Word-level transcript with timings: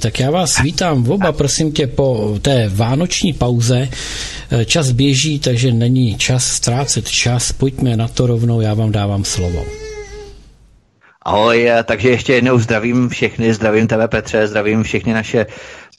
Tak 0.00 0.20
já 0.20 0.30
vás 0.30 0.60
vítám 0.60 1.10
oba, 1.10 1.32
prosím 1.32 1.72
tě, 1.72 1.86
po 1.86 2.38
té 2.42 2.68
vánoční 2.68 3.32
pauze. 3.32 3.88
Čas 4.66 4.90
běží, 4.90 5.38
takže 5.38 5.72
není 5.72 6.18
čas 6.18 6.46
ztrácet 6.46 7.08
čas. 7.08 7.52
Pojďme 7.52 7.96
na 7.96 8.08
to 8.08 8.26
rovnou, 8.26 8.60
já 8.60 8.74
vám 8.74 8.92
dávám 8.92 9.24
slovo. 9.24 9.64
Ahoj, 11.22 11.70
takže 11.84 12.08
ještě 12.10 12.32
jednou 12.32 12.58
zdravím 12.58 13.08
všechny, 13.08 13.54
zdravím 13.54 13.86
tebe 13.86 14.08
Petře, 14.08 14.46
zdravím 14.46 14.82
všechny 14.82 15.12
naše 15.12 15.46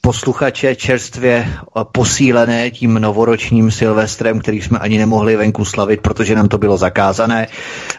posluchače 0.04 0.76
čerstvě 0.76 1.48
posílené 1.92 2.70
tím 2.70 2.94
novoročním 2.94 3.70
Silvestrem, 3.70 4.40
který 4.40 4.62
jsme 4.62 4.78
ani 4.78 4.98
nemohli 4.98 5.36
venku 5.36 5.64
slavit, 5.64 6.00
protože 6.00 6.34
nám 6.34 6.48
to 6.48 6.58
bylo 6.58 6.76
zakázané. 6.76 7.48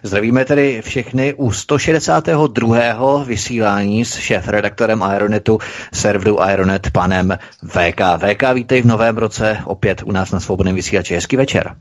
Zdravíme 0.03 0.45
tedy 0.45 0.81
všechny 0.85 1.33
u 1.33 1.51
162. 1.51 3.23
vysílání 3.23 4.05
s 4.05 4.15
šéf-redaktorem 4.15 5.03
Aeronetu, 5.03 5.59
serveru 5.93 6.41
Aeronet, 6.41 6.91
panem 6.91 7.37
VK. 7.63 8.01
VK, 8.17 8.53
vítej 8.53 8.81
v 8.81 8.85
novém 8.85 9.17
roce 9.17 9.57
opět 9.65 10.03
u 10.05 10.11
nás 10.11 10.31
na 10.31 10.39
Svobodném 10.39 10.75
vysílači. 10.75 11.15
Hezký 11.15 11.35
večer. 11.35 11.75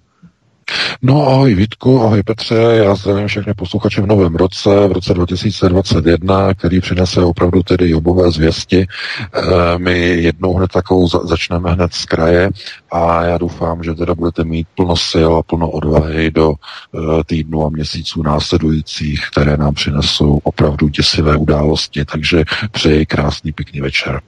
No 1.03 1.27
ahoj 1.27 1.55
Vítku, 1.55 2.03
ahoj 2.03 2.23
Petře, 2.23 2.55
já 2.55 2.95
zdravím 2.95 3.29
všechny 3.29 3.55
posluchače 3.55 4.01
v 4.01 4.07
novém 4.07 4.35
roce, 4.35 4.89
v 4.89 4.93
roce 4.93 5.15
2021, 5.15 6.55
který 6.55 6.81
přinese 6.81 7.21
opravdu 7.21 7.63
tedy 7.63 7.95
obové 7.95 8.31
zvěsti. 8.31 8.81
E, 8.81 8.87
my 9.79 9.99
jednou 10.09 10.55
hned 10.55 10.71
takovou 10.71 11.09
za, 11.09 11.19
začneme 11.19 11.73
hned 11.73 11.95
z 11.95 12.05
kraje 12.05 12.51
a 12.93 13.25
já 13.25 13.39
doufám, 13.39 13.83
že 13.83 13.95
teda 13.95 14.15
budete 14.15 14.45
mít 14.45 14.67
plno 14.75 14.97
sil 15.11 15.31
a 15.37 15.43
plno 15.43 15.71
odvahy 15.71 16.31
do 16.31 16.53
e, 16.53 17.25
týdnu 17.25 17.67
a 17.67 17.69
měsíců 17.69 18.23
následujících, 18.23 19.21
které 19.31 19.57
nám 19.57 19.75
přinesou 19.75 20.41
opravdu 20.43 20.89
děsivé 20.89 21.37
události, 21.37 22.05
takže 22.05 22.45
přeji 22.71 23.07
krásný 23.07 23.53
pěkný 23.53 23.81
večer. 23.81 24.21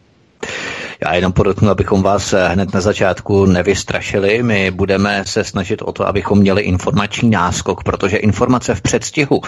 Já 1.04 1.14
jenom 1.14 1.32
podotknu, 1.32 1.70
abychom 1.70 2.02
vás 2.02 2.32
eh, 2.32 2.48
hned 2.48 2.74
na 2.74 2.80
začátku 2.80 3.46
nevystrašili. 3.46 4.42
My 4.42 4.70
budeme 4.70 5.24
se 5.26 5.44
snažit 5.44 5.82
o 5.82 5.92
to, 5.92 6.06
abychom 6.06 6.38
měli 6.38 6.62
informační 6.62 7.30
náskok, 7.30 7.82
protože 7.84 8.16
informace 8.16 8.74
v 8.74 8.80
předstihu 8.80 9.40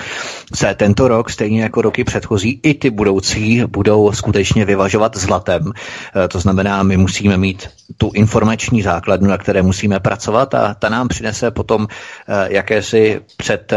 se 0.54 0.74
tento 0.74 1.08
rok, 1.08 1.30
stejně 1.30 1.62
jako 1.62 1.82
roky 1.82 2.04
předchozí, 2.04 2.60
i 2.62 2.74
ty 2.74 2.90
budoucí, 2.90 3.64
budou 3.66 4.12
skutečně 4.12 4.64
vyvažovat 4.64 5.16
zlatem. 5.16 5.72
Eh, 6.24 6.28
to 6.28 6.40
znamená, 6.40 6.82
my 6.82 6.96
musíme 6.96 7.36
mít 7.36 7.68
tu 7.96 8.10
informační 8.14 8.82
základnu, 8.82 9.28
na 9.28 9.38
které 9.38 9.62
musíme 9.62 10.00
pracovat 10.00 10.54
a 10.54 10.74
ta 10.74 10.88
nám 10.88 11.08
přinese 11.08 11.50
potom 11.50 11.86
eh, 12.28 12.48
jakési 12.54 13.20
před 13.36 13.72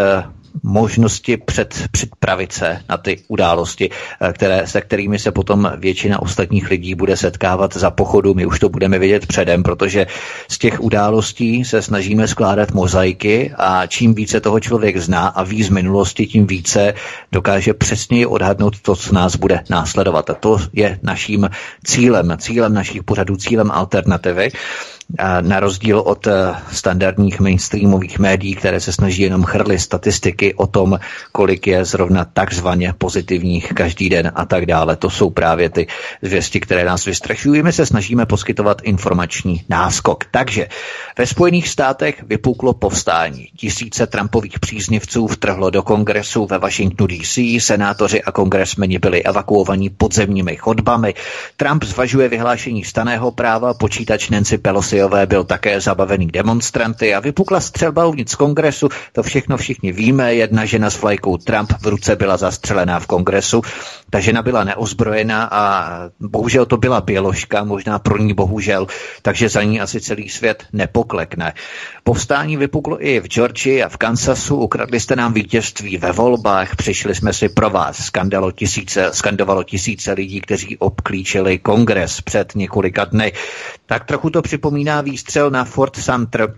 možnosti 0.63 1.37
před, 1.37 1.87
připravit 1.91 2.51
se 2.51 2.81
na 2.89 2.97
ty 2.97 3.23
události, 3.27 3.89
eh, 4.21 4.33
které, 4.33 4.67
se 4.67 4.81
kterými 4.81 5.19
se 5.19 5.31
potom 5.31 5.71
většina 5.77 6.21
ostatních 6.21 6.69
lidí 6.69 6.95
bude 6.95 7.17
setkávat 7.17 7.77
za 7.77 7.91
pochodu. 7.91 8.33
My 8.33 8.45
už 8.45 8.59
to 8.59 8.69
budeme 8.69 8.99
vědět 8.99 9.25
předem, 9.25 9.63
protože 9.63 10.07
z 10.47 10.57
těch 10.57 10.81
událostí 10.81 11.65
se 11.65 11.81
snažíme 11.81 12.27
skládat 12.27 12.71
mozaiky 12.71 13.53
a 13.57 13.85
čím 13.87 14.13
více 14.13 14.39
toho 14.39 14.59
člověk 14.59 14.97
zná 14.97 15.27
a 15.27 15.43
ví 15.43 15.63
z 15.63 15.69
minulosti, 15.69 16.27
tím 16.27 16.47
více 16.47 16.93
dokáže 17.31 17.73
přesněji 17.73 18.25
odhadnout 18.25 18.81
to, 18.81 18.95
co 18.95 19.13
nás 19.13 19.35
bude 19.35 19.63
následovat. 19.69 20.29
A 20.29 20.33
to 20.33 20.57
je 20.73 20.99
naším 21.03 21.49
cílem, 21.85 22.37
cílem 22.37 22.73
našich 22.73 23.03
pořadů, 23.03 23.35
cílem 23.35 23.71
alternativy 23.71 24.51
na 25.41 25.59
rozdíl 25.59 25.99
od 25.99 26.27
eh, 26.27 26.55
standardních 26.71 27.39
mainstreamových 27.39 28.19
médií, 28.19 28.55
které 28.55 28.79
se 28.79 28.93
snaží 28.93 29.21
jenom 29.21 29.43
chrlit 29.43 29.81
statistiky 29.81 30.53
o 30.53 30.67
tom, 30.67 30.99
kolik 31.31 31.67
je 31.67 31.85
zrovna 31.85 32.25
takzvaně 32.25 32.93
pozitivních 32.97 33.73
každý 33.73 34.09
den 34.09 34.31
a 34.35 34.45
tak 34.45 34.65
dále. 34.65 34.95
To 34.95 35.09
jsou 35.09 35.29
právě 35.29 35.69
ty 35.69 35.87
zvěsti, 36.21 36.59
které 36.59 36.85
nás 36.85 37.05
vystrašují. 37.05 37.63
My 37.63 37.73
se 37.73 37.85
snažíme 37.85 38.25
poskytovat 38.25 38.81
informační 38.83 39.63
náskok. 39.69 40.25
Takže 40.31 40.67
ve 41.17 41.25
Spojených 41.25 41.69
státech 41.69 42.23
vypuklo 42.23 42.73
povstání. 42.73 43.47
Tisíce 43.57 44.07
Trumpových 44.07 44.59
příznivců 44.59 45.27
vtrhlo 45.27 45.69
do 45.69 45.83
kongresu 45.83 46.45
ve 46.45 46.57
Washingtonu 46.57 47.07
DC, 47.07 47.39
senátoři 47.59 48.23
a 48.23 48.31
kongresmeni 48.31 48.99
byli 48.99 49.23
evakuovaní 49.23 49.89
podzemními 49.89 50.55
chodbami. 50.55 51.13
Trump 51.57 51.83
zvažuje 51.83 52.29
vyhlášení 52.29 52.83
staného 52.83 53.31
práva, 53.31 53.73
počítač 53.73 54.29
Nancy 54.29 54.57
Pelosi 54.57 54.98
Pelosiové 54.99 55.25
byl 55.25 55.43
také 55.43 55.81
zabavený 55.81 56.27
demonstranty 56.27 57.15
a 57.15 57.19
vypukla 57.19 57.59
střelba 57.59 58.05
uvnitř 58.05 58.35
kongresu. 58.35 58.89
To 59.13 59.23
všechno 59.23 59.57
všichni 59.57 59.91
víme. 59.91 60.33
Jedna 60.33 60.65
žena 60.65 60.89
s 60.89 61.01
vlajkou 61.01 61.37
Trump 61.37 61.73
v 61.81 61.87
ruce 61.87 62.15
byla 62.15 62.37
zastřelená 62.37 62.99
v 62.99 63.07
kongresu. 63.07 63.61
Ta 64.09 64.19
žena 64.19 64.41
byla 64.41 64.63
neozbrojená 64.63 65.49
a 65.51 65.89
bohužel 66.19 66.65
to 66.65 66.77
byla 66.77 67.01
běložka, 67.01 67.63
možná 67.63 67.99
pro 67.99 68.17
ní 68.17 68.33
bohužel, 68.33 68.87
takže 69.21 69.49
za 69.49 69.63
ní 69.63 69.81
asi 69.81 70.01
celý 70.01 70.29
svět 70.29 70.63
nepoklekne. 70.73 71.53
Povstání 72.03 72.57
vypuklo 72.57 73.05
i 73.05 73.19
v 73.19 73.27
Georgii 73.27 73.83
a 73.83 73.89
v 73.89 73.97
Kansasu, 73.97 74.55
ukradli 74.55 74.99
jste 74.99 75.15
nám 75.15 75.33
vítězství 75.33 75.97
ve 75.97 76.11
volbách, 76.11 76.75
přišli 76.75 77.15
jsme 77.15 77.33
si 77.33 77.49
pro 77.49 77.69
vás, 77.69 77.97
skandalo 77.97 78.51
tisíce, 78.51 79.09
skandovalo 79.13 79.63
tisíce 79.63 80.11
lidí, 80.11 80.41
kteří 80.41 80.77
obklíčili 80.77 81.59
kongres 81.59 82.21
před 82.21 82.55
několika 82.55 83.05
dny. 83.05 83.31
Tak 83.89 84.05
trochu 84.05 84.29
to 84.29 84.41
připomíná 84.41 85.01
výstřel 85.01 85.49
na 85.49 85.65
Fort 85.65 85.95
Sumter, 85.95 86.55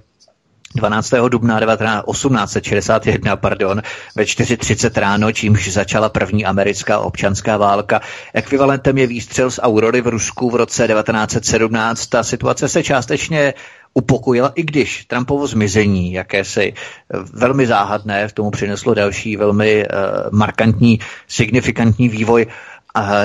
12. 0.75 1.13
dubna 1.29 1.59
1861 1.59 3.35
pardon, 3.35 3.81
ve 4.15 4.23
4.30 4.23 4.99
ráno, 4.99 5.31
čímž 5.31 5.73
začala 5.73 6.09
první 6.09 6.45
americká 6.45 6.99
občanská 6.99 7.57
válka. 7.57 8.01
Ekvivalentem 8.33 8.97
je 8.97 9.07
výstřel 9.07 9.51
z 9.51 9.59
Aurory 9.63 10.01
v 10.01 10.07
Rusku 10.07 10.49
v 10.49 10.55
roce 10.55 10.87
1917. 10.87 12.07
Ta 12.07 12.23
situace 12.23 12.69
se 12.69 12.83
částečně 12.83 13.53
upokojila, 13.93 14.51
i 14.55 14.63
když 14.63 15.05
Trumpovo 15.05 15.47
zmizení, 15.47 16.13
jakési 16.13 16.73
eh, 16.73 17.17
velmi 17.33 17.67
záhadné, 17.67 18.27
v 18.27 18.33
tomu 18.33 18.51
přineslo 18.51 18.93
další 18.93 19.37
velmi 19.37 19.85
uh, 19.85 19.93
markantní, 20.31 20.99
signifikantní 21.27 22.09
vývoj 22.09 22.45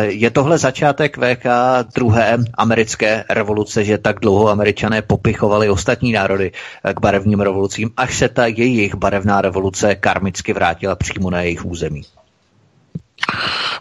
je 0.02 0.30
tohle 0.30 0.58
začátek 0.58 1.16
VK 1.18 1.46
druhé 1.94 2.38
americké 2.54 3.24
revoluce, 3.30 3.84
že 3.84 3.98
tak 3.98 4.20
dlouho 4.20 4.48
američané 4.48 5.02
popichovali 5.02 5.70
ostatní 5.70 6.12
národy 6.12 6.52
k 6.94 7.00
barevným 7.00 7.40
revolucím, 7.40 7.90
až 7.96 8.18
se 8.18 8.28
ta 8.28 8.46
jejich 8.46 8.94
barevná 8.94 9.40
revoluce 9.40 9.94
karmicky 9.94 10.52
vrátila 10.52 10.96
přímo 10.96 11.30
na 11.30 11.40
jejich 11.40 11.64
území? 11.64 12.02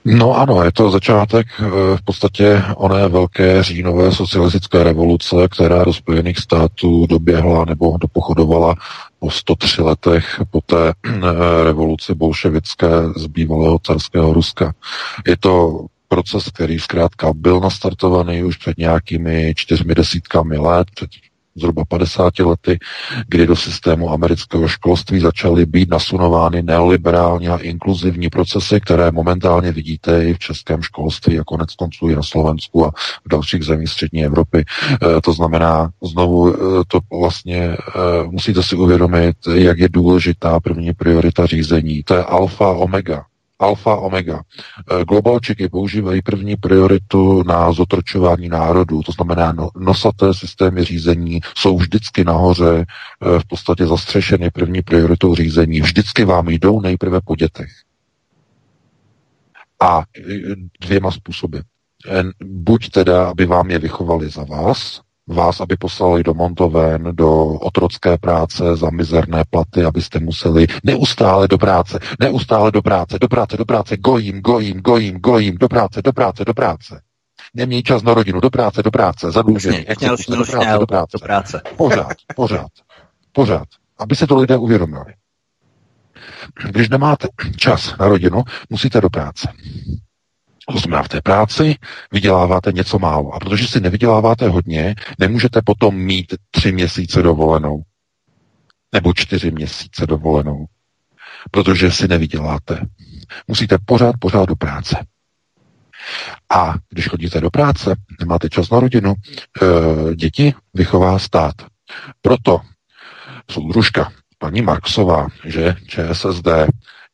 No 0.06 0.38
ano, 0.38 0.64
je 0.64 0.72
to 0.72 0.92
začátek 0.92 1.48
eh, 1.60 1.64
v 1.98 2.02
podstatě 2.06 2.64
oné 2.76 3.08
velké 3.08 3.64
říjnové 3.64 4.12
socialistické 4.12 4.84
revoluce, 4.84 5.36
která 5.52 5.84
do 5.84 5.94
Spojených 5.94 6.38
států 6.38 7.06
doběhla 7.08 7.66
nebo 7.66 7.98
dopochodovala 7.98 8.76
po 9.26 9.32
103 9.32 9.82
letech 9.82 10.42
po 10.52 10.62
té 10.62 10.90
eh, 10.90 11.22
revoluci 11.64 12.14
bolševické 12.14 12.88
z 13.16 13.28
bývalého 13.28 13.80
carského 13.80 14.34
Ruska. 14.34 14.74
Je 15.28 15.38
to 15.38 15.86
proces, 16.08 16.44
který 16.54 16.80
zkrátka 16.80 17.34
byl 17.34 17.60
nastartovaný 17.60 18.44
už 18.44 18.58
před 18.58 18.78
nějakými 18.78 19.54
čtyřmi 19.56 19.96
desítkami 19.96 20.58
let, 20.58 20.88
před 20.96 21.10
zhruba 21.58 21.86
50 21.86 22.40
lety, 22.40 22.80
kdy 23.28 23.48
do 23.48 23.56
systému 23.56 24.12
amerického 24.12 24.68
školství 24.68 25.20
začaly 25.20 25.66
být 25.66 25.90
nasunovány 25.90 26.64
neoliberální 26.64 27.48
a 27.48 27.58
inkluzivní 27.58 28.30
procesy, 28.30 28.82
které 28.82 29.12
momentálně 29.12 29.72
vidíte 29.72 30.26
i 30.26 30.34
v 30.34 30.40
českém 30.40 30.82
školství 30.82 31.40
a 31.40 31.44
konec 31.44 31.76
konců 31.76 32.10
i 32.10 32.16
na 32.16 32.24
Slovensku 32.24 32.86
a 32.86 32.92
v 33.26 33.30
dalších 33.30 33.64
zemích 33.64 33.90
střední 33.90 34.26
Evropy. 34.26 34.66
E, 35.18 35.22
to 35.22 35.34
znamená, 35.34 35.90
znovu 36.04 36.54
e, 36.54 36.58
to 36.88 37.00
vlastně 37.20 37.58
e, 37.58 37.78
musíte 38.24 38.64
si 38.64 38.76
uvědomit, 38.76 39.36
jak 39.54 39.80
je 39.80 39.90
důležitá 39.90 40.60
první 40.60 40.94
priorita 40.94 41.46
řízení. 41.46 42.04
To 42.04 42.16
je 42.16 42.24
alfa 42.24 42.72
omega 42.72 43.26
alfa 43.60 43.96
omega. 43.96 44.42
Eh, 44.92 45.06
globalčiky 45.06 45.70
používají 45.70 46.22
první 46.22 46.56
prioritu 46.56 47.44
na 47.44 47.72
zotročování 47.72 48.50
národů, 48.50 49.04
to 49.04 49.12
znamená 49.12 49.52
no, 49.52 49.70
nosaté 49.78 50.34
systémy 50.34 50.84
řízení 50.84 51.40
jsou 51.58 51.78
vždycky 51.78 52.24
nahoře 52.24 52.86
eh, 52.86 53.40
v 53.40 53.48
podstatě 53.48 53.88
zastřešeny 53.88 54.52
první 54.52 54.82
prioritou 54.82 55.36
řízení. 55.36 55.82
Vždycky 55.82 56.26
vám 56.26 56.50
jdou 56.50 56.82
nejprve 56.82 57.22
po 57.26 57.36
dětech. 57.36 57.72
A 59.80 60.04
eh, 60.18 60.22
dvěma 60.82 61.12
způsoby. 61.12 61.58
buď 62.44 62.90
teda, 62.90 63.30
aby 63.30 63.46
vám 63.46 63.72
je 63.72 63.80
vychovali 63.80 64.30
za 64.30 64.44
vás, 64.44 65.02
vás, 65.28 65.62
aby 65.62 65.78
poslali 65.78 66.24
do 66.24 66.34
montoven, 66.34 67.10
do 67.12 67.46
otrocké 67.46 68.18
práce 68.18 68.76
za 68.76 68.90
mizerné 68.90 69.44
platy, 69.50 69.84
abyste 69.84 70.20
museli 70.20 70.68
neustále 70.84 71.48
do 71.48 71.58
práce, 71.58 72.00
neustále 72.20 72.72
do 72.72 72.82
práce, 72.82 73.20
do 73.20 73.28
práce, 73.28 73.58
do 73.58 73.66
práce, 73.66 73.98
gojím, 73.98 74.42
gojím, 74.42 74.82
gojím, 74.82 75.18
gojím, 75.18 75.58
do 75.58 75.68
práce, 75.68 76.02
do 76.02 76.14
práce, 76.14 76.46
do 76.46 76.54
práce. 76.54 77.02
Nemějí 77.54 77.84
čas 77.84 78.04
na 78.04 78.14
rodinu, 78.14 78.40
do 78.40 78.50
práce, 78.50 78.84
do 78.84 78.92
práce, 78.92 79.32
zadlužení, 79.32 79.86
do 79.86 79.96
práce, 79.96 80.80
do 80.80 80.86
práce. 80.86 81.18
Do 81.18 81.20
práce. 81.20 81.62
Pořád, 81.78 82.14
pořád, 82.36 82.72
pořád. 83.32 83.68
Aby 83.98 84.16
se 84.16 84.28
to 84.28 84.36
lidé 84.36 84.58
uvědomili. 84.58 85.14
Když 86.72 86.90
nemáte 86.90 87.28
čas 87.58 87.98
na 88.00 88.08
rodinu, 88.08 88.44
musíte 88.70 89.02
do 89.02 89.10
práce. 89.10 89.52
To 90.72 90.78
znamená, 90.80 91.04
v 91.04 91.10
té 91.10 91.22
práci 91.22 91.76
vyděláváte 92.12 92.72
něco 92.72 93.00
málo. 93.00 93.34
A 93.34 93.40
protože 93.40 93.68
si 93.68 93.80
nevyděláváte 93.80 94.48
hodně, 94.50 94.96
nemůžete 95.20 95.62
potom 95.66 95.96
mít 95.96 96.34
tři 96.52 96.72
měsíce 96.72 97.22
dovolenou. 97.22 97.82
Nebo 98.94 99.14
čtyři 99.14 99.52
měsíce 99.52 100.08
dovolenou. 100.08 100.66
Protože 101.52 101.92
si 101.92 102.08
nevyděláte. 102.08 102.82
Musíte 103.48 103.78
pořád, 103.86 104.16
pořád 104.20 104.46
do 104.46 104.56
práce. 104.56 105.06
A 106.50 106.74
když 106.90 107.08
chodíte 107.08 107.42
do 107.42 107.50
práce, 107.50 107.96
nemáte 108.20 108.50
čas 108.50 108.70
na 108.70 108.80
rodinu, 108.80 109.14
e, 109.14 110.16
děti 110.16 110.54
vychová 110.74 111.20
stát. 111.20 111.56
Proto 112.22 112.62
soudružka 113.52 114.12
paní 114.38 114.62
Marksová, 114.62 115.28
že 115.46 115.76
ČSSD 115.88 116.48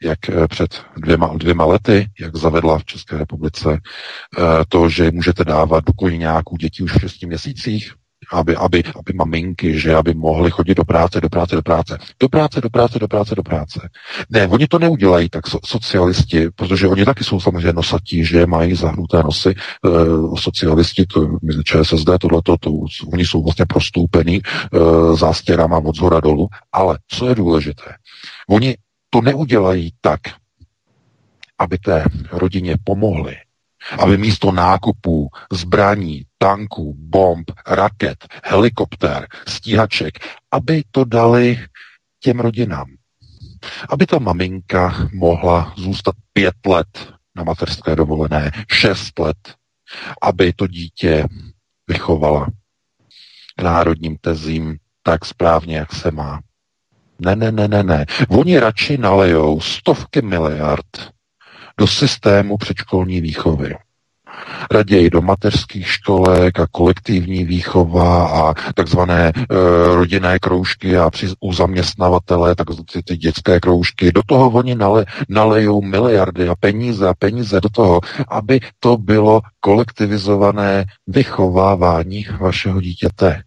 jak 0.03 0.29
eh, 0.29 0.47
před 0.47 0.83
dvěma, 0.97 1.27
dvěma 1.35 1.65
lety, 1.65 2.09
jak 2.19 2.35
zavedla 2.35 2.79
v 2.79 2.85
České 2.85 3.17
republice 3.17 3.79
eh, 3.79 4.41
to, 4.69 4.89
že 4.89 5.11
můžete 5.11 5.43
dávat 5.43 5.83
do 6.01 6.09
nějakou 6.09 6.57
děti 6.57 6.83
už 6.83 6.95
v 6.95 6.99
6 6.99 7.23
měsících, 7.23 7.93
aby, 8.31 8.55
aby, 8.55 8.83
aby 8.83 9.13
maminky, 9.13 9.79
že 9.79 9.95
aby 9.95 10.13
mohly 10.13 10.51
chodit 10.51 10.75
do 10.75 10.83
práce, 10.85 11.21
do 11.21 11.29
práce, 11.29 11.55
do 11.55 11.61
práce, 11.61 11.97
do 12.19 12.29
práce, 12.29 12.61
do 12.61 12.69
práce, 12.69 12.99
do 12.99 13.07
práce, 13.07 13.35
do 13.35 13.43
práce. 13.43 13.89
Ne, 14.29 14.47
oni 14.47 14.67
to 14.67 14.79
neudělají 14.79 15.29
tak 15.29 15.47
so, 15.47 15.59
socialisti, 15.65 16.49
protože 16.55 16.87
oni 16.87 17.05
taky 17.05 17.23
jsou 17.23 17.39
samozřejmě 17.39 17.73
nosatí, 17.73 18.25
že 18.25 18.45
mají 18.45 18.75
zahnuté 18.75 19.23
nosy. 19.23 19.49
E, 19.49 19.55
socialisti, 20.37 21.05
to, 21.05 21.27
ČSSD, 21.63 22.09
tohleto, 22.21 22.57
to, 22.57 22.71
oni 23.13 23.25
jsou 23.25 23.43
vlastně 23.43 23.65
prostoupený 23.65 24.41
e, 24.41 25.15
zástěrama 25.15 25.77
od 25.77 25.95
zhora 25.95 26.19
dolů. 26.19 26.47
Ale 26.71 26.99
co 27.07 27.29
je 27.29 27.35
důležité? 27.35 27.91
Oni 28.49 28.77
to 29.13 29.21
neudělají 29.21 29.93
tak, 30.01 30.19
aby 31.59 31.77
té 31.77 32.05
rodině 32.31 32.75
pomohli, 32.83 33.37
aby 33.99 34.17
místo 34.17 34.51
nákupů 34.51 35.29
zbraní, 35.51 36.25
tanků, 36.37 36.95
bomb, 36.97 37.51
raket, 37.67 38.27
helikoptér, 38.43 39.27
stíhaček, 39.47 40.19
aby 40.51 40.83
to 40.91 41.05
dali 41.05 41.59
těm 42.19 42.39
rodinám. 42.39 42.87
Aby 43.89 44.05
ta 44.05 44.19
maminka 44.19 45.09
mohla 45.13 45.73
zůstat 45.77 46.15
pět 46.33 46.55
let 46.65 47.13
na 47.35 47.43
materské 47.43 47.95
dovolené, 47.95 48.51
šest 48.71 49.19
let, 49.19 49.55
aby 50.21 50.53
to 50.53 50.67
dítě 50.67 51.25
vychovala 51.87 52.47
k 53.55 53.61
národním 53.61 54.17
tezím 54.21 54.77
tak 55.03 55.25
správně, 55.25 55.77
jak 55.77 55.93
se 55.93 56.11
má. 56.11 56.39
Ne, 57.21 57.35
ne, 57.35 57.51
ne, 57.51 57.67
ne, 57.67 57.83
ne. 57.83 58.05
Oni 58.29 58.59
radši 58.59 58.97
nalejou 58.97 59.59
stovky 59.61 60.21
miliard 60.21 61.11
do 61.77 61.87
systému 61.87 62.57
předškolní 62.57 63.21
výchovy. 63.21 63.75
Raději 64.71 65.09
do 65.09 65.21
mateřských 65.21 65.87
školek 65.87 66.59
a 66.59 66.67
kolektivní 66.71 67.45
výchova 67.45 68.27
a 68.27 68.53
takzvané 68.73 69.27
e, 69.27 69.33
rodinné 69.95 70.39
kroužky 70.39 70.97
a 70.97 71.09
při, 71.09 71.27
u 71.39 71.53
zaměstnavatele, 71.53 72.55
tak 72.55 72.67
ty, 72.93 73.03
ty 73.03 73.17
dětské 73.17 73.59
kroužky. 73.59 74.11
Do 74.11 74.21
toho 74.25 74.49
oni 74.49 74.75
nale, 74.75 75.05
nalejou 75.29 75.81
miliardy 75.81 76.49
a 76.49 76.55
peníze 76.55 77.07
a 77.07 77.13
peníze 77.13 77.61
do 77.61 77.69
toho, 77.69 78.01
aby 78.27 78.59
to 78.79 78.97
bylo 78.97 79.41
kolektivizované 79.59 80.85
vychovávání 81.07 82.25
vašeho 82.39 82.81
dítěte. 82.81 83.43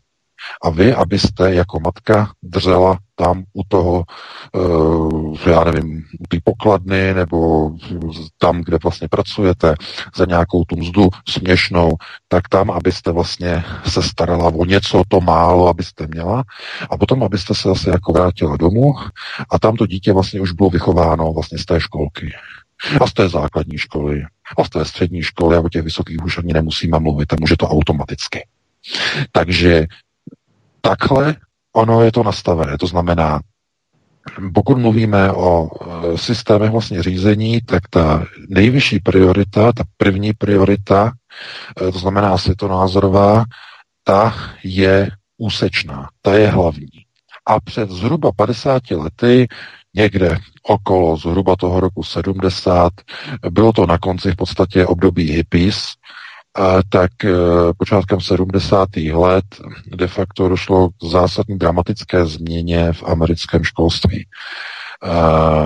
A 0.63 0.71
vy, 0.71 0.95
abyste 0.95 1.55
jako 1.55 1.81
matka 1.81 2.31
dřela 2.43 2.99
tam 3.17 3.45
u 3.53 3.63
toho, 3.69 4.05
uh, 4.53 5.37
já 5.47 5.65
nevím, 5.65 6.05
u 6.21 6.27
té 6.29 6.39
pokladny 6.45 7.15
nebo 7.15 7.71
tam, 8.39 8.61
kde 8.61 8.79
vlastně 8.83 9.09
pracujete 9.09 9.75
za 10.17 10.25
nějakou 10.25 10.65
tu 10.65 10.77
mzdu 10.77 11.09
směšnou, 11.29 11.93
tak 12.29 12.49
tam, 12.49 12.71
abyste 12.71 13.13
vlastně 13.13 13.65
se 13.87 14.03
starala 14.03 14.45
o 14.45 14.65
něco, 14.65 15.03
to 15.09 15.21
málo, 15.21 15.69
abyste 15.69 16.07
měla 16.07 16.45
a 16.91 16.97
potom, 16.97 17.23
abyste 17.23 17.55
se 17.55 17.69
zase 17.69 17.91
jako 17.91 18.13
vrátila 18.13 18.57
domů 18.57 18.95
a 19.51 19.59
tam 19.59 19.77
to 19.77 19.87
dítě 19.87 20.13
vlastně 20.13 20.41
už 20.41 20.53
bylo 20.53 20.71
vychováno 20.71 21.33
vlastně 21.33 21.59
z 21.59 21.65
té 21.65 21.81
školky. 21.81 22.33
A 23.01 23.07
z 23.07 23.13
té 23.13 23.29
základní 23.29 23.79
školy, 23.79 24.23
a 24.59 24.65
z 24.65 24.69
té 24.69 24.85
střední 24.85 25.23
školy 25.23 25.57
a 25.57 25.61
o 25.61 25.69
těch 25.69 25.83
vysokých 25.83 26.25
už 26.25 26.39
ani 26.39 26.53
nemusíme 26.53 26.99
mluvit, 26.99 27.33
a 27.33 27.37
může 27.41 27.57
to 27.57 27.69
automaticky. 27.69 28.47
Takže 29.33 29.87
takhle 30.85 31.37
ono 31.77 32.03
je 32.03 32.13
to 32.13 32.23
nastavené. 32.23 32.79
To 32.79 32.87
znamená, 32.87 33.41
pokud 34.55 34.79
mluvíme 34.79 35.33
o 35.33 35.69
e, 35.69 36.19
systémech 36.19 36.71
vlastně 36.71 37.03
řízení, 37.03 37.61
tak 37.61 37.83
ta 37.91 38.25
nejvyšší 38.49 39.01
priorita, 39.01 39.73
ta 39.73 39.85
první 39.97 40.33
priorita, 40.33 41.13
e, 41.89 41.93
to 41.93 41.99
znamená 41.99 42.39
světonázorová, 42.39 43.45
ta 44.05 44.35
je 44.65 45.11
úsečná, 45.39 46.09
ta 46.23 46.35
je 46.35 46.49
hlavní. 46.49 47.05
A 47.47 47.61
před 47.61 47.91
zhruba 47.91 48.31
50 48.37 48.91
lety, 48.91 49.49
někde 49.95 50.39
okolo 50.63 51.17
zhruba 51.17 51.57
toho 51.57 51.81
roku 51.81 52.03
70, 52.03 52.93
bylo 53.51 53.73
to 53.73 53.87
na 53.87 53.99
konci 53.99 54.33
v 54.33 54.37
podstatě 54.37 54.87
období 54.87 55.31
hippies, 55.31 55.87
tak 56.89 57.25
e, 57.25 57.31
počátkem 57.77 58.21
70. 58.21 58.89
let 58.97 59.45
de 59.87 60.07
facto 60.07 60.49
došlo 60.49 60.89
k 60.89 61.05
zásadní 61.05 61.59
dramatické 61.59 62.27
změně 62.27 62.93
v 62.93 63.03
americkém 63.03 63.65
školství. 63.65 64.27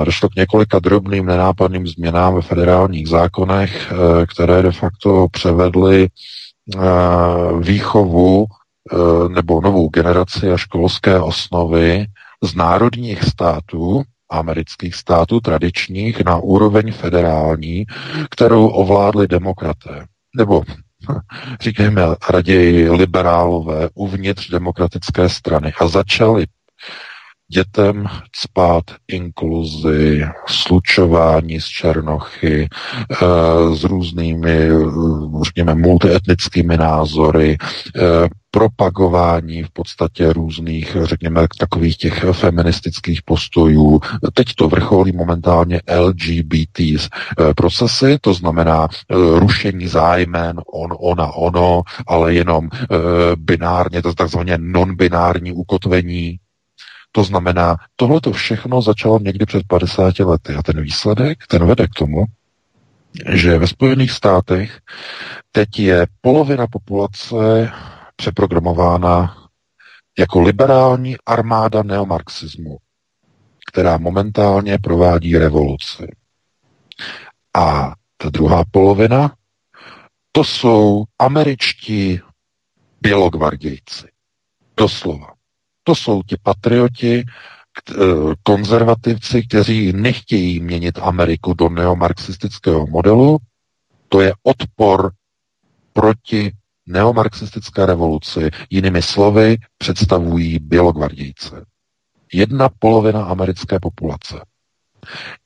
Došlo 0.05 0.29
k 0.29 0.35
několika 0.35 0.79
drobným 0.79 1.27
nenápadným 1.27 1.87
změnám 1.87 2.35
ve 2.35 2.43
federálních 2.43 3.09
zákonech, 3.09 3.93
e, 3.93 4.27
které 4.27 4.63
de 4.63 4.73
facto 4.73 5.27
převedly 5.31 6.05
e, 6.05 6.09
výchovu 7.61 8.47
nebo 9.29 9.61
novou 9.61 9.89
generaci 9.89 10.53
a 10.53 10.57
školské 10.57 11.21
osnovy 11.21 12.07
z 12.43 12.55
národních 12.55 13.23
států, 13.23 14.03
amerických 14.31 14.95
států 14.95 15.41
tradičních 15.41 16.21
na 16.25 16.37
úroveň 16.37 16.93
federální, 16.93 17.87
kterou 18.31 18.69
ovládli 18.69 19.29
demokraté 19.29 20.07
nebo 20.39 20.63
říkejme 21.61 22.03
raději 22.31 22.91
liberálové 22.91 23.89
uvnitř 23.95 24.51
demokratické 24.51 25.29
strany. 25.29 25.73
A 25.81 25.89
začali 25.89 26.47
dětem 27.53 28.07
spát 28.37 28.85
inkluzi, 29.09 30.25
slučování 30.47 31.61
z 31.61 31.67
černochy, 31.67 32.69
eh, 32.69 33.77
s 33.77 33.85
různými, 33.85 34.69
řekněme, 35.43 35.75
multietnickými 35.75 36.77
názory, 36.77 37.57
eh, 37.97 38.01
propagování 38.51 39.63
v 39.63 39.71
podstatě 39.71 40.33
různých, 40.33 40.97
řekněme, 41.03 41.47
takových 41.59 41.97
těch 41.97 42.25
feministických 42.33 43.23
postojů. 43.23 44.01
Teď 44.35 44.47
to 44.55 44.69
vrcholí 44.69 45.13
momentálně 45.13 45.81
LGBT 45.87 46.81
eh, 46.81 47.55
procesy, 47.57 48.19
to 48.21 48.35
znamená 48.35 48.89
rušení 49.35 49.89
zájmen 49.89 50.61
on, 50.75 50.91
ona, 50.99 51.33
ono, 51.33 51.83
ale 52.07 52.35
jenom 52.35 52.69
binárně, 53.37 54.03
to 54.03 54.15
takzvaně 54.15 54.59
non-binární 54.59 55.53
ukotvení 55.53 56.39
to 57.13 57.25
znamená, 57.25 57.77
tohle 57.97 58.21
to 58.21 58.33
všechno 58.33 58.83
začalo 58.83 59.19
někdy 59.19 59.47
před 59.47 59.63
50 59.67 60.19
lety 60.19 60.55
a 60.55 60.63
ten 60.63 60.83
výsledek, 60.83 61.47
ten 61.47 61.67
vede 61.67 61.87
k 61.87 61.95
tomu, 61.99 62.25
že 63.35 63.59
ve 63.59 63.67
Spojených 63.67 64.11
státech 64.11 64.81
teď 65.53 65.79
je 65.79 66.07
polovina 66.21 66.67
populace 66.67 67.71
přeprogramována 68.17 69.37
jako 70.19 70.41
liberální 70.41 71.17
armáda 71.27 71.83
neomarxismu, 71.83 72.79
která 73.71 73.99
momentálně 73.99 74.79
provádí 74.79 75.39
revoluci. 75.39 76.07
A 77.55 77.95
ta 78.17 78.31
druhá 78.31 78.65
polovina, 78.71 79.35
to 80.33 80.45
jsou 80.45 81.05
američtí 81.19 82.21
bělogvardějci. 83.01 84.07
Doslova. 84.77 85.38
To 85.89 85.95
jsou 85.95 86.23
ti 86.23 86.37
patrioti, 86.43 87.25
eh, 87.25 87.95
konzervativci, 88.43 89.43
kteří 89.43 89.93
nechtějí 89.93 90.61
měnit 90.61 90.99
Ameriku 91.03 91.55
do 91.55 91.69
neomarxistického 91.69 92.87
modelu. 92.87 93.39
To 94.09 94.21
je 94.21 94.33
odpor 94.43 95.13
proti 95.93 96.53
neomarxistické 96.87 97.87
revoluci, 97.87 98.51
jinými 98.71 99.03
slovy, 99.03 99.57
představují 99.79 100.59
bělogvardějce. 100.59 101.65
Jedna 102.33 102.69
polovina 102.79 103.25
americké 103.25 103.81
populace. 103.81 104.41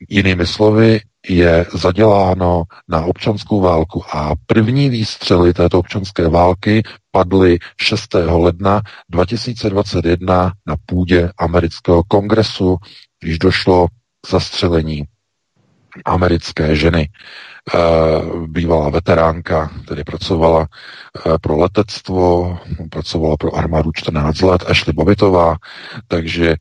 Jinými 0.08 0.46
slovy, 0.46 1.00
je 1.28 1.66
zaděláno 1.74 2.62
na 2.88 3.04
občanskou 3.04 3.60
válku 3.60 4.04
a 4.12 4.32
první 4.46 4.88
výstřely 4.90 5.54
této 5.54 5.78
občanské 5.78 6.28
války 6.28 6.82
padly 7.10 7.58
6. 7.80 8.14
ledna 8.14 8.82
2021 9.08 10.52
na 10.66 10.76
půdě 10.86 11.30
amerického 11.38 12.02
kongresu, 12.08 12.76
když 13.20 13.38
došlo 13.38 13.86
k 14.20 14.30
zastřelení 14.30 15.04
americké 16.04 16.76
ženy. 16.76 17.08
Eh, 17.74 17.78
bývalá 18.46 18.90
veteránka, 18.90 19.70
tedy 19.88 20.04
pracovala 20.04 20.66
eh, 21.26 21.38
pro 21.40 21.56
letectvo, 21.56 22.58
pracovala 22.90 23.36
pro 23.36 23.54
armádu 23.56 23.92
14 23.94 24.40
let, 24.40 24.64
Ashley 24.68 24.94
Bobitová, 24.94 25.56
takže 26.08 26.50
eh, 26.50 26.54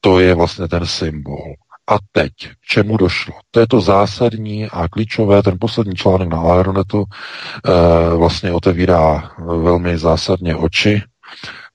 to 0.00 0.20
je 0.20 0.34
vlastně 0.34 0.68
ten 0.68 0.86
symbol. 0.86 1.54
A 1.90 1.98
teď, 2.12 2.32
k 2.38 2.66
čemu 2.66 2.96
došlo? 2.96 3.34
To 3.50 3.60
je 3.60 3.66
to 3.66 3.80
zásadní 3.80 4.66
a 4.66 4.88
klíčové, 4.88 5.42
ten 5.42 5.56
poslední 5.60 5.94
článek 5.94 6.28
na 6.28 6.40
Aeronetu 6.40 7.04
e, 7.04 8.16
vlastně 8.16 8.52
otevírá 8.52 9.30
velmi 9.38 9.98
zásadně 9.98 10.56
oči, 10.56 11.02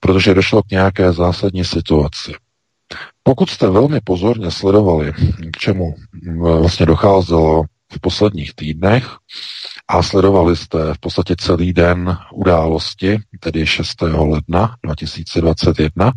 protože 0.00 0.34
došlo 0.34 0.62
k 0.62 0.70
nějaké 0.70 1.12
zásadní 1.12 1.64
situaci. 1.64 2.34
Pokud 3.22 3.50
jste 3.50 3.70
velmi 3.70 4.00
pozorně 4.04 4.50
sledovali, 4.50 5.12
k 5.52 5.58
čemu 5.58 5.94
vlastně 6.36 6.86
docházelo 6.86 7.64
v 7.92 8.00
posledních 8.00 8.54
týdnech 8.54 9.16
a 9.88 10.02
sledovali 10.02 10.56
jste 10.56 10.94
v 10.94 10.98
podstatě 10.98 11.36
celý 11.38 11.72
den 11.72 12.18
události, 12.32 13.18
tedy 13.40 13.66
6. 13.66 14.02
ledna 14.02 14.76
2021, 14.84 16.12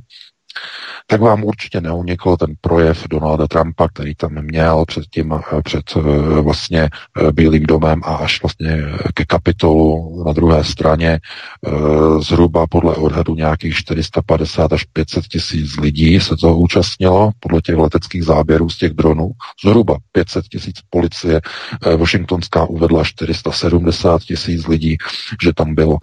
tak 1.12 1.22
vám 1.22 1.44
určitě 1.44 1.82
neunikl 1.82 2.38
ten 2.38 2.54
projev 2.62 3.08
Donalda 3.10 3.48
Trumpa, 3.48 3.88
který 3.88 4.16
tam 4.16 4.42
měl 4.42 4.86
před 4.86 5.04
tím, 5.14 5.34
eh, 5.34 5.62
před 5.62 5.84
eh, 5.98 6.02
vlastně 6.42 6.90
eh, 6.90 7.32
Bílým 7.32 7.64
domem 7.64 8.02
a 8.06 8.16
až 8.16 8.42
vlastně 8.42 8.78
ke 9.14 9.26
kapitolu 9.26 10.24
na 10.26 10.34
druhé 10.34 10.64
straně 10.64 11.20
zhruba 12.20 12.68
podle 12.68 12.96
odhadu 12.96 13.36
nějakých 13.36 13.76
450 13.76 14.74
až 14.74 14.84
500 14.84 15.28
tisíc 15.28 15.78
lidí 15.78 16.20
se 16.20 16.38
toho 16.38 16.58
účastnilo, 16.58 17.32
podle 17.40 17.62
těch 17.62 17.76
leteckých 17.76 18.24
záběrů 18.24 18.70
z 18.70 18.78
těch 18.78 18.92
dronů, 18.92 19.32
zhruba 19.66 19.98
500 20.12 20.46
tisíc 20.48 20.76
policie, 20.90 21.42
Washingtonská 21.98 22.66
uvedla 22.66 23.04
470 23.04 24.22
tisíc 24.22 24.68
lidí, 24.68 24.98
že 25.44 25.54
tam 25.54 25.76
bylo. 25.76 25.98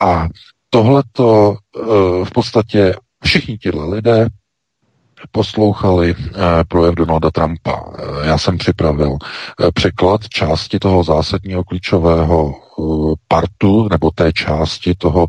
A 0.00 0.28
tohleto 0.70 1.56
v 2.24 2.30
podstatě 2.32 2.94
všichni 3.22 3.58
tihle 3.58 3.94
lidé 3.94 4.28
poslouchali 5.30 6.14
eh, 6.18 6.64
projev 6.68 6.94
Donalda 6.94 7.30
Trumpa. 7.30 7.84
Eh, 7.98 8.26
já 8.26 8.38
jsem 8.38 8.58
připravil 8.58 9.16
eh, 9.20 9.72
překlad 9.72 10.28
části 10.28 10.78
toho 10.78 11.04
zásadního 11.04 11.64
klíčového 11.64 12.54
partu 13.28 13.88
nebo 13.90 14.10
té 14.10 14.32
části 14.32 14.94
toho 14.94 15.26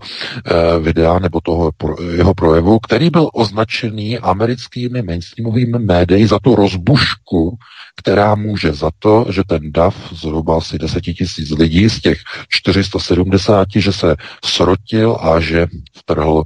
videa 0.79 1.19
nebo 1.19 1.41
toho 1.41 1.71
jeho 2.15 2.33
projevu, 2.33 2.79
který 2.79 3.09
byl 3.09 3.29
označený 3.33 4.19
americkými 4.19 5.01
mainstreamovými 5.01 5.79
médii 5.79 6.27
za 6.27 6.39
tu 6.39 6.55
rozbušku, 6.55 7.57
která 7.95 8.35
může 8.35 8.73
za 8.73 8.91
to, 8.99 9.25
že 9.29 9.43
ten 9.47 9.71
DAF, 9.71 10.13
zhruba 10.13 10.57
asi 10.57 10.77
10 10.77 11.01
tisíc 11.01 11.51
lidí 11.51 11.89
z 11.89 12.01
těch 12.01 12.17
470, 12.49 13.67
že 13.75 13.93
se 13.93 14.15
srotil 14.45 15.17
a 15.21 15.39
že 15.39 15.67
vtrhl 15.97 16.43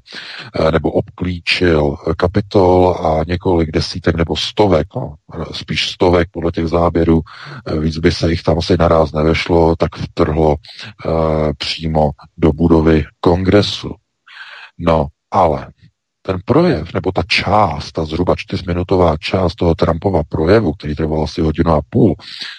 nebo 0.72 0.92
obklíčil 0.92 1.96
kapitol 2.18 2.98
a 3.02 3.24
několik 3.28 3.72
desítek 3.72 4.16
nebo 4.16 4.36
stovek, 4.36 4.88
no, 4.96 5.16
spíš 5.52 5.90
stovek 5.90 6.28
podle 6.32 6.52
těch 6.52 6.68
záběrů, 6.68 7.22
víc 7.80 7.98
by 7.98 8.12
se 8.12 8.30
jich 8.32 8.44
tam 8.44 8.58
asi 8.58 8.78
naraz 8.80 9.12
nevešlo, 9.12 9.76
tak 9.76 9.96
vtrhlo 9.96 10.56
přímo 11.58 12.12
do 12.38 12.54
budovy 12.54 13.06
kongresu. 13.20 13.96
No, 14.78 15.08
ale 15.32 15.68
ten 16.22 16.38
projev, 16.46 16.94
nebo 16.94 17.12
ta 17.12 17.24
část, 17.28 17.92
ta 17.92 18.06
zhruba 18.06 18.36
čtyřminutová 18.36 19.18
část 19.18 19.56
toho 19.56 19.76
Trumpova 19.76 20.24
projevu, 20.30 20.74
který 20.74 20.96
trval 20.96 21.24
asi 21.24 21.42
hodinu 21.42 21.72
a 21.72 21.82
půl, 21.90 22.16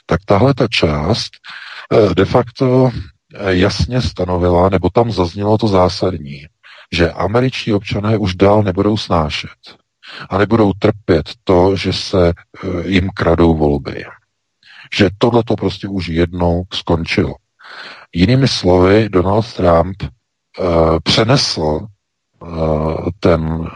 tak 0.06 0.20
tahle 0.24 0.54
ta 0.54 0.68
část 0.68 1.30
uh, 1.92 2.14
de 2.14 2.24
facto 2.24 2.90
jasně 3.48 4.02
stanovila, 4.02 4.68
nebo 4.68 4.90
tam 4.90 5.12
zaznělo 5.12 5.58
to 5.58 5.68
zásadní, 5.68 6.46
že 6.92 7.12
američtí 7.12 7.72
občané 7.72 8.18
už 8.18 8.34
dál 8.34 8.62
nebudou 8.62 8.96
snášet 8.96 9.78
a 10.30 10.38
nebudou 10.38 10.72
trpět 10.72 11.30
to, 11.44 11.76
že 11.76 11.92
se 11.92 12.28
eh, 12.28 12.88
jim 12.88 13.10
kradou 13.10 13.56
volby. 13.56 14.04
Že 14.96 15.10
tohle 15.18 15.42
to 15.44 15.56
prostě 15.56 15.88
už 15.88 16.08
jednou 16.08 16.64
skončilo. 16.72 17.34
Jinými 18.14 18.48
slovy, 18.48 19.08
Donald 19.08 19.54
Trump 19.54 20.02
uh, 20.02 20.98
přenesl 21.02 21.86
uh, 22.40 23.08
ten, 23.20 23.66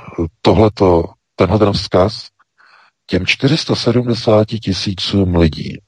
tohleto, 0.41 1.05
tenhle 1.37 1.59
ten 1.59 1.73
vzkaz 1.73 2.29
těm 3.07 3.27
470 3.27 4.45
tisícům 4.45 5.37
lidí, 5.37 5.79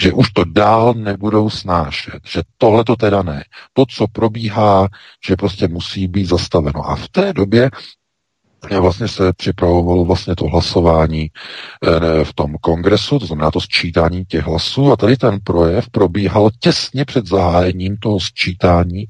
že 0.00 0.12
už 0.12 0.30
to 0.30 0.44
dál 0.44 0.94
nebudou 0.94 1.50
snášet, 1.50 2.20
že 2.26 2.42
tohle 2.58 2.84
to 2.84 2.96
teda 2.96 3.22
ne. 3.22 3.44
To, 3.72 3.86
co 3.86 4.06
probíhá, 4.12 4.88
že 5.26 5.36
prostě 5.36 5.68
musí 5.68 6.08
být 6.08 6.26
zastaveno. 6.26 6.90
A 6.90 6.96
v 6.96 7.08
té 7.08 7.32
době 7.32 7.70
vlastně 8.80 9.08
se 9.08 9.32
připravovalo 9.32 10.04
vlastně 10.04 10.36
to 10.36 10.44
hlasování 10.44 11.30
eh, 11.30 12.24
v 12.24 12.34
tom 12.34 12.54
kongresu, 12.60 13.18
to 13.18 13.26
znamená 13.26 13.50
to 13.50 13.60
sčítání 13.60 14.24
těch 14.24 14.44
hlasů 14.44 14.92
a 14.92 14.96
tady 14.96 15.16
ten 15.16 15.38
projev 15.44 15.90
probíhal 15.90 16.50
těsně 16.60 17.04
před 17.04 17.26
zahájením 17.26 17.96
toho 17.96 18.20
sčítání 18.20 19.04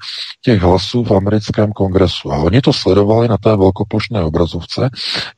těch 0.44 0.62
hlasů 0.62 1.04
v 1.04 1.12
americkém 1.12 1.72
kongresu. 1.72 2.32
A 2.32 2.36
oni 2.36 2.60
to 2.60 2.72
sledovali 2.72 3.28
na 3.28 3.36
té 3.36 3.56
velkoplošné 3.56 4.22
obrazovce, 4.22 4.90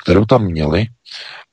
kterou 0.05 0.25
tam 0.25 0.45
měli 0.45 0.87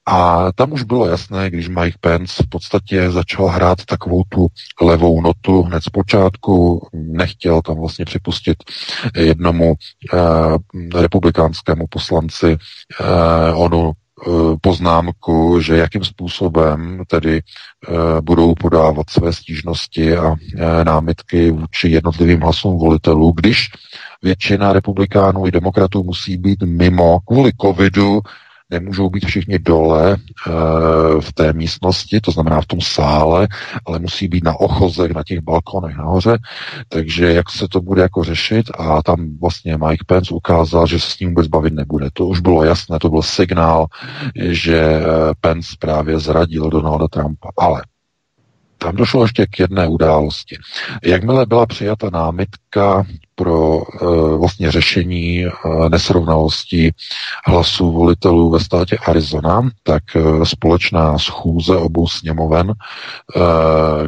a 0.10 0.52
tam 0.56 0.72
už 0.74 0.84
bylo 0.84 1.06
jasné, 1.08 1.50
když 1.50 1.70
Mike 1.70 1.98
Pence 2.02 2.44
v 2.44 2.50
podstatě 2.50 3.12
začal 3.12 3.48
hrát 3.48 3.86
takovou 3.86 4.24
tu 4.30 4.48
levou 4.82 5.22
notu 5.22 5.62
hned 5.62 5.84
z 5.84 5.90
počátku, 5.90 6.88
nechtěl 6.94 7.62
tam 7.62 7.80
vlastně 7.80 8.06
připustit 8.06 8.58
jednomu 9.16 9.74
eh, 10.14 11.02
republikánskému 11.02 11.86
poslanci 11.90 12.58
eh, 13.02 13.54
onu 13.54 13.92
eh, 13.92 14.32
poznámku, 14.62 15.62
že 15.62 15.78
jakým 15.78 16.04
způsobem 16.04 17.04
tedy 17.08 17.42
eh, 17.42 18.22
budou 18.22 18.56
podávat 18.56 19.10
své 19.10 19.34
stížnosti 19.34 20.18
a 20.18 20.36
eh, 20.58 20.86
námitky 20.86 21.52
vůči 21.52 21.90
jednotlivým 21.90 22.42
hlasům 22.42 22.78
volitelů, 22.78 23.32
když 23.32 23.70
většina 24.24 24.74
republikánů 24.74 25.48
i 25.48 25.52
demokratů 25.52 26.04
musí 26.04 26.38
být 26.38 26.64
mimo 26.64 27.20
kvůli 27.20 27.52
covidu 27.62 28.22
nemůžou 28.70 29.10
být 29.10 29.26
všichni 29.26 29.60
dole 29.60 30.14
e, 30.14 30.18
v 31.22 31.34
té 31.34 31.54
místnosti, 31.54 32.22
to 32.22 32.32
znamená 32.32 32.62
v 32.62 32.66
tom 32.66 32.82
sále, 32.82 33.48
ale 33.86 34.00
musí 34.00 34.28
být 34.28 34.44
na 34.44 34.60
ochozech, 34.60 35.12
na 35.12 35.24
těch 35.24 35.40
balkonech 35.40 35.98
nahoře, 35.98 36.38
takže 36.90 37.34
jak 37.34 37.50
se 37.50 37.68
to 37.68 37.82
bude 37.82 38.02
jako 38.02 38.24
řešit 38.24 38.66
a 38.78 39.04
tam 39.04 39.38
vlastně 39.42 39.78
Mike 39.78 40.04
Pence 40.08 40.34
ukázal, 40.34 40.88
že 40.88 41.00
se 41.00 41.12
s 41.12 41.20
ním 41.20 41.30
vůbec 41.30 41.48
bavit 41.48 41.74
nebude. 41.74 42.10
To 42.14 42.26
už 42.26 42.40
bylo 42.40 42.64
jasné, 42.64 43.00
to 43.00 43.10
byl 43.10 43.22
signál, 43.22 43.86
že 44.36 44.78
eh, 44.78 45.04
Pence 45.42 45.76
právě 45.80 46.20
zradil 46.20 46.70
Donalda 46.70 47.08
Trumpa. 47.08 47.50
Ale 47.58 47.82
tam 48.80 48.96
došlo 48.96 49.24
ještě 49.24 49.46
k 49.46 49.60
jedné 49.60 49.88
události. 49.88 50.58
Jakmile 51.04 51.46
byla 51.46 51.66
přijata 51.66 52.10
námitka 52.14 53.06
pro 53.36 53.82
e, 53.82 54.06
vlastně 54.38 54.72
řešení 54.72 55.46
e, 55.46 55.52
nesrovnalosti 55.90 56.92
hlasů 57.46 57.92
volitelů 57.92 58.50
ve 58.50 58.60
státě 58.60 58.98
Arizona, 59.08 59.70
tak 59.84 60.04
e, 60.16 60.46
společná 60.46 61.18
schůze 61.18 61.76
obou 61.76 62.08
sněmoven 62.08 62.72
e, 62.72 62.74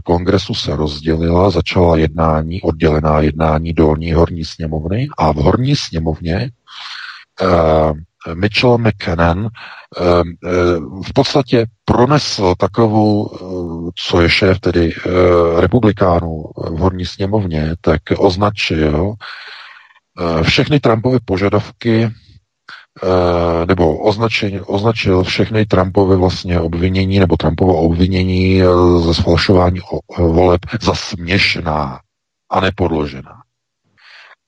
kongresu 0.04 0.54
se 0.54 0.76
rozdělila, 0.76 1.50
začala 1.50 1.98
jednání, 1.98 2.62
oddělená 2.62 3.20
jednání 3.20 3.74
dolní 3.74 4.14
horní 4.14 4.46
sněmovny 4.46 5.08
a 5.18 5.32
v 5.32 5.36
horní 5.36 5.76
sněmovně 5.76 6.36
e, 6.36 6.50
Mitchell 8.36 8.78
McKinnon 8.78 9.50
Ehm, 9.98 10.34
ehm, 10.46 11.02
v 11.04 11.14
podstatě 11.14 11.66
pronesl 11.86 12.56
takovou, 12.58 13.30
eh, 13.36 13.92
co 13.96 14.22
je 14.22 14.30
šéf 14.30 14.60
tedy 14.60 14.94
eh, 14.96 15.62
republikánů 15.62 16.44
v 16.56 16.78
horní 16.78 17.06
sněmovně, 17.06 17.76
tak 17.82 18.02
označil 18.18 19.14
eh, 20.20 20.44
všechny 20.44 20.80
Trumpovy 20.80 21.20
požadavky 21.26 22.10
nebo 23.68 23.98
označil, 23.98 24.64
označil 24.68 25.24
všechny 25.24 25.66
Trumpovy 25.66 26.16
vlastně 26.16 26.60
obvinění 26.60 27.20
nebo 27.20 27.38
Trumpovo 27.38 27.78
obvinění 27.78 28.62
ze 29.00 29.14
sfalšování 29.14 29.80
voleb 30.18 30.62
za 30.82 30.96
směšná 30.96 32.00
a 32.50 32.60
nepodložená. 32.60 33.42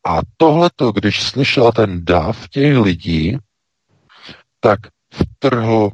A 0.07 0.19
tohleto, 0.37 0.91
když 0.91 1.23
slyšel 1.23 1.71
ten 1.71 2.05
dáv 2.05 2.49
těch 2.49 2.77
lidí, 2.77 3.37
tak 4.63 4.79
vtrhl 5.13 5.89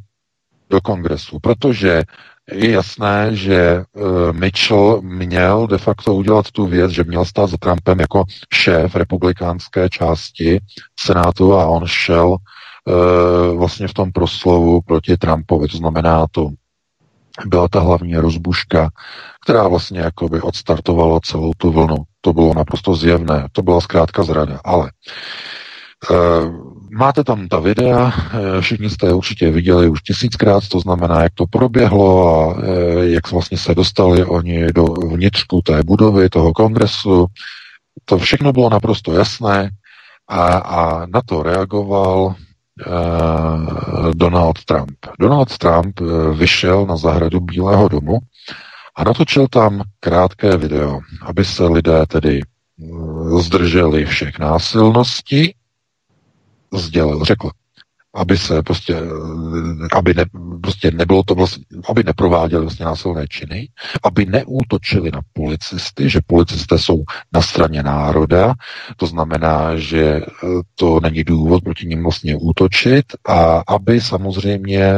do 0.69 0.81
kongresu, 0.81 1.39
protože 1.39 2.03
je 2.51 2.71
jasné, 2.71 3.35
že 3.35 3.83
uh, 3.93 4.33
Mitchell 4.33 5.01
měl 5.01 5.67
de 5.67 5.77
facto 5.77 6.15
udělat 6.15 6.51
tu 6.51 6.65
věc, 6.65 6.91
že 6.91 7.03
měl 7.03 7.25
stát 7.25 7.49
za 7.49 7.57
Trumpem 7.57 7.99
jako 7.99 8.23
šéf 8.53 8.95
republikánské 8.95 9.89
části 9.89 10.59
Senátu 10.99 11.53
a 11.53 11.65
on 11.65 11.83
šel 11.85 12.29
uh, 12.29 13.57
vlastně 13.57 13.87
v 13.87 13.93
tom 13.93 14.11
proslovu 14.11 14.81
proti 14.81 15.17
Trumpovi. 15.17 15.67
To 15.67 15.77
znamená, 15.77 16.25
to 16.31 16.49
byla 17.45 17.67
ta 17.67 17.79
hlavní 17.79 18.17
rozbuška, 18.17 18.89
která 19.43 19.67
vlastně 19.67 19.99
jakoby 19.99 20.41
odstartovala 20.41 21.19
celou 21.19 21.51
tu 21.57 21.71
vlnu. 21.71 21.97
To 22.21 22.33
bylo 22.33 22.53
naprosto 22.53 22.95
zjevné. 22.95 23.47
To 23.51 23.61
byla 23.61 23.81
zkrátka 23.81 24.23
zrada. 24.23 24.59
Ale 24.63 24.91
uh, 26.11 26.78
Máte 26.91 27.23
tam 27.23 27.47
ta 27.47 27.59
videa, 27.59 28.11
eh, 28.33 28.61
všichni 28.61 28.89
jste 28.89 29.07
je 29.07 29.13
určitě 29.13 29.51
viděli 29.51 29.89
už 29.89 30.01
tisíckrát, 30.01 30.67
to 30.67 30.79
znamená, 30.79 31.23
jak 31.23 31.33
to 31.33 31.45
proběhlo 31.47 32.39
a 32.39 32.61
eh, 32.63 33.05
jak 33.05 33.31
vlastně 33.31 33.57
se 33.57 33.75
dostali 33.75 34.25
oni 34.25 34.67
do 34.67 34.85
vnitřku 34.85 35.61
té 35.61 35.83
budovy, 35.83 36.29
toho 36.29 36.53
kongresu. 36.53 37.25
To 38.05 38.17
všechno 38.17 38.53
bylo 38.53 38.69
naprosto 38.69 39.13
jasné 39.13 39.69
a, 40.27 40.45
a 40.57 41.05
na 41.05 41.21
to 41.25 41.43
reagoval 41.43 42.19
uh, 42.21 42.35
Donald 44.13 44.65
Trump. 44.65 44.97
Donald 45.19 45.57
Trump 45.57 45.99
vyšel 46.33 46.85
na 46.85 46.97
zahradu 46.97 47.39
Bílého 47.39 47.87
domu 47.87 48.17
a 48.95 49.03
natočil 49.03 49.47
tam 49.47 49.81
krátké 49.99 50.57
video, 50.57 50.99
aby 51.21 51.45
se 51.45 51.63
lidé 51.63 52.05
tedy 52.07 52.41
zdrželi 53.39 54.05
všech 54.05 54.39
násilností 54.39 55.53
sdělil, 56.73 57.23
řekl, 57.25 57.49
aby 58.19 58.37
se 58.37 58.63
prostě, 58.63 58.95
aby 59.93 60.13
ne, 60.13 60.25
prostě 60.61 60.91
nebylo 60.91 61.23
to 61.23 61.35
vlastně, 61.35 61.65
aby 61.89 62.03
neprováděli 62.03 62.61
vlastně 62.61 62.85
násilné 62.85 63.27
činy, 63.27 63.69
aby 64.03 64.25
neútočili 64.25 65.11
na 65.11 65.21
policisty, 65.33 66.09
že 66.09 66.19
policisté 66.27 66.77
jsou 66.77 67.03
na 67.33 67.41
straně 67.41 67.83
národa, 67.83 68.53
to 68.97 69.05
znamená, 69.07 69.75
že 69.75 70.03
eh, 70.03 70.23
to 70.75 70.99
není 70.99 71.23
důvod 71.23 71.63
proti 71.63 71.87
ním 71.87 72.03
vlastně 72.03 72.35
útočit 72.35 73.05
a 73.27 73.63
aby 73.67 74.01
samozřejmě 74.01 74.93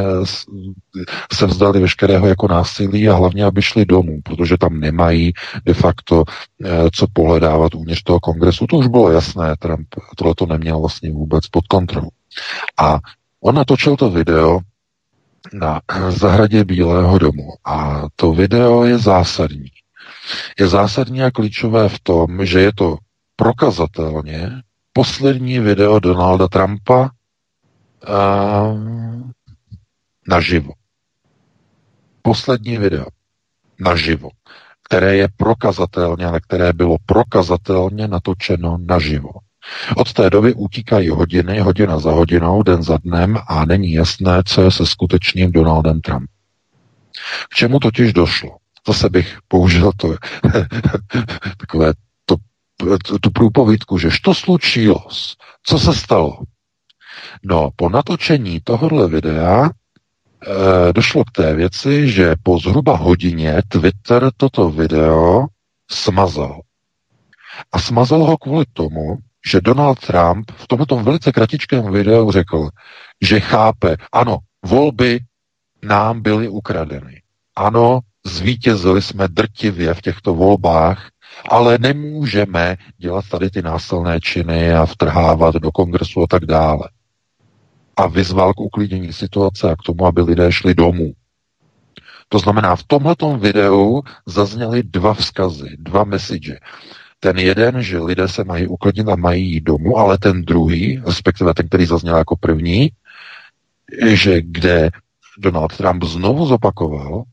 se 1.34 1.46
vzdali 1.46 1.80
veškerého 1.80 2.28
jako 2.28 2.48
násilí 2.48 3.10
a 3.10 3.16
hlavně, 3.16 3.46
aby 3.46 3.62
šli 3.62 3.86
domů, 3.86 4.20
protože 4.24 4.58
tam 4.58 4.80
nemají 4.80 5.34
de 5.66 5.74
facto 5.74 6.24
eh, 6.66 6.68
co 6.94 7.08
pohledávat 7.14 7.76
uvnitř 7.76 8.04
toho 8.04 8.20
kongresu. 8.20 8.68
To 8.68 8.78
už 8.78 8.88
bylo 8.88 9.12
jasné, 9.12 9.56
Trump 9.60 9.88
tohle 10.18 10.34
to 10.36 10.46
neměl 10.46 10.80
vlastně 10.80 11.12
vůbec 11.12 11.48
pod 11.48 11.68
kontrolou. 11.68 12.21
A 12.78 13.00
on 13.42 13.56
natočil 13.56 13.98
to 13.98 14.10
video 14.10 14.60
na 15.54 15.82
zahradě 16.10 16.64
Bílého 16.64 17.18
domu. 17.18 17.54
A 17.66 18.04
to 18.16 18.32
video 18.32 18.84
je 18.84 18.98
zásadní. 18.98 19.72
Je 20.60 20.68
zásadní 20.68 21.24
a 21.24 21.32
klíčové 21.32 21.90
v 21.90 22.00
tom, 22.00 22.46
že 22.46 22.60
je 22.60 22.72
to 22.74 22.98
prokazatelně 23.36 24.50
poslední 24.94 25.60
video 25.60 26.00
Donalda 26.00 26.48
Trumpa 26.48 27.10
uh, 28.10 29.30
naživo. 30.28 30.74
Poslední 32.22 32.78
video 32.78 33.06
naživo, 33.80 34.30
které 34.84 35.16
je 35.16 35.28
prokazatelně, 35.38 36.26
ale 36.26 36.40
které 36.40 36.74
bylo 36.74 36.98
prokazatelně 37.06 38.08
natočeno 38.08 38.78
naživo. 38.80 39.30
Od 39.96 40.14
té 40.14 40.30
doby 40.30 40.54
utíkají 40.54 41.10
hodiny, 41.10 41.60
hodina 41.60 42.00
za 42.00 42.12
hodinou, 42.12 42.64
den 42.64 42.84
za 42.84 42.98
dnem 42.98 43.38
a 43.48 43.66
není 43.66 43.94
jasné, 43.94 44.44
co 44.46 44.62
je 44.62 44.72
se 44.72 44.86
skutečným 44.86 45.52
Donaldem 45.52 46.02
Trump. 46.02 46.30
K 47.50 47.56
čemu 47.56 47.80
totiž 47.80 48.14
došlo? 48.14 48.58
Zase 48.88 49.10
bych 49.10 49.38
použil 49.48 49.92
to, 49.98 50.16
takové 51.58 51.94
to, 52.26 52.36
tu 53.22 53.32
průpovídku, 53.32 53.98
že 53.98 54.10
to 54.24 54.34
slučilo, 54.34 55.06
co 55.64 55.80
se 55.80 55.94
stalo? 55.94 56.38
No, 57.44 57.70
po 57.76 57.90
natočení 57.90 58.60
tohohle 58.64 59.08
videa 59.08 59.70
e, 59.70 60.94
došlo 60.94 61.24
k 61.24 61.32
té 61.32 61.54
věci, 61.56 62.12
že 62.12 62.36
po 62.44 62.60
zhruba 62.60 62.96
hodině 62.96 63.62
Twitter 63.68 64.30
toto 64.38 64.70
video 64.70 65.46
smazal. 65.92 66.62
A 67.72 67.80
smazal 67.80 68.24
ho 68.24 68.38
kvůli 68.38 68.66
tomu, 68.74 69.18
že 69.48 69.62
Donald 69.62 70.00
Trump 70.00 70.52
v 70.52 70.68
tomto 70.68 70.98
velice 70.98 71.32
kratičkém 71.32 71.92
videu 71.92 72.32
řekl, 72.32 72.70
že 73.22 73.40
chápe, 73.40 73.98
ano, 74.12 74.38
volby 74.66 75.20
nám 75.84 76.22
byly 76.22 76.50
ukradeny. 76.50 77.22
Ano, 77.56 78.00
zvítězili 78.26 79.02
jsme 79.02 79.28
drtivě 79.28 79.94
v 79.94 80.02
těchto 80.02 80.34
volbách, 80.34 81.10
ale 81.50 81.78
nemůžeme 81.78 82.78
dělat 82.98 83.26
tady 83.32 83.50
ty 83.50 83.62
násilné 83.62 84.20
činy 84.20 84.74
a 84.74 84.86
vtrhávat 84.86 85.56
do 85.56 85.72
kongresu 85.72 86.24
a 86.24 86.28
tak 86.30 86.46
dále. 86.46 86.90
A 87.98 88.08
vyzval 88.08 88.54
k 88.54 88.60
uklidnění 88.60 89.14
situace 89.14 89.72
a 89.72 89.76
k 89.76 89.84
tomu, 89.86 90.06
aby 90.06 90.22
lidé 90.22 90.52
šli 90.52 90.74
domů. 90.74 91.14
To 92.30 92.40
znamená, 92.40 92.76
v 92.76 92.84
tomhletom 92.84 93.40
videu 93.40 94.02
zazněly 94.26 94.84
dva 94.84 95.14
vzkazy, 95.14 95.76
dva 95.80 96.04
message. 96.04 96.60
Ten 97.24 97.38
jeden, 97.38 97.82
že 97.82 98.00
lidé 98.00 98.28
se 98.28 98.44
mají 98.44 98.68
uklidnit 98.68 99.08
a 99.08 99.16
mají 99.16 99.52
jít 99.52 99.64
domů, 99.64 99.98
ale 99.98 100.18
ten 100.18 100.42
druhý, 100.42 101.02
respektive 101.06 101.54
ten, 101.54 101.68
který 101.68 101.86
zazněl 101.86 102.18
jako 102.18 102.36
první, 102.36 102.90
že 104.08 104.42
kde 104.42 104.90
Donald 105.38 105.78
Trump 105.78 106.04
znovu 106.04 106.46
zopakoval, 106.46 107.24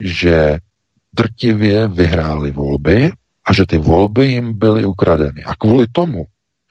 že 0.00 0.58
drtivě 1.12 1.88
vyhráli 1.88 2.50
volby 2.50 3.12
a 3.44 3.52
že 3.52 3.66
ty 3.66 3.78
volby 3.78 4.26
jim 4.26 4.58
byly 4.58 4.84
ukradeny. 4.84 5.44
A 5.44 5.54
kvůli 5.54 5.86
tomu, 5.92 6.24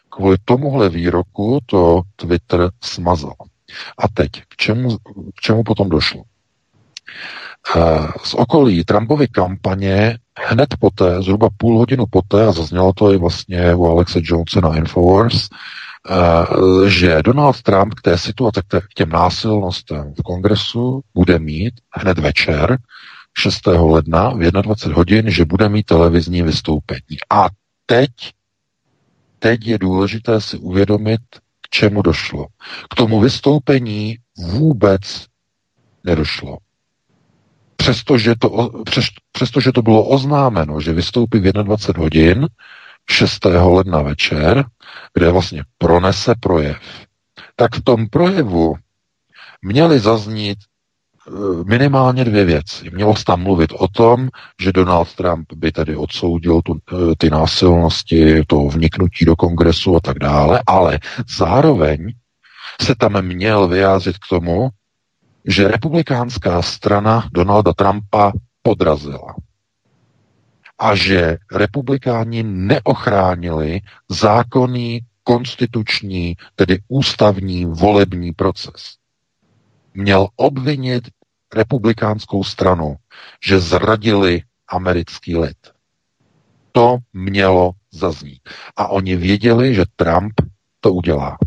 kvůli 0.10 0.38
tomuhle 0.46 0.90
výroku 0.90 1.60
to 1.66 2.02
Twitter 2.16 2.70
smazal. 2.84 3.36
A 3.98 4.08
teď, 4.08 4.30
k 4.48 4.56
čemu, 4.56 4.98
k 5.36 5.42
čemu 5.42 5.64
potom 5.64 5.90
došlo? 5.90 6.24
Eh, 7.76 8.08
z 8.24 8.34
okolí 8.34 8.84
Trumpovy 8.84 9.28
kampaně 9.28 10.18
hned 10.38 10.76
poté, 10.80 11.22
zhruba 11.22 11.50
půl 11.58 11.78
hodinu 11.78 12.06
poté, 12.10 12.46
a 12.46 12.52
zaznělo 12.52 12.94
to 12.94 13.14
i 13.14 13.18
vlastně 13.18 13.76
u 13.76 13.86
Alexe 13.86 14.20
Jonesa 14.24 14.62
na 14.62 14.78
Infowars, 14.78 15.50
eh, 16.10 16.90
že 16.90 17.22
Donald 17.24 17.62
Trump 17.62 17.94
k 17.94 18.02
té 18.02 18.18
situaci, 18.18 18.62
k 18.70 18.94
těm 18.96 19.10
násilnostem 19.10 20.14
v 20.20 20.24
kongresu 20.24 21.02
bude 21.14 21.40
mít 21.40 21.74
hned 21.94 22.20
večer 22.20 22.78
6. 23.38 23.92
ledna 23.92 24.30
v 24.30 24.52
21 24.52 24.96
hodin, 24.96 25.32
že 25.32 25.46
bude 25.46 25.70
mít 25.70 25.86
televizní 25.86 26.42
vystoupení. 26.42 27.18
A 27.30 27.48
teď, 27.86 28.12
teď 29.40 29.68
je 29.68 29.78
důležité 29.78 30.42
si 30.42 30.58
uvědomit, 30.58 31.22
k 31.62 31.70
čemu 31.70 32.02
došlo. 32.02 32.46
K 32.90 32.96
tomu 32.96 33.20
vystoupení 33.20 34.18
vůbec 34.38 35.26
nedošlo 36.04 36.58
přestože 37.82 38.36
to, 38.40 38.70
přes, 38.86 39.06
přestože 39.32 39.72
to 39.72 39.82
bylo 39.82 40.04
oznámeno, 40.04 40.82
že 40.82 40.94
vystoupí 40.94 41.40
v 41.40 41.52
21 41.52 42.04
hodin 42.04 42.48
6. 43.10 43.46
ledna 43.46 44.02
večer, 44.02 44.66
kde 45.14 45.32
vlastně 45.32 45.64
pronese 45.78 46.34
projev, 46.40 46.78
tak 47.56 47.76
v 47.76 47.84
tom 47.84 48.08
projevu 48.08 48.76
měly 49.62 50.00
zaznít 50.00 50.58
eh, 50.62 51.32
minimálně 51.66 52.26
dvě 52.26 52.46
věci. 52.46 52.90
Mělo 52.94 53.16
se 53.16 53.26
tam 53.26 53.44
mluvit 53.44 53.72
o 53.74 53.88
tom, 53.88 54.30
že 54.62 54.72
Donald 54.72 55.16
Trump 55.16 55.54
by 55.54 55.72
tedy 55.72 55.96
odsoudil 55.96 56.62
tu, 56.62 56.78
eh, 56.94 57.16
ty 57.18 57.30
násilnosti, 57.30 58.46
to 58.48 58.68
vniknutí 58.68 59.26
do 59.26 59.36
kongresu 59.36 59.96
a 59.96 60.00
tak 60.00 60.20
dále, 60.20 60.62
ale 60.68 61.00
zároveň 61.38 62.14
se 62.82 62.96
tam 62.96 63.22
měl 63.22 63.68
vyjádřit 63.68 64.18
k 64.18 64.28
tomu, 64.30 64.70
že 65.46 65.68
republikánská 65.68 66.62
strana 66.62 67.28
Donalda 67.32 67.74
Trumpa 67.74 68.32
podrazila 68.62 69.36
a 70.82 70.96
že 70.96 71.38
republikáni 71.52 72.44
neochránili 72.44 73.82
zákonný, 74.10 75.00
konstituční, 75.24 76.36
tedy 76.56 76.80
ústavní 76.88 77.66
volební 77.66 78.32
proces. 78.34 78.98
Měl 79.94 80.28
obvinit 80.36 81.04
republikánskou 81.54 82.44
stranu, 82.44 82.96
že 83.44 83.60
zradili 83.60 84.44
americký 84.68 85.38
lid. 85.38 85.58
To 86.72 86.98
mělo 87.14 87.72
zaznít. 87.92 88.42
A 88.76 88.88
oni 88.88 89.16
věděli, 89.16 89.76
že 89.76 89.84
Trump 89.96 90.34
to 90.80 90.94
udělá. 90.94 91.38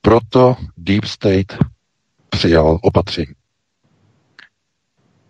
Proto 0.00 0.56
Deep 0.76 1.04
State 1.04 1.58
přijal 2.36 2.78
opatření. 2.82 3.34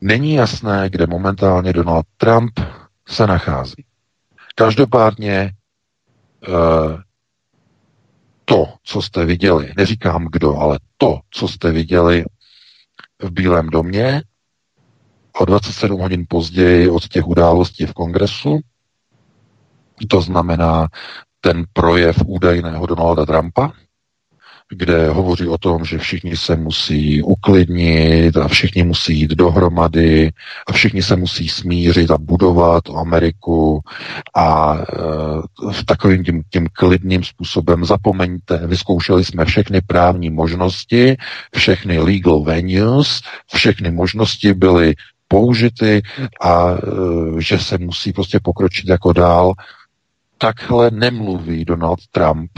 Není 0.01 0.35
jasné, 0.35 0.91
kde 0.91 1.07
momentálně 1.07 1.73
Donald 1.73 2.07
Trump 2.17 2.61
se 3.09 3.27
nachází. 3.27 3.85
Každopádně 4.55 5.53
to, 8.45 8.75
co 8.83 9.03
jste 9.03 9.25
viděli, 9.25 9.73
neříkám 9.77 10.29
kdo, 10.33 10.57
ale 10.57 10.79
to, 10.97 11.21
co 11.31 11.49
jste 11.49 11.73
viděli 11.73 12.25
v 13.23 13.31
Bílém 13.31 13.67
domě, 13.67 14.23
o 15.33 15.45
27 15.45 16.01
hodin 16.01 16.27
později 16.29 16.91
od 16.91 17.09
těch 17.09 17.27
událostí 17.27 17.87
v 17.87 17.93
kongresu, 17.93 18.61
to 20.09 20.21
znamená 20.21 20.89
ten 21.41 21.65
projev 21.73 22.17
údajného 22.27 22.87
Donalda 22.87 23.27
Trumpa, 23.27 23.73
kde 24.69 25.09
hovoří 25.09 25.49
o 25.49 25.59
tom, 25.59 25.85
že 25.85 25.99
všichni 25.99 26.37
se 26.37 26.57
musí 26.57 27.23
uklidnit 27.23 28.37
a 28.37 28.49
všichni 28.49 28.85
musí 28.85 29.21
jít 29.21 29.31
dohromady 29.31 30.33
a 30.67 30.73
všichni 30.73 31.03
se 31.03 31.17
musí 31.17 31.49
smířit 31.49 32.11
a 32.11 32.19
budovat 32.19 32.85
Ameriku 32.97 33.81
a 34.35 34.79
e, 34.79 35.73
v 35.73 35.85
takovým 35.85 36.25
tím, 36.25 36.43
tím 36.51 36.69
klidným 36.73 37.25
způsobem 37.25 37.85
zapomeňte, 37.85 38.67
vyzkoušeli 38.67 39.25
jsme 39.25 39.45
všechny 39.45 39.81
právní 39.81 40.31
možnosti, 40.31 41.17
všechny 41.55 41.99
legal 41.99 42.43
venues, 42.43 43.21
všechny 43.55 43.91
možnosti 43.91 44.55
byly 44.55 44.95
použity 45.29 46.03
a 46.41 46.71
e, 46.71 46.77
že 47.39 47.59
se 47.59 47.79
musí 47.79 48.13
prostě 48.13 48.41
pokročit 48.43 48.89
jako 48.89 49.13
dál. 49.13 49.53
Takhle 50.39 50.91
nemluví 50.91 51.65
Donald 51.65 51.99
Trump 52.11 52.51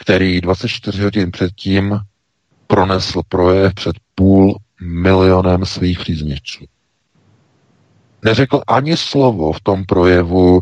který 0.00 0.40
24 0.40 1.02
hodin 1.02 1.30
předtím 1.30 2.00
pronesl 2.66 3.22
projev 3.28 3.74
před 3.74 3.96
půl 4.14 4.58
milionem 4.80 5.66
svých 5.66 5.98
příznivců. 5.98 6.64
Neřekl 8.24 8.62
ani 8.66 8.96
slovo 8.96 9.52
v 9.52 9.60
tom 9.60 9.84
projevu 9.84 10.60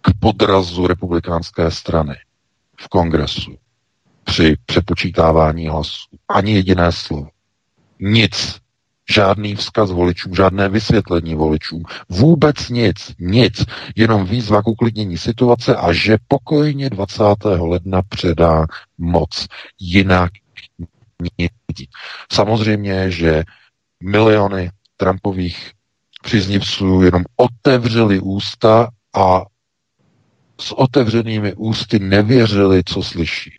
k 0.00 0.10
podrazu 0.20 0.86
republikánské 0.86 1.70
strany 1.70 2.14
v 2.80 2.88
kongresu 2.88 3.56
při 4.24 4.56
přepočítávání 4.66 5.68
hlasů. 5.68 6.08
Ani 6.28 6.52
jediné 6.52 6.92
slovo. 6.92 7.28
Nic 8.00 8.60
žádný 9.10 9.54
vzkaz 9.54 9.90
voličům, 9.90 10.34
žádné 10.34 10.68
vysvětlení 10.68 11.34
voličům, 11.34 11.82
vůbec 12.08 12.68
nic, 12.68 13.14
nic, 13.18 13.64
jenom 13.96 14.24
výzva 14.24 14.62
k 14.62 14.68
uklidnění 14.68 15.18
situace 15.18 15.76
a 15.76 15.92
že 15.92 16.16
pokojně 16.28 16.90
20. 16.90 17.22
ledna 17.44 18.02
předá 18.08 18.66
moc. 18.98 19.46
Jinak 19.80 20.30
nic. 21.38 21.52
Samozřejmě, 22.32 23.10
že 23.10 23.44
miliony 24.02 24.70
Trumpových 24.96 25.72
příznivců 26.22 27.02
jenom 27.02 27.24
otevřeli 27.36 28.20
ústa 28.20 28.88
a 29.14 29.44
s 30.60 30.72
otevřenými 30.72 31.54
ústy 31.54 31.98
nevěřili, 31.98 32.82
co 32.84 33.02
slyší. 33.02 33.50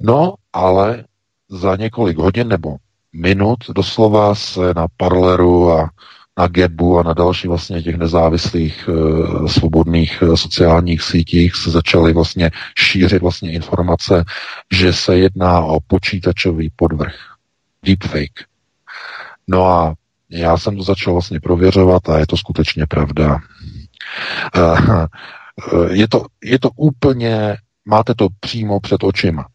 No, 0.00 0.34
ale 0.52 1.04
za 1.48 1.76
několik 1.76 2.18
hodin 2.18 2.48
nebo 2.48 2.76
minut 3.16 3.58
doslova 3.74 4.34
se 4.34 4.74
na 4.76 4.86
Parleru 4.96 5.72
a 5.72 5.90
na 6.38 6.46
Gebu 6.48 6.98
a 6.98 7.02
na 7.02 7.14
další 7.14 7.48
vlastně 7.48 7.82
těch 7.82 7.96
nezávislých 7.96 8.88
e, 8.88 9.48
svobodných 9.48 10.22
e, 10.22 10.36
sociálních 10.36 11.02
sítích 11.02 11.54
se 11.54 11.70
začaly 11.70 12.12
vlastně 12.12 12.50
šířit 12.78 13.22
vlastně 13.22 13.52
informace, 13.52 14.24
že 14.72 14.92
se 14.92 15.18
jedná 15.18 15.60
o 15.60 15.80
počítačový 15.86 16.70
podvrh, 16.76 17.14
deepfake. 17.84 18.44
No 19.48 19.66
a 19.66 19.94
já 20.30 20.58
jsem 20.58 20.76
to 20.76 20.82
začal 20.82 21.12
vlastně 21.12 21.40
prověřovat 21.40 22.08
a 22.08 22.18
je 22.18 22.26
to 22.26 22.36
skutečně 22.36 22.86
pravda. 22.86 23.38
E, 24.56 24.60
je 25.92 26.08
to, 26.08 26.26
je 26.44 26.58
to 26.58 26.70
úplně, 26.76 27.56
máte 27.84 28.14
to 28.14 28.28
přímo 28.40 28.80
před 28.80 29.04
očima. 29.04 29.46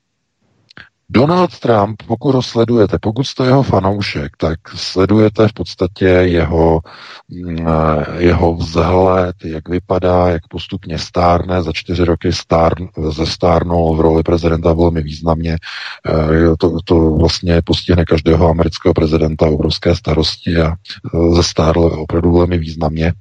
Donald 1.13 1.60
Trump, 1.60 2.04
pokud 2.08 2.36
ho 2.36 2.41
sledujete, 2.41 2.97
pokud 3.02 3.24
jste 3.24 3.45
jeho 3.45 3.63
fanoušek, 3.63 4.38
tak 4.38 4.60
sledujete 4.76 5.47
v 5.47 5.54
podstatě 5.54 6.06
jeho, 6.06 6.80
mm, 7.30 7.67
jeho 8.17 8.56
vzhled, 8.56 9.36
jak 9.43 9.69
vypadá, 9.69 10.30
jak 10.30 10.47
postupně 10.47 10.97
stárne, 11.00 11.63
za 11.63 11.71
čtyři 11.74 12.06
roky 12.06 12.34
stárn, 12.34 12.88
zestárnul 13.10 13.95
v 13.95 14.02
roli 14.02 14.24
prezidenta 14.24 14.74
velmi 14.74 15.02
významně. 15.02 15.58
Eh, 16.10 16.58
to, 16.60 16.78
to 16.86 17.12
vlastně 17.12 17.62
postihne 17.62 18.06
každého 18.06 18.50
amerického 18.50 18.93
prezidenta 18.93 19.45
obrovské 19.45 19.95
starosti 19.95 20.58
a 20.58 20.71
eh, 20.71 21.36
zestárl 21.36 21.84
opravdu 21.84 22.32
velmi 22.32 22.58
významně. 22.58 23.13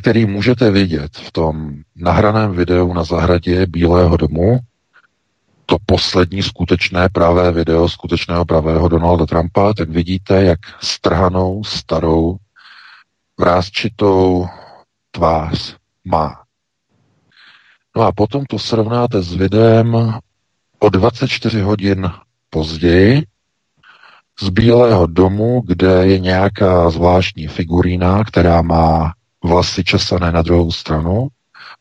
který 0.00 0.26
můžete 0.26 0.70
vidět 0.70 1.16
v 1.16 1.32
tom 1.32 1.74
nahraném 1.96 2.52
videu 2.52 2.92
na 2.92 3.04
zahradě 3.04 3.66
Bílého 3.66 4.16
domu, 4.16 4.58
to 5.66 5.76
poslední 5.86 6.42
skutečné 6.42 7.08
pravé 7.08 7.52
video 7.52 7.88
skutečného 7.88 8.44
pravého 8.44 8.88
Donalda 8.88 9.26
Trumpa, 9.26 9.74
tak 9.74 9.90
vidíte, 9.90 10.42
jak 10.42 10.60
strhanou, 10.80 11.64
starou, 11.64 12.36
vrázčitou 13.40 14.46
tvář 15.10 15.76
má. 16.04 16.42
No 17.96 18.02
a 18.02 18.12
potom 18.12 18.44
to 18.44 18.58
srovnáte 18.58 19.22
s 19.22 19.34
videem 19.34 19.94
o 20.78 20.88
24 20.88 21.60
hodin 21.60 22.10
později 22.50 23.22
z 24.40 24.48
Bílého 24.48 25.06
domu, 25.06 25.62
kde 25.66 26.06
je 26.06 26.18
nějaká 26.18 26.90
zvláštní 26.90 27.46
figurína, 27.46 28.24
která 28.24 28.62
má 28.62 29.12
vlasy 29.44 29.84
česané 29.84 30.32
na 30.32 30.42
druhou 30.42 30.72
stranu, 30.72 31.28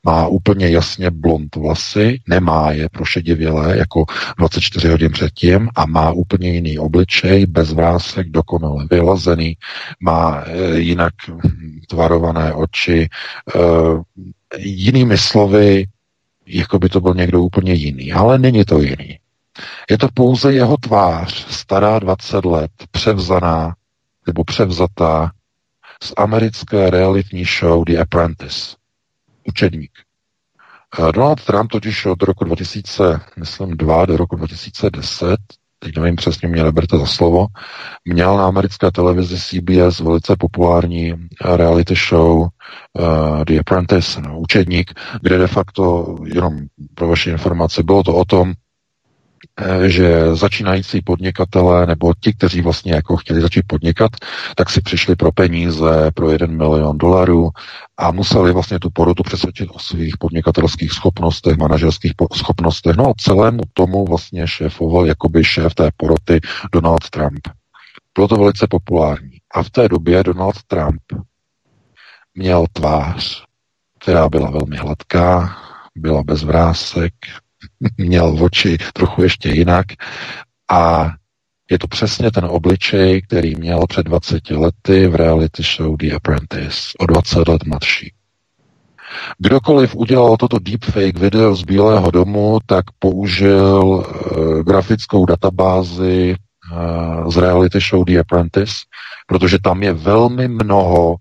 má 0.06 0.28
úplně 0.28 0.70
jasně 0.70 1.12
blond 1.12 1.56
vlasy, 1.56 2.22
nemá 2.28 2.72
je 2.72 2.90
prošedivělé 2.90 3.78
jako 3.78 4.06
24 4.38 4.88
hodin 4.88 5.12
předtím 5.12 5.70
a 5.76 5.86
má 5.86 6.12
úplně 6.12 6.50
jiný 6.50 6.80
obličej, 6.80 7.46
bez 7.46 7.74
vrásek, 7.74 8.30
dokonale 8.30 8.88
vylazený, 8.92 9.58
má 10.00 10.44
e, 10.46 10.80
jinak 10.80 11.14
tvarované 11.90 12.54
oči, 12.54 13.02
e, 13.02 13.10
jinými 14.58 15.18
slovy, 15.18 15.88
jako 16.46 16.80
by 16.80 16.90
to 16.90 17.02
byl 17.02 17.14
někdo 17.14 17.42
úplně 17.42 17.74
jiný, 17.74 18.14
ale 18.14 18.40
není 18.40 18.66
to 18.66 18.80
jiný. 18.80 19.20
Je 19.90 19.98
to 19.98 20.08
pouze 20.14 20.54
jeho 20.54 20.78
tvář, 20.78 21.46
stará 21.50 22.00
20 22.00 22.46
let, 22.46 22.72
převzaná 22.92 23.76
nebo 24.28 24.44
převzatá 24.44 25.32
z 26.04 26.14
americké 26.18 26.90
realitní 26.90 27.46
show 27.46 27.84
The 27.86 27.98
Apprentice. 27.98 28.76
Učedník. 29.48 29.92
Eh, 31.00 31.12
Donald 31.12 31.46
Trump 31.46 31.72
totiž 31.72 32.06
od 32.06 32.24
roku 32.24 32.44
2002 32.44 34.06
do 34.06 34.18
roku 34.18 34.36
2010, 34.36 35.38
teď 35.80 35.98
nevím 35.98 36.16
přesně, 36.16 36.48
mě 36.48 36.64
neberte 36.64 36.98
za 36.98 37.06
slovo, 37.06 37.48
měl 38.06 38.38
na 38.38 38.48
americké 38.48 38.92
televizi 38.92 39.38
CBS 39.38 40.00
velice 40.00 40.36
populární 40.40 41.14
reality 41.42 41.96
show 42.10 42.40
uh, 42.40 42.50
The 43.46 43.60
Apprentice, 43.60 44.22
no, 44.22 44.40
učedník, 44.40 44.92
kde 45.22 45.38
de 45.38 45.48
facto, 45.48 46.16
jenom 46.26 46.60
pro 46.96 47.08
vaši 47.08 47.30
informace, 47.30 47.84
bylo 47.84 48.04
to 48.04 48.16
o 48.16 48.26
tom, 48.26 48.54
Eh, 48.54 48.71
že 49.88 50.36
začínající 50.36 51.02
podnikatelé 51.02 51.86
nebo 51.86 52.14
ti, 52.20 52.34
kteří 52.34 52.62
vlastně 52.62 52.94
jako 52.94 53.18
chtěli 53.18 53.42
začít 53.42 53.64
podnikat, 53.68 54.12
tak 54.56 54.70
si 54.70 54.82
přišli 54.82 55.16
pro 55.16 55.32
peníze, 55.32 56.12
pro 56.16 56.32
jeden 56.32 56.58
milion 56.58 56.98
dolarů 56.98 57.50
a 57.98 58.12
museli 58.12 58.54
vlastně 58.54 58.80
tu 58.80 58.90
porotu 58.90 59.24
přesvědčit 59.24 59.70
o 59.74 59.80
svých 59.80 60.18
podnikatelských 60.18 60.92
schopnostech, 60.92 61.58
manažerských 61.58 62.12
schopnostech. 62.34 62.96
No 62.96 63.08
a 63.10 63.14
celému 63.18 63.62
tomu 63.74 64.06
vlastně 64.06 64.48
šéfoval 64.48 65.06
jakoby 65.06 65.44
šéf 65.44 65.76
té 65.76 65.90
poroty 65.98 66.40
Donald 66.74 67.10
Trump. 67.10 67.48
Bylo 68.16 68.28
to 68.28 68.36
velice 68.36 68.68
populární. 68.68 69.38
A 69.54 69.64
v 69.64 69.70
té 69.70 69.90
době 69.90 70.24
Donald 70.24 70.64
Trump 70.68 71.02
měl 72.36 72.66
tvář, 72.74 73.44
která 74.00 74.30
byla 74.30 74.52
velmi 74.52 74.78
hladká, 74.78 75.58
byla 75.96 76.24
bez 76.24 76.44
vrásek, 76.44 77.14
měl 77.98 78.44
oči 78.44 78.78
trochu 78.94 79.24
ještě 79.24 79.50
jinak 79.50 79.86
a 80.72 81.12
je 81.72 81.80
to 81.80 81.88
přesně 81.88 82.32
ten 82.32 82.46
obličej, 82.46 83.22
který 83.22 83.56
měl 83.56 83.88
před 83.88 84.04
20 84.06 84.50
lety 84.50 85.08
v 85.08 85.16
reality 85.16 85.64
show 85.64 85.98
The 85.98 86.16
Apprentice, 86.16 86.80
o 87.00 87.06
20 87.06 87.48
let 87.48 87.66
mladší. 87.66 88.14
Kdokoliv 89.38 89.96
udělal 89.96 90.38
toto 90.38 90.60
deepfake 90.60 91.20
video 91.20 91.56
z 91.56 91.64
Bílého 91.64 92.12
domu, 92.12 92.60
tak 92.66 92.86
použil 93.00 93.84
uh, 93.84 94.04
grafickou 94.62 95.26
databázi 95.26 96.36
uh, 96.72 97.32
z 97.32 97.38
reality 97.38 97.80
show 97.80 98.06
The 98.06 98.20
Apprentice, 98.20 98.74
protože 99.28 99.58
tam 99.64 99.84
je 99.84 99.94
velmi 99.94 100.48
mnoho 100.48 101.16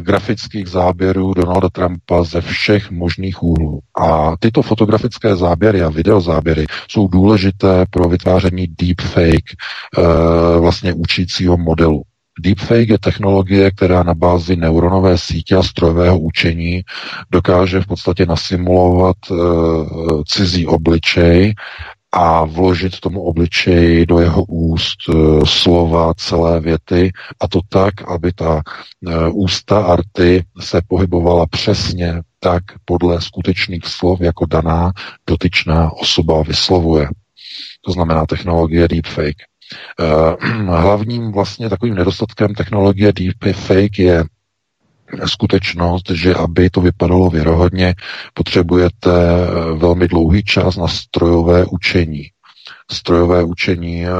grafických 0.00 0.68
záběrů 0.68 1.34
Donalda 1.34 1.68
Trumpa 1.68 2.24
ze 2.24 2.40
všech 2.40 2.90
možných 2.90 3.42
úhlů. 3.42 3.80
A 4.00 4.36
tyto 4.38 4.62
fotografické 4.62 5.36
záběry 5.36 5.82
a 5.82 5.88
videozáběry 5.88 6.66
jsou 6.88 7.08
důležité 7.08 7.86
pro 7.90 8.08
vytváření 8.08 8.66
deepfake, 8.66 9.54
uh, 9.98 10.04
vlastně 10.60 10.92
učícího 10.92 11.56
modelu. 11.56 12.02
Deepfake 12.40 12.88
je 12.88 12.98
technologie, 12.98 13.70
která 13.70 14.02
na 14.02 14.14
bázi 14.14 14.56
neuronové 14.56 15.18
sítě 15.18 15.56
a 15.56 15.62
strojového 15.62 16.18
učení 16.18 16.82
dokáže 17.30 17.80
v 17.80 17.86
podstatě 17.86 18.26
nasimulovat 18.26 19.16
uh, 19.30 20.22
cizí 20.26 20.66
obličej 20.66 21.54
a 22.16 22.44
vložit 22.44 23.00
tomu 23.00 23.22
obličeji 23.22 24.06
do 24.06 24.18
jeho 24.18 24.44
úst 24.44 25.08
uh, 25.08 25.44
slova, 25.44 26.14
celé 26.14 26.60
věty 26.60 27.12
a 27.40 27.48
to 27.48 27.60
tak, 27.68 28.10
aby 28.10 28.32
ta 28.32 28.54
uh, 28.54 29.44
ústa 29.44 29.82
arty 29.82 30.44
se 30.60 30.80
pohybovala 30.88 31.46
přesně 31.46 32.22
tak 32.40 32.62
podle 32.84 33.20
skutečných 33.20 33.86
slov, 33.86 34.20
jako 34.20 34.46
daná 34.46 34.92
dotyčná 35.26 35.92
osoba 35.92 36.42
vyslovuje. 36.42 37.08
To 37.86 37.92
znamená 37.92 38.26
technologie 38.26 38.88
deepfake. 38.88 39.42
Uh, 40.00 40.66
hlavním 40.80 41.32
vlastně 41.32 41.68
takovým 41.68 41.94
nedostatkem 41.94 42.54
technologie 42.54 43.12
deepfake 43.12 43.98
je 43.98 44.24
skutečnost, 45.26 46.10
že 46.10 46.34
aby 46.34 46.70
to 46.70 46.80
vypadalo 46.80 47.30
věrohodně, 47.30 47.94
potřebujete 48.34 49.10
eh, 49.10 49.78
velmi 49.78 50.08
dlouhý 50.08 50.42
čas 50.42 50.76
na 50.76 50.88
strojové 50.88 51.64
učení. 51.64 52.30
Strojové 52.90 53.42
učení 53.44 54.04
eh, 54.06 54.10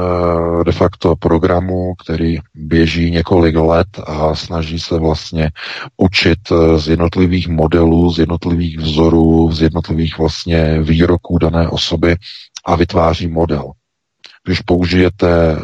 de 0.63 0.71
facto 0.71 1.15
programu, 1.15 1.93
který 1.95 2.37
běží 2.55 3.11
několik 3.11 3.55
let 3.55 3.87
a 4.07 4.35
snaží 4.35 4.79
se 4.79 4.99
vlastně 4.99 5.51
učit 5.97 6.39
eh, 6.51 6.79
z 6.79 6.87
jednotlivých 6.87 7.47
modelů, 7.47 8.11
z 8.13 8.19
jednotlivých 8.19 8.77
vzorů, 8.77 9.51
z 9.51 9.61
jednotlivých 9.61 10.17
vlastně 10.17 10.81
výroků 10.81 11.37
dané 11.37 11.69
osoby 11.69 12.15
a 12.65 12.75
vytváří 12.75 13.27
model. 13.27 13.71
Když 14.45 14.61
použijete 14.61 15.57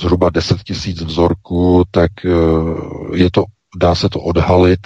zhruba 0.00 0.30
10 0.30 0.62
tisíc 0.62 1.02
vzorků, 1.02 1.82
tak 1.90 2.10
je 3.14 3.30
to 3.30 3.44
dá 3.76 3.94
se 3.94 4.08
to 4.08 4.20
odhalit, 4.20 4.80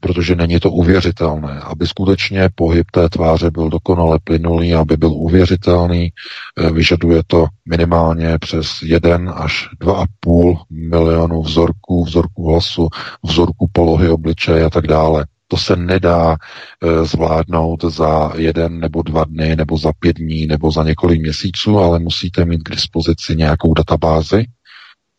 protože 0.00 0.34
není 0.34 0.60
to 0.60 0.70
uvěřitelné. 0.70 1.60
Aby 1.60 1.86
skutečně 1.86 2.48
pohyb 2.54 2.90
té 2.90 3.08
tváře 3.08 3.50
byl 3.50 3.70
dokonale 3.70 4.18
plynulý, 4.24 4.74
aby 4.74 4.96
byl 4.96 5.12
uvěřitelný, 5.12 6.12
eh, 6.58 6.70
vyžaduje 6.70 7.22
to 7.26 7.46
minimálně 7.68 8.38
přes 8.38 8.82
1 8.82 9.32
až 9.32 9.68
2,5 9.80 10.56
milionu 10.70 11.42
vzorků, 11.42 12.04
vzorků 12.04 12.50
hlasu, 12.50 12.88
vzorků 13.24 13.70
polohy 13.72 14.08
obličeje 14.08 14.64
a 14.64 14.70
tak 14.70 14.86
dále. 14.86 15.26
To 15.48 15.56
se 15.56 15.76
nedá 15.76 16.36
e, 16.36 17.04
zvládnout 17.04 17.84
za 17.84 18.32
jeden 18.36 18.80
nebo 18.80 19.02
dva 19.02 19.24
dny, 19.24 19.56
nebo 19.56 19.78
za 19.78 19.92
pět 19.98 20.16
dní, 20.16 20.46
nebo 20.46 20.72
za 20.72 20.84
několik 20.84 21.20
měsíců, 21.20 21.78
ale 21.78 21.98
musíte 21.98 22.44
mít 22.44 22.62
k 22.62 22.70
dispozici 22.70 23.36
nějakou 23.36 23.74
databázi, 23.74 24.44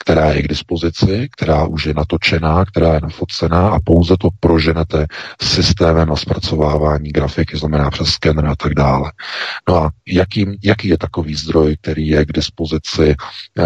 která 0.03 0.33
je 0.33 0.41
k 0.41 0.47
dispozici, 0.47 1.27
která 1.31 1.63
už 1.63 1.85
je 1.85 1.93
natočená, 1.93 2.65
která 2.65 2.93
je 2.93 2.99
nafocená 3.03 3.69
a 3.69 3.79
pouze 3.83 4.15
to 4.19 4.29
proženete 4.39 5.05
systémem 5.41 6.07
na 6.07 6.15
zpracovávání 6.15 7.09
grafiky, 7.09 7.57
znamená 7.57 7.89
přes 7.89 8.07
skener 8.07 8.45
a 8.45 8.55
tak 8.55 8.73
dále. 8.73 9.11
No 9.69 9.75
a 9.75 9.89
jaký, 10.07 10.59
jaký 10.63 10.87
je 10.87 10.97
takový 10.97 11.35
zdroj, 11.35 11.75
který 11.81 12.07
je 12.07 12.25
k 12.25 12.31
dispozici 12.31 13.15
eh, 13.59 13.65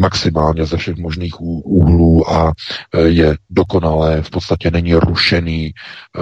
maximálně 0.00 0.66
ze 0.66 0.76
všech 0.76 0.96
možných 0.96 1.40
úhlů 1.40 2.30
a 2.30 2.52
eh, 2.94 3.00
je 3.00 3.36
dokonalé, 3.50 4.22
v 4.22 4.30
podstatě 4.30 4.70
není 4.70 4.94
rušený 4.94 5.72
eh, 5.74 6.20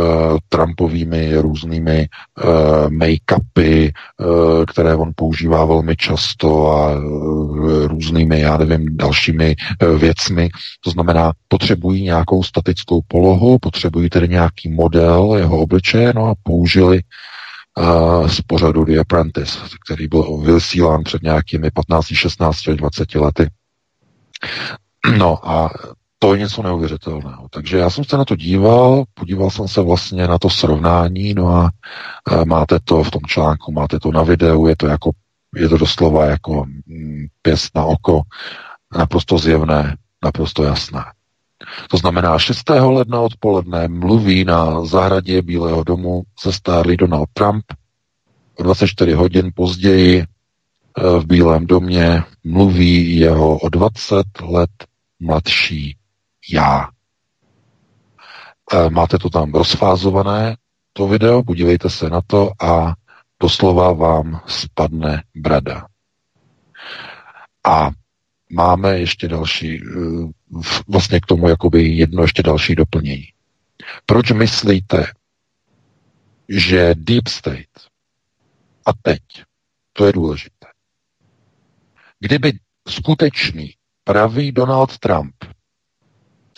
Trumpovými 0.48 1.36
různými 1.36 2.08
eh, 2.08 2.88
make-upy, 2.88 3.90
eh, 3.90 4.66
které 4.66 4.94
on 4.96 5.12
používá 5.14 5.64
velmi 5.64 5.96
často 5.96 6.70
a 6.70 6.90
eh, 6.92 7.88
různými, 7.88 8.40
já 8.40 8.53
nevím, 8.58 8.96
dalšími 8.96 9.54
eh, 9.80 9.86
věcmi. 9.98 10.50
To 10.80 10.90
znamená, 10.90 11.32
potřebují 11.48 12.02
nějakou 12.02 12.42
statickou 12.42 13.00
polohu, 13.08 13.58
potřebují 13.58 14.10
tedy 14.10 14.28
nějaký 14.28 14.70
model 14.70 15.34
jeho 15.36 15.58
obličeje, 15.58 16.12
no 16.14 16.26
a 16.26 16.34
použili 16.42 17.00
uh, 17.78 18.28
z 18.28 18.40
pořadu 18.40 18.84
The 18.84 19.00
Apprentice, 19.00 19.58
který 19.86 20.08
byl 20.08 20.36
vysílán 20.36 21.04
před 21.04 21.22
nějakými 21.22 21.70
15, 21.70 22.06
16, 22.06 22.62
20 22.68 23.14
lety. 23.14 23.50
No 25.18 25.48
a 25.50 25.70
to 26.18 26.34
je 26.34 26.40
něco 26.40 26.62
neuvěřitelného. 26.62 27.48
Takže 27.50 27.78
já 27.78 27.90
jsem 27.90 28.04
se 28.04 28.16
na 28.16 28.24
to 28.24 28.36
díval, 28.36 29.04
podíval 29.14 29.50
jsem 29.50 29.68
se 29.68 29.80
vlastně 29.80 30.26
na 30.28 30.38
to 30.38 30.50
srovnání, 30.50 31.34
no 31.34 31.48
a 31.48 31.70
e, 32.32 32.44
máte 32.44 32.78
to 32.84 33.02
v 33.02 33.10
tom 33.10 33.22
článku, 33.26 33.72
máte 33.72 34.00
to 34.00 34.12
na 34.12 34.22
videu, 34.22 34.66
je 34.66 34.76
to 34.76 34.86
jako 34.86 35.10
je 35.56 35.68
to 35.68 35.78
doslova 35.78 36.26
jako 36.26 36.64
mm, 36.86 37.26
pěst 37.42 37.74
na 37.74 37.84
oko, 37.84 38.22
naprosto 38.96 39.38
zjevné, 39.38 39.96
naprosto 40.24 40.64
jasné. 40.64 41.04
To 41.90 41.96
znamená, 41.96 42.38
6. 42.38 42.70
ledna 42.70 43.20
odpoledne 43.20 43.88
mluví 43.88 44.44
na 44.44 44.84
zahradě 44.84 45.42
Bílého 45.42 45.84
domu 45.84 46.22
se 46.38 46.52
stárlý 46.52 46.96
Donald 46.96 47.28
Trump. 47.32 47.64
24 48.58 49.12
hodin 49.12 49.50
později 49.54 50.22
eh, 50.22 51.18
v 51.20 51.26
Bílém 51.26 51.66
domě 51.66 52.22
mluví 52.44 53.16
jeho 53.16 53.58
o 53.58 53.68
20 53.68 54.26
let 54.42 54.70
mladší 55.20 55.96
já. 56.52 56.88
Eh, 58.72 58.90
máte 58.90 59.18
to 59.18 59.30
tam 59.30 59.52
rozfázované, 59.52 60.56
to 60.92 61.08
video, 61.08 61.42
podívejte 61.42 61.90
se 61.90 62.10
na 62.10 62.20
to 62.26 62.50
a 62.62 62.94
doslova 63.40 63.92
vám 63.92 64.40
spadne 64.46 65.22
brada. 65.34 65.86
A 67.66 67.90
máme 68.50 68.98
ještě 68.98 69.28
další, 69.28 69.82
eh, 69.82 70.60
vlastně 70.88 71.20
k 71.20 71.26
tomu 71.26 71.48
jakoby 71.48 71.82
jedno 71.82 72.22
ještě 72.22 72.42
další 72.42 72.74
doplnění. 72.74 73.28
Proč 74.06 74.30
myslíte, 74.30 75.06
že 76.48 76.94
Deep 76.94 77.28
State 77.28 77.88
a 78.86 78.92
teď, 79.02 79.22
to 79.92 80.06
je 80.06 80.12
důležité, 80.12 80.66
kdyby 82.20 82.52
skutečný 82.88 83.74
pravý 84.04 84.52
Donald 84.52 84.98
Trump 84.98 85.34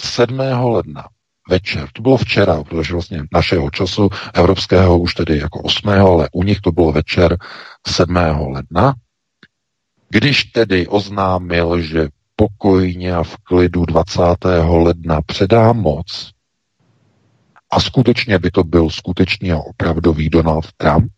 7. 0.00 0.68
ledna 0.68 1.08
večer. 1.48 1.88
To 1.92 2.02
bylo 2.02 2.16
včera, 2.16 2.62
protože 2.64 2.92
vlastně 2.92 3.22
našeho 3.32 3.70
času 3.70 4.08
evropského 4.34 4.98
už 4.98 5.14
tedy 5.14 5.38
jako 5.38 5.60
8. 5.62 5.88
ale 5.88 6.28
u 6.32 6.42
nich 6.42 6.60
to 6.60 6.72
bylo 6.72 6.92
večer 6.92 7.36
7. 7.86 8.16
ledna. 8.48 8.94
Když 10.08 10.44
tedy 10.44 10.86
oznámil, 10.86 11.80
že 11.80 12.08
pokojně 12.36 13.14
a 13.14 13.22
v 13.22 13.36
klidu 13.36 13.84
20. 13.84 14.20
ledna 14.66 15.20
předá 15.22 15.72
moc, 15.72 16.30
a 17.70 17.80
skutečně 17.80 18.38
by 18.38 18.50
to 18.50 18.64
byl 18.64 18.90
skutečně 18.90 19.56
opravdový 19.56 20.28
Donald 20.28 20.72
Trump 20.76 21.12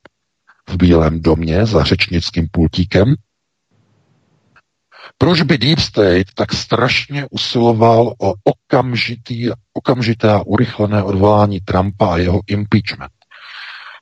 v 0.69 0.77
Bílém 0.77 1.21
domě 1.21 1.67
za 1.67 1.85
řečnickým 1.85 2.49
pultíkem, 2.51 3.15
proč 5.19 5.43
by 5.43 5.59
Deep 5.59 5.81
State 5.81 6.27
tak 6.35 6.53
strašně 6.53 7.27
usiloval 7.31 8.15
o 8.19 8.35
okamžitý, 8.45 9.51
okamžité 9.73 10.33
a 10.33 10.43
urychlené 10.43 11.03
odvolání 11.03 11.61
Trumpa 11.61 12.15
a 12.15 12.17
jeho 12.17 12.41
impeachment? 12.47 13.13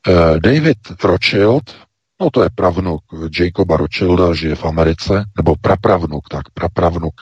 Uh, 0.08 0.38
David 0.38 0.78
Rothschild, 1.04 1.74
no 2.20 2.30
to 2.30 2.42
je 2.42 2.50
pravnuk 2.54 3.02
Jacoba 3.40 3.76
Rothschilda, 3.76 4.34
žije 4.34 4.54
v 4.54 4.64
Americe, 4.64 5.24
nebo 5.36 5.54
prapravnuk, 5.60 6.28
tak 6.28 6.50
prapravnuk. 6.54 7.14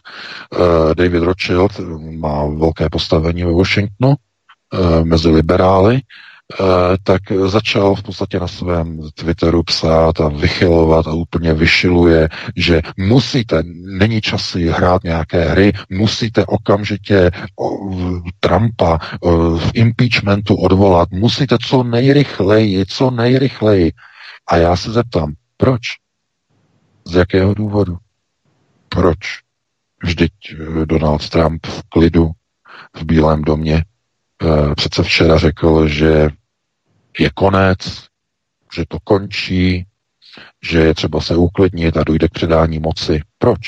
Uh, 0.52 0.94
David 0.94 1.22
Rothschild 1.22 1.80
má 2.00 2.46
velké 2.46 2.90
postavení 2.90 3.44
ve 3.44 3.52
Washingtonu 3.52 4.14
uh, 4.14 5.04
mezi 5.04 5.28
liberály 5.28 5.94
Eh, 5.96 6.00
tak 7.02 7.22
začal 7.46 7.94
v 7.94 8.02
podstatě 8.02 8.40
na 8.40 8.48
svém 8.48 9.10
Twitteru 9.14 9.62
psát 9.62 10.20
a 10.20 10.28
vychylovat 10.28 11.06
a 11.06 11.12
úplně 11.12 11.54
vyšiluje, 11.54 12.28
že 12.56 12.82
musíte, 12.96 13.62
není 13.74 14.20
čas 14.20 14.44
si 14.44 14.68
hrát 14.68 15.04
nějaké 15.04 15.44
hry, 15.44 15.72
musíte 15.90 16.46
okamžitě 16.46 17.30
Trumpa 18.40 18.98
v 19.58 19.70
impeachmentu 19.74 20.54
odvolat, 20.56 21.10
musíte 21.10 21.56
co 21.58 21.82
nejrychleji, 21.82 22.86
co 22.86 23.10
nejrychleji. 23.10 23.92
A 24.48 24.56
já 24.56 24.76
se 24.76 24.92
zeptám, 24.92 25.32
proč? 25.56 25.80
Z 27.04 27.14
jakého 27.14 27.54
důvodu? 27.54 27.96
Proč? 28.88 29.18
Vždyť 30.02 30.32
eh, 30.52 30.86
Donald 30.86 31.28
Trump 31.28 31.66
v 31.66 31.82
klidu 31.88 32.30
v 32.96 33.04
Bílém 33.04 33.42
domě 33.42 33.84
Eh, 33.84 33.93
přece 34.76 35.02
včera 35.02 35.38
řekl, 35.38 35.88
že 35.88 36.28
je 37.18 37.30
konec, 37.34 37.78
že 38.74 38.84
to 38.88 38.98
končí, 39.04 39.86
že 40.62 40.78
je 40.78 40.94
třeba 40.94 41.20
se 41.20 41.36
uklidnit 41.36 41.96
a 41.96 42.04
dojde 42.04 42.28
k 42.28 42.32
předání 42.32 42.78
moci. 42.78 43.20
Proč? 43.38 43.58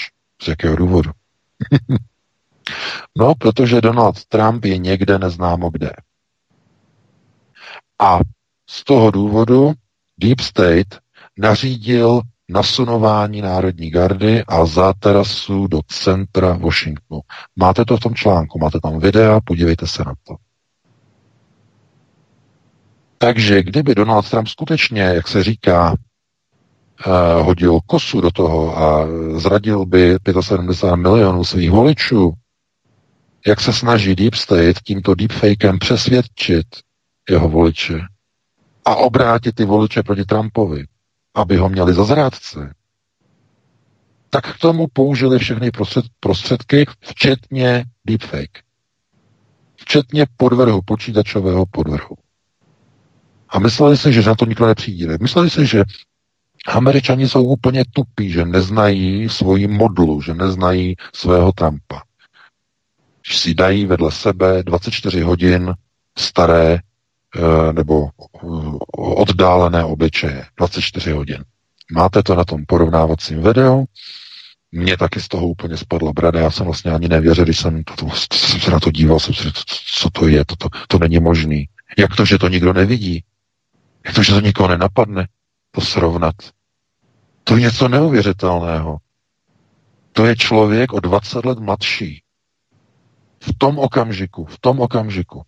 Z 0.42 0.48
jakého 0.48 0.76
důvodu? 0.76 1.10
No, 3.18 3.34
protože 3.34 3.80
Donald 3.80 4.24
Trump 4.24 4.64
je 4.64 4.78
někde 4.78 5.18
neznámo 5.18 5.70
kde. 5.70 5.92
A 7.98 8.18
z 8.70 8.84
toho 8.84 9.10
důvodu 9.10 9.72
Deep 10.18 10.40
State 10.40 10.98
nařídil 11.38 12.20
nasunování 12.48 13.42
Národní 13.42 13.90
gardy 13.90 14.44
a 14.44 14.66
záterasu 14.66 15.66
do 15.66 15.80
centra 15.86 16.52
Washingtonu. 16.52 17.20
Máte 17.56 17.84
to 17.84 17.96
v 17.96 18.00
tom 18.00 18.14
článku, 18.14 18.58
máte 18.58 18.80
tam 18.80 18.98
videa, 19.00 19.40
podívejte 19.44 19.86
se 19.86 20.04
na 20.04 20.14
to. 20.24 20.36
Takže 23.26 23.62
kdyby 23.62 23.94
Donald 23.94 24.30
Trump 24.30 24.48
skutečně, 24.48 25.02
jak 25.02 25.28
se 25.28 25.42
říká, 25.42 25.96
eh, 27.06 27.42
hodil 27.42 27.80
kosu 27.86 28.20
do 28.20 28.30
toho 28.30 28.78
a 28.78 29.06
zradil 29.38 29.86
by 29.86 30.16
75 30.40 30.96
milionů 30.96 31.44
svých 31.44 31.70
voličů, 31.70 32.32
jak 33.46 33.60
se 33.60 33.72
snaží 33.72 34.14
Deep 34.14 34.34
State 34.34 34.80
tímto 34.84 35.14
deepfakem 35.14 35.78
přesvědčit 35.78 36.66
jeho 37.30 37.48
voliče 37.48 38.00
a 38.84 38.96
obrátit 38.96 39.54
ty 39.54 39.64
voliče 39.64 40.02
proti 40.02 40.24
Trumpovi, 40.24 40.84
aby 41.34 41.56
ho 41.56 41.68
měli 41.68 41.94
za 41.94 42.04
zrádce, 42.04 42.74
tak 44.30 44.54
k 44.56 44.58
tomu 44.58 44.86
použili 44.92 45.38
všechny 45.38 45.70
prostředky, 46.20 46.86
včetně 47.00 47.84
deepfake. 48.04 48.62
Včetně 49.76 50.26
podvrhu, 50.36 50.80
počítačového 50.84 51.66
podvrhu. 51.66 52.16
A 53.56 53.58
mysleli 53.58 53.96
si, 53.96 54.12
že 54.12 54.22
na 54.22 54.34
to 54.34 54.44
nikdo 54.44 54.66
nepřijde. 54.66 55.18
Mysleli 55.20 55.50
si, 55.50 55.66
že 55.66 55.84
Američani 56.66 57.28
jsou 57.28 57.44
úplně 57.44 57.84
tupí, 57.92 58.30
že 58.30 58.44
neznají 58.44 59.28
svoji 59.28 59.66
modlu, 59.66 60.22
že 60.22 60.34
neznají 60.34 60.96
svého 61.14 61.52
Trumpa. 61.52 62.02
Když 63.26 63.38
si 63.38 63.54
dají 63.54 63.86
vedle 63.86 64.12
sebe 64.12 64.62
24 64.62 65.20
hodin 65.20 65.74
staré 66.18 66.78
eh, 66.78 67.72
nebo 67.72 68.08
eh, 68.08 68.46
oddálené 68.96 69.84
obličeje. 69.84 70.44
24 70.56 71.10
hodin. 71.10 71.44
Máte 71.92 72.22
to 72.22 72.34
na 72.34 72.44
tom 72.44 72.64
porovnávacím 72.66 73.42
videu. 73.42 73.84
Mně 74.72 74.96
taky 74.96 75.20
z 75.20 75.28
toho 75.28 75.48
úplně 75.48 75.76
spadla 75.76 76.12
brada. 76.12 76.40
Já 76.40 76.50
jsem 76.50 76.66
vlastně 76.66 76.92
ani 76.92 77.08
nevěřil, 77.08 77.44
když 77.44 77.58
jsem, 77.58 77.84
to, 77.84 77.94
to, 77.94 78.06
jsem 78.34 78.60
se 78.60 78.70
na 78.70 78.80
to 78.80 78.90
díval, 78.90 79.20
jsem 79.20 79.34
si 79.34 79.48
co 79.86 80.10
to 80.10 80.28
je, 80.28 80.44
to, 80.44 80.56
to, 80.56 80.68
to 80.88 80.98
není 80.98 81.18
možný. 81.18 81.68
Jak 81.98 82.16
to, 82.16 82.24
že 82.24 82.38
to 82.38 82.48
nikdo 82.48 82.72
nevidí? 82.72 83.24
Jak 84.06 84.14
to, 84.14 84.22
že 84.22 84.32
to 84.34 84.40
nikoho 84.40 84.68
nenapadne 84.68 85.28
to 85.70 85.80
srovnat? 85.80 86.34
To 87.44 87.54
je 87.54 87.60
něco 87.60 87.88
neuvěřitelného. 87.88 88.98
To 90.12 90.26
je 90.26 90.36
člověk 90.36 90.92
o 90.92 91.00
20 91.00 91.44
let 91.44 91.58
mladší. 91.58 92.22
V 93.40 93.58
tom 93.58 93.78
okamžiku, 93.78 94.44
v 94.44 94.58
tom 94.60 94.80
okamžiku. 94.80 95.42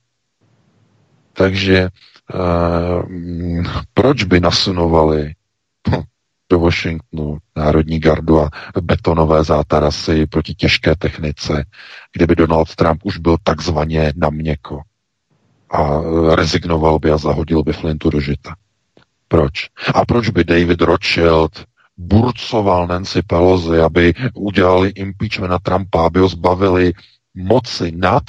Takže 1.32 1.88
uh, 2.34 3.62
proč 3.94 4.24
by 4.24 4.40
nasunovali 4.40 5.34
do 6.50 6.58
Washingtonu 6.58 7.38
Národní 7.56 7.98
gardu 7.98 8.40
a 8.40 8.50
betonové 8.82 9.44
zátarasy 9.44 10.26
proti 10.26 10.54
těžké 10.54 10.96
technice, 10.96 11.64
kdyby 12.12 12.36
Donald 12.36 12.76
Trump 12.76 13.00
už 13.04 13.18
byl 13.18 13.36
takzvaně 13.42 14.12
na 14.16 14.30
měko 14.30 14.82
a 15.70 16.00
rezignoval 16.34 16.98
by 16.98 17.10
a 17.10 17.18
zahodil 17.18 17.62
by 17.62 17.72
Flintu 17.72 18.10
do 18.10 18.20
žita. 18.20 18.56
Proč? 19.28 19.68
A 19.94 20.04
proč 20.04 20.28
by 20.28 20.44
David 20.44 20.80
Rothschild 20.80 21.64
burcoval 21.96 22.86
Nancy 22.86 23.22
Pelosi, 23.22 23.80
aby 23.80 24.14
udělali 24.34 24.88
impeachment 24.88 25.50
na 25.50 25.58
Trumpa, 25.58 26.06
aby 26.06 26.20
ho 26.20 26.28
zbavili 26.28 26.92
moci 27.34 27.92
nad, 27.92 28.22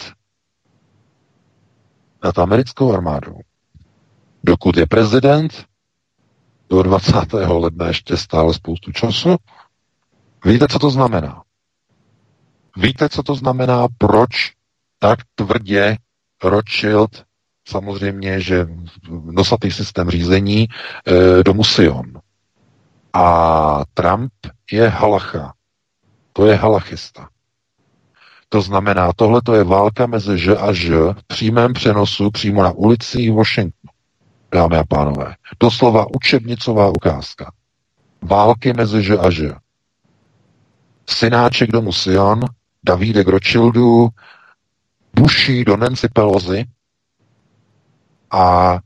nad 2.23 2.39
americkou 2.39 2.93
armádou. 2.93 3.39
Dokud 4.43 4.77
je 4.77 4.85
prezident, 4.87 5.65
do 6.69 6.83
20. 6.83 7.13
ledna 7.33 7.87
ještě 7.87 8.17
stále 8.17 8.53
spoustu 8.53 8.91
času, 8.91 9.35
víte, 10.45 10.67
co 10.67 10.79
to 10.79 10.89
znamená? 10.89 11.43
Víte, 12.77 13.09
co 13.09 13.23
to 13.23 13.35
znamená, 13.35 13.87
proč 13.97 14.31
tak 14.99 15.19
tvrdě 15.35 15.97
Rothschild 16.43 17.28
samozřejmě, 17.69 18.41
že 18.41 18.67
nosatý 19.23 19.71
systém 19.71 20.09
řízení 20.09 20.67
e, 20.67 21.43
do 21.43 21.53
Musion. 21.53 22.05
A 23.13 23.83
Trump 23.93 24.33
je 24.71 24.89
halacha. 24.89 25.53
To 26.33 26.45
je 26.45 26.55
halachista. 26.55 27.29
To 28.49 28.61
znamená, 28.61 29.13
tohle 29.15 29.41
je 29.53 29.63
válka 29.63 30.05
mezi 30.05 30.37
Ž 30.37 30.57
a 30.57 30.73
Ž 30.73 30.95
v 31.13 31.23
přímém 31.27 31.73
přenosu 31.73 32.31
přímo 32.31 32.63
na 32.63 32.71
ulici 32.71 33.31
Washingtonu. 33.31 33.91
Dámy 34.51 34.77
a 34.77 34.83
pánové. 34.83 35.35
Doslova 35.59 36.05
učebnicová 36.15 36.89
ukázka. 36.89 37.51
Války 38.21 38.73
mezi 38.73 39.03
Ž 39.03 39.17
a 39.17 39.29
Ž. 39.29 39.55
Synáček 41.09 41.71
do 41.71 41.81
Musion, 41.81 42.39
Davídek 42.83 43.27
Rothschildu, 43.27 44.09
buší 45.13 45.65
do 45.65 45.77
Nancy 45.77 46.07
Pelosi, 46.13 46.65
a 48.31 48.79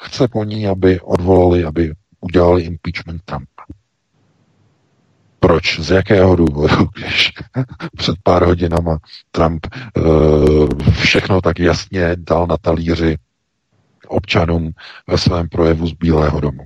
chce 0.00 0.28
po 0.28 0.44
ní, 0.44 0.66
aby 0.66 1.00
odvolali, 1.00 1.64
aby 1.64 1.92
udělali 2.20 2.62
impeachment 2.62 3.22
Trumpa. 3.24 3.62
Proč? 5.40 5.80
Z 5.80 5.90
jakého 5.90 6.36
důvodu? 6.36 6.76
Když 6.94 7.32
před 7.96 8.16
pár 8.22 8.44
hodinama 8.44 8.98
Trump 9.30 9.66
uh, 9.96 10.68
všechno 10.92 11.40
tak 11.40 11.58
jasně 11.58 12.16
dal 12.16 12.46
na 12.46 12.56
talíři 12.56 13.16
občanům 14.08 14.70
ve 15.06 15.18
svém 15.18 15.48
projevu 15.48 15.86
z 15.86 15.92
Bílého 15.92 16.40
domu. 16.40 16.64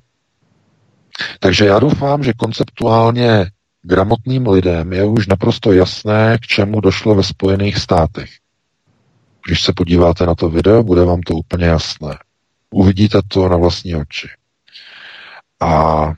Takže 1.40 1.64
já 1.64 1.78
doufám, 1.78 2.22
že 2.22 2.32
konceptuálně 2.32 3.50
gramotným 3.82 4.48
lidem 4.48 4.92
je 4.92 5.04
už 5.04 5.26
naprosto 5.26 5.72
jasné, 5.72 6.38
k 6.38 6.46
čemu 6.46 6.80
došlo 6.80 7.14
ve 7.14 7.22
Spojených 7.22 7.78
státech. 7.78 8.30
Když 9.46 9.62
se 9.62 9.72
podíváte 9.72 10.26
na 10.26 10.34
to 10.34 10.48
video, 10.48 10.82
bude 10.82 11.04
vám 11.04 11.20
to 11.20 11.34
úplně 11.34 11.66
jasné. 11.66 12.18
Uvidíte 12.70 13.20
to 13.28 13.48
na 13.48 13.56
vlastní 13.56 13.94
oči. 13.94 14.28
A 15.60 16.04
e, 16.08 16.14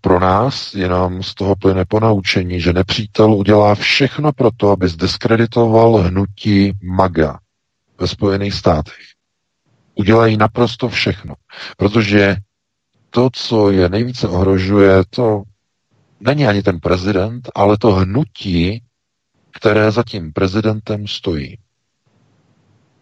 pro 0.00 0.20
nás 0.20 0.74
je 0.74 0.88
nám 0.88 1.22
z 1.22 1.34
toho 1.34 1.56
plyne 1.56 1.84
ponaučení, 1.84 2.60
že 2.60 2.72
nepřítel 2.72 3.34
udělá 3.34 3.74
všechno 3.74 4.32
pro 4.32 4.50
to, 4.56 4.70
aby 4.70 4.88
zdiskreditoval 4.88 5.96
hnutí 5.96 6.72
MAGA 6.82 7.38
ve 7.98 8.08
Spojených 8.08 8.54
státech. 8.54 9.04
Udělají 9.94 10.36
naprosto 10.36 10.88
všechno, 10.88 11.34
protože 11.76 12.36
to, 13.10 13.28
co 13.32 13.70
je 13.70 13.88
nejvíce 13.88 14.28
ohrožuje, 14.28 15.02
to 15.10 15.42
není 16.20 16.46
ani 16.46 16.62
ten 16.62 16.80
prezident, 16.80 17.50
ale 17.54 17.78
to 17.78 17.92
hnutí, 17.92 18.82
které 19.50 19.90
za 19.90 20.02
tím 20.02 20.32
prezidentem 20.32 21.06
stojí. 21.06 21.58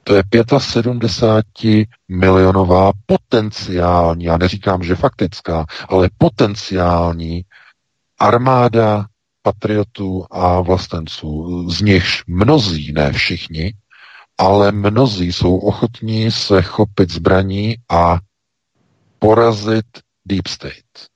To 0.04 0.14
je 0.14 0.22
75 0.58 1.88
milionová 2.08 2.92
potenciální, 3.06 4.24
já 4.24 4.36
neříkám, 4.36 4.82
že 4.82 4.94
faktická, 4.94 5.64
ale 5.88 6.10
potenciální 6.18 7.44
armáda 8.18 9.06
patriotů 9.42 10.24
a 10.30 10.60
vlastenců. 10.60 11.70
Z 11.70 11.80
nichž 11.80 12.24
mnozí, 12.26 12.92
ne 12.92 13.12
všichni, 13.12 13.74
ale 14.38 14.72
mnozí 14.72 15.32
jsou 15.32 15.56
ochotní 15.58 16.30
se 16.30 16.62
chopit 16.62 17.10
zbraní 17.10 17.76
a 17.90 18.18
porazit 19.18 19.86
Deep 20.26 20.46
State. 20.46 21.08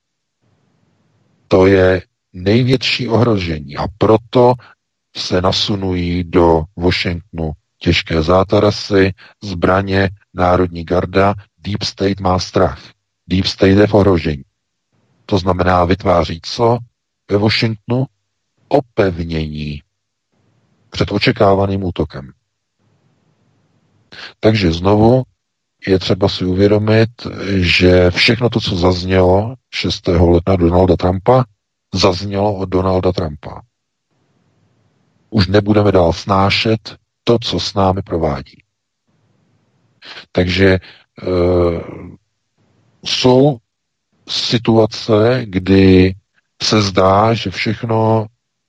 To 1.47 1.67
je 1.67 2.01
největší 2.33 3.07
ohrožení 3.07 3.77
a 3.77 3.85
proto 3.97 4.53
se 5.15 5.41
nasunují 5.41 6.23
do 6.23 6.63
Washingtonu 6.77 7.51
těžké 7.77 8.23
zátarasy, 8.23 9.13
zbraně, 9.43 10.09
národní 10.33 10.83
garda, 10.83 11.33
Deep 11.57 11.83
State 11.83 12.19
má 12.19 12.39
strach. 12.39 12.79
Deep 13.27 13.45
State 13.45 13.77
je 13.77 13.87
v 13.87 13.93
ohrožení. 13.93 14.43
To 15.25 15.37
znamená 15.37 15.85
vytváří 15.85 16.39
co 16.43 16.77
ve 17.31 17.37
Washingtonu? 17.37 18.05
Opevnění 18.67 19.81
před 20.89 21.11
očekávaným 21.11 21.83
útokem. 21.83 22.31
Takže 24.39 24.71
znovu 24.71 25.23
je 25.87 25.99
třeba 25.99 26.29
si 26.29 26.45
uvědomit, 26.45 27.09
že 27.55 28.11
všechno 28.11 28.49
to, 28.49 28.59
co 28.59 28.75
zaznělo 28.75 29.55
6. 29.73 30.07
ledna 30.07 30.55
Donalda 30.55 30.95
Trumpa, 30.95 31.43
zaznělo 31.93 32.55
od 32.55 32.69
Donalda 32.69 33.11
Trumpa. 33.11 33.61
Už 35.29 35.47
nebudeme 35.47 35.91
dál 35.91 36.13
snášet 36.13 36.97
to, 37.27 37.39
co 37.39 37.59
s 37.59 37.73
námi 37.73 38.01
provádí. 38.01 38.63
Takže 40.31 40.67
e, 40.67 40.79
jsou 43.05 43.57
situace, 44.29 45.41
kdy 45.45 46.15
se 46.63 46.81
zdá, 46.81 47.33
že 47.33 47.51
všechno 47.51 48.25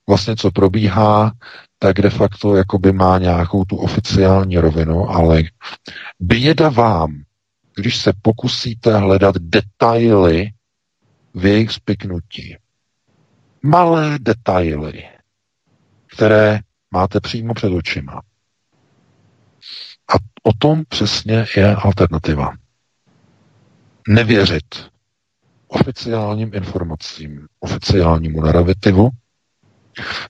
vlastně, 0.07 0.35
co 0.35 0.51
probíhá, 0.51 1.31
tak 1.79 1.95
de 1.95 2.09
facto 2.09 2.55
jakoby 2.55 2.91
má 2.91 3.17
nějakou 3.17 3.65
tu 3.65 3.77
oficiální 3.77 4.57
rovinu, 4.57 5.09
ale 5.09 5.43
běda 6.19 6.69
vám, 6.69 7.23
když 7.75 7.97
se 7.97 8.13
pokusíte 8.21 8.97
hledat 8.97 9.35
detaily 9.37 10.49
v 11.33 11.45
jejich 11.45 11.71
spiknutí. 11.71 12.57
Malé 13.63 14.19
detaily, 14.19 15.03
které 16.15 16.59
máte 16.91 17.19
přímo 17.19 17.53
před 17.53 17.71
očima. 17.71 18.21
A 20.09 20.13
o 20.43 20.53
tom 20.53 20.83
přesně 20.89 21.45
je 21.57 21.75
alternativa. 21.75 22.53
Nevěřit 24.07 24.89
oficiálním 25.67 26.51
informacím, 26.53 27.47
oficiálnímu 27.59 28.41
narrativu, 28.41 29.09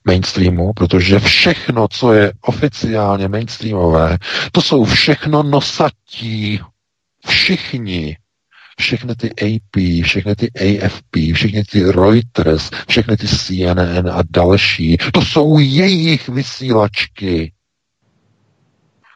mainstreamu, 0.04 0.72
protože 0.72 1.18
všechno, 1.18 1.88
co 1.88 2.12
je 2.12 2.32
oficiálně 2.40 3.28
mainstreamové, 3.28 4.18
to 4.52 4.62
jsou 4.62 4.84
všechno 4.84 5.42
nosatí. 5.42 6.60
Všichni 7.26 8.16
všechny 8.80 9.14
ty 9.16 9.30
AP, 9.30 10.02
všechny 10.04 10.36
ty 10.36 10.50
AFP, 10.52 11.16
všechny 11.34 11.64
ty 11.64 11.82
Reuters, 11.92 12.70
všechny 12.88 13.16
ty 13.16 13.28
CNN 13.28 14.10
a 14.10 14.22
další, 14.30 14.96
to 15.12 15.22
jsou 15.22 15.58
jejich 15.58 16.28
vysílačky, 16.28 17.52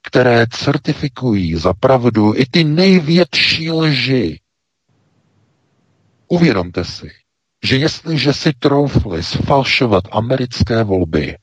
které 0.04 0.46
certifikují 0.50 1.56
za 1.56 1.74
pravdu 1.74 2.32
i 2.36 2.46
ty 2.50 2.64
největší 2.64 3.70
lži. 3.70 4.40
Uvědomte 6.28 6.84
si, 6.84 7.10
že 7.64 7.76
jestliže 7.76 8.32
si 8.32 8.52
troufli 8.58 9.22
sfalšovat 9.22 10.04
americké 10.12 10.84
volby, 10.84 11.36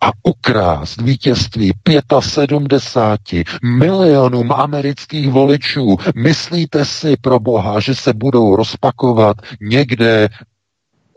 a 0.00 0.10
ukrást 0.22 1.00
vítězství 1.00 1.72
75 2.20 3.46
milionům 3.62 4.52
amerických 4.52 5.28
voličů. 5.28 5.96
Myslíte 6.16 6.84
si 6.84 7.16
pro 7.16 7.40
boha, 7.40 7.80
že 7.80 7.94
se 7.94 8.12
budou 8.12 8.56
rozpakovat 8.56 9.36
někde 9.60 10.28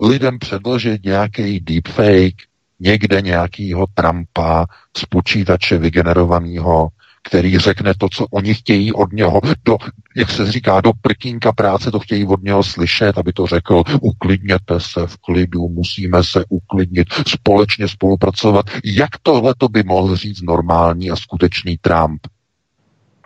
lidem 0.01 0.39
předložit 0.39 1.03
nějaký 1.03 1.59
deepfake, 1.59 2.48
někde 2.79 3.21
nějakýho 3.21 3.85
Trumpa 3.93 4.65
z 4.97 5.05
počítače 5.05 5.77
vygenerovaného, 5.77 6.89
který 7.23 7.57
řekne 7.57 7.93
to, 7.97 8.09
co 8.09 8.25
oni 8.31 8.53
chtějí 8.53 8.93
od 8.93 9.13
něho, 9.13 9.41
do, 9.65 9.77
jak 10.15 10.31
se 10.31 10.51
říká, 10.51 10.81
do 10.81 10.91
prkínka 11.01 11.51
práce 11.51 11.91
to 11.91 11.99
chtějí 11.99 12.25
od 12.25 12.43
něho 12.43 12.63
slyšet, 12.63 13.17
aby 13.17 13.33
to 13.33 13.47
řekl, 13.47 13.83
uklidněte 14.01 14.79
se 14.79 15.07
v 15.07 15.17
klidu, 15.17 15.69
musíme 15.69 16.23
se 16.23 16.45
uklidnit, 16.49 17.07
společně 17.27 17.87
spolupracovat. 17.87 18.65
Jak 18.83 19.09
tohle 19.23 19.53
to 19.57 19.69
by 19.69 19.83
mohl 19.83 20.15
říct 20.15 20.41
normální 20.41 21.11
a 21.11 21.15
skutečný 21.15 21.77
Trump? 21.77 22.21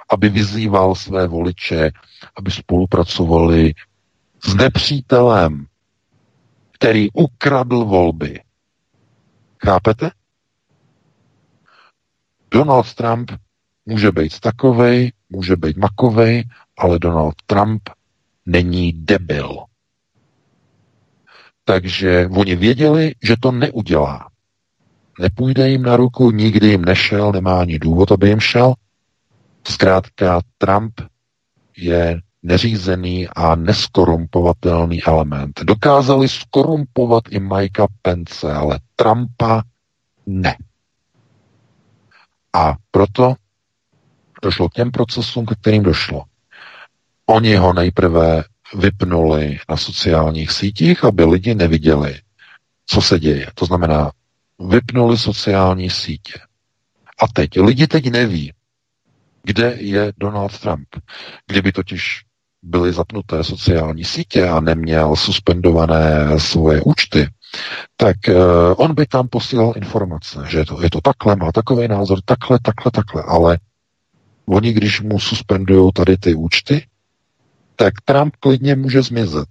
Aby 0.09 0.29
vyzýval 0.29 0.95
své 0.95 1.27
voliče, 1.27 1.91
aby 2.37 2.51
spolupracovali 2.51 3.73
s 4.45 4.55
nepřítelem, 4.55 5.65
který 6.71 7.07
ukradl 7.13 7.85
volby. 7.85 8.39
Chápete? 9.65 10.11
Donald 12.51 12.93
Trump 12.93 13.31
Může 13.85 14.11
být 14.11 14.39
takovej, 14.39 15.11
může 15.29 15.55
být 15.55 15.77
makovej, 15.77 16.43
ale 16.77 16.99
Donald 16.99 17.35
Trump 17.45 17.89
není 18.45 18.93
debil. 18.93 19.57
Takže 21.65 22.29
oni 22.37 22.55
věděli, 22.55 23.15
že 23.23 23.35
to 23.39 23.51
neudělá. 23.51 24.29
Nepůjde 25.19 25.69
jim 25.69 25.81
na 25.81 25.95
ruku, 25.97 26.31
nikdy 26.31 26.67
jim 26.67 26.85
nešel, 26.85 27.31
nemá 27.31 27.61
ani 27.61 27.79
důvod, 27.79 28.11
aby 28.11 28.29
jim 28.29 28.39
šel. 28.39 28.73
Zkrátka 29.67 30.41
Trump 30.57 31.01
je 31.77 32.21
neřízený 32.43 33.27
a 33.27 33.55
neskorumpovatelný 33.55 35.03
element. 35.03 35.59
Dokázali 35.63 36.29
skorumpovat 36.29 37.23
i 37.29 37.39
Mikea 37.39 37.87
Pence, 38.01 38.53
ale 38.53 38.79
Trumpa 38.95 39.63
ne. 40.25 40.57
A 42.53 42.75
proto 42.91 43.33
došlo 44.43 44.69
k 44.69 44.73
těm 44.73 44.91
procesům, 44.91 45.45
ke 45.45 45.55
kterým 45.55 45.83
došlo. 45.83 46.23
Oni 47.25 47.55
ho 47.55 47.73
nejprve 47.73 48.43
vypnuli 48.75 49.57
na 49.69 49.77
sociálních 49.77 50.51
sítích, 50.51 51.03
aby 51.03 51.23
lidi 51.25 51.55
neviděli, 51.55 52.19
co 52.85 53.01
se 53.01 53.19
děje. 53.19 53.47
To 53.55 53.65
znamená, 53.65 54.11
vypnuli 54.59 55.17
sociální 55.17 55.89
sítě. 55.89 56.33
A 57.19 57.27
teď, 57.27 57.59
lidi 57.59 57.87
teď 57.87 58.11
neví, 58.11 58.53
kde 59.43 59.75
je 59.77 60.13
Donald 60.17 60.59
Trump. 60.59 60.87
Kdyby 61.47 61.71
totiž 61.71 62.21
byly 62.63 62.93
zapnuté 62.93 63.43
sociální 63.43 64.03
sítě 64.03 64.47
a 64.47 64.59
neměl 64.59 65.15
suspendované 65.15 66.39
svoje 66.39 66.81
účty, 66.81 67.27
tak 67.97 68.15
uh, 68.29 68.35
on 68.77 68.95
by 68.95 69.05
tam 69.05 69.27
posílal 69.27 69.73
informace, 69.75 70.39
že 70.47 70.57
je 70.57 70.65
to, 70.65 70.81
je 70.81 70.89
to 70.89 71.01
takhle, 71.01 71.35
má 71.35 71.51
takový 71.51 71.87
názor, 71.87 72.19
takhle, 72.25 72.59
takhle, 72.63 72.91
takhle, 72.91 73.23
ale 73.27 73.57
Oni, 74.45 74.73
když 74.73 75.01
mu 75.01 75.19
suspendují 75.19 75.91
tady 75.93 76.17
ty 76.17 76.35
účty, 76.35 76.87
tak 77.75 77.93
Trump 78.05 78.35
klidně 78.39 78.75
může 78.75 79.01
zmizet. 79.01 79.49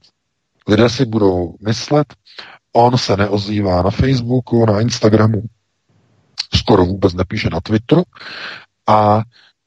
Lidé 0.68 0.88
si 0.88 1.04
budou 1.04 1.56
myslet, 1.60 2.14
on 2.72 2.98
se 2.98 3.16
neozývá 3.16 3.82
na 3.82 3.90
Facebooku, 3.90 4.66
na 4.66 4.80
Instagramu, 4.80 5.42
skoro 6.54 6.84
vůbec 6.84 7.14
nepíše 7.14 7.50
na 7.50 7.60
Twitteru 7.60 8.02
a 8.86 9.22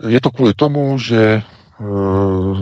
je 0.07 0.21
to 0.21 0.31
kvůli 0.31 0.53
tomu, 0.53 0.99
že 0.99 1.41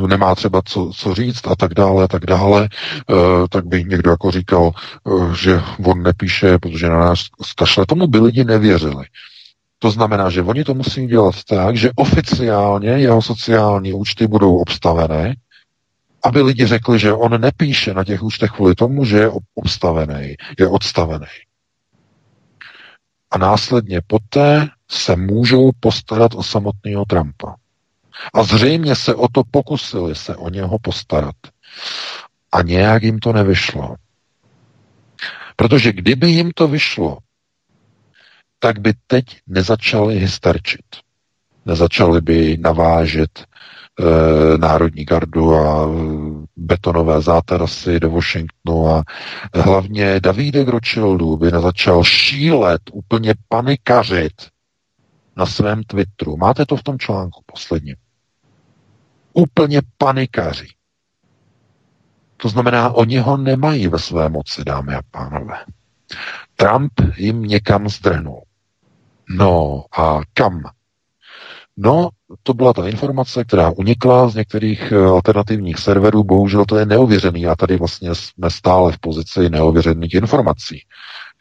nemá 0.07 0.35
třeba 0.35 0.61
co, 0.65 0.91
co 0.95 1.13
říct 1.13 1.47
a 1.47 1.55
tak 1.55 1.73
dále 1.73 2.03
a 2.03 2.07
tak 2.07 2.25
dále, 2.25 2.69
uh, 3.09 3.17
tak 3.49 3.65
by 3.65 3.83
někdo 3.83 4.11
jako 4.11 4.31
říkal, 4.31 4.71
uh, 5.03 5.33
že 5.33 5.61
on 5.85 6.03
nepíše, 6.03 6.57
protože 6.57 6.89
na 6.89 6.99
nás 6.99 7.25
kašle. 7.57 7.85
Tomu 7.85 8.07
by 8.07 8.19
lidi 8.19 8.43
nevěřili. 8.43 9.05
To 9.79 9.91
znamená, 9.91 10.29
že 10.29 10.41
oni 10.41 10.63
to 10.63 10.73
musí 10.73 11.07
dělat 11.07 11.35
tak, 11.43 11.77
že 11.77 11.91
oficiálně 11.95 12.89
jeho 12.89 13.21
sociální 13.21 13.93
účty 13.93 14.27
budou 14.27 14.57
obstavené, 14.57 15.35
aby 16.23 16.41
lidi 16.41 16.65
řekli, 16.65 16.99
že 16.99 17.13
on 17.13 17.41
nepíše 17.41 17.93
na 17.93 18.03
těch 18.03 18.23
účtech 18.23 18.51
kvůli 18.51 18.75
tomu, 18.75 19.05
že 19.05 19.17
je 19.17 19.31
obstavený, 19.55 20.35
je 20.59 20.67
odstavený. 20.67 21.25
A 23.31 23.37
následně 23.37 24.01
poté 24.07 24.67
se 24.91 25.15
můžou 25.15 25.71
postarat 25.79 26.31
o 26.35 26.43
samotného 26.43 27.05
Trumpa. 27.05 27.55
A 28.33 28.43
zřejmě 28.43 28.95
se 28.95 29.15
o 29.15 29.27
to 29.27 29.41
pokusili 29.51 30.15
se 30.15 30.35
o 30.35 30.49
něho 30.49 30.79
postarat. 30.79 31.35
A 32.51 32.61
nějak 32.61 33.03
jim 33.03 33.19
to 33.19 33.33
nevyšlo. 33.33 33.95
Protože 35.55 35.91
kdyby 35.91 36.29
jim 36.29 36.51
to 36.51 36.67
vyšlo, 36.67 37.17
tak 38.59 38.79
by 38.79 38.93
teď 39.07 39.25
nezačali 39.47 40.19
hysterčit. 40.19 40.85
Nezačali 41.65 42.21
by 42.21 42.57
navážet 42.57 43.39
e, 43.39 43.43
Národní 44.57 45.05
gardu 45.05 45.55
a 45.55 45.87
betonové 46.57 47.21
zátarasy 47.21 47.99
do 47.99 48.09
Washingtonu 48.09 48.87
a 48.87 49.03
hlavně 49.55 50.19
Davide 50.19 50.63
Gročildu 50.63 51.37
by 51.37 51.51
nezačal 51.51 52.03
šílet, 52.03 52.81
úplně 52.93 53.33
panikařit 53.47 54.33
na 55.35 55.45
svém 55.45 55.83
Twitteru. 55.83 56.37
Máte 56.37 56.65
to 56.65 56.75
v 56.75 56.83
tom 56.83 56.99
článku 56.99 57.43
posledním. 57.45 57.95
Úplně 59.33 59.81
panikaři. 59.97 60.67
To 62.37 62.49
znamená, 62.49 62.89
oni 62.89 63.17
ho 63.17 63.37
nemají 63.37 63.87
ve 63.87 63.99
své 63.99 64.29
moci, 64.29 64.63
dámy 64.63 64.95
a 64.95 65.01
pánové. 65.11 65.57
Trump 66.55 66.91
jim 67.17 67.41
někam 67.41 67.89
zdrhnul. 67.89 68.43
No 69.29 69.83
a 69.97 70.21
kam? 70.33 70.61
No, 71.77 72.09
to 72.43 72.53
byla 72.53 72.73
ta 72.73 72.87
informace, 72.87 73.43
která 73.43 73.69
unikla 73.69 74.29
z 74.29 74.35
některých 74.35 74.91
eh, 74.91 75.05
alternativních 75.05 75.77
serverů, 75.77 76.23
bohužel 76.23 76.65
to 76.65 76.77
je 76.77 76.85
neověřený 76.85 77.47
a 77.47 77.55
tady 77.55 77.77
vlastně 77.77 78.15
jsme 78.15 78.49
stále 78.49 78.91
v 78.91 78.99
pozici 78.99 79.49
neověřených 79.49 80.13
informací. 80.13 80.81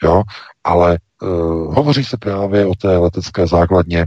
Jo? 0.03 0.22
Ale 0.64 0.99
uh, 1.22 1.28
hovoří 1.74 2.05
se 2.05 2.16
právě 2.16 2.66
o 2.66 2.74
té 2.74 2.99
letecké 2.99 3.47
základně, 3.47 4.07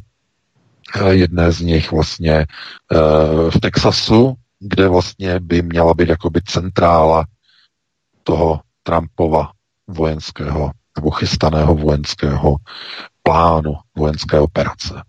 jedné 0.95 1.51
z 1.51 1.61
nich 1.61 1.91
vlastně 1.91 2.45
uh, 2.91 3.49
v 3.49 3.59
Texasu, 3.59 4.33
kde 4.59 4.87
vlastně 4.87 5.39
by 5.39 5.61
měla 5.61 5.93
být 5.93 6.09
jakoby 6.09 6.41
centrála 6.41 7.25
toho 8.23 8.61
Trumpova 8.83 9.51
vojenského 9.87 10.71
nebo 10.95 11.11
chystaného 11.11 11.75
vojenského 11.75 12.55
plánu 13.23 13.73
vojenské 13.95 14.39
operace. 14.39 15.03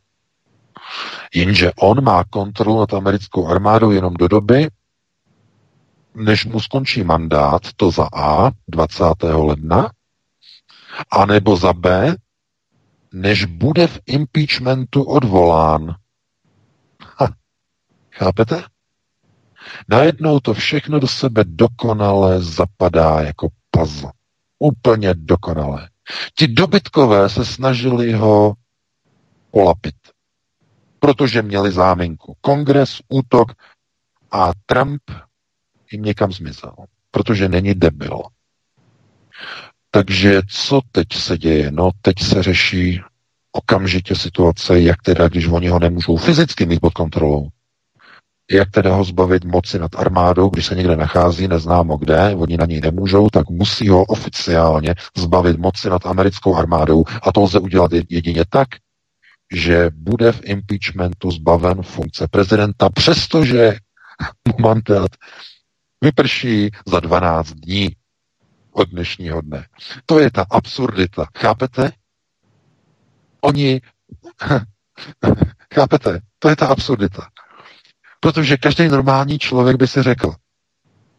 Jenže 1.34 1.72
on 1.72 2.05
má 2.05 2.24
kontrolu 2.24 2.80
nad 2.80 2.95
americkou 2.95 3.49
armádou 3.49 3.91
jenom 3.91 4.14
do 4.14 4.28
doby, 4.28 4.68
než 6.14 6.47
mu 6.47 6.61
skončí 6.61 7.05
mandát, 7.05 7.62
to 7.76 7.91
za 7.91 8.09
A 8.12 8.51
20. 8.68 9.05
ledna, 9.22 9.91
anebo 11.11 11.57
za 11.57 11.72
B, 11.72 12.16
než 13.17 13.45
bude 13.45 13.87
v 13.87 14.01
impeachmentu 14.07 15.03
odvolán. 15.03 15.95
Ha, 17.17 17.29
chápete? 18.12 18.62
Najednou 19.89 20.41
to 20.41 20.55
všechno 20.55 21.01
do 21.01 21.09
sebe 21.09 21.45
dokonale 21.45 22.43
zapadá 22.43 23.21
jako 23.21 23.49
puzzle. 23.71 24.12
Úplně 24.59 25.14
dokonale. 25.14 25.89
Ti 26.35 26.49
dobytkové 26.49 27.29
se 27.29 27.45
snažili 27.45 28.12
ho 28.12 28.55
polapit, 29.51 29.95
protože 30.99 31.43
měli 31.43 31.73
záminku. 31.73 32.37
Kongres, 32.41 33.01
útok 33.09 33.53
a 34.31 34.51
Trump 34.67 35.03
jim 35.93 36.03
někam 36.03 36.33
zmizel, 36.33 36.75
protože 37.11 37.49
není 37.49 37.75
debil. 37.75 38.23
Takže 39.97 40.43
co 40.49 40.81
teď 40.93 41.07
se 41.13 41.39
děje? 41.39 41.71
No, 41.71 41.91
teď 42.03 42.19
se 42.23 42.43
řeší 42.43 43.01
okamžitě 43.53 44.15
situace, 44.15 44.81
jak 44.81 45.03
teda, 45.03 45.29
když 45.29 45.47
oni 45.47 45.69
ho 45.69 45.79
nemůžou 45.79 46.17
fyzicky 46.17 46.67
mít 46.67 46.81
pod 46.81 46.93
kontrolou, 46.93 47.49
jak 48.51 48.71
teda 48.71 48.95
ho 48.95 49.05
zbavit 49.05 49.45
moci 49.45 49.79
nad 49.79 49.91
armádou, 49.97 50.49
když 50.49 50.67
se 50.67 50.75
někde 50.75 50.97
nachází, 50.97 51.49
neznámo 51.49 51.97
kde, 51.97 52.35
oni 52.35 52.57
na 52.57 52.67
něj 52.67 52.81
nemůžou, 52.81 53.29
tak 53.29 53.51
musí 53.51 53.89
ho 53.89 54.05
oficiálně 54.05 54.95
zbavit 55.17 55.59
moci 55.59 55.91
nad 55.91 56.07
americkou 56.07 56.57
armádou. 56.57 57.05
A 57.23 57.33
to 57.33 57.41
lze 57.41 57.59
udělat 57.59 57.91
jedině 58.09 58.45
tak, 58.49 58.69
že 59.55 59.91
bude 59.95 60.33
v 60.33 60.41
impeachmentu 60.45 61.31
zbaven 61.31 61.83
funkce 61.83 62.29
prezidenta, 62.31 62.89
přestože 62.91 63.77
mandát 64.61 65.11
vyprší 66.03 66.71
za 66.87 67.01
12 67.01 67.53
dní 67.53 67.89
od 68.77 68.89
dnešního 68.89 69.41
dne. 69.41 69.66
To 70.07 70.18
je 70.18 70.31
ta 70.31 70.47
absurdita. 70.51 71.27
Chápete? 71.39 71.93
Oni, 73.41 73.81
chápete? 75.74 76.20
To 76.39 76.49
je 76.49 76.57
ta 76.57 76.66
absurdita. 76.66 77.29
Protože 78.20 78.57
každý 78.57 78.89
normální 78.89 79.39
člověk 79.39 79.77
by 79.77 79.87
si 79.87 80.03
řekl, 80.03 80.35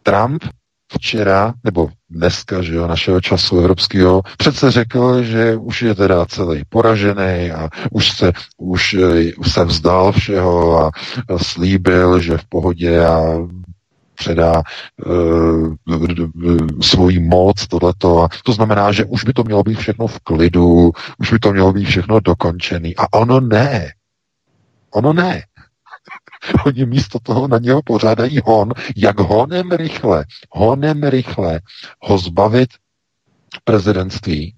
Trump 0.02 0.44
včera, 0.92 1.54
nebo 1.64 1.88
dneska, 2.10 2.62
že 2.62 2.74
jo, 2.74 2.86
našeho 2.86 3.20
času 3.20 3.58
evropského, 3.58 4.22
přece 4.38 4.70
řekl, 4.70 5.22
že 5.22 5.56
už 5.56 5.82
je 5.82 5.94
teda 5.94 6.26
celý 6.26 6.62
poražený 6.68 7.50
a 7.50 7.68
už 7.90 8.10
se, 8.10 8.32
už, 8.56 8.96
už 9.38 9.52
se 9.52 9.64
vzdal 9.64 10.12
všeho 10.12 10.84
a 10.86 10.90
slíbil, 11.36 12.20
že 12.20 12.38
v 12.38 12.44
pohodě 12.48 13.06
a 13.06 13.20
předá 14.18 14.62
uh, 15.06 15.76
svoji 16.80 17.20
moc, 17.20 17.66
tohleto. 17.66 18.22
A 18.22 18.28
to 18.44 18.52
znamená, 18.52 18.92
že 18.92 19.04
už 19.04 19.24
by 19.24 19.32
to 19.32 19.44
mělo 19.44 19.62
být 19.62 19.78
všechno 19.78 20.06
v 20.06 20.18
klidu, 20.18 20.92
už 21.18 21.32
by 21.32 21.38
to 21.38 21.52
mělo 21.52 21.72
být 21.72 21.84
všechno 21.84 22.20
dokončený. 22.20 22.96
A 22.96 23.12
ono 23.12 23.40
ne. 23.40 23.92
Ono 24.90 25.12
ne. 25.12 25.42
Oni 26.66 26.86
místo 26.86 27.18
toho 27.22 27.48
na 27.48 27.58
něho 27.58 27.82
pořádají 27.82 28.38
hon, 28.44 28.72
jak 28.96 29.20
honem 29.20 29.72
rychle, 29.72 30.24
honem 30.50 31.02
rychle 31.02 31.60
ho 32.02 32.18
zbavit 32.18 32.68
prezidentství. 33.64 34.54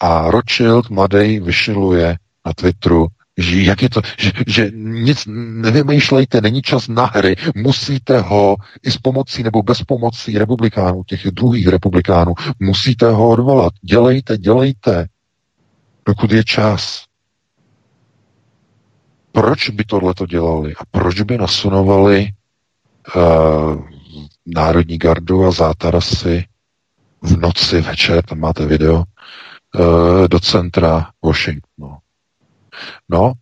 A 0.00 0.30
Rothschild 0.30 0.90
mladý 0.90 1.40
vyšiluje 1.40 2.16
na 2.46 2.52
Twitteru, 2.52 3.06
že 3.36 3.62
jak 3.62 3.82
je 3.82 3.90
to, 3.90 4.00
že, 4.18 4.32
že 4.46 4.70
nic 4.74 5.24
nevymýšlejte, 5.60 6.40
není 6.40 6.62
čas 6.62 6.88
na 6.88 7.06
hry, 7.06 7.36
musíte 7.54 8.20
ho 8.20 8.56
i 8.82 8.90
s 8.90 8.98
pomocí 8.98 9.42
nebo 9.42 9.62
bez 9.62 9.82
pomocí 9.82 10.38
republikánů, 10.38 11.04
těch 11.04 11.26
druhých 11.30 11.66
republikánů, 11.66 12.34
musíte 12.60 13.10
ho 13.10 13.28
odvolat. 13.28 13.72
Dělejte, 13.82 14.38
dělejte, 14.38 15.06
dokud 16.06 16.32
je 16.32 16.44
čas. 16.44 17.04
Proč 19.32 19.70
by 19.70 19.84
tohle 19.84 20.14
to 20.14 20.26
dělali 20.26 20.74
a 20.74 20.82
proč 20.90 21.20
by 21.20 21.38
nasunovali 21.38 22.28
uh, 23.16 23.84
Národní 24.46 24.98
gardu 24.98 25.44
a 25.44 25.50
zátarasy 25.50 26.44
v 27.22 27.36
noci 27.36 27.80
večer, 27.80 28.24
tam 28.24 28.40
máte 28.40 28.66
video, 28.66 28.96
uh, 28.96 30.28
do 30.28 30.40
centra 30.40 31.10
Washingtonu. 31.24 32.03
No, 33.08 33.32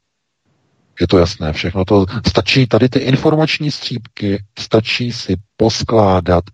je 1.01 1.07
to 1.07 1.19
jasné, 1.19 1.53
všechno 1.53 1.85
to 1.85 2.07
stačí, 2.27 2.67
tady 2.67 2.89
ty 2.89 2.99
informační 2.99 3.71
střípky 3.71 4.45
stačí 4.59 5.13
si 5.13 5.37
poskládat 5.57 6.45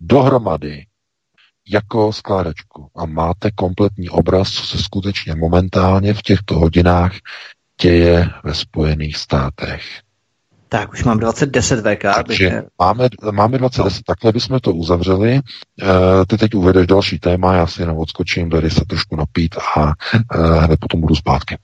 dohromady 0.00 0.86
jako 1.68 2.12
skládačku 2.12 2.88
a 2.96 3.06
máte 3.06 3.50
kompletní 3.50 4.08
obraz, 4.08 4.50
co 4.50 4.66
se 4.66 4.78
skutečně 4.78 5.34
momentálně 5.34 6.14
v 6.14 6.22
těchto 6.22 6.54
hodinách 6.54 7.12
děje 7.82 8.28
ve 8.44 8.54
Spojených 8.54 9.16
státech. 9.16 9.82
Tak, 10.68 10.92
už 10.92 11.04
mám 11.04 11.18
2010 11.18 11.80
VK. 11.80 12.02
Takže 12.14 12.50
bych... 12.50 12.62
máme, 12.78 13.08
máme 13.32 13.58
2010, 13.58 13.96
no. 13.96 14.02
takhle 14.06 14.32
bychom 14.32 14.60
to 14.60 14.72
uzavřeli. 14.72 15.32
E, 15.32 15.40
ty 16.26 16.38
teď 16.38 16.54
uvedeš 16.54 16.86
další 16.86 17.18
téma, 17.18 17.54
já 17.54 17.66
si 17.66 17.82
jenom 17.82 17.98
odskočím, 17.98 18.50
tady 18.50 18.70
se 18.70 18.84
trošku 18.88 19.16
napít 19.16 19.54
a 19.76 19.86
e, 19.88 20.60
hned 20.60 20.80
potom 20.80 21.00
budu 21.00 21.14
zpátky. 21.14 21.58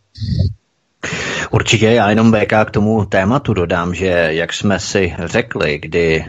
Určitě, 1.50 1.86
já 1.86 2.10
jenom 2.10 2.32
BK 2.32 2.64
k 2.64 2.70
tomu 2.70 3.04
tématu 3.04 3.54
dodám, 3.54 3.94
že 3.94 4.28
jak 4.30 4.52
jsme 4.52 4.80
si 4.80 5.14
řekli, 5.24 5.78
kdy 5.78 6.24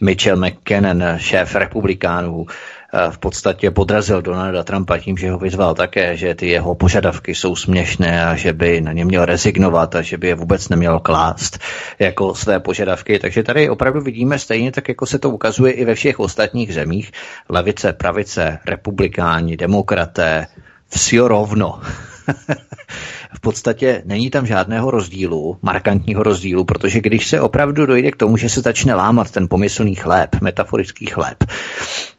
Mitchell 0.00 0.36
McKinnon, 0.36 1.04
šéf 1.16 1.54
republikánů, 1.54 2.46
eh, 2.46 3.10
v 3.10 3.18
podstatě 3.18 3.70
podrazil 3.70 4.22
Donalda 4.22 4.62
Trumpa 4.62 4.98
tím, 4.98 5.16
že 5.16 5.30
ho 5.30 5.38
vyzval 5.38 5.74
také, 5.74 6.16
že 6.16 6.34
ty 6.34 6.48
jeho 6.48 6.74
požadavky 6.74 7.34
jsou 7.34 7.56
směšné 7.56 8.26
a 8.26 8.36
že 8.36 8.52
by 8.52 8.80
na 8.80 8.92
ně 8.92 9.04
měl 9.04 9.24
rezignovat 9.24 9.94
a 9.94 10.02
že 10.02 10.18
by 10.18 10.28
je 10.28 10.34
vůbec 10.34 10.68
neměl 10.68 11.00
klást 11.00 11.58
jako 11.98 12.34
své 12.34 12.60
požadavky. 12.60 13.18
Takže 13.18 13.42
tady 13.42 13.70
opravdu 13.70 14.00
vidíme 14.00 14.38
stejně 14.38 14.72
tak, 14.72 14.88
jako 14.88 15.06
se 15.06 15.18
to 15.18 15.30
ukazuje 15.30 15.72
i 15.72 15.84
ve 15.84 15.94
všech 15.94 16.20
ostatních 16.20 16.74
zemích. 16.74 17.12
Levice, 17.48 17.92
pravice, 17.92 18.58
republikáni, 18.66 19.56
demokraté, 19.56 20.46
vsi 20.88 21.18
rovno. 21.18 21.80
v 23.34 23.40
podstatě 23.40 24.02
není 24.04 24.30
tam 24.30 24.46
žádného 24.46 24.90
rozdílu, 24.90 25.58
markantního 25.62 26.22
rozdílu, 26.22 26.64
protože 26.64 27.00
když 27.00 27.28
se 27.28 27.40
opravdu 27.40 27.86
dojde 27.86 28.10
k 28.10 28.16
tomu, 28.16 28.36
že 28.36 28.48
se 28.48 28.60
začne 28.60 28.94
lámat 28.94 29.30
ten 29.30 29.48
pomyslný 29.48 29.94
chléb, 29.94 30.36
metaforický 30.40 31.06
chléb, 31.06 31.44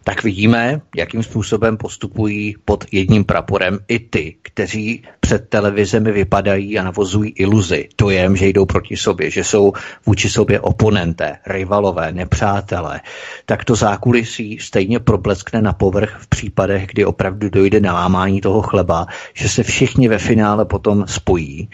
tak 0.03 0.23
vidíme, 0.23 0.81
jakým 0.95 1.23
způsobem 1.23 1.77
postupují 1.77 2.55
pod 2.65 2.85
jedním 2.91 3.23
praporem 3.23 3.79
i 3.87 3.99
ty, 3.99 4.35
kteří 4.41 5.03
před 5.19 5.49
televizemi 5.49 6.11
vypadají 6.11 6.79
a 6.79 6.83
navozují 6.83 7.31
iluzi, 7.31 7.89
dojem, 7.97 8.35
že 8.35 8.47
jdou 8.47 8.65
proti 8.65 8.97
sobě, 8.97 9.31
že 9.31 9.43
jsou 9.43 9.73
vůči 10.05 10.29
sobě 10.29 10.59
oponenté, 10.59 11.37
rivalové, 11.47 12.11
nepřátelé, 12.11 13.01
tak 13.45 13.65
to 13.65 13.75
zákulisí 13.75 14.57
stejně 14.59 14.99
probleskne 14.99 15.61
na 15.61 15.73
povrch 15.73 16.17
v 16.19 16.27
případech, 16.27 16.87
kdy 16.87 17.05
opravdu 17.05 17.49
dojde 17.49 17.79
na 17.79 17.93
lámání 17.93 18.41
toho 18.41 18.61
chleba, 18.61 19.07
že 19.33 19.49
se 19.49 19.63
všichni 19.63 19.92
ve 20.09 20.17
finále 20.17 20.65
potom 20.65 21.07
spojí 21.07 21.69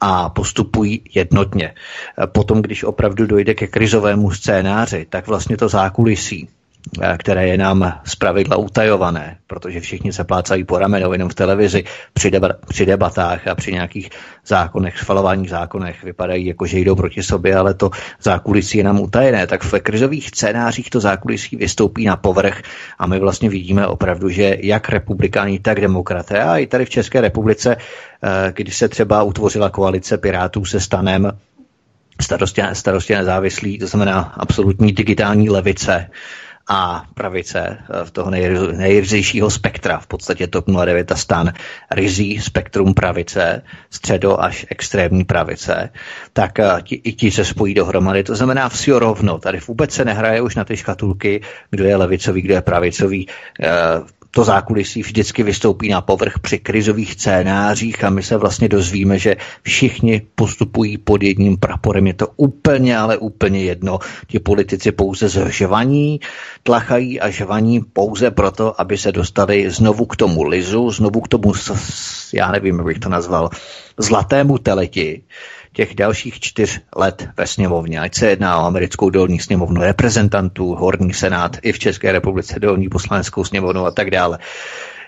a 0.00 0.28
postupují 0.28 1.02
jednotně. 1.14 1.74
Potom, 2.26 2.62
když 2.62 2.84
opravdu 2.84 3.26
dojde 3.26 3.54
ke 3.54 3.66
krizovému 3.66 4.30
scénáři, 4.30 5.06
tak 5.10 5.26
vlastně 5.26 5.56
to 5.56 5.68
zákulisí 5.68 6.48
které 7.18 7.48
je 7.48 7.58
nám 7.58 8.00
zpravidla 8.04 8.56
utajované, 8.56 9.36
protože 9.46 9.80
všichni 9.80 10.12
se 10.12 10.24
plácají 10.24 10.64
po 10.64 10.78
ramenou 10.78 11.12
jenom 11.12 11.28
v 11.28 11.34
televizi 11.34 11.84
při, 12.12 12.30
deba- 12.30 12.54
při 12.68 12.86
debatách 12.86 13.48
a 13.48 13.54
při 13.54 13.72
nějakých 13.72 14.10
zákonech, 14.46 14.98
schvalovaných 14.98 15.50
zákonech 15.50 16.04
vypadají 16.04 16.46
jako, 16.46 16.66
že 16.66 16.78
jdou 16.78 16.94
proti 16.94 17.22
sobě, 17.22 17.56
ale 17.56 17.74
to 17.74 17.90
zákulisí 18.22 18.78
je 18.78 18.84
nám 18.84 19.00
utajené. 19.00 19.46
Tak 19.46 19.62
v 19.64 19.80
krizových 19.80 20.28
scénářích 20.28 20.90
to 20.90 21.00
zákulisí 21.00 21.56
vystoupí 21.56 22.04
na 22.04 22.16
povrch 22.16 22.62
a 22.98 23.06
my 23.06 23.18
vlastně 23.18 23.48
vidíme 23.48 23.86
opravdu, 23.86 24.28
že 24.28 24.56
jak 24.60 24.88
republikáni, 24.88 25.58
tak 25.58 25.80
demokraté 25.80 26.42
a 26.42 26.58
i 26.58 26.66
tady 26.66 26.84
v 26.84 26.90
České 26.90 27.20
republice, 27.20 27.76
eh, 27.76 28.52
když 28.56 28.76
se 28.76 28.88
třeba 28.88 29.22
utvořila 29.22 29.70
koalice 29.70 30.18
Pirátů 30.18 30.64
se 30.64 30.80
stanem, 30.80 31.32
starostě, 32.20 32.68
starostě 32.72 33.16
nezávislí, 33.16 33.78
to 33.78 33.86
znamená 33.86 34.20
absolutní 34.20 34.92
digitální 34.92 35.50
levice, 35.50 36.10
a 36.68 37.04
pravice 37.14 37.78
v 38.04 38.08
eh, 38.08 38.10
toho 38.10 38.30
nejryzejšího 38.72 39.50
spektra, 39.50 39.98
v 39.98 40.06
podstatě 40.06 40.46
TOP 40.46 40.64
09 40.84 41.12
a 41.12 41.16
stan, 41.16 41.52
rizí 41.90 42.40
spektrum 42.40 42.94
pravice, 42.94 43.62
středo 43.90 44.42
až 44.42 44.66
extrémní 44.70 45.24
pravice, 45.24 45.90
tak 46.32 46.58
eh, 46.58 46.82
ti, 46.82 46.94
i 47.04 47.12
ti 47.12 47.30
se 47.30 47.44
spojí 47.44 47.74
dohromady. 47.74 48.24
To 48.24 48.36
znamená 48.36 48.68
vsi 48.68 48.92
rovno. 48.92 49.38
Tady 49.38 49.60
vůbec 49.68 49.92
se 49.92 50.04
nehraje 50.04 50.40
už 50.40 50.56
na 50.56 50.64
ty 50.64 50.76
škatulky, 50.76 51.40
kdo 51.70 51.84
je 51.84 51.96
levicový, 51.96 52.42
kdo 52.42 52.54
je 52.54 52.62
pravicový. 52.62 53.28
To 54.34 54.44
zákulisí 54.44 55.02
vždycky 55.02 55.42
vystoupí 55.42 55.88
na 55.88 56.00
povrch 56.00 56.38
při 56.38 56.58
krizových 56.58 57.12
scénářích 57.12 58.04
a 58.04 58.10
my 58.10 58.22
se 58.22 58.36
vlastně 58.36 58.68
dozvíme, 58.68 59.18
že 59.18 59.36
všichni 59.62 60.22
postupují 60.34 60.98
pod 60.98 61.22
jedním 61.22 61.56
praporem. 61.56 62.06
Je 62.06 62.14
to 62.14 62.28
úplně, 62.36 62.98
ale 62.98 63.18
úplně 63.18 63.64
jedno. 63.64 63.98
Ti 64.26 64.38
politici 64.38 64.92
pouze 64.92 65.28
zžvaní, 65.28 66.20
tlachají 66.62 67.20
a 67.20 67.30
žvaní 67.30 67.80
pouze 67.80 68.30
proto, 68.30 68.80
aby 68.80 68.98
se 68.98 69.12
dostali 69.12 69.70
znovu 69.70 70.06
k 70.06 70.16
tomu 70.16 70.42
lizu, 70.42 70.90
znovu 70.90 71.20
k 71.20 71.28
tomu, 71.28 71.52
já 72.34 72.52
nevím, 72.52 72.76
jak 72.76 72.86
bych 72.86 72.98
to 72.98 73.08
nazval, 73.08 73.50
zlatému 73.98 74.58
teleti, 74.58 75.22
těch 75.74 75.94
dalších 75.94 76.40
čtyř 76.40 76.80
let 76.96 77.28
ve 77.36 77.46
sněmovně, 77.46 78.00
ať 78.00 78.14
se 78.14 78.26
jedná 78.26 78.58
o 78.58 78.64
americkou 78.64 79.10
dolní 79.10 79.40
sněmovnu 79.40 79.80
reprezentantů, 79.80 80.74
horní 80.74 81.12
senát 81.14 81.56
i 81.62 81.72
v 81.72 81.78
České 81.78 82.12
republice 82.12 82.60
dolní 82.60 82.88
poslaneckou 82.88 83.44
sněmovnu 83.44 83.86
a 83.86 83.90
tak 83.90 84.10
dále. 84.10 84.38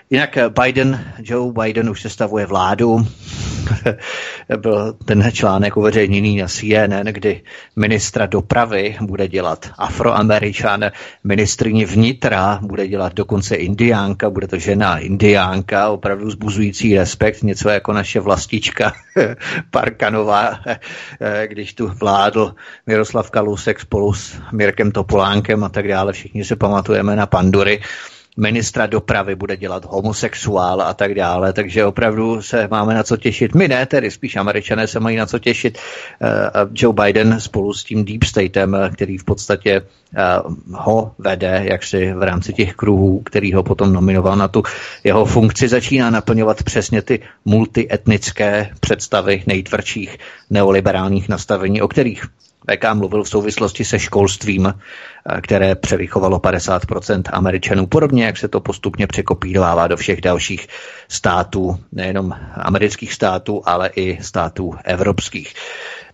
Jinak 0.09 0.37
Biden, 0.63 1.13
Joe 1.19 1.53
Biden 1.63 1.89
už 1.89 2.01
sestavuje 2.01 2.45
vládu. 2.45 3.07
Byl 4.57 4.93
ten 4.93 5.31
článek 5.31 5.77
uveřejněný 5.77 6.37
na 6.37 6.47
CNN, 6.47 7.07
kdy 7.11 7.41
ministra 7.75 8.25
dopravy 8.25 8.97
bude 9.01 9.27
dělat 9.27 9.69
afroameričan, 9.77 10.91
ministrině 11.23 11.85
vnitra 11.85 12.59
bude 12.61 12.87
dělat 12.87 13.13
dokonce 13.13 13.55
indiánka, 13.55 14.29
bude 14.29 14.47
to 14.47 14.57
žena 14.57 14.97
indiánka, 14.97 15.89
opravdu 15.89 16.29
zbuzující 16.31 16.97
respekt, 16.97 17.43
něco 17.43 17.69
jako 17.69 17.93
naše 17.93 18.19
vlastička 18.19 18.93
Parkanová, 19.71 20.59
když 21.45 21.73
tu 21.73 21.87
vládl 21.87 22.55
Miroslav 22.85 23.31
Kalusek 23.31 23.79
spolu 23.79 24.13
s 24.13 24.41
Mirkem 24.51 24.91
Topolánkem 24.91 25.63
a 25.63 25.69
tak 25.69 25.87
dále. 25.87 26.13
Všichni 26.13 26.45
se 26.45 26.55
pamatujeme 26.55 27.15
na 27.15 27.25
Pandury 27.25 27.81
ministra 28.37 28.85
dopravy 28.85 29.35
bude 29.35 29.57
dělat 29.57 29.85
homosexuál 29.85 30.81
a 30.81 30.93
tak 30.93 31.13
dále, 31.13 31.53
takže 31.53 31.85
opravdu 31.85 32.41
se 32.41 32.67
máme 32.71 32.93
na 32.93 33.03
co 33.03 33.17
těšit. 33.17 33.55
My 33.55 33.67
ne, 33.67 33.85
tedy 33.85 34.11
spíš 34.11 34.35
američané 34.35 34.87
se 34.87 34.99
mají 34.99 35.17
na 35.17 35.25
co 35.25 35.39
těšit. 35.39 35.77
Eh, 36.21 36.27
Joe 36.73 36.93
Biden 36.93 37.39
spolu 37.39 37.73
s 37.73 37.83
tím 37.83 38.05
Deep 38.05 38.23
Statem, 38.23 38.77
který 38.93 39.17
v 39.17 39.23
podstatě 39.23 39.71
eh, 39.71 40.21
ho 40.71 41.11
vede, 41.17 41.61
jak 41.69 41.83
si 41.83 42.13
v 42.13 42.23
rámci 42.23 42.53
těch 42.53 42.75
kruhů, 42.75 43.21
který 43.25 43.53
ho 43.53 43.63
potom 43.63 43.93
nominoval 43.93 44.35
na 44.35 44.47
tu 44.47 44.63
jeho 45.03 45.25
funkci, 45.25 45.67
začíná 45.67 46.09
naplňovat 46.09 46.63
přesně 46.63 47.01
ty 47.01 47.19
multietnické 47.45 48.69
představy 48.79 49.43
nejtvrdších 49.47 50.17
neoliberálních 50.49 51.29
nastavení, 51.29 51.81
o 51.81 51.87
kterých 51.87 52.25
VK 52.71 52.93
mluvil 52.93 53.23
v 53.23 53.29
souvislosti 53.29 53.85
se 53.85 53.99
školstvím, 53.99 54.67
eh, 54.67 55.41
které 55.41 55.75
převychovalo 55.75 56.39
50% 56.39 57.29
Američanů, 57.33 57.87
podobně 57.87 58.25
jak 58.25 58.37
se 58.37 58.47
to 58.47 58.59
postupně 58.59 59.07
překopírovává 59.07 59.87
do 59.87 59.97
všech 59.97 60.21
dalších 60.21 60.67
států, 61.07 61.79
nejenom 61.91 62.35
amerických 62.53 63.13
států, 63.13 63.61
ale 63.65 63.89
i 63.95 64.23
států 64.23 64.75
evropských. 64.83 65.53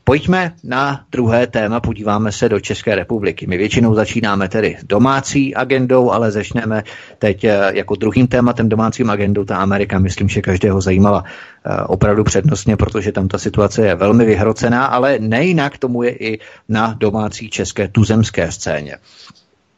Pojďme 0.05 0.53
na 0.63 1.05
druhé 1.11 1.47
téma, 1.47 1.79
podíváme 1.79 2.31
se 2.31 2.49
do 2.49 2.59
České 2.59 2.95
republiky. 2.95 3.47
My 3.47 3.57
většinou 3.57 3.95
začínáme 3.95 4.49
tedy 4.49 4.77
domácí 4.83 5.55
agendou, 5.55 6.11
ale 6.11 6.31
začneme 6.31 6.83
teď 7.19 7.43
eh, 7.43 7.71
jako 7.73 7.95
druhým 7.95 8.27
tématem 8.27 8.69
domácím 8.69 9.09
agendou. 9.09 9.45
Ta 9.45 9.57
Amerika, 9.57 9.99
myslím, 9.99 10.29
že 10.29 10.41
každého 10.41 10.81
zajímala 10.81 11.23
eh, 11.25 11.83
opravdu 11.83 12.23
přednostně, 12.23 12.77
protože 12.77 13.11
tam 13.11 13.27
ta 13.27 13.37
situace 13.37 13.87
je 13.87 13.95
velmi 13.95 14.25
vyhrocená, 14.25 14.85
ale 14.85 15.19
nejinak 15.19 15.77
tomu 15.77 16.03
je 16.03 16.11
i 16.11 16.39
na 16.69 16.93
domácí 16.93 17.49
české 17.49 17.87
tuzemské 17.87 18.51
scéně. 18.51 18.97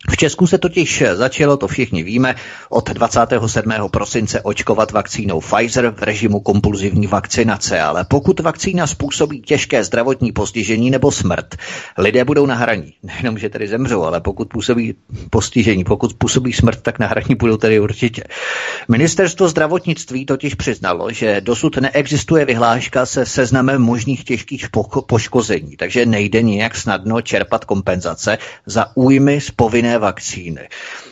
V 0.10 0.18
Česku 0.18 0.48
se 0.48 0.58
totiž 0.58 1.04
začalo, 1.14 1.58
to 1.58 1.68
všichni 1.68 2.04
víme, 2.04 2.36
od 2.70 2.90
27. 2.90 3.72
prosince 3.92 4.42
očkovat 4.42 4.92
vakcínou 4.92 5.40
Pfizer 5.42 5.94
v 5.98 6.04
režimu 6.04 6.40
kompulzivní 6.40 7.08
vakcinace, 7.08 7.82
ale 7.82 8.06
pokud 8.10 8.40
vakcína 8.40 8.88
způsobí 8.88 9.42
těžké 9.42 9.84
zdravotní 9.84 10.32
postižení 10.32 10.92
nebo 10.92 11.12
smrt, 11.12 11.56
lidé 11.98 12.26
budou 12.26 12.46
na 12.46 12.56
hraní. 12.56 12.94
Nejenom, 13.04 13.38
že 13.38 13.50
tedy 13.50 13.68
zemřou, 13.68 14.04
ale 14.04 14.22
pokud 14.22 14.48
působí 14.50 14.96
postižení, 15.30 15.84
pokud 15.84 16.14
působí 16.14 16.54
smrt, 16.54 16.82
tak 16.82 17.00
na 17.00 17.08
hraní 17.08 17.36
budou 17.36 17.58
tedy 17.58 17.80
určitě. 17.80 18.24
Ministerstvo 18.88 19.48
zdravotnictví 19.50 20.26
totiž 20.26 20.56
přiznalo, 20.56 21.12
že 21.12 21.42
dosud 21.42 21.78
neexistuje 21.78 22.46
vyhláška 22.46 23.06
se 23.06 23.26
seznamem 23.26 23.82
možných 23.82 24.24
těžkých 24.24 24.66
poškození, 25.08 25.78
takže 25.78 26.06
nejde 26.06 26.42
nijak 26.42 26.76
snadno 26.76 27.22
čerpat 27.22 27.66
kompenzace 27.66 28.38
za 28.66 28.86
újmy 28.96 29.42
z 29.42 29.52
povinné 29.52 29.95
vakcíny. 29.98 30.70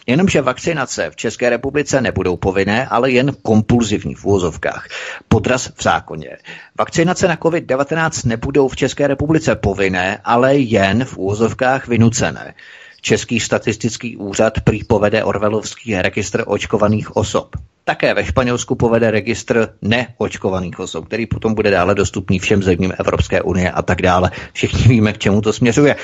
Jenomže 0.07 0.41
vakcinace 0.41 1.09
v 1.09 1.15
České 1.15 1.49
republice 1.49 2.01
nebudou 2.01 2.37
povinné, 2.37 2.87
ale 2.87 3.11
jen 3.11 3.31
kompulzivní 3.41 4.15
v 4.15 4.25
úvozovkách. 4.25 4.87
Podraz 5.27 5.71
v 5.75 5.83
zákoně. 5.83 6.37
Vakcinace 6.79 7.27
na 7.27 7.35
COVID-19 7.35 8.27
nebudou 8.27 8.67
v 8.67 8.75
České 8.75 9.07
republice 9.07 9.55
povinné, 9.55 10.19
ale 10.23 10.57
jen 10.57 11.05
v 11.05 11.17
úvozovkách 11.17 11.87
vynucené. 11.87 12.53
Český 13.01 13.39
statistický 13.39 14.17
úřad 14.17 14.61
prý 14.61 14.83
povede 14.83 15.23
Orvelovský 15.23 15.95
registr 15.95 16.43
očkovaných 16.47 17.15
osob. 17.15 17.55
Také 17.83 18.13
ve 18.13 18.25
Španělsku 18.25 18.75
povede 18.75 19.11
registr 19.11 19.69
neočkovaných 19.81 20.79
osob, 20.79 21.07
který 21.07 21.25
potom 21.25 21.53
bude 21.53 21.71
dále 21.71 21.95
dostupný 21.95 22.39
všem 22.39 22.63
zemím 22.63 22.93
Evropské 22.99 23.41
unie 23.41 23.71
a 23.71 23.81
tak 23.81 24.01
dále. 24.01 24.31
Všichni 24.53 24.87
víme, 24.87 25.13
k 25.13 25.17
čemu 25.17 25.41
to 25.41 25.53
směřuje. 25.53 25.95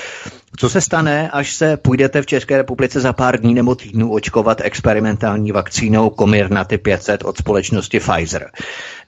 Co 0.56 0.68
se 0.68 0.80
stane, 0.80 1.30
až 1.30 1.54
se 1.54 1.76
půjdete 1.76 2.22
v 2.22 2.26
České 2.26 2.56
republice 2.56 3.00
za 3.00 3.12
pár 3.12 3.40
dní 3.40 3.54
nebo 3.54 3.74
týdnů 3.74 4.12
očkovat 4.12 4.60
experimentální 4.60 5.52
vakcínou 5.52 6.10
Comirnaty 6.18 6.78
500 6.78 7.24
od 7.24 7.38
společnosti 7.38 8.00
Pfizer? 8.00 8.50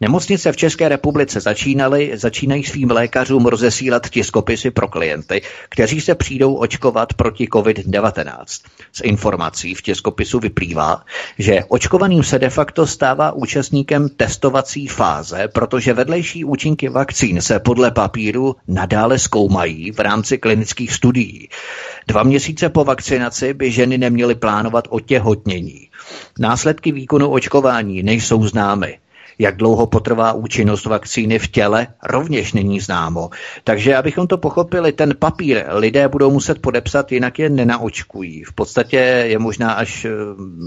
Nemocnice 0.01 0.53
v 0.53 0.57
České 0.57 0.89
republice 0.89 1.41
začínaly, 1.41 2.13
začínají 2.15 2.65
svým 2.65 2.91
lékařům 2.91 3.47
rozesílat 3.47 4.11
tiskopisy 4.11 4.71
pro 4.71 4.89
klienty, 4.89 5.43
kteří 5.69 6.01
se 6.01 6.15
přijdou 6.15 6.55
očkovat 6.55 7.15
proti 7.15 7.47
COVID-19. 7.47 8.45
Z 8.93 9.01
informací 9.05 9.75
v 9.75 9.83
tiskopisu 9.83 10.39
vyplývá, 10.39 11.03
že 11.39 11.61
očkovaným 11.69 12.23
se 12.23 12.39
de 12.39 12.51
facto 12.51 12.87
stává 12.87 13.33
účastníkem 13.33 14.09
testovací 14.09 14.89
fáze, 14.89 15.49
protože 15.49 15.95
vedlejší 15.95 16.45
účinky 16.45 16.89
vakcín 16.89 17.41
se 17.41 17.59
podle 17.59 17.91
papíru 17.91 18.57
nadále 18.69 19.19
zkoumají 19.19 19.91
v 19.91 20.01
rámci 20.01 20.39
klinických 20.39 20.93
studií. 20.93 21.32
Dva 22.09 22.23
měsíce 22.23 22.69
po 22.69 22.85
vakcinaci 22.85 23.55
by 23.55 23.71
ženy 23.71 23.99
neměly 23.99 24.35
plánovat 24.35 24.89
otěhotnění. 24.91 25.89
Následky 26.39 26.93
výkonu 26.93 27.29
očkování 27.29 28.03
nejsou 28.03 28.47
známy. 28.47 28.99
Jak 29.39 29.57
dlouho 29.57 29.87
potrvá 29.87 30.33
účinnost 30.33 30.87
vakcíny 30.87 31.39
v 31.39 31.49
těle, 31.49 31.87
rovněž 32.03 32.53
není 32.53 32.81
známo. 32.81 33.31
Takže 33.65 33.97
abychom 33.97 34.27
to 34.27 34.39
pochopili, 34.39 34.93
ten 34.93 35.15
papír 35.19 35.65
lidé 35.69 36.09
budou 36.09 36.31
muset 36.31 36.63
podepsat, 36.63 37.13
jinak 37.13 37.39
je 37.39 37.51
nenaočkují. 37.51 38.45
V 38.45 38.53
podstatě 38.53 38.97
je 38.97 39.39
možná 39.39 39.73
až 39.73 40.07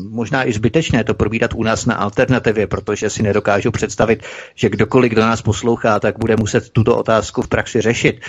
možná 0.09 0.47
i 0.47 0.53
zbytečné 0.53 1.03
to 1.03 1.13
probírat 1.13 1.53
u 1.53 1.63
nás 1.63 1.85
na 1.85 1.95
alternativě, 1.95 2.67
protože 2.67 3.09
si 3.09 3.23
nedokážu 3.23 3.71
představit, 3.71 4.23
že 4.55 4.69
kdokoliv, 4.69 5.11
kdo 5.11 5.21
nás 5.21 5.41
poslouchá, 5.41 5.99
tak 5.99 6.19
bude 6.19 6.35
muset 6.35 6.69
tuto 6.69 6.97
otázku 6.97 7.41
v 7.41 7.47
praxi 7.47 7.81
řešit. 7.81 8.19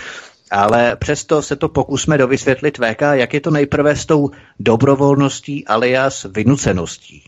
Ale 0.51 0.97
přesto 0.97 1.43
se 1.43 1.57
to 1.57 1.69
pokusme 1.69 2.19
dovysvětlit 2.19 2.79
VK, 2.79 3.03
jak 3.13 3.35
je 3.35 3.41
to 3.41 3.51
nejprve 3.51 3.97
s 3.97 4.07
tou 4.07 4.31
dobrovolností 4.61 5.67
alias 5.67 6.27
vynuceností. 6.35 7.23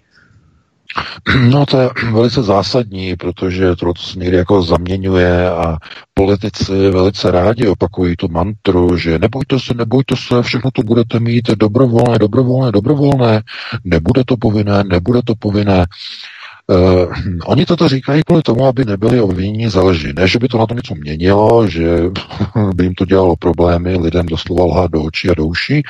No 1.50 1.66
to 1.66 1.80
je 1.80 1.90
velice 2.12 2.42
zásadní, 2.42 3.16
protože 3.16 3.76
to 3.76 3.92
se 3.98 4.18
někdy 4.18 4.36
jako 4.36 4.62
zaměňuje 4.62 5.50
a 5.50 5.76
politici 6.14 6.90
velice 6.90 7.30
rádi 7.30 7.66
opakují 7.66 8.16
tu 8.16 8.28
mantru, 8.28 8.96
že 8.96 9.18
nebojte 9.18 9.58
se, 9.58 9.74
nebojte 9.74 10.14
se, 10.16 10.42
všechno 10.42 10.70
to 10.70 10.82
budete 10.82 11.20
mít 11.20 11.48
dobrovolné, 11.48 12.18
dobrovolné, 12.18 12.72
dobrovolné, 12.72 13.42
nebude 13.84 14.24
to 14.24 14.36
povinné, 14.36 14.84
nebude 14.84 15.20
to 15.22 15.34
povinné. 15.34 15.86
Uh, 16.70 17.14
oni 17.46 17.66
toto 17.66 17.88
říkají 17.88 18.22
kvůli 18.26 18.42
tomu, 18.42 18.66
aby 18.66 18.84
nebyli 18.84 19.20
obviněni 19.20 19.70
za 19.70 19.82
lži. 19.82 20.12
Ne, 20.12 20.28
že 20.28 20.38
by 20.38 20.48
to 20.48 20.58
na 20.58 20.66
to 20.66 20.74
něco 20.74 20.94
měnilo, 20.94 21.68
že 21.68 22.00
by 22.74 22.84
jim 22.84 22.94
to 22.94 23.04
dělalo 23.04 23.36
problémy, 23.36 23.96
lidem 23.96 24.26
doslova 24.26 24.64
lhát 24.64 24.90
do 24.90 25.02
očí 25.02 25.30
a 25.30 25.34
do 25.34 25.46
uší, 25.46 25.82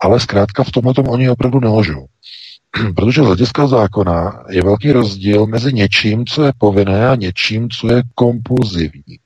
ale 0.00 0.20
zkrátka 0.20 0.64
v 0.64 0.70
tomhle 0.70 0.94
tomu 0.94 1.10
oni 1.10 1.30
opravdu 1.30 1.60
neložou. 1.60 2.06
Protože 2.96 3.22
z 3.22 3.24
hlediska 3.24 3.66
zákona 3.66 4.44
je 4.50 4.62
velký 4.62 4.92
rozdíl 4.92 5.46
mezi 5.46 5.72
něčím, 5.72 6.26
co 6.26 6.44
je 6.44 6.52
povinné 6.58 7.08
a 7.08 7.14
něčím, 7.14 7.70
co 7.70 7.92
je 7.92 8.02
kompulzivní. 8.14 9.18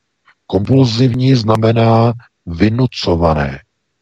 Kompulzivní 0.46 1.34
znamená 1.34 2.12
vynucované. 2.46 3.58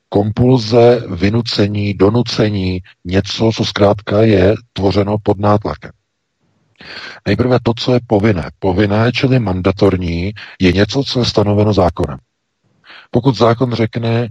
Kompulze, 0.09 1.03
vynucení, 1.11 1.95
donucení, 1.95 2.81
něco, 3.05 3.51
co 3.55 3.65
zkrátka 3.65 4.23
je 4.23 4.55
tvořeno 4.73 5.17
pod 5.23 5.39
nátlakem. 5.39 5.91
Nejprve 7.27 7.59
to, 7.63 7.75
co 7.77 7.95
je 7.95 8.01
povinné. 8.07 8.51
Povinné, 8.59 9.13
čili 9.13 9.39
mandatorní, 9.39 10.33
je 10.61 10.73
něco, 10.73 11.05
co 11.05 11.19
je 11.19 11.25
stanoveno 11.25 11.73
zákonem. 11.73 12.19
Pokud 13.11 13.37
zákon 13.37 13.73
řekne, 13.73 14.29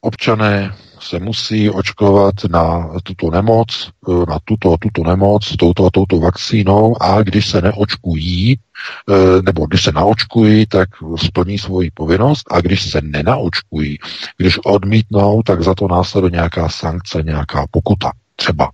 občané 0.00 0.74
se 1.00 1.18
musí 1.18 1.70
očkovat 1.70 2.34
na 2.50 2.90
tuto 3.02 3.30
nemoc, 3.30 3.90
na 4.28 4.38
tuto 4.44 4.76
tuto 4.76 5.04
nemoc, 5.04 5.56
touto 5.56 5.86
a 5.86 5.90
touto 5.90 6.20
vakcínou 6.20 7.02
a 7.02 7.22
když 7.22 7.50
se 7.50 7.60
neočkují, 7.60 8.56
eh, 8.56 9.42
nebo 9.42 9.66
když 9.66 9.82
se 9.82 9.92
naočkují, 9.92 10.66
tak 10.66 10.88
splní 11.16 11.58
svoji 11.58 11.90
povinnost 11.90 12.42
a 12.50 12.60
když 12.60 12.90
se 12.90 13.00
nenaočkují, 13.00 13.98
když 14.36 14.58
odmítnou, 14.64 15.42
tak 15.42 15.62
za 15.62 15.74
to 15.74 15.88
následuje 15.88 16.30
nějaká 16.30 16.68
sankce, 16.68 17.22
nějaká 17.22 17.66
pokuta 17.70 18.10
třeba. 18.36 18.70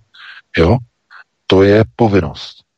Jo? 0.57 0.77
To 1.47 1.63
je 1.63 1.83
povinnost. 1.95 2.68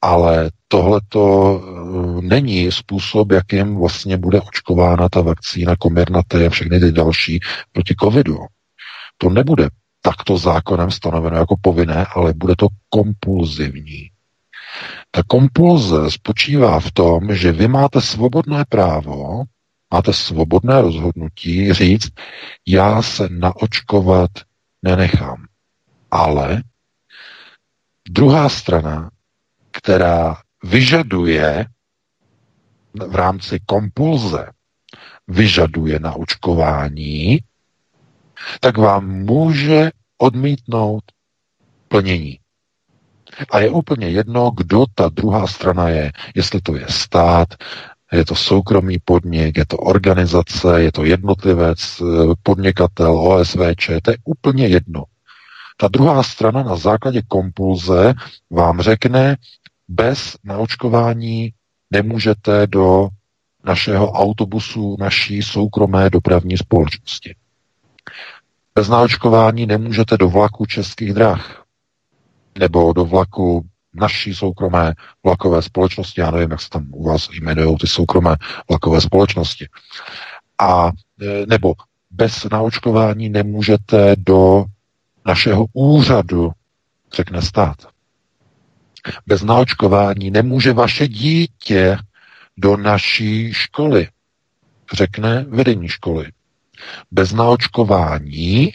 Ale 0.00 0.50
tohle 0.68 1.00
to 1.08 1.60
eh, 1.60 2.22
není 2.22 2.72
způsob, 2.72 3.32
jakým 3.32 3.76
vlastně 3.76 4.16
bude 4.16 4.40
očkována 4.40 5.08
ta 5.08 5.20
vakcína 5.20 5.76
Comirnaty 5.82 6.46
a 6.46 6.50
všechny 6.50 6.80
ty 6.80 6.92
další 6.92 7.40
proti 7.72 7.94
covidu. 8.00 8.38
To 9.18 9.30
nebude 9.30 9.68
takto 10.02 10.38
zákonem 10.38 10.90
stanoveno 10.90 11.36
jako 11.36 11.54
povinné, 11.60 12.06
ale 12.14 12.32
bude 12.32 12.56
to 12.56 12.66
kompulzivní. 12.88 14.10
Ta 15.10 15.22
kompulze 15.26 16.10
spočívá 16.10 16.80
v 16.80 16.92
tom, 16.92 17.34
že 17.34 17.52
vy 17.52 17.68
máte 17.68 18.00
svobodné 18.00 18.64
právo, 18.68 19.42
máte 19.92 20.12
svobodné 20.12 20.82
rozhodnutí 20.82 21.72
říct, 21.72 22.12
já 22.66 23.02
se 23.02 23.28
naočkovat 23.28 24.30
nenechám. 24.82 25.44
Ale 26.10 26.62
druhá 28.08 28.48
strana, 28.48 29.10
která 29.72 30.36
vyžaduje 30.64 31.66
v 33.08 33.14
rámci 33.14 33.60
kompulze, 33.66 34.50
vyžaduje 35.28 36.00
naočkování, 36.00 37.38
tak 38.60 38.78
vám 38.78 39.08
může 39.08 39.90
odmítnout 40.18 41.04
plnění. 41.88 42.38
A 43.50 43.58
je 43.58 43.70
úplně 43.70 44.08
jedno, 44.08 44.50
kdo 44.50 44.84
ta 44.94 45.08
druhá 45.08 45.46
strana 45.46 45.88
je. 45.88 46.12
Jestli 46.34 46.60
to 46.60 46.76
je 46.76 46.86
stát, 46.88 47.48
je 48.12 48.24
to 48.24 48.34
soukromý 48.34 48.98
podnik, 49.04 49.56
je 49.56 49.66
to 49.66 49.76
organizace, 49.76 50.82
je 50.82 50.92
to 50.92 51.04
jednotlivec, 51.04 52.02
podnikatel, 52.42 53.18
OSVČ, 53.18 53.90
to 54.02 54.10
je 54.10 54.16
úplně 54.24 54.66
jedno. 54.66 55.04
Ta 55.76 55.88
druhá 55.88 56.22
strana 56.22 56.62
na 56.62 56.76
základě 56.76 57.22
kompulze 57.28 58.14
vám 58.50 58.80
řekne, 58.80 59.36
bez 59.88 60.36
naočkování 60.44 61.52
nemůžete 61.90 62.66
do 62.66 63.08
našeho 63.64 64.12
autobusu, 64.12 64.96
naší 64.98 65.42
soukromé 65.42 66.10
dopravní 66.10 66.56
společnosti. 66.56 67.34
Bez 68.74 68.88
naočkování 68.88 69.66
nemůžete 69.66 70.16
do 70.16 70.28
vlaku 70.28 70.66
českých 70.66 71.12
drah 71.12 71.64
nebo 72.58 72.92
do 72.92 73.04
vlaku 73.04 73.64
naší 73.94 74.34
soukromé 74.34 74.94
vlakové 75.24 75.62
společnosti. 75.62 76.20
Já 76.20 76.30
nevím, 76.30 76.50
jak 76.50 76.60
se 76.60 76.68
tam 76.70 76.86
u 76.92 77.04
vás 77.04 77.28
jmenují 77.32 77.76
ty 77.76 77.86
soukromé 77.86 78.36
vlakové 78.68 79.00
společnosti. 79.00 79.68
A 80.58 80.90
e, 81.22 81.46
nebo 81.46 81.74
bez 82.10 82.44
naočkování 82.52 83.28
nemůžete 83.28 84.16
do 84.18 84.64
našeho 85.26 85.66
úřadu, 85.72 86.50
řekne 87.12 87.42
stát. 87.42 87.76
Bez 89.26 89.42
naočkování 89.42 90.30
nemůže 90.30 90.72
vaše 90.72 91.08
dítě 91.08 91.98
do 92.56 92.76
naší 92.76 93.52
školy, 93.52 94.08
řekne 94.92 95.44
vedení 95.48 95.88
školy. 95.88 96.32
Bez 97.10 97.32
naočkování 97.32 98.72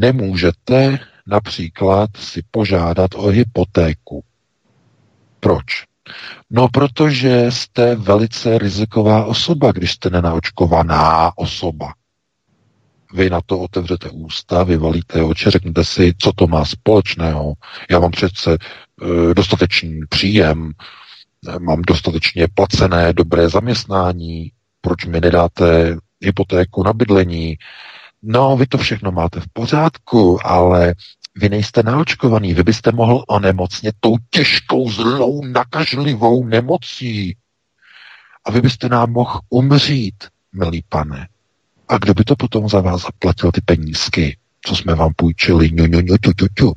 nemůžete 0.00 0.98
například 1.26 2.10
si 2.16 2.42
požádat 2.50 3.10
o 3.14 3.26
hypotéku. 3.26 4.24
Proč? 5.40 5.64
No, 6.50 6.68
protože 6.68 7.46
jste 7.48 7.94
velice 7.94 8.58
riziková 8.58 9.24
osoba, 9.24 9.72
když 9.72 9.92
jste 9.92 10.10
nenaočkovaná 10.10 11.38
osoba. 11.38 11.92
Vy 13.14 13.30
na 13.30 13.40
to 13.46 13.58
otevřete 13.58 14.10
ústa, 14.10 14.62
vyvalíte 14.62 15.22
oči, 15.22 15.50
řeknete 15.50 15.84
si, 15.84 16.14
co 16.18 16.32
to 16.32 16.46
má 16.46 16.64
společného. 16.64 17.52
Já 17.90 18.00
mám 18.00 18.10
přece 18.10 18.58
dostatečný 19.34 20.00
příjem, 20.08 20.72
mám 21.58 21.82
dostatečně 21.82 22.48
placené, 22.54 23.12
dobré 23.12 23.48
zaměstnání, 23.48 24.52
proč 24.80 25.04
mi 25.04 25.20
nedáte 25.20 25.96
hypotéku 26.20 26.82
na 26.82 26.92
bydlení? 26.92 27.56
No, 28.22 28.56
vy 28.56 28.66
to 28.66 28.78
všechno 28.78 29.12
máte 29.12 29.40
v 29.40 29.48
pořádku, 29.52 30.46
ale 30.46 30.94
vy 31.36 31.48
nejste 31.48 31.82
naočkovaný, 31.82 32.54
vy 32.54 32.62
byste 32.62 32.92
mohl 32.92 33.24
onemocnit 33.28 33.94
tou 34.00 34.16
těžkou, 34.30 34.90
zlou, 34.90 35.44
nakažlivou 35.44 36.44
nemocí. 36.44 37.36
A 38.44 38.50
vy 38.50 38.60
byste 38.60 38.88
nám 38.88 39.12
mohl 39.12 39.40
umřít, 39.50 40.24
milý 40.52 40.84
pane. 40.88 41.28
A 41.88 41.98
kdo 41.98 42.14
by 42.14 42.24
to 42.24 42.36
potom 42.36 42.68
za 42.68 42.80
vás 42.80 43.02
zaplatil 43.02 43.52
ty 43.52 43.60
penízky, 43.60 44.36
co 44.66 44.76
jsme 44.76 44.94
vám 44.94 45.12
půjčili, 45.16 45.70
ňu, 45.72 45.86
ňu, 45.86 46.00
ňu, 46.00 46.16
ťu, 46.16 46.32
ťu, 46.32 46.46
ťu. 46.54 46.72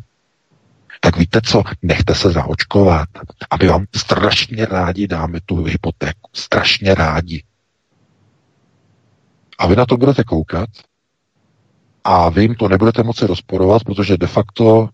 Tak 1.04 1.18
víte 1.18 1.42
co, 1.42 1.64
nechte 1.82 2.16
se 2.16 2.32
zaočkovat, 2.32 3.10
aby 3.50 3.68
vám 3.68 3.86
strašně 3.96 4.66
rádi 4.66 5.08
dáme 5.08 5.40
tu 5.46 5.64
hypotéku. 5.64 6.30
Strašně 6.34 6.96
rádi. 6.96 7.44
A 9.58 9.68
vy 9.68 9.76
na 9.76 9.86
to 9.86 9.98
budete 9.98 10.24
koukat 10.24 10.70
a 12.04 12.30
vy 12.30 12.42
jim 12.42 12.56
to 12.56 12.68
nebudete 12.68 13.04
moci 13.04 13.28
rozporovat, 13.28 13.84
protože 13.84 14.18
de 14.18 14.28
facto 14.28 14.90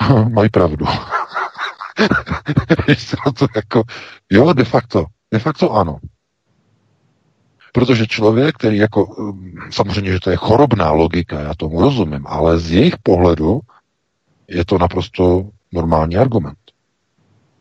mají 0.28 0.50
pravdu. 0.50 0.86
to 3.38 3.46
jako, 3.56 3.82
jo, 4.30 4.52
de 4.52 4.64
facto, 4.64 5.04
de 5.32 5.38
facto 5.38 5.72
ano. 5.72 5.98
Protože 7.72 8.06
člověk, 8.06 8.54
který 8.54 8.76
jako, 8.76 9.04
um, 9.04 9.54
samozřejmě, 9.70 10.12
že 10.12 10.20
to 10.20 10.30
je 10.30 10.36
chorobná 10.36 10.90
logika, 10.90 11.40
já 11.40 11.54
tomu 11.54 11.80
rozumím, 11.80 12.26
ale 12.26 12.58
z 12.58 12.70
jejich 12.70 12.98
pohledu 13.02 13.60
je 14.48 14.64
to 14.64 14.78
naprosto 14.78 15.48
normální 15.72 16.16
argument. 16.16 16.58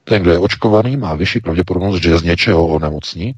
Ten, 0.03 0.21
kdo 0.21 0.31
je 0.31 0.39
očkovaný, 0.39 0.97
má 0.97 1.15
vyšší 1.15 1.39
pravděpodobnost, 1.39 2.03
že 2.03 2.17
z 2.17 2.23
něčeho 2.23 2.67
onemocní, 2.67 3.33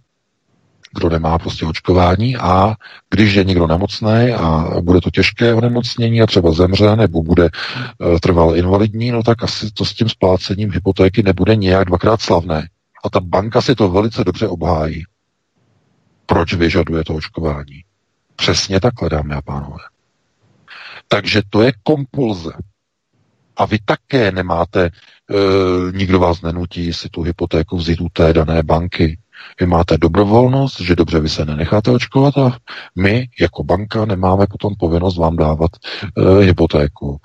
kdo 0.96 1.10
nemá 1.10 1.38
prostě 1.38 1.66
očkování 1.66 2.38
a 2.38 2.76
když 3.10 3.34
je 3.34 3.44
někdo 3.44 3.68
nemocný 3.68 4.34
a 4.38 4.70
bude 4.82 5.02
to 5.02 5.10
těžké 5.10 5.54
onemocnění 5.54 6.22
a 6.22 6.26
třeba 6.26 6.52
zemře 6.52 6.96
nebo 6.96 7.24
bude 7.24 7.44
uh, 7.44 8.20
trval 8.20 8.56
invalidní, 8.56 9.12
no 9.12 9.24
tak 9.24 9.44
asi 9.44 9.72
to 9.72 9.86
s 9.86 9.94
tím 9.94 10.10
splácením 10.10 10.72
hypotéky 10.72 11.24
nebude 11.24 11.56
nějak 11.56 11.86
dvakrát 11.86 12.22
slavné. 12.22 12.70
A 13.04 13.10
ta 13.10 13.20
banka 13.20 13.62
si 13.62 13.76
to 13.76 13.90
velice 13.90 14.24
dobře 14.24 14.48
obhájí. 14.48 15.04
Proč 16.26 16.54
vyžaduje 16.54 17.04
to 17.04 17.16
očkování? 17.16 17.84
Přesně 18.36 18.80
takhle, 18.80 19.10
dámy 19.10 19.36
a 19.36 19.42
pánové. 19.42 19.84
Takže 21.08 21.42
to 21.50 21.62
je 21.62 21.74
kompulze. 21.84 22.52
A 23.58 23.66
vy 23.66 23.80
také 23.86 24.32
nemáte, 24.32 24.86
e, 24.86 24.92
nikdo 25.92 26.20
vás 26.20 26.42
nenutí 26.42 26.94
si 26.94 27.10
tu 27.10 27.22
hypotéku 27.22 27.78
vzít 27.78 28.02
u 28.02 28.10
té 28.10 28.34
dané 28.34 28.64
banky. 28.64 29.20
Vy 29.60 29.66
máte 29.66 29.98
dobrovolnost, 29.98 30.82
že 30.82 30.96
dobře, 30.96 31.20
vy 31.20 31.30
se 31.30 31.46
nenecháte 31.46 31.92
očkovat 31.92 32.38
a 32.38 32.58
my 32.96 33.30
jako 33.40 33.64
banka 33.64 34.06
nemáme 34.06 34.48
potom 34.48 34.74
povinnost 34.80 35.18
vám 35.18 35.36
dávat 35.36 35.72
e, 36.18 36.44
hypotéku. 36.44 37.18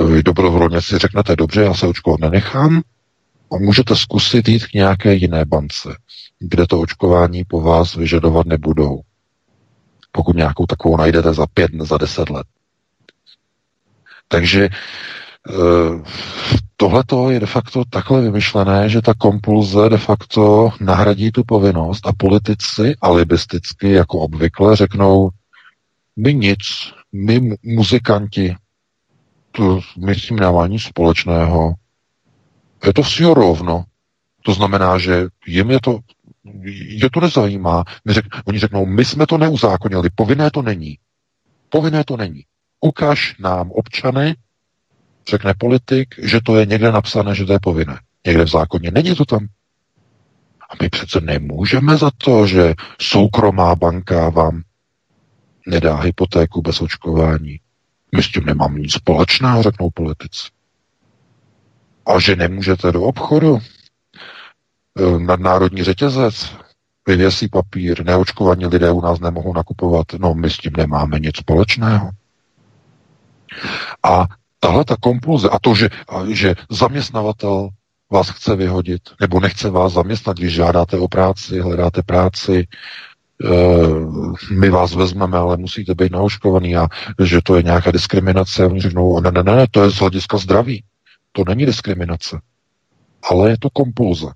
E, 0.00 0.04
vy 0.04 0.22
dobrovolně 0.22 0.82
si 0.82 0.98
řeknete, 0.98 1.36
dobře, 1.36 1.62
já 1.62 1.74
se 1.74 1.86
očkovat 1.86 2.20
nenechám 2.20 2.82
a 3.52 3.56
můžete 3.58 3.96
zkusit 3.96 4.48
jít 4.48 4.66
k 4.66 4.72
nějaké 4.72 5.14
jiné 5.14 5.44
bance, 5.44 5.88
kde 6.38 6.66
to 6.66 6.80
očkování 6.80 7.44
po 7.44 7.60
vás 7.60 7.94
vyžadovat 7.94 8.46
nebudou. 8.46 9.00
Pokud 10.12 10.36
nějakou 10.36 10.66
takovou 10.66 10.96
najdete 10.96 11.34
za 11.34 11.46
pět, 11.46 11.70
za 11.80 11.98
deset 11.98 12.30
let. 12.30 12.46
Takže 14.28 14.68
Tohle 16.76 17.04
je 17.30 17.40
de 17.40 17.46
facto 17.46 17.82
takhle 17.90 18.20
vymyšlené, 18.20 18.88
že 18.88 19.02
ta 19.02 19.14
kompulze 19.14 19.88
de 19.88 19.98
facto 19.98 20.70
nahradí 20.80 21.32
tu 21.32 21.44
povinnost 21.44 22.06
a 22.06 22.12
politici 22.16 22.94
alibisticky, 23.00 23.90
jako 23.90 24.18
obvykle, 24.18 24.76
řeknou, 24.76 25.30
my 26.16 26.34
nic, 26.34 26.58
my 27.12 27.56
muzikanti, 27.64 28.54
to 29.52 29.80
my 29.98 30.14
s 30.14 30.26
tím 30.26 30.36
nemá 30.36 30.66
nic 30.66 30.82
společného. 30.82 31.74
Je 32.86 32.92
to 32.92 33.02
vše 33.02 33.34
rovno. 33.34 33.84
To 34.42 34.54
znamená, 34.54 34.98
že 34.98 35.26
jim 35.46 35.70
je 35.70 35.80
to, 35.80 35.98
je 36.74 37.10
to 37.10 37.20
nezajímá. 37.20 37.84
My 38.04 38.12
řek, 38.12 38.24
oni 38.44 38.58
řeknou, 38.58 38.86
my 38.86 39.04
jsme 39.04 39.26
to 39.26 39.38
neuzákonili, 39.38 40.10
povinné 40.14 40.50
to 40.50 40.62
není. 40.62 40.98
Povinné 41.68 42.04
to 42.04 42.16
není. 42.16 42.42
Ukaž 42.80 43.36
nám 43.38 43.70
občany, 43.70 44.34
řekne 45.28 45.54
politik, 45.58 46.14
že 46.22 46.40
to 46.40 46.56
je 46.56 46.66
někde 46.66 46.92
napsané, 46.92 47.34
že 47.34 47.44
to 47.44 47.52
je 47.52 47.58
povinné. 47.62 48.00
Někde 48.26 48.44
v 48.44 48.48
zákoně. 48.48 48.90
Není 48.90 49.14
to 49.14 49.24
tam. 49.24 49.46
A 50.70 50.74
my 50.82 50.88
přece 50.88 51.20
nemůžeme 51.20 51.96
za 51.96 52.10
to, 52.18 52.46
že 52.46 52.74
soukromá 53.00 53.74
banka 53.74 54.30
vám 54.30 54.62
nedá 55.66 55.96
hypotéku 55.96 56.62
bez 56.62 56.80
očkování. 56.80 57.60
My 58.16 58.22
s 58.22 58.28
tím 58.28 58.44
nemám 58.44 58.76
nic 58.76 58.92
společného, 58.92 59.62
řeknou 59.62 59.90
politici. 59.90 60.48
A 62.06 62.20
že 62.20 62.36
nemůžete 62.36 62.92
do 62.92 63.02
obchodu, 63.02 63.58
e, 63.58 65.18
nadnárodní 65.18 65.82
řetězec, 65.82 66.56
vyvěsí 67.08 67.48
papír, 67.48 68.04
neočkovaní 68.04 68.66
lidé 68.66 68.90
u 68.90 69.00
nás 69.00 69.20
nemohou 69.20 69.54
nakupovat, 69.54 70.06
no 70.18 70.34
my 70.34 70.50
s 70.50 70.58
tím 70.58 70.72
nemáme 70.76 71.18
nic 71.18 71.36
společného. 71.36 72.10
A 74.02 74.26
tahle 74.66 74.84
ta 74.84 74.96
kompulze 75.00 75.48
a 75.48 75.58
to, 75.58 75.74
že, 75.74 75.88
že 76.30 76.54
zaměstnavatel 76.70 77.68
vás 78.10 78.30
chce 78.30 78.56
vyhodit, 78.56 79.02
nebo 79.20 79.40
nechce 79.40 79.70
vás 79.70 79.92
zaměstnat, 79.92 80.36
když 80.36 80.54
žádáte 80.54 80.98
o 80.98 81.08
práci, 81.08 81.60
hledáte 81.60 82.02
práci, 82.02 82.66
e, 82.66 83.48
my 84.54 84.70
vás 84.70 84.94
vezmeme, 84.94 85.38
ale 85.38 85.56
musíte 85.56 85.94
být 85.94 86.12
naočkovaný 86.12 86.76
a 86.76 86.88
že 87.24 87.40
to 87.42 87.56
je 87.56 87.62
nějaká 87.62 87.90
diskriminace. 87.90 88.66
Oni 88.66 88.80
řeknou, 88.80 89.20
ne, 89.20 89.30
ne, 89.30 89.42
ne, 89.42 89.66
to 89.70 89.84
je 89.84 89.90
z 89.90 89.94
hlediska 89.94 90.38
zdraví. 90.38 90.84
To 91.32 91.42
není 91.48 91.66
diskriminace, 91.66 92.40
ale 93.30 93.50
je 93.50 93.58
to 93.58 93.70
kompulze. 93.70 94.26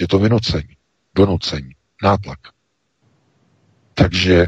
Je 0.00 0.08
to 0.08 0.18
vynucení, 0.18 0.74
donucení, 1.14 1.70
nátlak. 2.02 2.38
Takže 3.94 4.46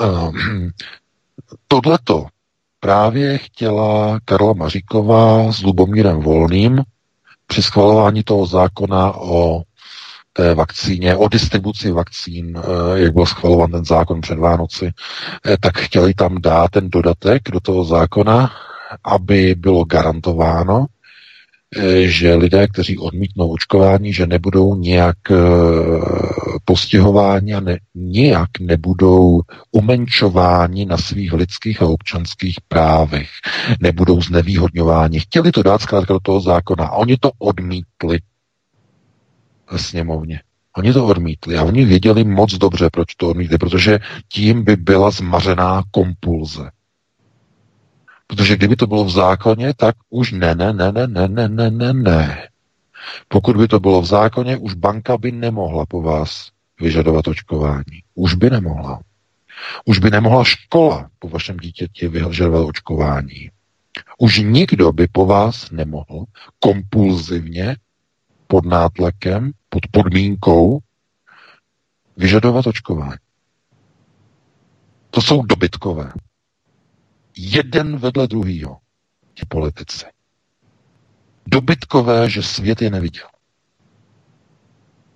um, 0.00 0.70
tohleto 1.68 2.26
právě 2.84 3.38
chtěla 3.38 4.18
Karla 4.24 4.52
Maříková 4.52 5.52
s 5.52 5.62
Lubomírem 5.62 6.20
Volným 6.20 6.82
při 7.46 7.62
schvalování 7.62 8.22
toho 8.22 8.46
zákona 8.46 9.12
o 9.14 9.62
té 10.32 10.54
vakcíně, 10.54 11.16
o 11.16 11.28
distribuci 11.28 11.90
vakcín, 11.90 12.58
eh, 12.58 13.00
jak 13.00 13.12
byl 13.12 13.26
schvalovan 13.26 13.70
ten 13.70 13.84
zákon 13.84 14.20
před 14.20 14.38
Vánoci, 14.38 14.90
eh, 15.46 15.56
tak 15.60 15.78
chtěli 15.78 16.14
tam 16.14 16.40
dát 16.42 16.70
ten 16.70 16.90
dodatek 16.90 17.42
do 17.52 17.60
toho 17.60 17.84
zákona, 17.84 18.50
aby 19.04 19.54
bylo 19.54 19.84
garantováno, 19.84 20.86
že 22.04 22.34
lidé, 22.34 22.66
kteří 22.66 22.98
odmítnou 22.98 23.48
očkování, 23.48 24.12
že 24.12 24.26
nebudou 24.26 24.76
nějak 24.76 25.16
eh, 25.30 25.34
postihováni 26.64 27.54
a 27.54 27.60
ne, 27.60 27.78
nějak 27.94 28.50
nebudou 28.60 29.40
umenčováni 29.72 30.86
na 30.86 30.96
svých 30.96 31.32
lidských 31.32 31.82
a 31.82 31.86
občanských 31.86 32.56
právech, 32.68 33.28
nebudou 33.80 34.22
znevýhodňováni. 34.22 35.20
Chtěli 35.20 35.52
to 35.52 35.62
dát 35.62 35.82
zkrátka 35.82 36.12
do 36.12 36.20
toho 36.20 36.40
zákona 36.40 36.86
a 36.86 36.96
oni 36.96 37.16
to 37.16 37.30
odmítli 37.38 38.18
ve 39.72 39.78
sněmovně. 39.78 40.40
Oni 40.76 40.92
to 40.92 41.06
odmítli 41.06 41.56
a 41.56 41.62
oni 41.62 41.84
věděli 41.84 42.24
moc 42.24 42.54
dobře, 42.54 42.88
proč 42.92 43.14
to 43.14 43.28
odmítli, 43.28 43.58
protože 43.58 43.98
tím 44.28 44.64
by 44.64 44.76
byla 44.76 45.10
zmařená 45.10 45.82
kompulze. 45.90 46.70
Protože 48.34 48.56
kdyby 48.56 48.76
to 48.76 48.86
bylo 48.86 49.04
v 49.04 49.10
zákoně, 49.10 49.74
tak 49.76 49.94
už 50.10 50.32
ne, 50.32 50.54
ne, 50.54 50.72
ne, 50.72 50.92
ne, 50.92 51.06
ne, 51.06 51.28
ne, 51.28 51.48
ne, 51.48 51.70
ne, 51.70 51.92
ne. 51.92 52.48
Pokud 53.28 53.56
by 53.56 53.68
to 53.68 53.80
bylo 53.80 54.02
v 54.02 54.06
zákoně, 54.06 54.56
už 54.56 54.74
banka 54.74 55.18
by 55.18 55.32
nemohla 55.32 55.86
po 55.86 56.02
vás 56.02 56.50
vyžadovat 56.80 57.28
očkování. 57.28 58.02
Už 58.14 58.34
by 58.34 58.50
nemohla. 58.50 59.00
Už 59.84 59.98
by 59.98 60.10
nemohla 60.10 60.44
škola 60.44 61.10
po 61.18 61.28
vašem 61.28 61.56
dítěti 61.56 62.08
vyžadovat 62.08 62.66
očkování. 62.66 63.50
Už 64.18 64.38
nikdo 64.38 64.92
by 64.92 65.06
po 65.12 65.26
vás 65.26 65.70
nemohl 65.70 66.24
kompulzivně, 66.58 67.76
pod 68.46 68.64
nátlakem, 68.64 69.52
pod 69.68 69.82
podmínkou 69.90 70.78
vyžadovat 72.16 72.66
očkování. 72.66 73.18
To 75.10 75.20
jsou 75.20 75.42
dobytkové 75.42 76.12
jeden 77.36 77.96
vedle 77.96 78.26
druhýho, 78.26 78.78
ti 79.34 79.46
politici. 79.48 80.06
Dobytkové, 81.46 82.30
že 82.30 82.42
svět 82.42 82.82
je 82.82 82.90
neviděl. 82.90 83.26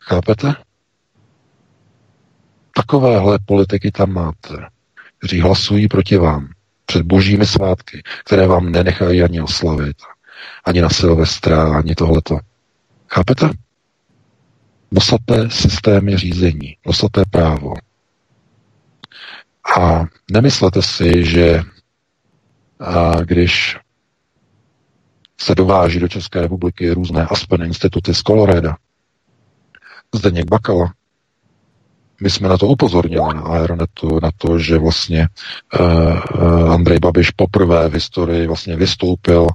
Chápete? 0.01 0.55
Takovéhle 2.75 3.39
politiky 3.39 3.91
tam 3.91 4.13
máte, 4.13 4.69
kteří 5.19 5.41
hlasují 5.41 5.89
proti 5.89 6.17
vám 6.17 6.49
před 6.85 7.03
božími 7.03 7.47
svátky, 7.47 8.03
které 8.25 8.47
vám 8.47 8.73
nenechají 8.73 9.23
ani 9.23 9.41
oslavit, 9.41 9.97
ani 10.65 10.81
na 10.81 10.89
Silvestra, 10.91 11.79
ani 11.79 11.95
tohleto. 11.95 12.39
Chápete? 13.09 13.51
Nosaté 14.91 15.51
systémy 15.51 16.17
řízení, 16.17 16.77
nosaté 16.87 17.23
právo. 17.31 17.75
A 19.79 20.05
nemyslete 20.31 20.83
si, 20.83 21.25
že 21.25 21.63
a 22.81 23.21
když 23.25 23.77
se 25.41 25.55
dováží 25.55 26.01
do 26.01 26.09
České 26.09 26.41
republiky 26.41 26.91
různé 26.91 27.27
Aspen 27.27 27.63
instituty 27.63 28.15
z 28.15 28.23
Coloreda, 28.23 28.77
Zdeněk 30.15 30.47
Bakala, 30.49 30.93
my 32.23 32.31
jsme 32.31 32.49
na 32.49 32.59
to 32.59 32.67
upozornili 32.67 33.35
na 33.35 33.43
Aeronetu, 33.43 34.21
na 34.23 34.31
to, 34.39 34.59
že 34.59 34.79
vlastně 34.79 35.29
uh, 35.81 36.73
Andrej 36.73 36.99
Babiš 36.99 37.31
poprvé 37.31 37.89
v 37.89 37.95
historii 37.95 38.47
vlastně 38.47 38.77
vystoupil, 38.77 39.47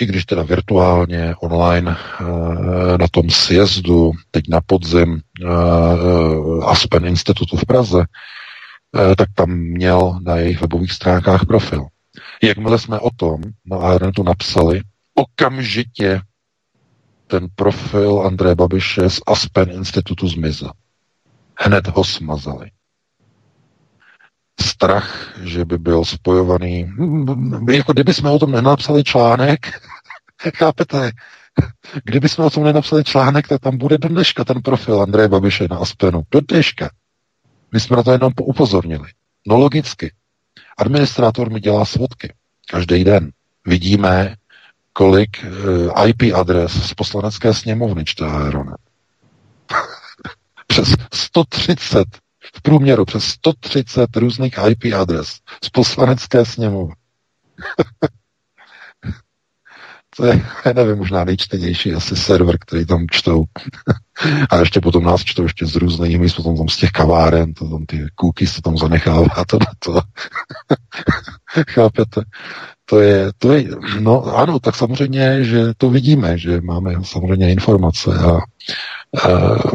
i 0.00 0.06
když 0.06 0.24
teda 0.24 0.42
virtuálně, 0.42 1.34
online, 1.40 1.96
uh, 2.20 2.98
na 2.98 3.06
tom 3.10 3.30
sjezdu, 3.30 4.12
teď 4.30 4.44
na 4.48 4.60
podzim 4.66 5.20
Aspen 6.62 7.06
institutu 7.06 7.56
v 7.56 7.66
Praze, 7.66 8.04
Eh, 8.04 8.39
tak 8.92 9.28
tam 9.34 9.50
měl 9.50 10.20
na 10.22 10.36
jejich 10.36 10.60
webových 10.60 10.92
stránkách 10.92 11.46
profil. 11.46 11.86
Jakmile 12.42 12.78
jsme 12.78 12.98
o 12.98 13.10
tom 13.16 13.40
na 13.64 13.76
Aeronetu 13.76 14.22
napsali, 14.22 14.80
okamžitě 15.14 16.20
ten 17.26 17.48
profil 17.54 18.22
Andreje 18.26 18.54
Babiše 18.54 19.10
z 19.10 19.20
Aspen 19.26 19.70
institutu 19.70 20.28
zmizel. 20.28 20.70
Hned 21.58 21.86
ho 21.86 22.04
smazali. 22.04 22.70
Strach, 24.60 25.38
že 25.42 25.64
by 25.64 25.78
byl 25.78 26.04
spojovaný, 26.04 26.92
jako 27.72 27.92
kdyby 27.92 28.14
jsme 28.14 28.30
o 28.30 28.38
tom 28.38 28.50
nenapsali 28.50 29.04
článek, 29.04 29.80
chápete, 30.56 31.10
kdyby 32.04 32.28
jsme 32.28 32.44
o 32.44 32.50
tom 32.50 32.64
nenapsali 32.64 33.04
článek, 33.04 33.48
tak 33.48 33.60
tam 33.60 33.78
bude 33.78 33.98
do 33.98 34.08
dneška 34.08 34.44
ten 34.44 34.62
profil 34.62 35.02
Andreje 35.02 35.28
Babiše 35.28 35.66
na 35.70 35.76
Aspenu. 35.76 36.22
Do 36.30 36.40
dneška. 36.40 36.90
My 37.72 37.80
jsme 37.80 37.96
na 37.96 38.02
to 38.02 38.12
jenom 38.12 38.32
upozornili. 38.42 39.08
No 39.46 39.56
logicky. 39.56 40.12
Administrátor 40.78 41.50
mi 41.50 41.60
dělá 41.60 41.84
svodky. 41.84 42.34
Každý 42.70 43.04
den. 43.04 43.30
Vidíme, 43.66 44.36
kolik 44.92 45.44
eh, 45.44 46.08
IP 46.08 46.34
adres 46.34 46.72
z 46.72 46.94
poslanecké 46.94 47.54
sněmovny 47.54 48.04
čte 48.04 48.26
Aeronet. 48.26 48.80
přes 50.66 50.88
130, 51.14 52.08
v 52.54 52.62
průměru 52.62 53.04
přes 53.04 53.24
130 53.24 54.16
různých 54.16 54.54
IP 54.68 54.94
adres 54.94 55.38
z 55.64 55.68
poslanecké 55.68 56.44
sněmovny. 56.44 56.94
To 60.16 60.26
je, 60.26 60.42
nevím, 60.74 60.96
možná 60.96 61.24
nejčtenější 61.24 61.94
asi 61.94 62.16
server, 62.16 62.58
který 62.58 62.86
tam 62.86 63.06
čtou. 63.10 63.44
A 64.50 64.56
ještě 64.56 64.80
potom 64.80 65.04
nás 65.04 65.24
čtou 65.24 65.42
ještě 65.42 65.66
z 65.66 65.76
různých 65.76 66.18
míst, 66.18 66.34
potom 66.34 66.56
tam 66.56 66.68
z 66.68 66.76
těch 66.76 66.90
kaváren, 66.90 67.54
to 67.54 67.68
tam 67.68 67.86
ty 67.86 68.06
cookies 68.20 68.52
se 68.52 68.62
tam 68.62 68.76
zanechává, 68.76 69.28
to 69.46 69.58
na 69.58 69.72
to. 69.78 70.00
Chápete? 71.70 72.22
To 72.84 73.00
je, 73.00 73.30
to 73.38 73.52
je, 73.52 73.64
no 74.00 74.36
ano, 74.36 74.58
tak 74.58 74.76
samozřejmě, 74.76 75.44
že 75.44 75.62
to 75.76 75.90
vidíme, 75.90 76.38
že 76.38 76.60
máme 76.60 76.94
samozřejmě 77.02 77.52
informace 77.52 78.10
a, 78.18 78.38
a 79.20 79.28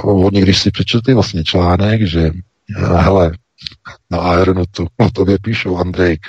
oni, 0.03 0.41
když 0.41 0.61
si 0.61 0.71
přečetli 0.71 1.13
vlastně 1.13 1.43
článek, 1.43 2.01
že 2.07 2.31
hele, 2.75 3.31
na 4.11 4.19
Aeronotu, 4.19 4.87
o 4.97 5.09
tobě 5.11 5.37
píšou, 5.41 5.77
Andrej, 5.77 6.19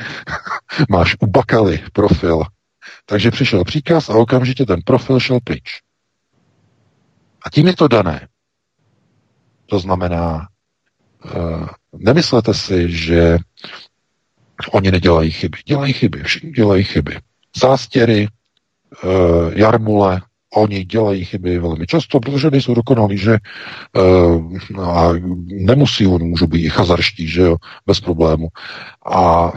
máš 0.91 1.17
u 1.21 1.27
Bakaly 1.27 1.81
profil, 1.93 2.43
takže 3.07 3.31
přišel 3.31 3.65
příkaz 3.65 4.11
a 4.11 4.15
okamžitě 4.15 4.67
ten 4.67 4.81
profil 4.85 5.21
šel 5.21 5.39
pryč. 5.45 5.86
A 7.47 7.51
tím 7.51 7.67
je 7.67 7.77
to 7.77 7.89
dané. 7.89 8.29
To 9.67 9.79
znamená, 9.79 10.49
uh, 11.37 11.67
nemyslete 11.93 12.55
si, 12.55 12.91
že 12.91 13.39
oni 14.73 14.91
nedělají 14.91 15.31
chyby. 15.31 15.59
Dělají 15.67 15.93
chyby, 15.93 16.23
všichni 16.23 16.51
dělají 16.51 16.85
chyby. 16.85 17.19
Zástěry, 17.57 18.29
uh, 19.05 19.53
jarmule, 19.55 20.23
oni 20.55 20.85
dělají 20.85 21.25
chyby 21.25 21.59
velmi 21.59 21.87
často, 21.87 22.21
protože 22.21 22.51
nejsou 22.51 22.75
dokonalí, 22.75 23.19
že 23.19 23.37
uh, 23.97 24.81
a 24.81 25.13
nemusí, 25.45 26.07
oni 26.07 26.25
můžou 26.25 26.47
být 26.47 26.65
i 26.65 26.71
chazarští, 26.71 27.29
že 27.29 27.43
jo, 27.43 27.57
bez 27.87 28.01
problému. 28.01 28.49
A 29.15 29.53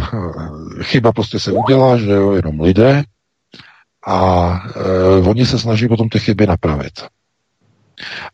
chyba 0.82 1.12
prostě 1.12 1.40
se 1.40 1.52
udělá, 1.52 1.98
že 1.98 2.12
jo, 2.12 2.32
jenom 2.32 2.60
lidé, 2.60 3.04
a 4.08 4.50
e, 4.76 5.30
oni 5.30 5.46
se 5.46 5.60
snaží 5.60 5.88
potom 5.88 6.10
ty 6.10 6.20
chyby 6.20 6.48
napravit. 6.48 6.94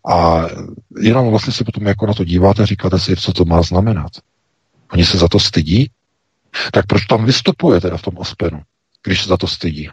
A 0.08 0.46
jenom 1.02 1.30
vlastně 1.30 1.54
se 1.54 1.64
potom 1.64 1.86
jako 1.86 2.08
na 2.08 2.14
to 2.14 2.24
díváte 2.24 2.64
a 2.64 2.66
říkáte 2.66 3.00
si, 3.00 3.16
co 3.16 3.34
to 3.34 3.46
má 3.46 3.62
znamenat. 3.62 4.12
Oni 4.92 5.06
se 5.06 5.18
za 5.18 5.28
to 5.28 5.40
stydí? 5.40 5.92
Tak 6.74 6.86
proč 6.86 7.06
tam 7.06 7.26
vystupuje 7.26 7.82
teda 7.82 7.98
v 7.98 8.02
tom 8.02 8.18
Aspenu, 8.22 8.62
když 9.04 9.24
se 9.24 9.30
za 9.30 9.38
to 9.38 9.48
stydí? 9.48 9.90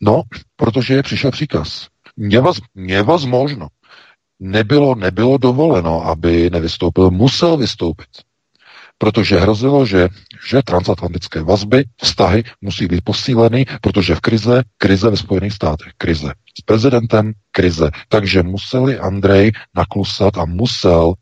No, 0.00 0.22
protože 0.56 1.02
přišel 1.02 1.30
příkaz. 1.30 1.88
Nevaz, 2.74 3.24
možno. 3.24 3.68
Nebylo, 4.40 4.94
nebylo 4.94 5.38
dovoleno, 5.38 6.06
aby 6.06 6.50
nevystoupil, 6.50 7.10
musel 7.10 7.56
vystoupit. 7.56 8.08
Protože 8.98 9.40
hrozilo, 9.40 9.86
že, 9.86 10.08
že 10.46 10.62
transatlantické 10.62 11.42
vazby, 11.42 11.84
vztahy 11.96 12.44
musí 12.60 12.86
být 12.86 13.04
posíleny, 13.04 13.66
protože 13.80 14.14
v 14.14 14.20
krize, 14.20 14.62
krize 14.78 15.10
ve 15.10 15.16
Spojených 15.16 15.52
státech, 15.52 15.92
krize. 15.98 16.32
S 16.58 16.62
prezidentem 16.62 17.32
krize. 17.50 17.90
Takže 18.08 18.42
museli 18.42 18.98
Andrej 18.98 19.52
naklusat 19.74 20.38
a 20.38 20.44
musel 20.44 21.14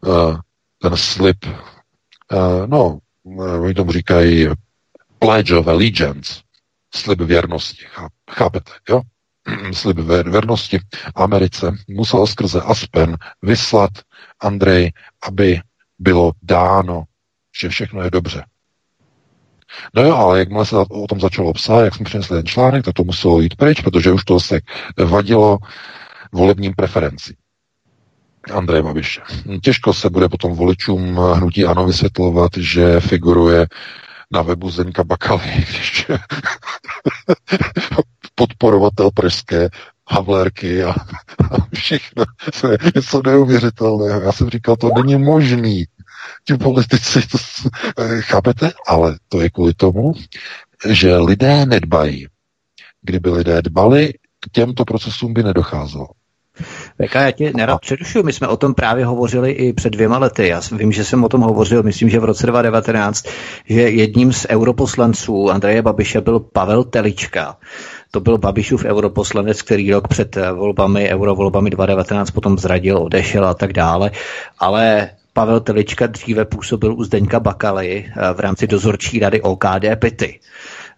uh, 0.00 0.38
ten 0.78 0.96
slib, 0.96 1.36
uh, 1.46 2.66
no, 2.66 2.98
uh, 3.22 3.62
oni 3.62 3.74
tomu 3.74 3.92
říkají 3.92 4.48
pledge 5.18 5.56
of 5.56 5.66
allegiance, 5.66 6.40
slib 6.94 7.20
věrnosti. 7.20 7.84
Chápete, 8.30 8.72
jo? 8.88 9.00
slib 9.72 9.98
věrnosti 9.98 10.78
Americe 11.14 11.72
musel 11.88 12.26
skrze 12.26 12.60
Aspen 12.60 13.16
vyslat 13.42 13.90
Andrej, 14.40 14.92
aby 15.22 15.60
bylo 15.98 16.32
dáno, 16.42 17.04
že 17.60 17.68
všechno 17.68 18.02
je 18.02 18.10
dobře. 18.10 18.44
No 19.94 20.02
jo, 20.02 20.16
ale 20.16 20.38
jakmile 20.38 20.66
se 20.66 20.76
o 20.76 21.06
tom 21.06 21.20
začalo 21.20 21.52
psát, 21.52 21.84
jak 21.84 21.94
jsme 21.94 22.04
přinesli 22.04 22.36
ten 22.36 22.46
článek, 22.46 22.84
tak 22.84 22.94
to 22.94 23.04
muselo 23.04 23.40
jít 23.40 23.56
pryč, 23.56 23.80
protože 23.80 24.12
už 24.12 24.24
to 24.24 24.40
se 24.40 24.60
vadilo 25.04 25.58
volebním 26.32 26.74
preferenci. 26.74 27.36
Andrej 28.54 28.82
Babiše. 28.82 29.20
Těžko 29.62 29.94
se 29.94 30.10
bude 30.10 30.28
potom 30.28 30.52
voličům 30.52 31.16
hnutí 31.16 31.64
ANO 31.64 31.86
vysvětlovat, 31.86 32.50
že 32.56 33.00
figuruje 33.00 33.66
na 34.32 34.42
webu 34.42 34.70
Zdeňka 34.70 35.04
Bakaly, 35.04 35.42
podporovatel 38.34 39.10
pražské 39.10 39.68
Havlérky 40.08 40.84
a, 40.84 40.90
a 41.50 41.56
všechno. 41.74 42.24
To 42.60 42.72
je 42.72 42.78
něco 42.94 43.22
neuvěřitelného. 43.26 44.20
Já 44.20 44.32
jsem 44.32 44.50
říkal, 44.50 44.76
to 44.76 44.90
není 44.96 45.16
možný. 45.16 45.84
Ti 46.44 46.54
politici, 46.54 47.20
to, 47.28 47.38
chápete? 48.20 48.70
Ale 48.86 49.18
to 49.28 49.40
je 49.40 49.50
kvůli 49.50 49.74
tomu, 49.74 50.12
že 50.88 51.16
lidé 51.16 51.66
nedbají. 51.66 52.26
Kdyby 53.02 53.30
lidé 53.30 53.62
dbali, 53.62 54.12
k 54.40 54.50
těmto 54.52 54.84
procesům 54.84 55.34
by 55.34 55.42
nedocházelo. 55.42 56.08
Veka, 56.98 57.22
já 57.22 57.30
tě 57.30 57.52
nerad 57.56 57.80
přerušuju, 57.80 58.24
my 58.24 58.32
jsme 58.32 58.48
o 58.48 58.56
tom 58.56 58.74
právě 58.74 59.06
hovořili 59.06 59.50
i 59.50 59.72
před 59.72 59.90
dvěma 59.90 60.18
lety. 60.18 60.48
Já 60.48 60.60
vím, 60.72 60.92
že 60.92 61.04
jsem 61.04 61.24
o 61.24 61.28
tom 61.28 61.40
hovořil, 61.40 61.82
myslím, 61.82 62.08
že 62.08 62.20
v 62.20 62.24
roce 62.24 62.46
2019, 62.46 63.26
že 63.68 63.80
jedním 63.80 64.32
z 64.32 64.46
europoslanců 64.50 65.50
Andreje 65.50 65.82
Babiše 65.82 66.20
byl 66.20 66.40
Pavel 66.40 66.84
Telička. 66.84 67.56
To 68.16 68.20
byl 68.20 68.38
Babišův 68.38 68.84
europoslanec, 68.84 69.62
který 69.62 69.92
rok 69.92 70.08
před 70.08 70.36
volbami, 70.54 71.08
eurovolbami 71.08 71.70
2019 71.70 72.30
potom 72.30 72.58
zradil, 72.58 72.98
odešel 72.98 73.46
a 73.46 73.54
tak 73.54 73.72
dále. 73.72 74.10
Ale 74.58 75.10
Pavel 75.32 75.60
Telička 75.60 76.06
dříve 76.06 76.44
působil 76.44 76.94
u 76.94 77.04
Zdeňka 77.04 77.40
Bakaly 77.40 78.04
eh, 78.08 78.34
v 78.34 78.40
rámci 78.40 78.66
dozorčí 78.66 79.18
rady 79.18 79.42
OKD 79.42 79.84
Pity. 79.98 80.40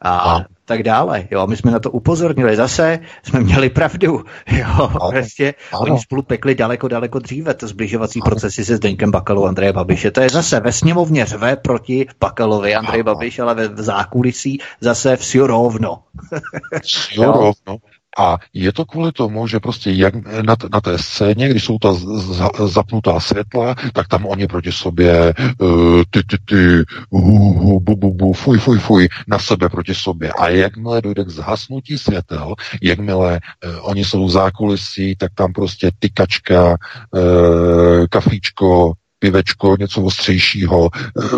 A 0.03 0.45
tak 0.69 0.83
dále. 0.83 1.29
Jo, 1.31 1.47
my 1.47 1.57
jsme 1.57 1.71
na 1.71 1.79
to 1.79 1.91
upozornili. 1.91 2.57
Zase 2.57 3.01
jsme 3.23 3.41
měli 3.41 3.71
pravdu. 3.71 4.25
Jo, 4.59 4.67
ano, 4.69 5.11
prostě 5.11 5.55
ano. 5.73 5.81
oni 5.81 5.99
spolu 5.99 6.23
pekli 6.23 6.55
daleko, 6.55 6.89
daleko 6.89 7.19
dříve 7.19 7.55
to 7.55 7.69
zbližovací 7.69 8.21
ano. 8.21 8.31
procesy 8.31 8.65
se 8.65 8.77
Zdeňkem 8.77 9.11
Bakalou 9.11 9.47
Andreje 9.47 9.73
Babiše. 9.73 10.11
To 10.11 10.21
je 10.21 10.31
zase 10.31 10.61
ve 10.61 10.73
sněmovně 10.73 11.25
řve 11.25 11.57
proti 11.57 12.07
Bakalovi 12.21 12.75
Andrej 12.75 13.03
Babiš, 13.03 13.39
ale 13.39 13.55
ve 13.55 13.83
zákulisí 13.83 14.59
zase 14.81 15.17
vsi 15.17 15.39
rovno. 15.39 16.03
Vsi 16.83 17.25
rovno. 17.25 17.79
A 18.19 18.39
je 18.55 18.73
to 18.73 18.85
kvůli 18.85 19.13
tomu, 19.13 19.47
že 19.47 19.61
prostě 19.61 19.91
jak 19.91 20.15
na, 20.43 20.57
na 20.73 20.81
té 20.81 20.99
scéně, 20.99 21.49
když 21.49 21.65
jsou 21.65 21.79
ta 21.79 21.89
zapnutá 22.67 23.21
světla, 23.21 23.75
tak 23.93 24.09
tam 24.09 24.27
oni 24.27 24.47
proti 24.47 24.73
sobě 24.73 25.35
uh, 25.59 26.03
ty, 26.11 26.23
ty, 26.23 26.37
ty, 26.45 26.85
uh, 27.11 27.83
bu, 27.83 27.97
bu, 27.97 28.15
bu, 28.15 28.33
fuj, 28.33 28.59
fuj, 28.59 28.79
fuj, 28.79 29.09
na 29.29 29.39
sebe 29.39 29.69
proti 29.69 29.95
sobě. 29.95 30.33
A 30.33 30.49
jakmile 30.49 31.03
dojde 31.03 31.25
k 31.25 31.29
zhasnutí 31.29 31.99
světel, 31.99 32.55
jakmile 32.83 33.41
uh, 33.65 33.89
oni 33.89 34.05
jsou 34.05 34.27
v 34.27 34.31
zákulisí, 34.31 35.17
tak 35.17 35.33
tam 35.35 35.53
prostě 35.53 35.91
tykačka, 35.99 36.77
uh, 37.11 38.07
kafíčko, 38.11 38.93
pivečko, 39.19 39.77
něco 39.79 40.03
ostřejšího, 40.03 40.91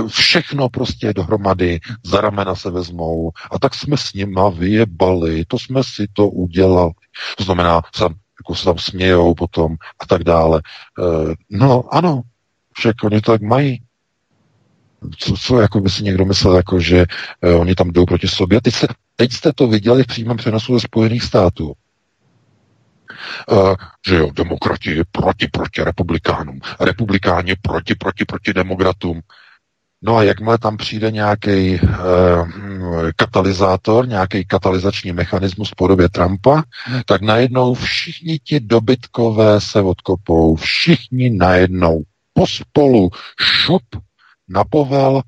všechno 0.09 0.69
prostě 0.69 1.13
dohromady, 1.13 1.81
za 2.05 2.21
ramena 2.21 2.55
se 2.55 2.71
vezmou 2.71 3.31
a 3.51 3.59
tak 3.59 3.75
jsme 3.75 3.97
s 3.97 4.13
nima 4.13 4.49
vyjebali, 4.49 5.45
to 5.45 5.59
jsme 5.59 5.85
si 5.85 6.07
to 6.13 6.29
udělali. 6.29 6.91
To 7.37 7.45
znamená, 7.45 7.83
se, 7.95 8.05
jako 8.05 8.55
se 8.55 8.65
tam 8.65 8.79
smějou 8.79 9.35
potom 9.35 9.77
a 10.01 10.07
tak 10.07 10.25
dále. 10.25 10.63
Eh, 10.99 11.35
no 11.51 11.95
ano, 11.95 12.23
však 12.75 13.05
oni 13.05 13.21
to 13.21 13.33
tak 13.33 13.43
mají. 13.43 13.83
Co, 15.19 15.35
co 15.37 15.61
jako 15.61 15.81
by 15.81 15.91
si 15.91 16.05
někdo 16.05 16.25
myslel, 16.25 16.57
jako, 16.57 16.81
že 16.81 17.07
uh, 17.45 17.61
oni 17.61 17.75
tam 17.75 17.91
jdou 17.91 18.07
proti 18.07 18.29
sobě. 18.29 18.61
Teď, 18.61 18.75
se, 18.75 18.87
teď 19.17 19.33
jste 19.33 19.53
to 19.53 19.67
viděli 19.67 20.03
v 20.03 20.07
přímém 20.07 20.37
přenosu 20.37 20.75
ze 20.75 20.81
Spojených 20.81 21.23
států. 21.23 21.73
Uh, 23.51 23.75
že 24.07 24.17
jo, 24.17 24.31
demokrati 24.33 25.03
proti, 25.13 25.49
proti 25.49 25.85
republikánům, 25.85 26.61
republikáni 26.81 27.55
proti, 27.63 27.95
proti, 27.95 28.25
proti 28.25 28.53
demokratům. 28.55 29.21
No 30.03 30.17
a 30.17 30.23
jakmile 30.23 30.59
tam 30.59 30.77
přijde 30.77 31.11
nějaký 31.11 31.81
uh, 31.81 32.49
katalyzátor, 33.17 34.09
nějaký 34.09 34.45
katalyzační 34.45 35.13
mechanismus 35.13 35.71
v 35.71 35.75
podobě 35.77 36.09
Trumpa, 36.09 36.63
tak 37.07 37.23
najednou 37.23 37.75
všichni 37.75 38.39
ti 38.39 38.61
dobytkové 38.61 39.61
se 39.61 39.81
odkopou, 39.81 40.57
všichni 40.57 41.31
najednou 41.31 42.03
pospolu 42.33 43.11
šup 43.41 43.83
na 44.49 44.65
povel 44.65 45.23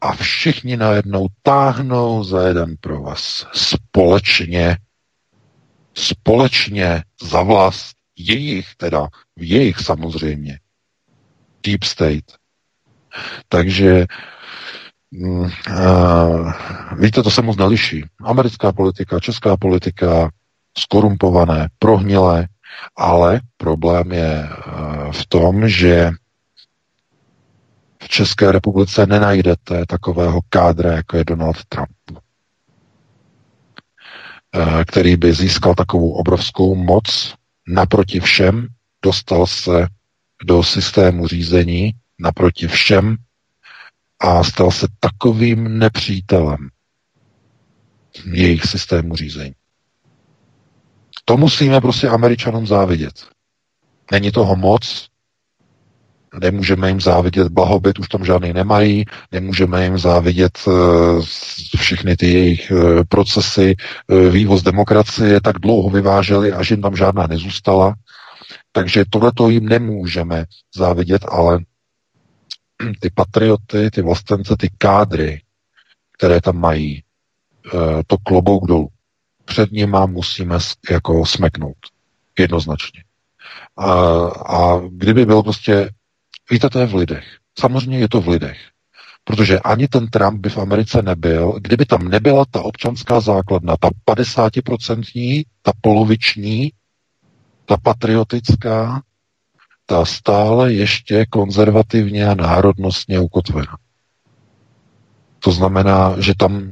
a 0.00 0.12
všichni 0.12 0.76
najednou 0.76 1.26
táhnou 1.42 2.24
za 2.24 2.48
jeden 2.48 2.76
pro 2.80 3.02
vás 3.02 3.46
společně 3.52 4.76
společně 5.98 7.02
za 7.22 7.42
vlast 7.42 7.96
jejich, 8.16 8.66
teda 8.76 9.08
v 9.36 9.42
jejich 9.42 9.78
samozřejmě, 9.78 10.58
deep 11.62 11.84
state. 11.84 12.24
Takže 13.48 14.06
uh, 15.12 15.50
víte, 16.98 17.22
to 17.22 17.30
se 17.30 17.42
moc 17.42 17.56
neliší. 17.56 18.04
Americká 18.24 18.72
politika, 18.72 19.20
česká 19.20 19.56
politika, 19.56 20.30
skorumpované, 20.78 21.68
prohnilé, 21.78 22.48
ale 22.96 23.40
problém 23.56 24.12
je 24.12 24.48
v 25.12 25.26
tom, 25.26 25.68
že 25.68 26.10
v 28.02 28.08
České 28.08 28.52
republice 28.52 29.06
nenajdete 29.06 29.86
takového 29.86 30.40
kádra, 30.48 30.92
jako 30.92 31.16
je 31.16 31.24
Donald 31.24 31.64
Trump. 31.68 32.20
Eh, 34.54 34.84
který 34.84 35.16
by 35.16 35.32
získal 35.32 35.74
takovou 35.74 36.12
obrovskou 36.12 36.74
moc 36.74 37.34
naproti 37.68 38.20
všem, 38.20 38.66
dostal 39.04 39.46
se 39.46 39.86
do 40.44 40.62
systému 40.62 41.26
řízení 41.26 41.92
naproti 42.18 42.66
všem 42.68 43.16
a 44.20 44.44
stal 44.44 44.70
se 44.70 44.86
takovým 45.00 45.78
nepřítelem 45.78 46.68
jejich 48.32 48.64
systému 48.64 49.16
řízení. 49.16 49.54
To 51.24 51.36
musíme 51.36 51.80
prostě 51.80 52.08
Američanům 52.08 52.66
závidět. 52.66 53.26
Není 54.12 54.32
toho 54.32 54.56
moc, 54.56 55.07
Nemůžeme 56.40 56.88
jim 56.88 57.00
závidět 57.00 57.48
blahobyt, 57.48 57.98
už 57.98 58.08
tam 58.08 58.24
žádný 58.24 58.52
nemají, 58.52 59.04
nemůžeme 59.32 59.84
jim 59.84 59.98
závidět 59.98 60.58
uh, 60.66 61.24
všechny 61.76 62.16
ty 62.16 62.32
jejich 62.32 62.70
uh, 62.70 63.02
procesy, 63.08 63.74
uh, 64.06 64.28
vývoz 64.28 64.62
demokracie 64.62 65.40
tak 65.40 65.58
dlouho 65.58 65.90
vyváželi, 65.90 66.52
až 66.52 66.70
jim 66.70 66.82
tam 66.82 66.96
žádná 66.96 67.26
nezůstala. 67.26 67.94
Takže 68.72 69.04
tohleto 69.10 69.48
jim 69.48 69.68
nemůžeme 69.68 70.44
závidět, 70.76 71.24
ale 71.28 71.58
ty 73.00 73.10
patrioty, 73.14 73.90
ty 73.90 74.02
vlastence, 74.02 74.56
ty 74.58 74.70
kádry, 74.78 75.42
které 76.18 76.40
tam 76.40 76.56
mají, 76.56 77.02
to 78.06 78.16
klobouk 78.22 78.66
dolů. 78.66 78.88
Před 79.44 79.72
nima 79.72 80.06
musíme 80.06 80.58
jako 80.90 81.26
smeknout. 81.26 81.76
Jednoznačně. 82.38 83.04
A, 83.76 83.92
a 84.28 84.80
kdyby 84.90 85.26
byl 85.26 85.42
prostě 85.42 85.90
Víte, 86.50 86.70
to 86.70 86.78
je 86.78 86.86
v 86.86 86.94
lidech. 86.94 87.24
Samozřejmě 87.58 87.98
je 87.98 88.08
to 88.08 88.20
v 88.20 88.28
lidech. 88.28 88.58
Protože 89.24 89.60
ani 89.60 89.88
ten 89.88 90.06
Trump 90.06 90.40
by 90.40 90.48
v 90.50 90.58
Americe 90.58 91.02
nebyl, 91.02 91.52
kdyby 91.60 91.86
tam 91.86 92.08
nebyla 92.08 92.44
ta 92.50 92.62
občanská 92.62 93.20
základna, 93.20 93.76
ta 93.80 93.88
50%, 94.10 95.44
ta 95.62 95.72
poloviční, 95.80 96.72
ta 97.64 97.76
patriotická, 97.76 99.02
ta 99.86 100.04
stále 100.04 100.72
ještě 100.72 101.26
konzervativně 101.26 102.28
a 102.28 102.34
národnostně 102.34 103.20
ukotvena. 103.20 103.78
To 105.38 105.52
znamená, 105.52 106.20
že 106.20 106.34
tam 106.34 106.70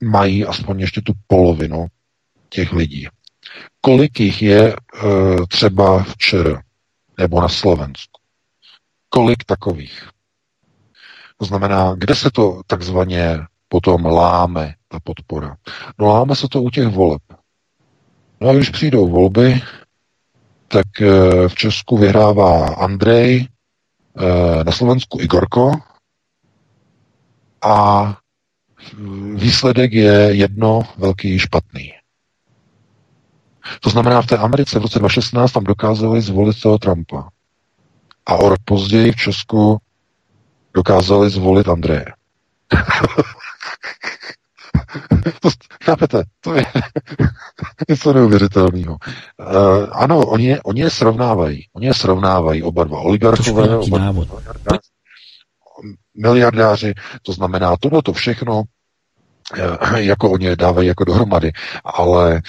mají 0.00 0.44
aspoň 0.44 0.80
ještě 0.80 1.00
tu 1.00 1.12
polovinu 1.26 1.86
těch 2.48 2.72
lidí. 2.72 3.08
Kolik 3.80 4.20
jich 4.20 4.42
je 4.42 4.72
e, 4.72 4.76
třeba 5.48 6.02
v 6.02 6.16
ČR 6.16 6.60
nebo 7.18 7.40
na 7.40 7.48
Slovensku? 7.48 8.15
Kolik 9.08 9.44
takových? 9.44 10.08
To 11.36 11.44
znamená, 11.44 11.94
kde 11.94 12.14
se 12.14 12.30
to 12.30 12.60
takzvaně 12.66 13.38
potom 13.68 14.06
láme, 14.06 14.74
ta 14.88 14.98
podpora? 15.04 15.56
No 15.98 16.06
láme 16.06 16.36
se 16.36 16.48
to 16.48 16.62
u 16.62 16.70
těch 16.70 16.88
voleb. 16.88 17.22
No 18.40 18.48
a 18.48 18.54
když 18.54 18.70
přijdou 18.70 19.08
volby, 19.08 19.62
tak 20.68 21.00
e, 21.00 21.08
v 21.48 21.54
Česku 21.54 21.98
vyhrává 21.98 22.68
Andrej, 22.68 23.36
e, 23.38 24.64
na 24.64 24.72
Slovensku 24.72 25.20
Igorko 25.20 25.72
a 27.62 28.16
výsledek 29.34 29.92
je 29.92 30.12
jedno 30.12 30.82
velký 30.98 31.38
špatný. 31.38 31.92
To 33.80 33.90
znamená, 33.90 34.22
v 34.22 34.26
té 34.26 34.36
Americe 34.36 34.78
v 34.78 34.82
roce 34.82 34.98
2016 34.98 35.52
tam 35.52 35.64
dokázali 35.64 36.20
zvolit 36.20 36.60
toho 36.60 36.78
Trumpa. 36.78 37.28
A 38.26 38.34
o 38.34 38.48
rok 38.48 38.58
později 38.64 39.12
v 39.12 39.16
Česku 39.16 39.78
dokázali 40.74 41.30
zvolit 41.30 41.68
Andreje. 41.68 42.04
to, 45.40 45.48
chápete? 45.84 46.22
To 46.40 46.54
je 46.54 46.64
něco 47.88 48.12
neuvěřitelného. 48.12 48.96
Uh, 49.38 49.88
ano, 49.92 50.26
oni 50.26 50.46
je, 50.46 50.62
oni 50.62 50.80
je 50.80 50.90
srovnávají. 50.90 51.68
Oni 51.72 51.86
je 51.86 51.94
srovnávají 51.94 52.62
oba 52.62 52.84
dva 52.84 52.98
oligarchové, 52.98 53.76
oba 53.76 53.98
dva 53.98 54.12
miliardáři, 54.12 54.88
miliardáři. 56.16 56.94
To 57.22 57.32
znamená, 57.32 57.76
tohle 57.80 58.02
to 58.02 58.12
všechno 58.12 58.62
Eh, 59.54 60.02
jako 60.02 60.30
oni 60.30 60.46
je 60.46 60.56
dávají 60.56 60.88
jako 60.88 61.04
dohromady, 61.04 61.52
ale 61.84 62.42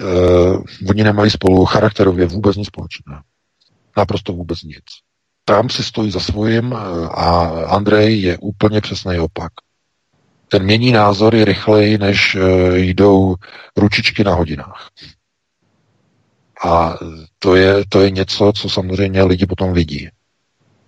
uh, 0.00 0.62
oni 0.88 1.04
nemají 1.04 1.30
spolu 1.30 1.64
charakterově 1.64 2.26
vůbec 2.26 2.56
nic 2.56 2.66
společného. 2.66 3.22
Naprosto 3.96 4.32
vůbec 4.32 4.62
nic. 4.62 4.84
Trump 5.44 5.70
si 5.70 5.84
stojí 5.84 6.10
za 6.10 6.20
svým 6.20 6.72
eh, 6.72 7.08
a 7.08 7.46
Andrej 7.66 8.22
je 8.22 8.38
úplně 8.38 8.80
přesný 8.80 9.18
opak. 9.18 9.52
Ten 10.48 10.62
mění 10.62 10.92
názory 10.92 11.44
rychleji, 11.44 11.98
než 11.98 12.34
uh, 12.34 12.74
jdou 12.74 13.34
ručičky 13.76 14.24
na 14.24 14.34
hodinách. 14.34 14.88
A 16.64 16.94
to 17.38 17.56
je, 17.56 17.84
to 17.88 18.00
je 18.00 18.10
něco, 18.10 18.52
co 18.56 18.68
samozřejmě 18.68 19.22
lidi 19.22 19.46
potom 19.46 19.72
vidí. 19.72 20.08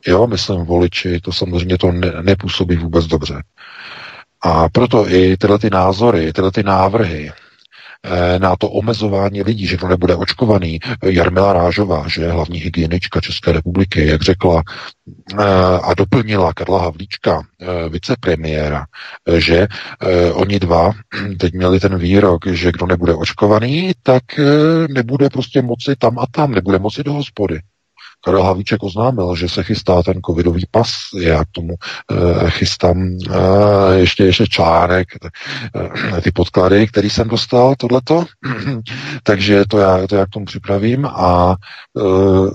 Jo, 0.06 0.26
myslím 0.26 0.64
voliči, 0.64 1.20
to 1.20 1.32
samozřejmě 1.32 1.78
to 1.78 1.92
ne, 1.92 2.12
nepůsobí 2.22 2.76
vůbec 2.76 3.06
dobře. 3.06 3.42
A 4.42 4.68
proto 4.68 5.10
i 5.10 5.36
tyhle 5.36 5.58
ty 5.58 5.70
názory, 5.70 6.32
tyhle 6.32 6.52
ty 6.52 6.62
návrhy 6.62 7.30
eh, 7.30 7.45
na 8.38 8.56
to 8.56 8.70
omezování 8.70 9.42
lidí, 9.42 9.66
že 9.66 9.76
to 9.76 9.88
nebude 9.88 10.14
očkovaný. 10.14 10.80
Jarmila 11.04 11.52
Rážová, 11.52 12.08
že 12.08 12.22
je 12.22 12.30
hlavní 12.30 12.58
hygienička 12.58 13.20
České 13.20 13.52
republiky, 13.52 14.06
jak 14.06 14.22
řekla 14.22 14.62
eh, 15.32 15.44
a 15.82 15.94
doplnila 15.94 16.52
Karla 16.52 16.82
Havlíčka, 16.82 17.42
eh, 17.60 17.88
vicepremiéra, 17.88 18.84
že 19.36 19.68
oni 20.32 20.58
dva 20.58 20.92
teď 21.38 21.52
měli 21.52 21.80
ten 21.80 21.98
výrok, 21.98 22.46
že 22.46 22.72
kdo 22.72 22.86
nebude 22.86 23.14
očkovaný, 23.14 23.92
tak 24.02 24.22
nebude 24.88 25.30
prostě 25.30 25.62
moci 25.62 25.96
tam 25.98 26.18
a 26.18 26.24
tam, 26.30 26.52
nebude 26.52 26.78
moci 26.78 27.04
do 27.04 27.12
hospody. 27.12 27.60
Karel 28.26 28.42
Havíček 28.42 28.82
oznámil, 28.82 29.36
že 29.36 29.48
se 29.48 29.62
chystá 29.62 30.02
ten 30.02 30.20
covidový 30.26 30.66
pas. 30.70 30.92
Já 31.20 31.44
k 31.44 31.48
tomu 31.52 31.74
uh, 31.74 32.50
chystám 32.50 32.98
uh, 32.98 33.92
ještě, 33.94 34.24
ještě 34.24 34.46
článek, 34.46 35.08
uh, 35.74 36.20
ty 36.20 36.30
podklady, 36.30 36.86
který 36.86 37.10
jsem 37.10 37.28
dostal, 37.28 37.74
tohleto. 37.78 38.24
Takže 39.22 39.64
to 39.68 39.78
já, 39.78 40.06
to 40.06 40.16
já 40.16 40.26
k 40.26 40.30
tomu 40.30 40.46
připravím 40.46 41.06
a 41.06 41.56
uh, 41.94 42.50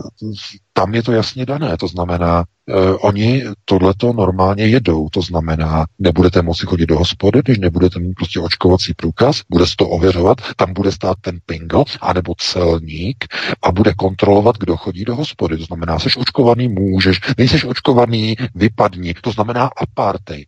tam 0.73 0.95
je 0.95 1.03
to 1.03 1.11
jasně 1.11 1.45
dané. 1.45 1.77
To 1.77 1.87
znamená, 1.87 2.43
Uh, 2.69 2.97
oni 3.01 3.43
tohleto 3.65 4.13
normálně 4.13 4.67
jedou, 4.67 5.09
to 5.09 5.21
znamená, 5.21 5.85
nebudete 5.99 6.41
moci 6.41 6.65
chodit 6.65 6.85
do 6.85 6.97
hospody, 6.97 7.41
když 7.43 7.57
nebudete 7.57 7.99
mít 7.99 8.13
prostě 8.13 8.39
očkovací 8.39 8.93
průkaz, 8.93 9.41
bude 9.49 9.67
se 9.67 9.73
to 9.77 9.89
ověřovat, 9.89 10.37
tam 10.55 10.73
bude 10.73 10.91
stát 10.91 11.17
ten 11.21 11.39
pingl, 11.45 11.83
anebo 12.01 12.33
celník 12.37 13.25
a 13.63 13.71
bude 13.71 13.93
kontrolovat, 13.93 14.57
kdo 14.57 14.77
chodí 14.77 15.05
do 15.05 15.15
hospody. 15.15 15.57
To 15.57 15.63
znamená, 15.63 15.99
jsi 15.99 16.09
očkovaný, 16.17 16.67
můžeš, 16.67 17.19
nejseš 17.37 17.65
očkovaný, 17.65 18.35
vypadni. 18.55 19.13
To 19.13 19.31
znamená 19.31 19.69
apartheid, 19.77 20.47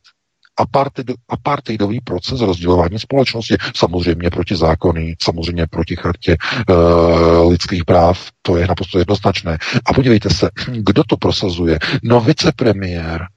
apartheidový 1.30 2.02
proces 2.02 2.42
rozdělování 2.42 3.00
společnosti. 3.00 3.56
Samozřejmě 3.76 4.30
proti 4.30 4.56
zákony, 4.56 5.16
samozřejmě 5.22 5.68
proti 5.68 5.96
chartě 5.96 6.38
uh, 6.70 7.52
lidských 7.52 7.86
práv, 7.86 8.30
to 8.42 8.58
je 8.58 8.68
naprosto 8.68 9.00
jednoznačné. 9.00 9.58
A 9.86 9.94
podívejte 9.94 10.30
se, 10.30 10.50
kdo 10.68 11.04
to 11.04 11.18
prosazuje? 11.18 11.80
No 12.04 12.22
vicepremiér. 12.22 13.28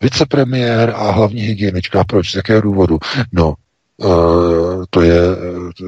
Vicepremiér 0.00 0.90
a 0.96 1.10
hlavní 1.10 1.40
hygienička. 1.40 2.04
Proč? 2.04 2.30
Z 2.30 2.34
jakého 2.34 2.60
důvodu? 2.60 2.98
No, 3.32 3.54
uh, 3.96 4.84
to 4.90 5.00
je 5.00 5.20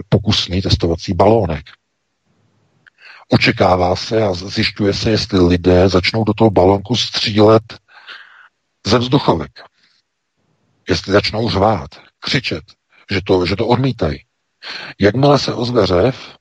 pokusný 0.09 0.63
testovací 0.63 1.15
balónek. 1.15 1.65
Očekává 3.33 3.97
se 3.97 4.23
a 4.23 4.35
zjišťuje 4.35 4.95
se, 4.95 5.11
jestli 5.11 5.41
lidé 5.41 5.89
začnou 5.89 6.25
do 6.25 6.35
toho 6.35 6.51
balonku 6.51 6.97
střílet 6.97 7.63
ze 8.87 8.99
vzduchovek 8.99 9.51
jestli 10.89 11.13
začnou 11.13 11.51
řvát, 11.51 11.91
křičet, 12.21 12.65
že 13.11 13.21
to, 13.27 13.47
že 13.47 13.57
to 13.57 13.67
odmítají. 13.67 14.19
Jakmile 15.01 15.39
se 15.39 15.55
ozve 15.55 15.87
řev, 15.87 16.37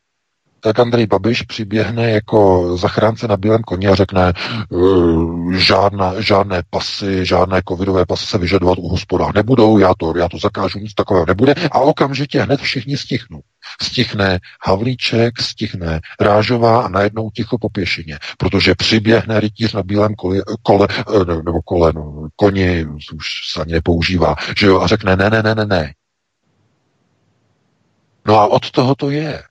tak 0.63 0.79
Andrej 0.79 1.07
Babiš 1.07 1.41
přiběhne 1.41 2.11
jako 2.11 2.69
zachránce 2.77 3.27
na 3.27 3.37
bílém 3.37 3.61
koni 3.61 3.87
a 3.87 3.95
řekne, 3.95 4.33
uh, 4.69 5.53
žádná, 5.53 6.21
žádné 6.21 6.63
pasy, 6.69 7.25
žádné 7.25 7.61
covidové 7.69 8.05
pasy 8.05 8.25
se 8.25 8.37
vyžadovat 8.37 8.77
u 8.77 8.87
hospodách 8.87 9.33
nebudou, 9.33 9.77
já 9.77 9.93
to, 9.97 10.13
já 10.17 10.29
to 10.29 10.37
zakážu, 10.37 10.79
nic 10.79 10.93
takového 10.93 11.25
nebude 11.25 11.53
a 11.71 11.79
okamžitě 11.79 12.41
hned 12.41 12.61
všichni 12.61 12.97
stichnou. 12.97 13.41
Stichne 13.81 14.39
Havlíček, 14.65 15.41
stichne 15.41 15.99
Rážová 16.19 16.81
a 16.81 16.87
najednou 16.87 17.29
ticho 17.29 17.57
po 17.57 17.69
pěšině, 17.69 18.19
protože 18.37 18.75
přiběhne 18.75 19.39
rytíř 19.39 19.73
na 19.73 19.83
bílém 19.83 20.15
kole, 20.15 20.37
kole 20.61 20.87
eh, 20.91 21.25
nebo 21.25 21.61
kole, 21.61 21.91
no, 21.95 22.27
koni, 22.35 22.85
už 22.85 23.51
se 23.53 23.61
ani 23.61 23.73
nepoužívá, 23.73 24.35
že 24.57 24.67
jo, 24.67 24.81
a 24.81 24.87
řekne 24.87 25.15
ne, 25.15 25.29
ne, 25.29 25.43
ne, 25.43 25.55
ne, 25.55 25.65
ne. 25.65 25.93
No 28.27 28.39
a 28.39 28.47
od 28.47 28.71
toho 28.71 28.95
to 28.95 29.09
je. 29.09 29.43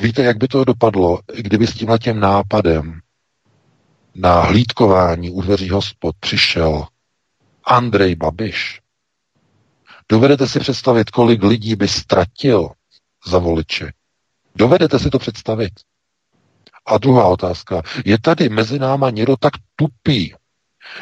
Víte, 0.00 0.22
jak 0.22 0.36
by 0.36 0.48
to 0.48 0.64
dopadlo, 0.64 1.20
kdyby 1.36 1.66
s 1.66 1.74
tímhle 1.74 1.98
tím 1.98 2.20
nápadem 2.20 3.00
na 4.14 4.40
hlídkování 4.40 5.30
u 5.30 5.40
dveří 5.40 5.70
hospod 5.70 6.16
přišel 6.20 6.86
Andrej 7.64 8.14
Babiš? 8.14 8.80
Dovedete 10.08 10.46
si 10.48 10.60
představit, 10.60 11.10
kolik 11.10 11.42
lidí 11.42 11.76
by 11.76 11.88
ztratil 11.88 12.70
za 13.26 13.38
voliče? 13.38 13.92
Dovedete 14.54 14.98
si 14.98 15.10
to 15.10 15.18
představit? 15.18 15.72
A 16.86 16.98
druhá 16.98 17.28
otázka. 17.28 17.82
Je 18.04 18.18
tady 18.18 18.48
mezi 18.48 18.78
náma 18.78 19.10
někdo 19.10 19.36
tak 19.36 19.52
tupý, 19.76 20.34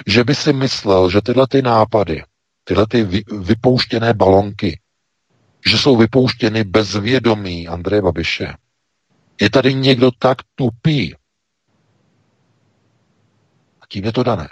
že 0.06 0.24
by 0.24 0.34
si 0.34 0.52
myslel, 0.52 1.10
že 1.10 1.20
tyhle 1.22 1.46
ty 1.46 1.62
nápady, 1.62 2.22
tyhle 2.64 2.86
ty 2.86 3.04
vypouštěné 3.38 4.14
balonky, 4.14 4.80
že 5.66 5.78
jsou 5.78 5.96
vypouštěny 5.96 6.64
bez 6.64 6.94
vědomí 6.94 7.68
Andreje 7.68 8.02
Babiše, 8.02 8.54
je 9.40 9.50
tady 9.50 9.74
někdo 9.74 10.10
tak 10.18 10.38
tupý. 10.54 11.14
A 13.80 13.86
tím 13.88 14.04
je 14.04 14.12
to 14.12 14.22
dané. 14.22 14.48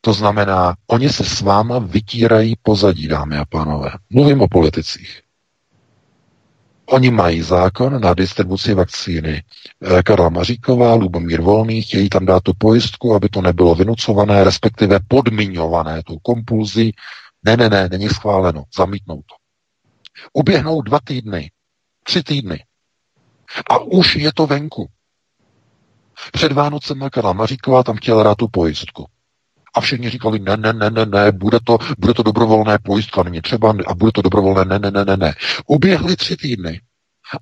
To 0.00 0.12
znamená, 0.12 0.74
oni 0.86 1.08
se 1.08 1.24
s 1.24 1.40
váma 1.40 1.78
vytírají 1.78 2.54
pozadí, 2.62 3.08
dámy 3.08 3.36
a 3.36 3.44
pánové. 3.44 3.90
Mluvím 4.10 4.40
o 4.40 4.48
politicích. 4.48 5.22
Oni 6.86 7.10
mají 7.10 7.42
zákon 7.42 8.00
na 8.00 8.14
distribuci 8.14 8.74
vakcíny. 8.74 9.42
Eh, 9.98 10.02
Karla 10.02 10.28
Maříková, 10.28 10.94
Lubomír 10.94 11.40
Volný 11.40 11.82
chtějí 11.82 12.08
tam 12.08 12.26
dát 12.26 12.42
tu 12.42 12.52
pojistku, 12.58 13.14
aby 13.14 13.28
to 13.28 13.42
nebylo 13.42 13.74
vynucované, 13.74 14.44
respektive 14.44 15.00
podmiňované 15.08 16.02
tou 16.02 16.18
kompulzí. 16.18 16.94
Ne, 17.44 17.56
ne, 17.56 17.68
ne, 17.68 17.88
není 17.88 18.08
schváleno. 18.08 18.64
Zamítnou 18.76 19.16
to. 19.16 19.34
Uběhnou 20.32 20.82
dva 20.82 20.98
týdny. 21.04 21.50
Tři 22.02 22.22
týdny. 22.22 22.64
A 23.70 23.78
už 23.78 24.16
je 24.16 24.32
to 24.34 24.46
venku. 24.46 24.88
Před 26.32 26.52
Vánocem 26.52 27.08
Karla 27.12 27.32
Maříková 27.32 27.82
tam 27.82 27.96
chtěla 27.96 28.22
dát 28.22 28.34
tu 28.34 28.48
pojistku. 28.48 29.06
A 29.74 29.80
všichni 29.80 30.10
říkali, 30.10 30.38
ne, 30.38 30.56
ne, 30.56 30.72
ne, 30.72 30.90
ne, 30.90 31.06
ne, 31.06 31.32
bude 31.32 31.58
to, 31.64 31.78
bude 31.98 32.14
to 32.14 32.22
dobrovolné 32.22 32.78
pojistka, 32.78 33.22
není 33.22 33.40
třeba, 33.40 33.74
a 33.86 33.94
bude 33.94 34.12
to 34.12 34.22
dobrovolné, 34.22 34.64
ne, 34.64 34.78
ne, 34.78 34.90
ne, 34.90 35.04
ne, 35.04 35.16
ne. 35.16 35.34
Uběhly 35.66 36.16
tři 36.16 36.36
týdny 36.36 36.80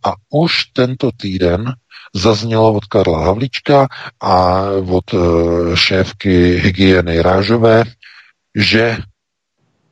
A 0.05 0.13
už 0.31 0.65
tento 0.65 1.11
týden 1.17 1.75
zaznělo 2.15 2.73
od 2.73 2.85
Karla 2.85 3.25
Havlíčka 3.25 3.89
a 4.21 4.63
od 4.89 5.15
eh, 5.15 5.77
šéfky 5.77 6.59
hygieny 6.59 7.23
Rážové, 7.23 7.85
že 8.55 8.97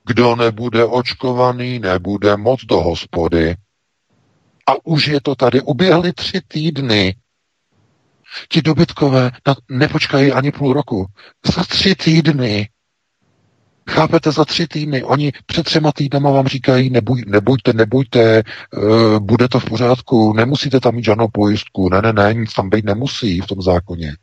kdo 0.06 0.36
nebude 0.36 0.84
očkovaný, 0.84 1.78
nebude 1.78 2.36
moc 2.36 2.64
do 2.64 2.80
hospody. 2.80 3.54
A 4.68 4.72
už 4.84 5.06
je 5.06 5.20
to 5.20 5.34
tady. 5.34 5.60
Uběhly 5.60 6.12
tři 6.12 6.40
týdny. 6.48 7.16
Ti 8.48 8.62
dobytkové 8.62 9.30
nepočkají 9.70 10.32
ani 10.32 10.52
půl 10.52 10.72
roku. 10.72 11.06
Za 11.54 11.64
tři 11.64 11.94
týdny 11.94 12.68
Chápete, 13.88 14.32
za 14.32 14.44
tři 14.44 14.66
týdny. 14.66 15.02
Oni 15.02 15.32
před 15.46 15.62
třema 15.62 15.92
týdnama 15.92 16.30
vám 16.30 16.46
říkají, 16.46 16.90
nebuj, 16.90 17.22
nebojte, 17.26 17.72
nebojte, 17.72 18.42
uh, 18.76 19.18
bude 19.18 19.48
to 19.48 19.60
v 19.60 19.64
pořádku, 19.64 20.32
nemusíte 20.32 20.80
tam 20.80 20.94
mít 20.94 21.04
žádnou 21.04 21.28
pojistku, 21.28 21.88
ne, 21.88 22.02
ne, 22.02 22.12
ne, 22.12 22.34
nic 22.34 22.52
tam 22.52 22.70
být 22.70 22.84
nemusí 22.84 23.40
v 23.40 23.46
tom 23.46 23.62
zákoně. 23.62 24.16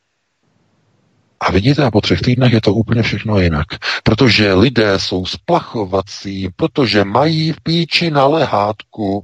A 1.40 1.52
vidíte, 1.52 1.84
a 1.84 1.92
po 1.92 2.02
třech 2.02 2.22
týdnech 2.22 2.54
je 2.54 2.62
to 2.62 2.74
úplně 2.74 3.04
všechno 3.04 3.40
jinak. 3.40 3.68
Protože 4.04 4.54
lidé 4.54 5.00
jsou 5.00 5.26
splachovací, 5.26 6.50
protože 6.56 7.04
mají 7.04 7.52
v 7.52 7.62
píči 7.64 8.12
na 8.12 8.28
lehátku 8.28 9.24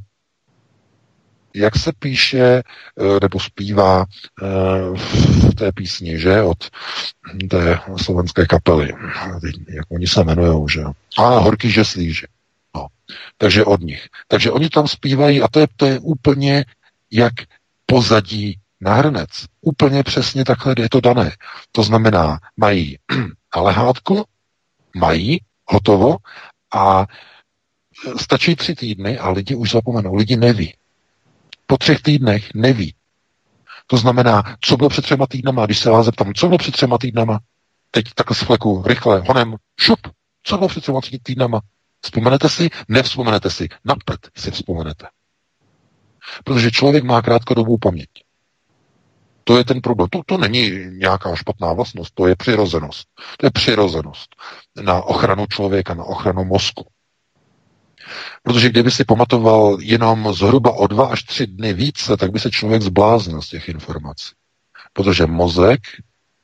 jak 1.53 1.75
se 1.75 1.91
píše 1.99 2.41
eh, 2.41 2.63
nebo 3.21 3.39
zpívá 3.39 4.05
eh, 4.05 4.45
v 4.97 5.55
té 5.55 5.71
písni, 5.71 6.19
že, 6.19 6.41
od 6.41 6.69
té 7.49 7.79
slovenské 7.97 8.45
kapely, 8.45 8.93
jak 9.67 9.85
oni 9.89 10.07
se 10.07 10.21
jmenují, 10.21 10.65
že. 10.69 10.83
A 11.17 11.37
Horký 11.37 11.71
že. 11.71 12.27
No. 12.75 12.87
Takže 13.37 13.65
od 13.65 13.81
nich. 13.81 14.07
Takže 14.27 14.51
oni 14.51 14.69
tam 14.69 14.87
zpívají 14.87 15.41
a 15.41 15.47
to 15.47 15.59
je, 15.59 15.67
to 15.75 15.85
je 15.85 15.99
úplně 15.99 16.65
jak 17.11 17.33
pozadí 17.85 18.59
na 18.81 18.93
hrnec. 18.93 19.29
Úplně 19.61 20.03
přesně 20.03 20.45
takhle 20.45 20.75
je 20.77 20.89
to 20.89 21.01
dané. 21.01 21.31
To 21.71 21.83
znamená, 21.83 22.39
mají 22.57 22.97
na 23.55 23.61
lehátku, 23.61 24.25
mají, 24.95 25.41
hotovo 25.65 26.17
a 26.73 27.05
stačí 28.17 28.55
tři 28.55 28.75
týdny 28.75 29.19
a 29.19 29.29
lidi 29.29 29.55
už 29.55 29.71
zapomenou, 29.71 30.15
lidi 30.15 30.35
neví 30.35 30.73
po 31.71 31.77
třech 31.77 32.01
týdnech 32.01 32.53
neví. 32.53 32.95
To 33.87 33.97
znamená, 33.97 34.43
co 34.61 34.77
bylo 34.77 34.89
před 34.89 35.01
třema 35.01 35.27
týdnama, 35.27 35.65
když 35.65 35.79
se 35.79 35.89
vás 35.89 36.05
zeptám, 36.05 36.33
co 36.33 36.47
bylo 36.47 36.57
před 36.57 36.71
třema 36.71 36.97
týdnama, 36.97 37.39
teď 37.91 38.05
takhle 38.15 38.35
z 38.35 38.39
fleku, 38.39 38.83
rychle, 38.85 39.23
honem, 39.27 39.55
šup, 39.79 39.99
co 40.43 40.57
bylo 40.57 40.67
před 40.67 40.81
třema 40.81 40.99
týdnama, 41.23 41.61
vzpomenete 42.01 42.49
si, 42.49 42.69
nevzpomenete 42.87 43.49
si, 43.49 43.69
napřed 43.85 44.29
si 44.37 44.51
vzpomenete. 44.51 45.07
Protože 46.43 46.71
člověk 46.71 47.03
má 47.03 47.21
krátkodobou 47.21 47.77
paměť. 47.77 48.09
To 49.43 49.57
je 49.57 49.65
ten 49.65 49.81
problém. 49.81 50.09
To, 50.09 50.21
to 50.25 50.37
není 50.37 50.71
nějaká 50.91 51.35
špatná 51.35 51.73
vlastnost, 51.73 52.13
to 52.13 52.27
je 52.27 52.35
přirozenost. 52.35 53.07
To 53.37 53.45
je 53.45 53.51
přirozenost 53.51 54.35
na 54.81 55.01
ochranu 55.01 55.45
člověka, 55.47 55.93
na 55.93 56.03
ochranu 56.03 56.45
mozku. 56.45 56.85
Protože 58.43 58.69
kdyby 58.69 58.91
si 58.91 59.03
pamatoval 59.05 59.77
jenom 59.81 60.33
zhruba 60.33 60.71
o 60.71 60.87
dva 60.87 61.07
až 61.07 61.23
tři 61.23 61.47
dny 61.47 61.73
více, 61.73 62.17
tak 62.17 62.31
by 62.31 62.39
se 62.39 62.51
člověk 62.51 62.81
zbláznil 62.81 63.41
z 63.41 63.49
těch 63.49 63.69
informací. 63.69 64.31
Protože 64.93 65.25
mozek 65.25 65.79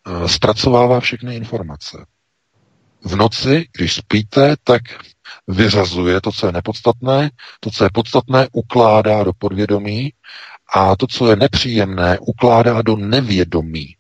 uh, 0.08 0.28
zpracovává 0.28 1.00
všechny 1.00 1.36
informace. 1.36 2.06
V 3.06 3.16
noci, 3.16 3.66
když 3.78 3.96
spíte, 3.96 4.56
tak 4.64 4.82
vyřazuje 5.48 6.22
to, 6.22 6.32
co 6.32 6.46
je 6.46 6.52
nepodstatné, 6.52 7.32
to, 7.60 7.72
co 7.72 7.84
je 7.84 7.90
podstatné, 7.94 8.48
ukládá 8.52 9.24
do 9.24 9.34
podvědomí 9.34 10.14
a 10.74 10.96
to, 10.96 11.08
co 11.08 11.30
je 11.30 11.36
nepříjemné, 11.36 12.20
ukládá 12.20 12.82
do 12.82 12.96
nevědomí. 12.96 13.96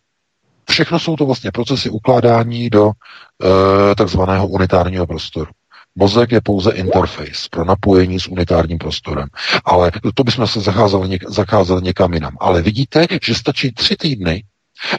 Všechno 0.70 1.00
jsou 1.00 1.16
to 1.16 1.26
vlastně 1.26 1.52
procesy 1.52 1.90
ukládání 1.90 2.70
do 2.70 2.92
e, 2.92 3.96
takzvaného 3.96 4.48
unitárního 4.48 5.08
prostoru. 5.08 5.52
Mozek 6.00 6.32
je 6.32 6.42
pouze 6.42 6.72
interface 6.72 7.48
pro 7.52 7.66
napojení 7.66 8.20
s 8.20 8.28
unitárním 8.28 8.78
prostorem. 8.78 9.28
Ale 9.66 9.92
to 10.16 10.24
bychom 10.24 10.48
se 10.48 10.62
zacházeli, 10.62 11.10
něk, 11.10 11.30
zacházeli 11.30 11.82
někam 11.82 12.14
jinam. 12.14 12.38
Ale 12.40 12.62
vidíte, 12.62 13.08
že 13.24 13.36
stačí 13.36 13.72
tři 13.72 13.96
týdny 13.96 14.44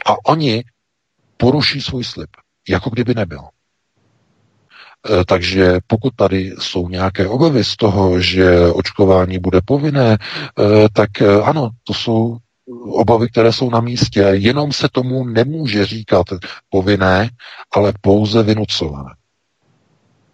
a 0.05 0.15
oni 0.25 0.63
poruší 1.37 1.81
svůj 1.81 2.03
slib, 2.03 2.29
jako 2.69 2.89
kdyby 2.89 3.13
nebyl. 3.13 3.39
E, 3.41 5.25
takže 5.25 5.79
pokud 5.87 6.15
tady 6.15 6.55
jsou 6.59 6.89
nějaké 6.89 7.27
obavy 7.27 7.63
z 7.63 7.75
toho, 7.75 8.21
že 8.21 8.67
očkování 8.67 9.39
bude 9.39 9.61
povinné, 9.65 10.13
e, 10.13 10.17
tak 10.93 11.21
e, 11.21 11.41
ano, 11.41 11.69
to 11.83 11.93
jsou 11.93 12.37
obavy, 12.91 13.27
které 13.27 13.53
jsou 13.53 13.69
na 13.69 13.81
místě. 13.81 14.19
Jenom 14.19 14.71
se 14.71 14.87
tomu 14.91 15.25
nemůže 15.25 15.85
říkat 15.85 16.25
povinné, 16.69 17.29
ale 17.75 17.93
pouze 18.01 18.43
vynucované. 18.43 19.18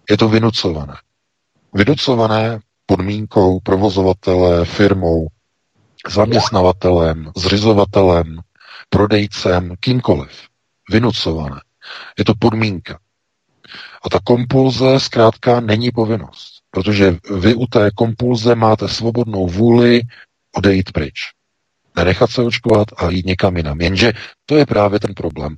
Je 0.10 0.18
to 0.18 0.30
vynucované. 0.30 0.94
Vynucované 1.74 2.60
podmínkou 2.86 3.60
provozovatele, 3.60 4.66
firmou, 4.66 5.28
zaměstnavatelem, 6.10 7.32
zřizovatelem, 7.38 8.40
prodejcem, 8.90 9.76
kýmkoliv. 9.80 10.32
Vynucované. 10.92 11.62
Je 12.18 12.26
to 12.26 12.34
podmínka. 12.40 13.00
A 14.04 14.10
ta 14.10 14.20
kompulze 14.24 15.00
zkrátka 15.00 15.60
není 15.60 15.92
povinnost, 15.92 16.62
protože 16.72 17.18
vy 17.40 17.54
u 17.54 17.68
té 17.68 17.92
kompulze 17.92 18.56
máte 18.56 18.88
svobodnou 18.88 19.48
vůli 19.48 20.02
odejít 20.56 20.92
pryč. 20.92 21.20
Nenechat 21.96 22.30
se 22.30 22.42
očkovat 22.42 22.88
a 22.98 23.10
jít 23.10 23.26
někam 23.26 23.58
jinam. 23.58 23.82
Jenže 23.82 24.14
to 24.46 24.58
je 24.58 24.66
právě 24.66 25.00
ten 25.00 25.14
problém. 25.14 25.56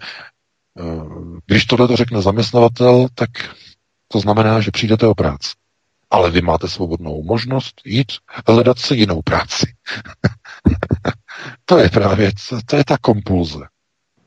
Když 1.45 1.65
tohle 1.65 1.87
to 1.87 1.95
řekne 1.95 2.21
zaměstnavatel, 2.21 3.07
tak 3.15 3.29
to 4.07 4.19
znamená, 4.19 4.61
že 4.61 4.71
přijdete 4.71 5.07
o 5.07 5.15
práci. 5.15 5.49
Ale 6.09 6.31
vy 6.31 6.41
máte 6.41 6.67
svobodnou 6.67 7.23
možnost 7.23 7.81
jít 7.85 8.11
hledat 8.47 8.79
si 8.79 8.95
jinou 8.95 9.21
práci. 9.21 9.73
to 11.65 11.77
je 11.77 11.89
právě, 11.89 12.31
to 12.65 12.75
je 12.75 12.85
ta 12.85 12.97
kompulze. 13.01 13.59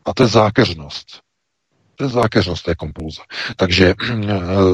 A 0.04 0.14
to 0.14 0.22
je 0.22 0.28
zákeřnost. 0.28 1.06
To 2.00 2.04
je 2.04 2.10
zákeřnost 2.10 2.64
té 2.64 2.74
kompulze. 2.74 3.20
Takže 3.56 3.94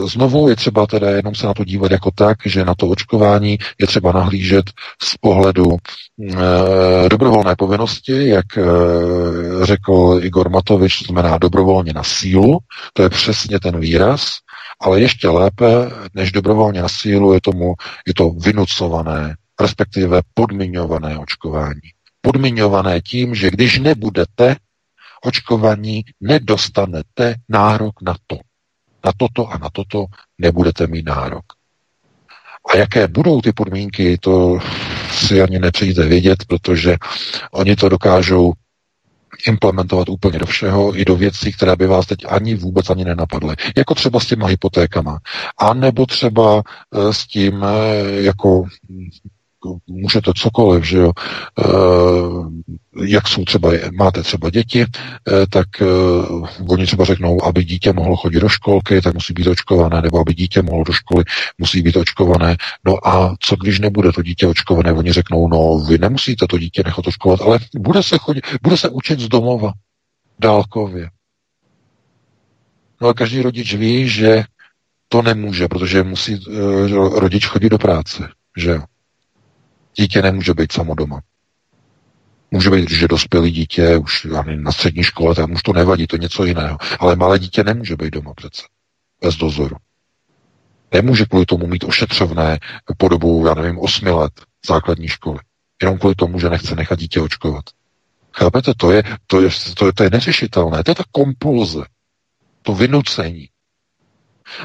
znovu 0.07 0.49
je 0.49 0.57
třeba 0.57 0.87
teda 0.87 1.11
jenom 1.11 1.35
se 1.35 1.47
na 1.47 1.55
to 1.55 1.65
dívat 1.65 1.91
jako 1.93 2.11
tak, 2.11 2.37
že 2.45 2.65
na 2.65 2.75
to 2.75 2.89
očkování 2.89 3.59
je 3.81 3.87
třeba 3.87 4.13
nahlížet 4.13 4.65
z 5.03 5.17
pohledu 5.17 5.65
e, 5.75 7.09
dobrovolné 7.09 7.57
povinnosti, 7.57 8.29
jak 8.29 8.59
e, 8.59 8.63
řekl 9.63 10.21
Igor 10.23 10.51
Matovič, 10.51 10.99
to 10.99 11.05
znamená 11.05 11.39
dobrovolně 11.39 11.93
na 11.93 12.03
sílu, 12.03 12.59
to 12.93 13.03
je 13.03 13.09
přesně 13.09 13.61
ten 13.61 13.81
výraz, 13.81 14.31
ale 14.81 15.01
ještě 15.01 15.29
lépe, 15.29 15.91
než 16.15 16.33
dobrovolně 16.33 16.83
na 16.83 16.89
sílu, 16.89 17.33
je, 17.33 17.41
tomu, 17.41 17.75
je 18.07 18.15
to 18.15 18.31
vynucované, 18.31 19.37
respektive 19.61 20.21
podmiňované 20.35 21.19
očkování. 21.19 21.91
Podmiňované 22.21 23.01
tím, 23.01 23.35
že 23.35 23.51
když 23.51 23.79
nebudete 23.79 24.57
očkovaní, 25.25 26.05
nedostanete 26.21 27.35
nárok 27.49 28.03
na 28.03 28.15
to. 28.27 28.37
Na 29.05 29.13
toto 29.17 29.49
a 29.49 29.59
na 29.59 29.69
toto 29.73 30.07
nebudete 30.39 30.87
mít 30.87 31.07
nárok. 31.07 31.45
A 32.73 32.77
jaké 32.77 33.09
budou 33.09 33.41
ty 33.41 33.53
podmínky, 33.53 34.19
to 34.19 34.59
si 35.11 35.43
ani 35.43 35.59
nepřijde 35.59 36.07
vědět, 36.07 36.45
protože 36.49 36.97
oni 37.51 37.77
to 37.77 37.89
dokážou 37.89 38.53
implementovat 39.47 40.09
úplně 40.09 40.39
do 40.39 40.47
všeho, 40.47 41.01
i 41.01 41.05
do 41.05 41.17
věcí, 41.17 41.53
které 41.53 41.77
by 41.77 41.87
vás 41.87 42.07
teď 42.07 42.19
ani 42.29 42.55
vůbec 42.55 42.91
ani 42.91 43.05
nenapadly. 43.05 43.57
Jako 43.77 43.95
třeba 43.95 44.21
s 44.21 44.27
těma 44.27 44.47
hypotékama. 44.47 45.19
A 45.59 45.75
nebo 45.75 46.07
třeba 46.07 46.63
eh, 46.95 47.13
s 47.13 47.27
tím, 47.27 47.65
eh, 47.65 48.23
jako 49.67 49.79
můžete 49.87 50.31
cokoliv, 50.37 50.85
že 50.85 50.99
jo, 50.99 51.13
e, 51.59 53.07
jak 53.07 53.29
jsou 53.29 53.45
třeba, 53.45 53.71
máte 53.99 54.23
třeba 54.23 54.51
děti, 54.51 54.83
e, 54.83 54.87
tak 55.51 55.83
e, 55.83 55.85
oni 56.69 56.87
třeba 56.87 57.05
řeknou, 57.05 57.45
aby 57.45 57.65
dítě 57.65 57.93
mohlo 57.93 58.17
chodit 58.17 58.41
do 58.41 58.49
školky, 58.49 59.01
tak 59.01 59.15
musí 59.15 59.33
být 59.33 59.47
očkované, 59.47 60.03
nebo 60.03 60.21
aby 60.21 60.35
dítě 60.35 60.63
mohlo 60.63 60.85
do 60.85 60.93
školy, 60.93 61.25
musí 61.59 61.83
být 61.83 61.97
očkované. 61.97 62.57
No 62.87 63.09
a 63.09 63.35
co 63.41 63.57
když 63.57 63.81
nebude 63.81 64.13
to 64.13 64.23
dítě 64.23 64.47
očkované? 64.47 64.93
Oni 64.93 65.13
řeknou, 65.13 65.49
no 65.49 65.79
vy 65.89 65.99
nemusíte 65.99 66.47
to 66.47 66.59
dítě 66.59 66.83
nechat 66.85 67.07
očkovat, 67.07 67.41
ale 67.41 67.59
bude 67.77 68.03
se, 68.03 68.19
chodit, 68.19 68.45
bude 68.63 68.77
se 68.77 68.89
učit 68.89 69.21
z 69.21 69.29
domova, 69.29 69.73
dálkově. 70.39 71.11
No 73.01 73.09
a 73.09 73.15
každý 73.15 73.43
rodič 73.43 73.75
ví, 73.75 74.09
že 74.09 74.45
to 75.09 75.23
nemůže, 75.23 75.69
protože 75.69 76.03
musí 76.03 76.45
rodič 77.13 77.47
chodit 77.47 77.69
do 77.69 77.79
práce, 77.79 78.29
že 78.57 78.71
jo. 78.71 78.83
Dítě 79.99 80.23
nemůže 80.23 80.55
být 80.55 80.73
samo 80.73 80.95
doma. 80.95 81.21
Může 82.51 82.71
být, 82.71 82.91
že 82.91 83.09
dospělý 83.09 83.51
dítě 83.51 83.97
už 83.97 84.27
na 84.57 84.73
střední 84.73 85.03
škole, 85.03 85.35
tam 85.35 85.53
už 85.53 85.63
to 85.63 85.73
nevadí, 85.73 86.07
to 86.07 86.17
něco 86.17 86.45
jiného. 86.45 86.79
Ale 87.01 87.17
malé 87.17 87.39
dítě 87.39 87.65
nemůže 87.65 87.97
být 87.97 88.11
doma 88.15 88.35
přece. 88.35 88.63
Bez 89.21 89.37
dozoru. 89.37 89.77
Nemůže 90.95 91.25
kvůli 91.25 91.47
tomu 91.47 91.67
mít 91.67 91.85
ošetřovné 91.85 92.59
po 92.97 93.09
dobu, 93.09 93.47
já 93.47 93.55
nevím, 93.55 93.79
osmi 93.79 94.11
let 94.11 94.33
základní 94.67 95.09
školy. 95.09 95.39
jenom 95.83 95.99
kvůli 95.99 96.15
tomu, 96.15 96.41
že 96.41 96.51
nechce 96.51 96.75
nechat 96.75 96.99
dítě 96.99 97.21
očkovat. 97.21 97.65
Chápete? 98.35 98.73
To 98.77 98.91
je, 98.91 99.03
to 99.27 99.41
je, 99.41 99.51
to 99.79 99.87
je, 99.87 99.93
to 99.93 100.03
je 100.03 100.11
neřešitelné. 100.11 100.85
To 100.85 100.91
je 100.91 100.95
ta 100.95 101.05
kompulze. 101.13 101.85
To 102.63 102.75
vynucení. 102.75 103.49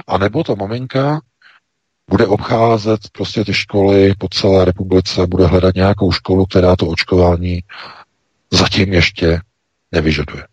A 0.08 0.18
nebo 0.18 0.44
ta 0.44 0.56
maminka 0.56 1.22
bude 2.12 2.28
obcházet 2.28 3.00
prostě 3.12 3.46
ty 3.46 3.54
školy 3.54 4.14
po 4.18 4.30
celé 4.30 4.66
republice, 4.66 5.28
bude 5.28 5.46
hledat 5.46 5.76
nějakou 5.76 6.12
školu, 6.12 6.46
která 6.46 6.76
to 6.76 6.88
očkování 6.88 7.64
zatím 8.52 8.94
ještě 8.94 9.40
nevyžaduje. 9.92 10.48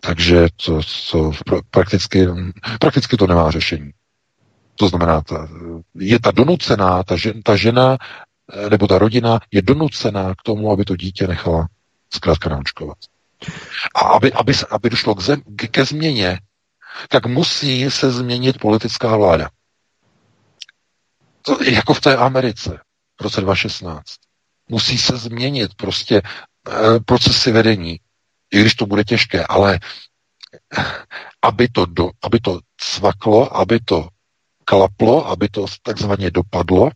Takže 0.00 0.46
to, 0.66 0.80
to 1.10 1.30
prakticky, 1.70 2.26
prakticky 2.80 3.16
to 3.16 3.26
nemá 3.26 3.50
řešení. 3.50 3.90
To 4.74 4.88
znamená, 4.88 5.20
ta, 5.20 5.48
je 5.94 6.20
ta 6.20 6.30
donucená, 6.30 7.02
ta, 7.02 7.16
žen, 7.16 7.42
ta 7.42 7.56
žena 7.56 7.98
nebo 8.70 8.86
ta 8.86 8.98
rodina 8.98 9.40
je 9.50 9.62
donucená 9.62 10.34
k 10.34 10.42
tomu, 10.42 10.72
aby 10.72 10.84
to 10.84 10.96
dítě 10.96 11.26
nechala 11.26 11.68
zkrátka 12.10 12.50
naočkovat. 12.50 12.98
A 13.94 14.00
aby, 14.00 14.32
aby, 14.32 14.52
aby 14.70 14.90
došlo 14.90 15.14
k 15.14 15.20
zem, 15.20 15.42
ke 15.70 15.84
změně, 15.84 16.38
tak 17.08 17.26
musí 17.26 17.90
se 17.90 18.10
změnit 18.10 18.58
politická 18.58 19.16
vláda. 19.16 19.48
To, 21.48 21.64
jako 21.64 21.94
v 21.94 22.00
té 22.00 22.16
Americe 22.16 22.80
v 23.20 23.22
roce 23.22 23.40
2016. 23.40 24.04
Musí 24.68 24.98
se 24.98 25.16
změnit 25.16 25.74
prostě 25.74 26.16
e, 26.16 26.20
procesy 27.00 27.52
vedení, 27.52 28.00
i 28.50 28.60
když 28.60 28.74
to 28.74 28.86
bude 28.86 29.04
těžké, 29.04 29.46
ale 29.46 29.80
aby 31.42 31.68
to, 31.68 31.86
do, 31.86 32.10
aby 32.22 32.40
to 32.40 32.60
cvaklo, 32.76 33.56
aby 33.56 33.80
to 33.80 34.08
klaplo, 34.64 35.26
aby 35.28 35.48
to 35.48 35.66
takzvaně 35.82 36.30
dopadlo, 36.30 36.90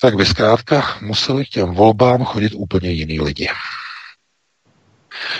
tak 0.00 0.16
by 0.16 0.26
zkrátka 0.26 0.98
museli 1.00 1.44
k 1.44 1.48
těm 1.48 1.74
volbám 1.74 2.24
chodit 2.24 2.52
úplně 2.54 2.90
jiný 2.90 3.20
lidi. 3.20 3.48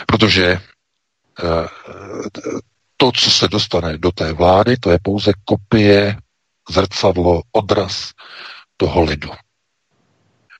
Protože 0.06 0.46
eh, 0.46 1.68
to, 2.96 3.12
co 3.12 3.30
se 3.30 3.48
dostane 3.48 3.98
do 3.98 4.12
té 4.12 4.32
vlády, 4.32 4.76
to 4.76 4.90
je 4.90 4.98
pouze 5.02 5.32
kopie, 5.44 6.16
zrcadlo, 6.70 7.42
odraz 7.52 8.10
toho 8.76 9.02
lidu. 9.02 9.30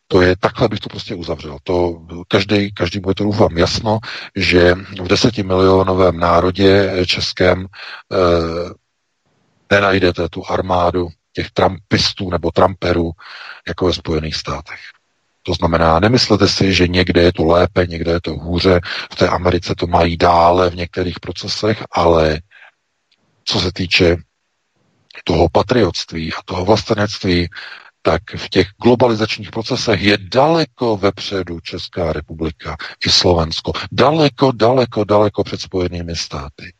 To 0.08 0.22
je, 0.22 0.36
takhle 0.36 0.68
bych 0.68 0.80
to 0.80 0.88
prostě 0.88 1.14
uzavřel. 1.14 1.58
To 1.62 2.00
každý, 2.28 2.72
každý 2.72 3.00
bude 3.00 3.14
to 3.14 3.24
doufám 3.24 3.58
jasno, 3.58 3.98
že 4.36 4.74
v 4.74 5.08
desetimilionovém 5.08 6.18
národě 6.20 6.92
českém 7.06 7.66
eh, 8.12 8.74
nenajdete 9.70 10.28
tu 10.28 10.42
armádu 10.48 11.08
těch 11.32 11.50
trumpistů 11.50 12.30
nebo 12.30 12.50
trumperů 12.50 13.10
jako 13.68 13.86
ve 13.86 13.92
Spojených 13.92 14.36
státech. 14.36 14.80
To 15.42 15.54
znamená, 15.54 16.00
nemyslete 16.00 16.48
si, 16.48 16.74
že 16.74 16.88
někde 16.88 17.22
je 17.22 17.32
to 17.32 17.44
lépe, 17.44 17.86
někde 17.86 18.12
je 18.12 18.20
to 18.20 18.30
hůře, 18.30 18.80
v 19.12 19.16
té 19.16 19.28
Americe 19.28 19.74
to 19.74 19.86
mají 19.86 20.16
dále 20.16 20.70
v 20.70 20.74
některých 20.74 21.20
procesech, 21.20 21.84
ale 21.92 22.40
co 23.44 23.60
se 23.60 23.72
týče 23.72 24.16
toho 25.24 25.48
patriotství 25.52 26.32
a 26.32 26.38
toho 26.44 26.64
vlastenectví, 26.64 27.48
tak 28.02 28.22
v 28.36 28.48
těch 28.48 28.66
globalizačních 28.82 29.50
procesech 29.50 30.02
je 30.02 30.18
daleko 30.20 30.96
vepředu 30.96 31.60
Česká 31.60 32.12
republika 32.12 32.76
i 33.06 33.10
Slovensko. 33.10 33.72
Daleko, 33.92 34.52
daleko, 34.52 35.04
daleko 35.04 35.44
před 35.44 35.60
Spojenými 35.60 36.16
státy. 36.16 36.72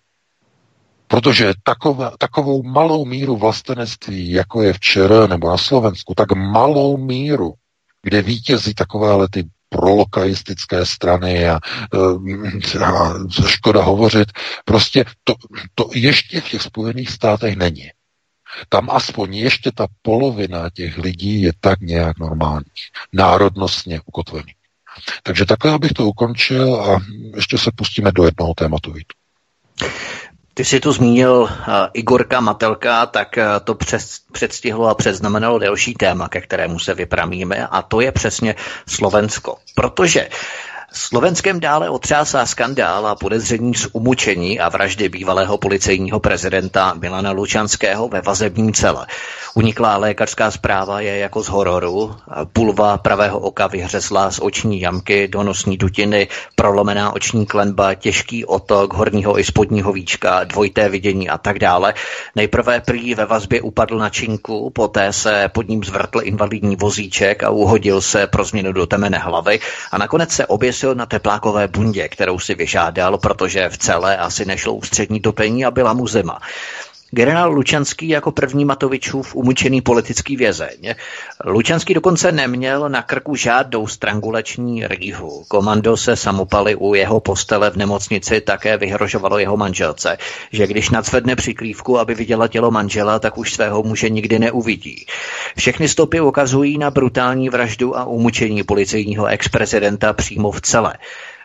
Protože 1.07 1.53
taková, 1.63 2.13
takovou 2.19 2.63
malou 2.63 3.05
míru 3.05 3.37
vlastenectví, 3.37 4.31
jako 4.31 4.63
je 4.63 4.73
včera 4.73 5.27
nebo 5.27 5.51
na 5.51 5.57
Slovensku, 5.57 6.15
tak 6.15 6.33
malou 6.33 6.97
míru, 6.97 7.55
kde 8.03 8.23
vítězí 8.23 8.75
takovéhle 8.75 9.29
ty 9.29 9.45
prolokaistické 9.69 10.87
strany 10.87 11.49
a, 11.49 11.61
eh, 11.95 12.85
a 12.85 13.15
škoda 13.47 13.83
hovořit, 13.83 14.33
prostě 14.65 15.05
to, 15.25 15.35
to 15.75 15.91
ještě 15.95 16.41
v 16.41 16.49
těch 16.49 16.63
Spojených 16.63 17.11
státech 17.11 17.57
není. 17.57 17.91
Tam 18.69 18.91
aspoň 18.91 19.35
ještě 19.35 19.73
ta 19.75 19.87
polovina 20.03 20.71
těch 20.71 20.99
lidí 20.99 21.43
je 21.43 21.53
tak 21.61 21.81
nějak 21.81 22.19
normální, 22.19 22.65
národnostně 23.13 24.01
ukotvený. 24.07 24.53
Takže 25.23 25.47
takhle 25.47 25.73
abych 25.73 25.93
to 25.93 26.05
ukončil 26.05 26.75
a 26.75 27.01
ještě 27.37 27.59
se 27.59 27.71
pustíme 27.77 28.13
do 28.13 28.25
jednoho 28.25 28.55
tématu. 28.55 28.93
Vítu. 28.93 29.17
Ty 30.55 30.65
jsi 30.65 30.81
tu 30.81 30.93
zmínil 30.93 31.33
uh, 31.33 31.49
Igorka 31.93 32.41
Matelka, 32.41 33.07
tak 33.07 33.29
uh, 33.39 33.45
to 33.65 33.75
přes, 33.75 34.21
předstihlo 34.33 34.89
a 34.89 34.95
předznamenalo 34.95 35.59
další 35.59 35.95
téma, 35.95 36.29
ke 36.29 36.41
kterému 36.41 36.79
se 36.79 36.95
vypramíme, 36.95 37.67
a 37.67 37.83
to 37.83 38.01
je 38.01 38.13
přesně 38.13 38.55
Slovensko. 38.89 39.57
Protože 39.75 40.29
Slovenskem 40.97 41.61
dále 41.61 41.91
otřásá 41.91 42.47
skandál 42.47 43.07
a 43.07 43.15
podezření 43.15 43.75
z 43.75 43.89
umučení 43.93 44.61
a 44.61 44.69
vraždy 44.69 45.09
bývalého 45.09 45.59
policejního 45.59 46.21
prezidenta 46.21 46.95
Milana 46.95 47.31
Lučanského 47.31 48.09
ve 48.09 48.21
vazebním 48.21 48.73
cele. 48.73 49.07
Uniklá 49.55 49.97
lékařská 49.97 50.51
zpráva 50.51 51.01
je 51.01 51.19
jako 51.19 51.43
z 51.43 51.49
hororu. 51.49 52.17
Pulva 52.53 52.99
pravého 52.99 53.39
oka 53.39 53.67
vyhřesla 53.67 54.31
z 54.31 54.39
oční 54.39 54.81
jamky 54.81 55.29
do 55.29 55.43
nosní 55.43 55.77
dutiny, 55.77 56.29
prolomená 56.55 57.13
oční 57.13 57.47
klenba, 57.47 57.95
těžký 57.95 58.45
otok 58.45 58.93
horního 58.93 59.39
i 59.39 59.45
spodního 59.45 59.93
víčka, 59.93 60.45
dvojité 60.45 60.89
vidění 60.89 61.29
a 61.29 61.39
tak 61.39 61.59
dále. 61.59 61.95
Nejprve 62.37 62.81
prý 62.81 63.15
ve 63.15 63.25
vazbě 63.27 63.63
upadl 63.63 63.99
na 63.99 64.11
činku, 64.11 64.71
poté 64.71 65.13
se 65.13 65.49
pod 65.53 65.69
ním 65.69 65.85
zvrtl 65.85 66.21
invalidní 66.23 66.77
vozíček 66.77 67.43
a 67.43 67.51
uhodil 67.51 68.01
se 68.01 68.27
pro 68.27 68.45
změnu 68.45 68.73
do 68.73 68.87
temene 68.87 69.19
hlavy 69.19 69.61
a 69.93 69.99
nakonec 69.99 70.31
se 70.31 70.47
oběsil 70.85 70.95
na 70.95 71.07
teplákové 71.07 71.69
bundě, 71.69 72.09
kterou 72.09 72.39
si 72.39 72.55
vyžádal, 72.55 73.19
protože 73.19 73.69
v 73.69 73.79
celé 73.79 74.17
asi 74.17 74.45
nešlo 74.45 74.75
ústřední 74.75 75.21
topení 75.21 75.65
a 75.65 75.71
byla 75.71 75.93
mu 75.93 76.07
zima. 76.07 76.41
Generál 77.15 77.53
Lučanský 77.53 78.09
jako 78.09 78.33
první 78.33 78.65
Matovičův 78.65 79.35
umučený 79.35 79.81
politický 79.81 80.37
vězeň. 80.37 80.95
Lučanský 81.45 81.95
dokonce 81.95 82.33
neměl 82.33 82.89
na 82.89 83.03
krku 83.03 83.37
žádnou 83.37 83.87
strangulační 83.87 84.87
rýhu. 84.87 85.45
Komando 85.49 85.97
se 85.97 86.17
samopali 86.17 86.75
u 86.75 86.95
jeho 86.95 87.21
postele 87.21 87.71
v 87.71 87.77
nemocnici 87.77 88.41
také 88.41 88.77
vyhrožovalo 88.77 89.39
jeho 89.39 89.57
manželce, 89.57 90.19
že 90.53 90.67
když 90.67 90.91
nacvedne 90.91 91.37
přikrývku, 91.37 91.99
aby 91.99 92.15
viděla 92.15 92.49
tělo 92.49 92.71
manžela, 92.71 93.19
tak 93.19 93.39
už 93.39 93.55
svého 93.55 93.83
muže 93.83 94.09
nikdy 94.09 94.39
neuvidí. 94.39 95.07
Všechny 95.57 95.89
stopy 95.89 96.21
ukazují 96.21 96.79
na 96.79 96.91
brutální 96.91 97.49
vraždu 97.49 97.99
a 97.99 98.05
umučení 98.05 98.63
policejního 98.63 99.27
ex-prezidenta 99.27 100.13
přímo 100.13 100.51
v 100.51 100.61
celé. 100.61 100.95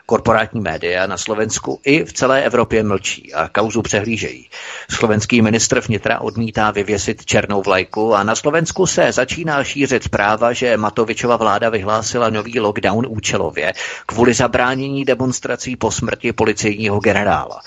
Korporátní 0.09 0.61
média 0.61 1.07
na 1.07 1.17
Slovensku 1.17 1.79
i 1.85 2.05
v 2.05 2.13
celé 2.13 2.43
Evropě 2.43 2.83
mlčí 2.83 3.33
a 3.33 3.49
kauzu 3.49 3.81
přehlížejí. 3.81 4.49
Slovenský 4.91 5.41
ministr 5.41 5.79
vnitra 5.79 6.19
odmítá 6.19 6.71
vyvěsit 6.71 7.25
černou 7.25 7.61
vlajku 7.61 8.15
a 8.15 8.23
na 8.23 8.35
Slovensku 8.35 8.85
se 8.85 9.11
začíná 9.11 9.63
šířit 9.63 10.03
zpráva, 10.03 10.53
že 10.53 10.77
Matovičova 10.77 11.35
vláda 11.35 11.69
vyhlásila 11.69 12.29
nový 12.29 12.59
lockdown 12.59 13.05
účelově 13.09 13.73
kvůli 14.05 14.33
zabránění 14.33 15.05
demonstrací 15.05 15.75
po 15.75 15.91
smrti 15.91 16.33
policejního 16.33 16.99
generála. 16.99 17.61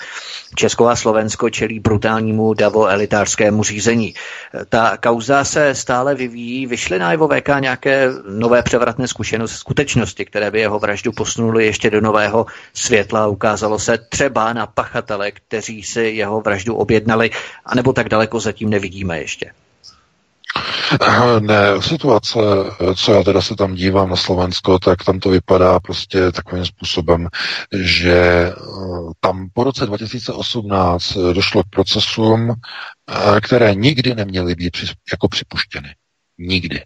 Česko 0.55 0.87
a 0.87 0.95
Slovensko 0.95 1.49
čelí 1.49 1.79
brutálnímu 1.79 2.53
davo-elitářskému 2.53 3.63
řízení. 3.63 4.13
Ta 4.69 4.97
kauza 4.97 5.43
se 5.43 5.75
stále 5.75 6.15
vyvíjí. 6.15 6.67
Vyšly 6.67 6.99
na 6.99 7.11
jeho 7.11 7.27
VK 7.27 7.49
nějaké 7.59 8.09
nové 8.29 8.63
převratné 8.63 9.07
zkušenosti, 9.07 9.57
skutečnosti, 9.57 10.25
které 10.25 10.51
by 10.51 10.59
jeho 10.59 10.79
vraždu 10.79 11.11
posunuly 11.11 11.65
ještě 11.65 11.89
do 11.89 12.01
nového 12.01 12.32
světla. 12.73 13.27
Ukázalo 13.27 13.79
se 13.79 13.97
třeba 13.97 14.53
na 14.53 14.67
pachatele, 14.67 15.31
kteří 15.31 15.83
si 15.83 16.01
jeho 16.01 16.41
vraždu 16.41 16.75
objednali, 16.75 17.29
anebo 17.65 17.93
tak 17.93 18.09
daleko 18.09 18.39
zatím 18.39 18.69
nevidíme 18.69 19.19
ještě. 19.19 19.51
Ne, 21.39 21.81
situace, 21.81 22.39
co 22.95 23.13
já 23.13 23.23
teda 23.23 23.41
se 23.41 23.55
tam 23.55 23.75
dívám 23.75 24.09
na 24.09 24.15
Slovensko, 24.15 24.79
tak 24.79 25.03
tam 25.03 25.19
to 25.19 25.29
vypadá 25.29 25.79
prostě 25.79 26.31
takovým 26.31 26.65
způsobem, 26.65 27.27
že 27.73 28.13
eh, 28.13 28.53
tam 29.19 29.49
po 29.53 29.63
roce 29.63 29.85
2018 29.85 31.13
došlo 31.13 31.63
k 31.63 31.69
procesům, 31.69 32.51
eh, 32.51 33.41
které 33.41 33.75
nikdy 33.75 34.15
neměly 34.15 34.55
být 34.55 34.77
jako 35.11 35.27
připuštěny. 35.27 35.95
Nikdy. 36.37 36.83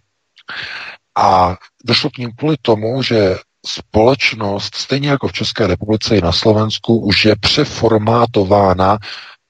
A 1.16 1.56
došlo 1.84 2.10
k 2.10 2.18
ním 2.18 2.30
kvůli 2.32 2.56
tomu, 2.62 3.02
že 3.02 3.36
společnost, 3.66 4.74
stejně 4.74 5.08
jako 5.08 5.28
v 5.28 5.32
České 5.32 5.66
republice 5.66 6.16
i 6.16 6.20
na 6.20 6.32
Slovensku, 6.32 6.98
už 6.98 7.24
je 7.24 7.36
přeformátována, 7.40 8.98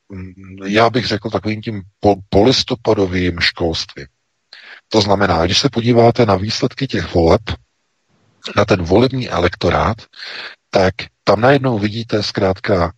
mm, 0.09 0.33
já 0.67 0.91
bych 0.91 1.07
řekl 1.07 1.31
takovým 1.31 1.63
tím 1.63 1.83
polistopadovým 2.29 3.41
školstvím. 3.41 4.07
To 4.89 5.01
znamená, 5.01 5.45
když 5.45 5.59
se 5.59 5.69
podíváte 5.69 6.27
na 6.27 6.37
výsledky 6.37 6.87
těch 6.87 7.15
voleb, 7.15 7.43
na 8.57 8.65
ten 8.65 8.83
volební 8.83 9.29
elektorát, 9.29 9.97
tak 10.71 10.95
tam 11.25 11.41
najednou 11.41 11.79
vidíte 11.79 12.23
zkrátka 12.23 12.93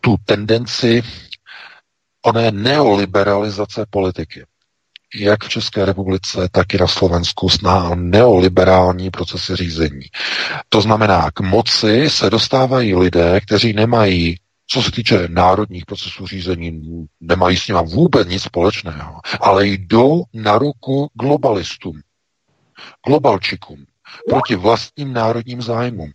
tu 0.00 0.16
tendenci 0.24 1.02
oné 2.22 2.50
neoliberalizace 2.50 3.86
politiky. 3.90 4.44
Jak 5.14 5.44
v 5.44 5.48
České 5.48 5.84
republice, 5.84 6.48
tak 6.52 6.74
i 6.74 6.78
na 6.78 6.86
Slovensku 6.86 7.48
snaha 7.48 7.94
neoliberální 7.94 9.10
procesy 9.10 9.56
řízení. 9.56 10.06
To 10.68 10.80
znamená, 10.80 11.30
k 11.30 11.40
moci 11.40 12.10
se 12.10 12.30
dostávají 12.30 12.94
lidé, 12.94 13.40
kteří 13.40 13.72
nemají 13.72 14.36
co 14.72 14.82
se 14.82 14.90
týče 14.90 15.28
národních 15.28 15.86
procesů 15.86 16.26
řízení, 16.26 16.82
nemají 17.20 17.56
s 17.56 17.68
nimi 17.68 17.80
vůbec 17.84 18.28
nic 18.28 18.42
společného, 18.42 19.20
ale 19.40 19.66
jdou 19.66 20.22
na 20.34 20.58
ruku 20.58 21.10
globalistům, 21.20 22.00
globalčikům, 23.06 23.84
proti 24.28 24.56
vlastním 24.56 25.12
národním 25.12 25.62
zájmům. 25.62 26.10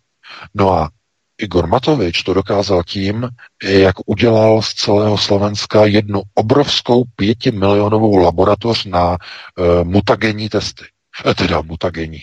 No 0.54 0.72
a 0.72 0.90
Igor 1.38 1.68
Matovič 1.68 2.24
to 2.24 2.34
dokázal 2.34 2.84
tím, 2.84 3.30
jak 3.64 3.96
udělal 4.06 4.62
z 4.62 4.74
celého 4.74 5.18
Slovenska 5.18 5.86
jednu 5.86 6.22
obrovskou 6.34 7.04
pětimilionovou 7.16 8.18
laboratoř 8.18 8.86
na 8.86 9.10
uh, 9.12 9.84
mutagenní 9.84 10.50
testy. 10.50 10.86
E, 11.26 11.36
teda 11.36 11.62
mutagenní, 11.62 12.22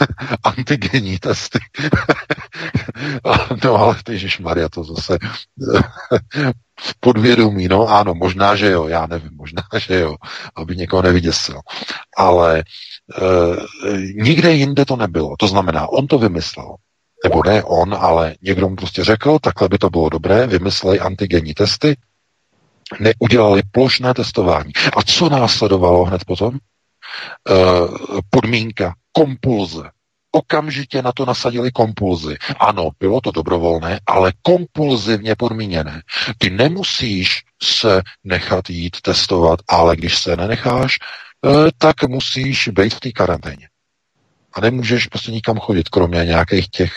antigenní 0.44 1.18
testy. 1.18 1.58
no 3.64 3.74
ale 3.74 3.96
ty 4.04 4.28
Maria 4.40 4.68
to 4.68 4.84
zase 4.84 5.18
v 6.80 6.94
podvědomí, 7.00 7.68
no 7.68 7.88
ano, 7.88 8.14
možná, 8.14 8.56
že 8.56 8.70
jo, 8.70 8.88
já 8.88 9.06
nevím, 9.06 9.30
možná, 9.36 9.62
že 9.78 10.00
jo, 10.00 10.16
aby 10.56 10.76
někoho 10.76 11.02
nevyděsil. 11.02 11.60
Ale 12.16 12.58
e, 12.58 12.64
nikde 14.14 14.52
jinde 14.52 14.84
to 14.84 14.96
nebylo. 14.96 15.34
To 15.38 15.48
znamená, 15.48 15.88
on 15.88 16.06
to 16.06 16.18
vymyslel 16.18 16.76
nebo 17.24 17.42
ne 17.46 17.62
on, 17.62 17.94
ale 17.94 18.34
někdo 18.42 18.68
mu 18.68 18.76
prostě 18.76 19.04
řekl, 19.04 19.38
takhle 19.38 19.68
by 19.68 19.78
to 19.78 19.90
bylo 19.90 20.08
dobré, 20.08 20.46
vymysleli 20.46 21.00
antigenní 21.00 21.54
testy, 21.54 21.96
neudělali 23.00 23.62
plošné 23.70 24.14
testování. 24.14 24.72
A 24.96 25.02
co 25.02 25.28
následovalo 25.28 26.04
hned 26.04 26.24
potom? 26.24 26.54
E, 26.54 26.58
podmínka, 28.30 28.94
kompulze. 29.12 29.90
Okamžitě 30.34 31.02
na 31.02 31.12
to 31.12 31.26
nasadili 31.26 31.72
kompulzy. 31.72 32.36
Ano, 32.58 32.90
bylo 33.00 33.20
to 33.20 33.30
dobrovolné, 33.30 34.00
ale 34.06 34.32
kompulzivně 34.42 35.36
podmíněné. 35.36 36.02
Ty 36.38 36.50
nemusíš 36.50 37.42
se 37.62 38.02
nechat 38.24 38.70
jít 38.70 39.00
testovat, 39.00 39.60
ale 39.68 39.96
když 39.96 40.18
se 40.18 40.36
nenecháš, 40.36 40.96
e, 40.96 41.48
tak 41.78 42.02
musíš 42.08 42.68
být 42.68 42.94
v 42.94 43.00
té 43.00 43.12
karanténě 43.12 43.68
a 44.54 44.60
nemůžeš 44.60 45.06
prostě 45.06 45.32
nikam 45.32 45.58
chodit, 45.58 45.88
kromě 45.88 46.24
nějakých 46.24 46.68
těch, 46.70 46.92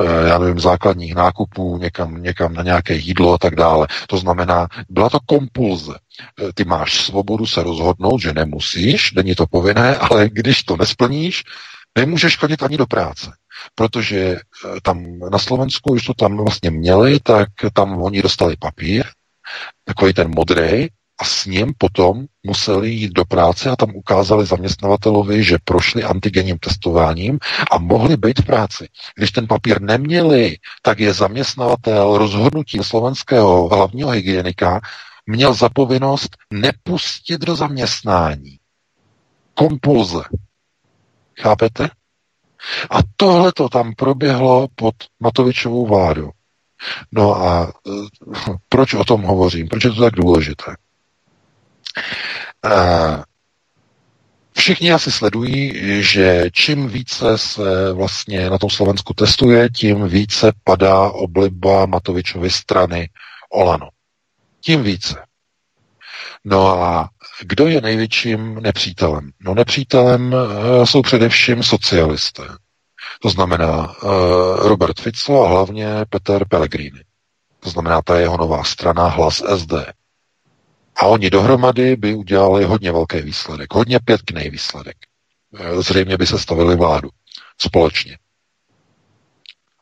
eh, 0.00 0.28
já 0.28 0.38
nevím, 0.38 0.60
základních 0.60 1.14
nákupů, 1.14 1.78
někam, 1.78 2.22
někam 2.22 2.54
na 2.54 2.62
nějaké 2.62 2.94
jídlo 2.94 3.34
a 3.34 3.38
tak 3.38 3.54
dále. 3.54 3.86
To 4.06 4.18
znamená, 4.18 4.68
byla 4.88 5.08
to 5.08 5.18
kompulze. 5.26 5.94
Eh, 5.94 6.52
ty 6.54 6.64
máš 6.64 7.04
svobodu 7.04 7.46
se 7.46 7.62
rozhodnout, 7.62 8.18
že 8.20 8.32
nemusíš, 8.32 9.12
není 9.12 9.34
to 9.34 9.46
povinné, 9.46 9.96
ale 10.10 10.28
když 10.28 10.62
to 10.62 10.76
nesplníš, 10.76 11.44
nemůžeš 11.98 12.36
chodit 12.36 12.62
ani 12.62 12.76
do 12.76 12.86
práce. 12.86 13.32
Protože 13.74 14.18
eh, 14.18 14.40
tam 14.82 15.18
na 15.32 15.38
Slovensku, 15.38 15.92
už 15.92 16.04
to 16.04 16.14
tam 16.14 16.36
vlastně 16.36 16.70
měli, 16.70 17.20
tak 17.20 17.48
tam 17.72 18.02
oni 18.02 18.22
dostali 18.22 18.56
papír, 18.56 19.04
takový 19.84 20.12
ten 20.12 20.30
modrý, 20.34 20.88
a 21.20 21.24
s 21.24 21.46
ním 21.46 21.72
potom 21.78 22.26
museli 22.42 22.90
jít 22.90 23.12
do 23.12 23.24
práce 23.24 23.70
a 23.70 23.76
tam 23.76 23.90
ukázali 23.94 24.46
zaměstnavatelovi, 24.46 25.44
že 25.44 25.58
prošli 25.64 26.04
antigenním 26.04 26.58
testováním 26.58 27.38
a 27.70 27.78
mohli 27.78 28.16
být 28.16 28.40
v 28.40 28.46
práci. 28.46 28.88
Když 29.16 29.30
ten 29.30 29.46
papír 29.46 29.82
neměli, 29.82 30.56
tak 30.82 31.00
je 31.00 31.14
zaměstnavatel 31.14 32.18
rozhodnutím 32.18 32.84
slovenského 32.84 33.68
hlavního 33.68 34.10
hygienika 34.10 34.80
měl 35.26 35.54
za 35.54 35.68
povinnost 35.68 36.36
nepustit 36.52 37.40
do 37.40 37.56
zaměstnání. 37.56 38.58
Kompulze. 39.54 40.22
Chápete? 41.40 41.90
A 42.90 42.98
tohle 43.16 43.52
to 43.52 43.68
tam 43.68 43.94
proběhlo 43.94 44.68
pod 44.74 44.94
Matovičovou 45.20 45.86
vládu. 45.86 46.30
No 47.12 47.36
a 47.36 47.72
e, 47.86 47.90
proč 48.68 48.94
o 48.94 49.04
tom 49.04 49.22
hovořím? 49.22 49.68
Proč 49.68 49.84
je 49.84 49.90
to 49.90 50.00
tak 50.00 50.14
důležité? 50.14 50.76
Všichni 54.56 54.92
asi 54.92 55.12
sledují, 55.12 55.72
že 56.02 56.50
čím 56.52 56.88
více 56.88 57.38
se 57.38 57.92
vlastně 57.92 58.50
na 58.50 58.58
tom 58.58 58.70
Slovensku 58.70 59.14
testuje, 59.14 59.70
tím 59.70 60.08
více 60.08 60.52
padá 60.64 61.10
obliba 61.10 61.86
Matovičovy 61.86 62.50
strany 62.50 63.08
Olano. 63.52 63.88
Tím 64.60 64.82
více. 64.82 65.24
No 66.44 66.82
a 66.82 67.08
kdo 67.42 67.66
je 67.66 67.80
největším 67.80 68.54
nepřítelem? 68.54 69.30
No 69.40 69.54
nepřítelem 69.54 70.34
eh, 70.34 70.86
jsou 70.86 71.02
především 71.02 71.62
socialisté. 71.62 72.42
To 73.22 73.30
znamená 73.30 74.02
uh, 74.02 74.10
Robert 74.68 75.00
Fico 75.00 75.44
a 75.44 75.48
hlavně 75.48 75.86
Peter 76.10 76.48
Pellegrini. 76.48 77.00
To 77.60 77.70
znamená 77.70 78.02
ta 78.02 78.18
jeho 78.18 78.36
nová 78.36 78.64
strana 78.64 79.08
Hlas 79.08 79.42
SD. 79.56 79.72
A 81.00 81.06
oni 81.06 81.30
dohromady 81.30 81.96
by 81.96 82.14
udělali 82.14 82.64
hodně 82.64 82.92
velký 82.92 83.20
výsledek, 83.20 83.74
hodně 83.74 83.98
pěkný 84.04 84.50
výsledek. 84.50 84.96
E, 85.58 85.82
zřejmě 85.82 86.16
by 86.16 86.26
se 86.26 86.38
stavili 86.38 86.76
vládu 86.76 87.08
společně. 87.58 88.18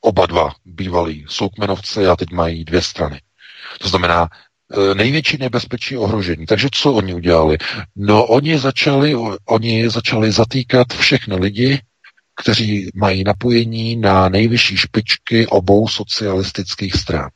Oba 0.00 0.26
dva 0.26 0.50
bývalí 0.64 1.24
soukmenovci 1.28 2.06
a 2.06 2.16
teď 2.16 2.30
mají 2.30 2.64
dvě 2.64 2.82
strany. 2.82 3.20
To 3.80 3.88
znamená, 3.88 4.28
e, 4.90 4.94
největší 4.94 5.38
nebezpečí 5.38 5.96
ohrožení. 5.96 6.46
Takže 6.46 6.68
co 6.72 6.92
oni 6.92 7.14
udělali? 7.14 7.58
No, 7.96 8.26
oni 8.26 8.58
začali, 8.58 9.14
oni 9.44 9.90
začali 9.90 10.32
zatýkat 10.32 10.92
všechny 10.92 11.36
lidi, 11.36 11.80
kteří 12.42 12.90
mají 12.94 13.24
napojení 13.24 13.96
na 13.96 14.28
nejvyšší 14.28 14.76
špičky 14.76 15.46
obou 15.46 15.88
socialistických 15.88 16.94
stran 16.94 17.30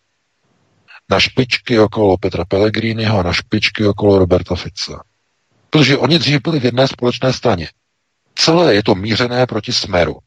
na 1.12 1.20
špičky 1.20 1.78
okolo 1.78 2.16
Petra 2.16 2.44
Pellegriniho 2.44 3.18
a 3.18 3.22
na 3.22 3.32
špičky 3.32 3.86
okolo 3.86 4.18
Roberta 4.18 4.56
Fica. 4.56 5.04
Protože 5.70 5.98
oni 5.98 6.18
dřív 6.18 6.40
byli 6.42 6.60
v 6.60 6.64
jedné 6.64 6.88
společné 6.88 7.32
straně. 7.32 7.68
Celé 8.34 8.74
je 8.74 8.82
to 8.82 8.94
mířené 8.94 9.46
proti 9.46 9.72
smeru. 9.72 10.18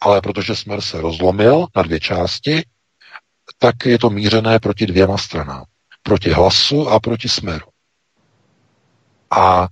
Ale 0.00 0.20
protože 0.20 0.56
smer 0.56 0.80
se 0.80 1.00
rozlomil 1.00 1.66
na 1.76 1.82
dvě 1.82 2.00
části, 2.00 2.64
tak 3.58 3.86
je 3.86 3.98
to 3.98 4.10
mířené 4.10 4.58
proti 4.58 4.86
dvěma 4.86 5.18
stranám. 5.18 5.64
Proti 6.02 6.30
hlasu 6.30 6.88
a 6.88 7.00
proti 7.00 7.28
smeru. 7.28 7.66
A 9.30 9.68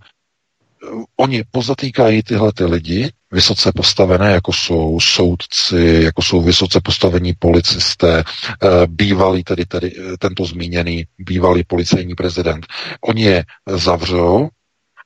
oni 1.17 1.45
pozatýkají 1.51 2.23
tyhle 2.23 2.53
ty 2.53 2.65
lidi, 2.65 3.13
vysoce 3.33 3.73
postavené, 3.73 4.33
jako 4.33 4.53
jsou 4.53 5.01
soudci, 5.01 6.01
jako 6.05 6.23
jsou 6.23 6.43
vysoce 6.43 6.81
postavení 6.81 7.33
policisté, 7.39 8.19
eh, 8.63 8.69
bývalý 8.87 9.45
tedy, 9.45 9.65
tedy 9.65 9.93
eh, 9.99 10.17
tento 10.19 10.45
zmíněný 10.45 11.05
bývalý 11.19 11.65
policejní 11.65 12.15
prezident. 12.15 12.67
Oni 13.01 13.23
je 13.23 13.45
zavřou 13.67 14.49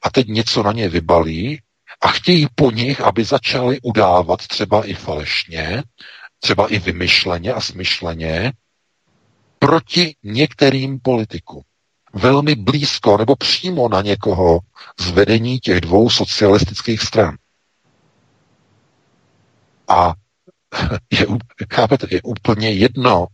a 0.02 0.10
teď 0.10 0.26
něco 0.28 0.62
na 0.62 0.72
ně 0.72 0.88
vybalí 0.88 1.60
a 2.02 2.08
chtějí 2.08 2.46
po 2.54 2.70
nich, 2.70 3.00
aby 3.00 3.24
začali 3.24 3.78
udávat 3.82 4.46
třeba 4.46 4.86
i 4.86 4.94
falešně, 4.94 5.82
třeba 6.40 6.68
i 6.68 6.78
vymyšleně 6.78 7.52
a 7.52 7.60
smyšleně 7.60 8.52
proti 9.58 10.14
některým 10.22 10.98
politikům 11.02 11.62
velmi 12.12 12.54
blízko 12.54 13.18
nebo 13.18 13.36
přímo 13.36 13.88
na 13.88 14.02
někoho 14.02 14.58
z 15.00 15.10
vedení 15.10 15.58
těch 15.58 15.80
dvou 15.80 16.10
socialistických 16.10 17.02
stran. 17.02 17.36
A 19.88 20.12
je, 21.10 21.26
chápete, 21.74 22.06
je 22.10 22.22
úplně 22.22 22.70
jedno, 22.70 23.26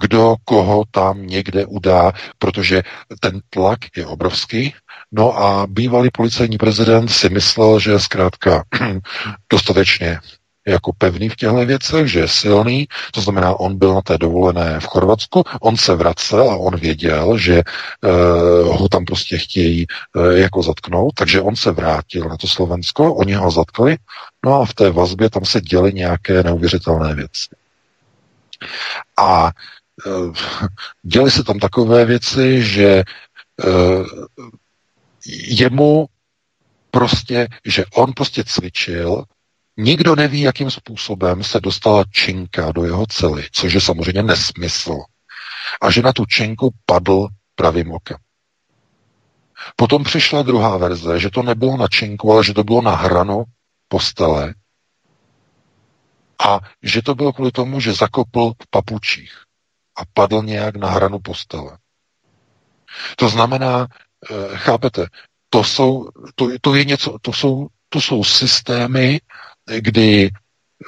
kdo 0.00 0.34
koho 0.44 0.84
tam 0.90 1.26
někde 1.26 1.66
udá, 1.66 2.12
protože 2.38 2.82
ten 3.20 3.40
tlak 3.50 3.78
je 3.96 4.06
obrovský. 4.06 4.74
No 5.12 5.38
a 5.38 5.66
bývalý 5.66 6.10
policejní 6.12 6.58
prezident 6.58 7.08
si 7.08 7.28
myslel, 7.28 7.80
že 7.80 8.00
zkrátka 8.00 8.64
dostatečně 9.52 10.20
jako 10.68 10.92
pevný 10.98 11.28
v 11.28 11.36
těchto 11.36 11.66
věcech, 11.66 12.06
že 12.06 12.20
je 12.20 12.28
silný, 12.28 12.88
to 13.12 13.20
znamená, 13.20 13.54
on 13.54 13.78
byl 13.78 13.94
na 13.94 14.02
té 14.02 14.18
dovolené 14.18 14.80
v 14.80 14.86
Chorvatsku, 14.86 15.44
on 15.60 15.76
se 15.76 15.94
vracel 15.94 16.50
a 16.50 16.56
on 16.56 16.76
věděl, 16.76 17.38
že 17.38 17.62
uh, 17.62 18.78
ho 18.80 18.88
tam 18.88 19.04
prostě 19.04 19.38
chtějí 19.38 19.86
uh, 20.16 20.30
jako 20.30 20.62
zatknout, 20.62 21.14
takže 21.14 21.40
on 21.40 21.56
se 21.56 21.70
vrátil 21.70 22.28
na 22.28 22.36
to 22.36 22.46
Slovensko, 22.46 23.14
oni 23.14 23.34
ho 23.34 23.50
zatkli, 23.50 23.96
no 24.44 24.60
a 24.60 24.64
v 24.64 24.74
té 24.74 24.90
vazbě 24.90 25.30
tam 25.30 25.44
se 25.44 25.60
děly 25.60 25.92
nějaké 25.92 26.42
neuvěřitelné 26.42 27.14
věci. 27.14 27.48
A 29.16 29.50
uh, 30.06 30.34
děly 31.02 31.30
se 31.30 31.44
tam 31.44 31.58
takové 31.58 32.04
věci, 32.04 32.62
že 32.62 33.02
uh, 33.64 34.06
jemu 35.48 36.06
prostě, 36.90 37.48
že 37.64 37.84
on 37.94 38.12
prostě 38.12 38.44
cvičil 38.46 39.24
Nikdo 39.80 40.16
neví, 40.16 40.40
jakým 40.40 40.70
způsobem 40.70 41.44
se 41.44 41.60
dostala 41.60 42.04
činka 42.10 42.72
do 42.72 42.84
jeho 42.84 43.06
cely, 43.06 43.48
což 43.52 43.72
je 43.72 43.80
samozřejmě 43.80 44.22
nesmysl. 44.22 44.98
A 45.80 45.90
že 45.90 46.02
na 46.02 46.12
tu 46.12 46.26
činku 46.26 46.70
padl 46.86 47.28
pravým 47.54 47.92
okem. 47.92 48.16
Potom 49.76 50.04
přišla 50.04 50.42
druhá 50.42 50.76
verze, 50.76 51.20
že 51.20 51.30
to 51.30 51.42
nebylo 51.42 51.76
na 51.76 51.88
činku, 51.88 52.32
ale 52.32 52.44
že 52.44 52.54
to 52.54 52.64
bylo 52.64 52.82
na 52.82 52.94
hranu 52.94 53.44
postele 53.88 54.54
a 56.46 56.60
že 56.82 57.02
to 57.02 57.14
bylo 57.14 57.32
kvůli 57.32 57.52
tomu, 57.52 57.80
že 57.80 57.92
zakopl 57.92 58.52
v 58.62 58.70
papučích 58.70 59.32
a 59.96 60.02
padl 60.14 60.42
nějak 60.42 60.76
na 60.76 60.90
hranu 60.90 61.18
postele. 61.18 61.78
To 63.16 63.28
znamená, 63.28 63.86
eh, 64.30 64.56
chápete, 64.56 65.06
to 65.50 65.64
jsou, 65.64 66.08
to, 66.34 66.48
to 66.60 66.74
je 66.74 66.84
něco, 66.84 67.16
to 67.22 67.32
jsou, 67.32 67.66
to 67.88 68.00
jsou 68.00 68.24
systémy, 68.24 69.20
kdy 69.76 70.30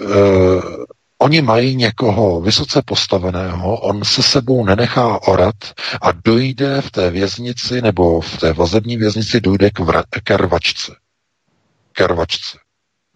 uh, 0.00 0.84
oni 1.18 1.42
mají 1.42 1.76
někoho 1.76 2.40
vysoce 2.40 2.82
postaveného, 2.82 3.80
on 3.80 4.04
se 4.04 4.22
sebou 4.22 4.64
nenechá 4.64 5.22
orat 5.22 5.54
a 6.02 6.12
dojde 6.12 6.80
v 6.80 6.90
té 6.90 7.10
věznici 7.10 7.82
nebo 7.82 8.20
v 8.20 8.38
té 8.38 8.52
vazební 8.52 8.96
věznici 8.96 9.40
dojde 9.40 9.70
k, 9.70 9.78
vra, 9.78 10.02
k. 10.24 10.36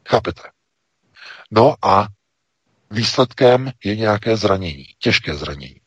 Chápete? 0.09 0.43
No 1.51 1.75
a 1.83 2.07
výsledkem 2.91 3.71
je 3.85 3.97
nějaké 3.97 4.37
zranění, 4.37 4.87
těžké 4.99 5.35
zranění. 5.35 5.81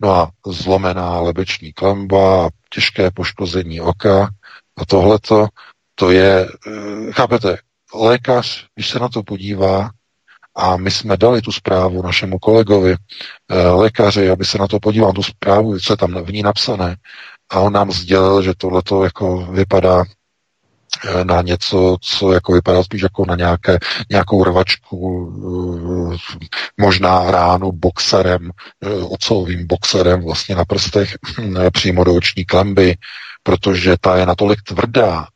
No 0.00 0.10
a 0.10 0.30
zlomená 0.46 1.20
lebeční 1.20 1.72
klemba, 1.72 2.48
těžké 2.70 3.10
poškození 3.10 3.80
oka 3.80 4.30
a 4.76 4.84
tohleto, 4.84 5.46
to 5.94 6.10
je, 6.10 6.48
eh, 6.66 7.12
chápete, 7.12 7.58
lékař, 7.94 8.66
když 8.74 8.88
se 8.90 8.98
na 8.98 9.08
to 9.08 9.22
podívá, 9.22 9.90
a 10.56 10.76
my 10.76 10.90
jsme 10.90 11.16
dali 11.16 11.42
tu 11.42 11.52
zprávu 11.52 12.02
našemu 12.02 12.38
kolegovi, 12.38 12.94
eh, 13.50 13.68
lékaři, 13.68 14.30
aby 14.30 14.44
se 14.44 14.58
na 14.58 14.66
to 14.66 14.80
podíval, 14.80 15.12
tu 15.12 15.22
zprávu, 15.22 15.78
co 15.78 15.92
je 15.92 15.96
tam 15.96 16.24
v 16.24 16.32
ní 16.32 16.42
napsané. 16.42 16.96
A 17.50 17.60
on 17.60 17.72
nám 17.72 17.90
sdělil, 17.90 18.42
že 18.42 18.52
tohle 18.58 18.82
jako 19.04 19.46
vypadá 19.46 20.04
eh, 21.04 21.24
na 21.24 21.42
něco, 21.42 21.96
co 22.00 22.32
jako 22.32 22.52
vypadá 22.52 22.82
spíš 22.82 23.02
jako 23.02 23.24
na 23.26 23.36
nějaké, 23.36 23.78
nějakou 24.10 24.44
rvačku, 24.44 25.32
eh, 26.14 26.16
možná 26.80 27.30
ránu 27.30 27.72
boxerem, 27.72 28.50
ocelovým 29.08 29.66
boxerem 29.66 30.22
vlastně 30.22 30.54
na 30.54 30.64
prstech 30.64 31.14
přímo 31.72 32.04
do 32.04 32.14
oční 32.14 32.44
klemby, 32.44 32.96
protože 33.42 33.96
ta 34.00 34.16
je 34.16 34.26
natolik 34.26 34.62
tvrdá, 34.62 35.26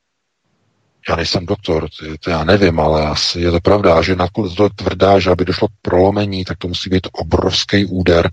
já 1.09 1.17
nejsem 1.17 1.47
doktor, 1.47 1.89
to, 2.21 2.31
já 2.31 2.45
nevím, 2.45 2.81
ale 2.81 3.07
asi 3.07 3.41
je 3.41 3.51
to 3.51 3.61
pravda, 3.61 4.03
že 4.03 4.17
nakonec 4.17 4.55
to 4.55 4.69
tvrdá, 4.69 5.19
že 5.19 5.31
aby 5.31 5.45
došlo 5.45 5.69
k 5.69 5.73
prolomení, 5.83 6.45
tak 6.45 6.59
to 6.59 6.69
musí 6.69 6.91
být 6.91 7.09
obrovský 7.13 7.85
úder 7.87 8.31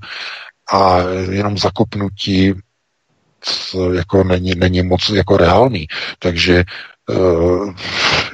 a 0.71 0.97
jenom 1.31 1.57
zakopnutí 1.57 2.53
jako 3.93 4.23
není, 4.23 4.55
není 4.55 4.81
moc 4.81 5.09
jako 5.09 5.37
reálný. 5.37 5.87
Takže 6.19 6.63
uh, 7.09 7.75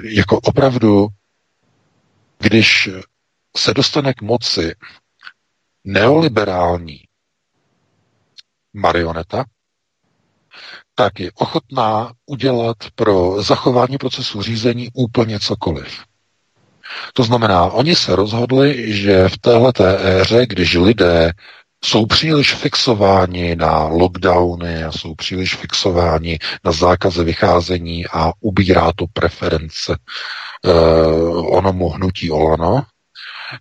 jako 0.03 0.39
opravdu, 0.39 1.07
když 2.39 2.89
se 3.57 3.73
dostane 3.73 4.13
k 4.13 4.21
moci 4.21 4.75
neoliberální 5.83 7.03
marioneta, 8.73 9.45
tak 11.03 11.19
je 11.19 11.31
ochotná 11.35 12.11
udělat 12.25 12.77
pro 12.95 13.43
zachování 13.43 13.97
procesu 13.97 14.41
řízení 14.41 14.89
úplně 14.93 15.39
cokoliv. 15.39 16.03
To 17.13 17.23
znamená, 17.23 17.65
oni 17.65 17.95
se 17.95 18.15
rozhodli, 18.15 18.93
že 18.93 19.29
v 19.29 19.37
této 19.37 19.83
éře, 19.85 20.45
když 20.45 20.75
lidé 20.75 21.33
jsou 21.83 22.05
příliš 22.05 22.53
fixováni 22.53 23.55
na 23.55 23.83
lockdowny 23.83 24.83
a 24.83 24.91
jsou 24.91 25.15
příliš 25.15 25.55
fixováni 25.55 26.39
na 26.63 26.71
zákazy 26.71 27.23
vycházení 27.23 28.05
a 28.07 28.31
ubírá 28.39 28.91
to 28.95 29.05
preference 29.13 29.95
uh, 30.65 31.57
onomu 31.57 31.89
hnutí 31.89 32.31
Olano, 32.31 32.81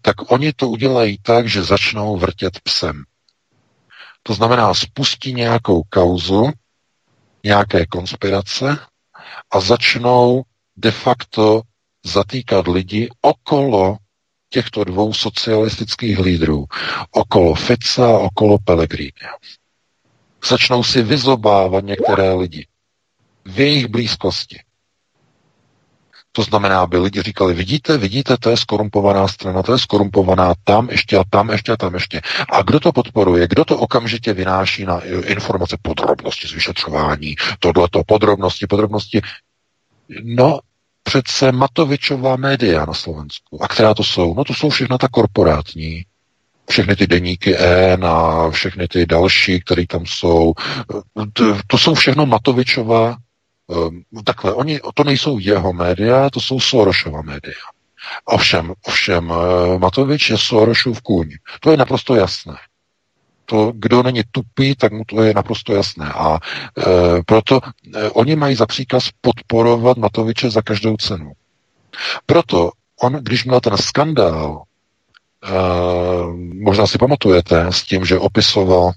tak 0.03 0.33
oni 0.33 0.53
to 0.53 0.69
udělají 0.69 1.19
tak, 1.23 1.49
že 1.49 1.63
začnou 1.63 2.17
vrtět 2.17 2.61
psem. 2.61 3.03
To 4.23 4.35
znamená, 4.35 4.75
spustí 4.75 5.35
nějakou 5.35 5.83
kauzu, 5.89 6.51
nějaké 7.45 7.87
konspirace 7.87 8.79
a 9.51 9.61
začnou 9.61 10.43
de 10.77 10.91
facto 10.91 11.63
zatýkat 12.05 12.69
lidi 12.69 13.09
okolo 13.21 13.97
těchto 14.49 14.85
dvou 14.85 15.13
socialistických 15.13 16.19
lídrů, 16.19 16.67
okolo 17.11 17.55
Fica 17.55 18.07
a 18.07 18.19
okolo 18.19 18.59
Pellegrini. 18.59 19.13
Začnou 20.49 20.85
si 20.85 21.03
vyzobávat 21.03 21.85
některé 21.85 22.35
lidi 22.35 22.67
v 23.45 23.61
jejich 23.61 23.87
blízkosti. 23.87 24.61
To 26.41 26.45
znamená, 26.45 26.81
aby 26.81 26.99
lidi 26.99 27.23
říkali, 27.23 27.55
vidíte, 27.55 27.99
vidíte, 27.99 28.37
to 28.41 28.51
je 28.51 28.57
skorumpovaná 28.57 29.29
strana, 29.29 29.63
to 29.63 29.73
je 29.73 29.79
skorumpovaná 29.79 30.55
tam 30.65 30.89
ještě 30.91 31.17
a 31.17 31.25
tam 31.31 31.51
ještě 31.51 31.73
a 31.73 31.77
tam 31.77 31.95
ještě. 31.95 32.21
A 32.53 32.63
kdo 32.63 32.81
to 32.81 32.93
podporuje? 32.93 33.49
Kdo 33.49 33.65
to 33.65 33.79
okamžitě 33.79 34.33
vynáší 34.33 34.85
na 34.85 35.01
informace, 35.25 35.77
podrobnosti 35.83 36.49
z 36.49 36.53
vyšetřování, 36.53 37.37
tohleto, 37.59 38.03
podrobnosti, 38.07 38.67
podrobnosti? 38.67 39.21
No, 40.23 40.59
přece 41.03 41.53
Matovičová 41.53 42.37
média 42.37 42.85
na 42.85 42.95
Slovensku. 42.95 43.63
A 43.65 43.69
která 43.69 43.95
to 43.95 44.05
jsou? 44.05 44.35
No 44.35 44.45
to 44.45 44.55
jsou 44.55 44.69
všechna 44.69 44.99
ta 44.99 45.09
korporátní, 45.09 46.05
všechny 46.71 46.97
ty 46.97 47.07
deníky 47.07 47.57
N 47.59 48.05
a 48.05 48.51
všechny 48.51 48.89
ty 48.89 49.07
další, 49.07 49.61
které 49.61 49.87
tam 49.87 50.07
jsou. 50.07 50.53
To, 51.67 51.79
jsou 51.79 51.95
všechno 51.95 52.27
Matovičová 52.27 53.17
takhle, 54.25 54.55
oni, 54.55 54.81
to 54.95 55.05
nejsou 55.05 55.39
jeho 55.39 55.73
média, 55.73 56.31
to 56.31 56.41
jsou 56.41 56.61
Sorošova 56.61 57.23
média. 57.23 57.55
Ovšem, 58.25 58.75
ovšem, 58.87 59.33
eh, 59.33 59.79
Matovič 59.79 60.31
je 60.31 60.39
Sorošův 60.39 61.01
kůň. 61.01 61.29
To 61.61 61.71
je 61.71 61.77
naprosto 61.77 62.15
jasné. 62.15 62.57
To, 63.51 63.73
kdo 63.75 64.03
není 64.03 64.23
tupý, 64.31 64.77
tak 64.77 64.93
mu 64.93 65.05
to 65.05 65.23
je 65.23 65.35
naprosto 65.35 65.75
jasné. 65.75 66.13
A 66.15 66.39
e, 66.39 66.85
proto 67.27 67.61
e, 67.95 68.11
oni 68.11 68.37
mají 68.37 68.55
za 68.55 68.67
příkaz 68.67 69.09
podporovat 69.21 69.97
Matoviče 69.97 70.51
za 70.51 70.63
každou 70.63 70.97
cenu. 70.97 71.33
Proto 72.27 72.71
on, 73.01 73.13
když 73.13 73.45
měl 73.45 73.61
ten 73.61 73.77
skandál, 73.77 74.63
e, 74.63 75.51
možná 76.63 76.87
si 76.87 76.99
pamatujete, 76.99 77.67
s 77.71 77.83
tím, 77.83 78.05
že 78.05 78.19
opisoval 78.19 78.93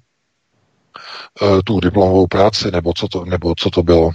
tu 1.66 1.80
diplomovou 1.80 2.28
práci, 2.28 2.72
nebo 2.72 2.94
co 2.94 3.08
to, 3.08 3.26
nebo 3.26 3.54
co 3.58 3.70
to 3.70 3.84
bylo. 3.84 4.12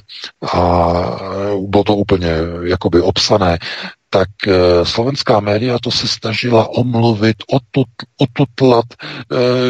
A 0.52 0.92
eh, 1.22 1.56
bylo 1.66 1.84
to 1.84 1.96
úplně 1.96 2.30
jakoby 2.64 3.00
obsané 3.00 3.58
tak 4.10 4.28
eh, 4.48 4.84
slovenská 4.84 5.40
média 5.40 5.78
to 5.82 5.90
se 5.90 6.08
snažila 6.08 6.68
omluvit, 6.68 7.36
otut, 7.52 7.88
otutlat, 8.20 8.84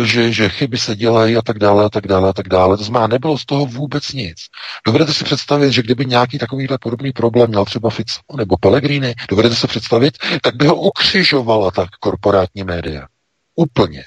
že, 0.05 0.33
že 0.33 0.49
chyby 0.49 0.79
se 0.79 0.97
dělají 0.97 1.37
a 1.37 1.43
tak 1.43 1.59
dále 1.59 1.85
a 1.85 1.89
tak 1.89 2.07
dále 2.07 2.29
a 2.29 2.33
tak 2.33 2.49
dále. 2.49 2.77
To 2.77 2.85
znamená, 2.85 3.07
nebylo 3.07 3.39
z 3.39 3.45
toho 3.45 3.67
vůbec 3.67 4.13
nic. 4.13 4.37
Dovedete 4.87 5.15
si 5.15 5.25
představit, 5.25 5.73
že 5.73 5.83
kdyby 5.83 6.07
nějaký 6.07 6.39
takovýhle 6.39 6.79
podobný 6.79 7.13
problém 7.13 7.49
měl 7.49 7.65
třeba 7.65 7.91
Fico 7.91 8.21
nebo 8.37 8.57
Pellegrini, 8.57 9.15
dovedete 9.29 9.55
se 9.55 9.67
představit, 9.67 10.19
tak 10.43 10.57
by 10.57 10.67
ho 10.67 10.75
ukřižovala 10.75 11.71
tak 11.71 11.89
korporátní 12.01 12.65
média. 12.65 13.07
Úplně. 13.55 14.05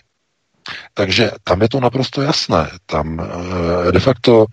Takže 0.94 1.32
tam 1.44 1.62
je 1.62 1.70
to 1.70 1.80
naprosto 1.80 2.22
jasné. 2.22 2.70
Tam 2.86 3.20
eh, 3.20 3.92
de 3.92 4.00
facto 4.00 4.46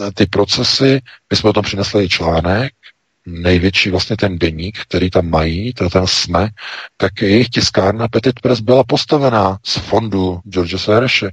eh, 0.00 0.10
ty 0.14 0.26
procesy, 0.26 1.00
my 1.30 1.36
jsme 1.36 1.50
o 1.50 1.52
tom 1.52 1.64
přinesli 1.64 2.08
článek, 2.08 2.72
největší 3.26 3.90
vlastně 3.90 4.16
ten 4.16 4.38
deník, 4.38 4.78
který 4.78 5.10
tam 5.10 5.30
mají, 5.30 5.72
to 5.72 5.90
ten 5.90 6.06
SME, 6.06 6.48
tak 6.96 7.22
jejich 7.22 7.48
tiskárna 7.48 8.08
Petit 8.08 8.40
Press 8.40 8.60
byla 8.60 8.84
postavená 8.84 9.58
z 9.64 9.76
fondu 9.76 10.40
George 10.48 10.80
Soreše. 10.80 11.30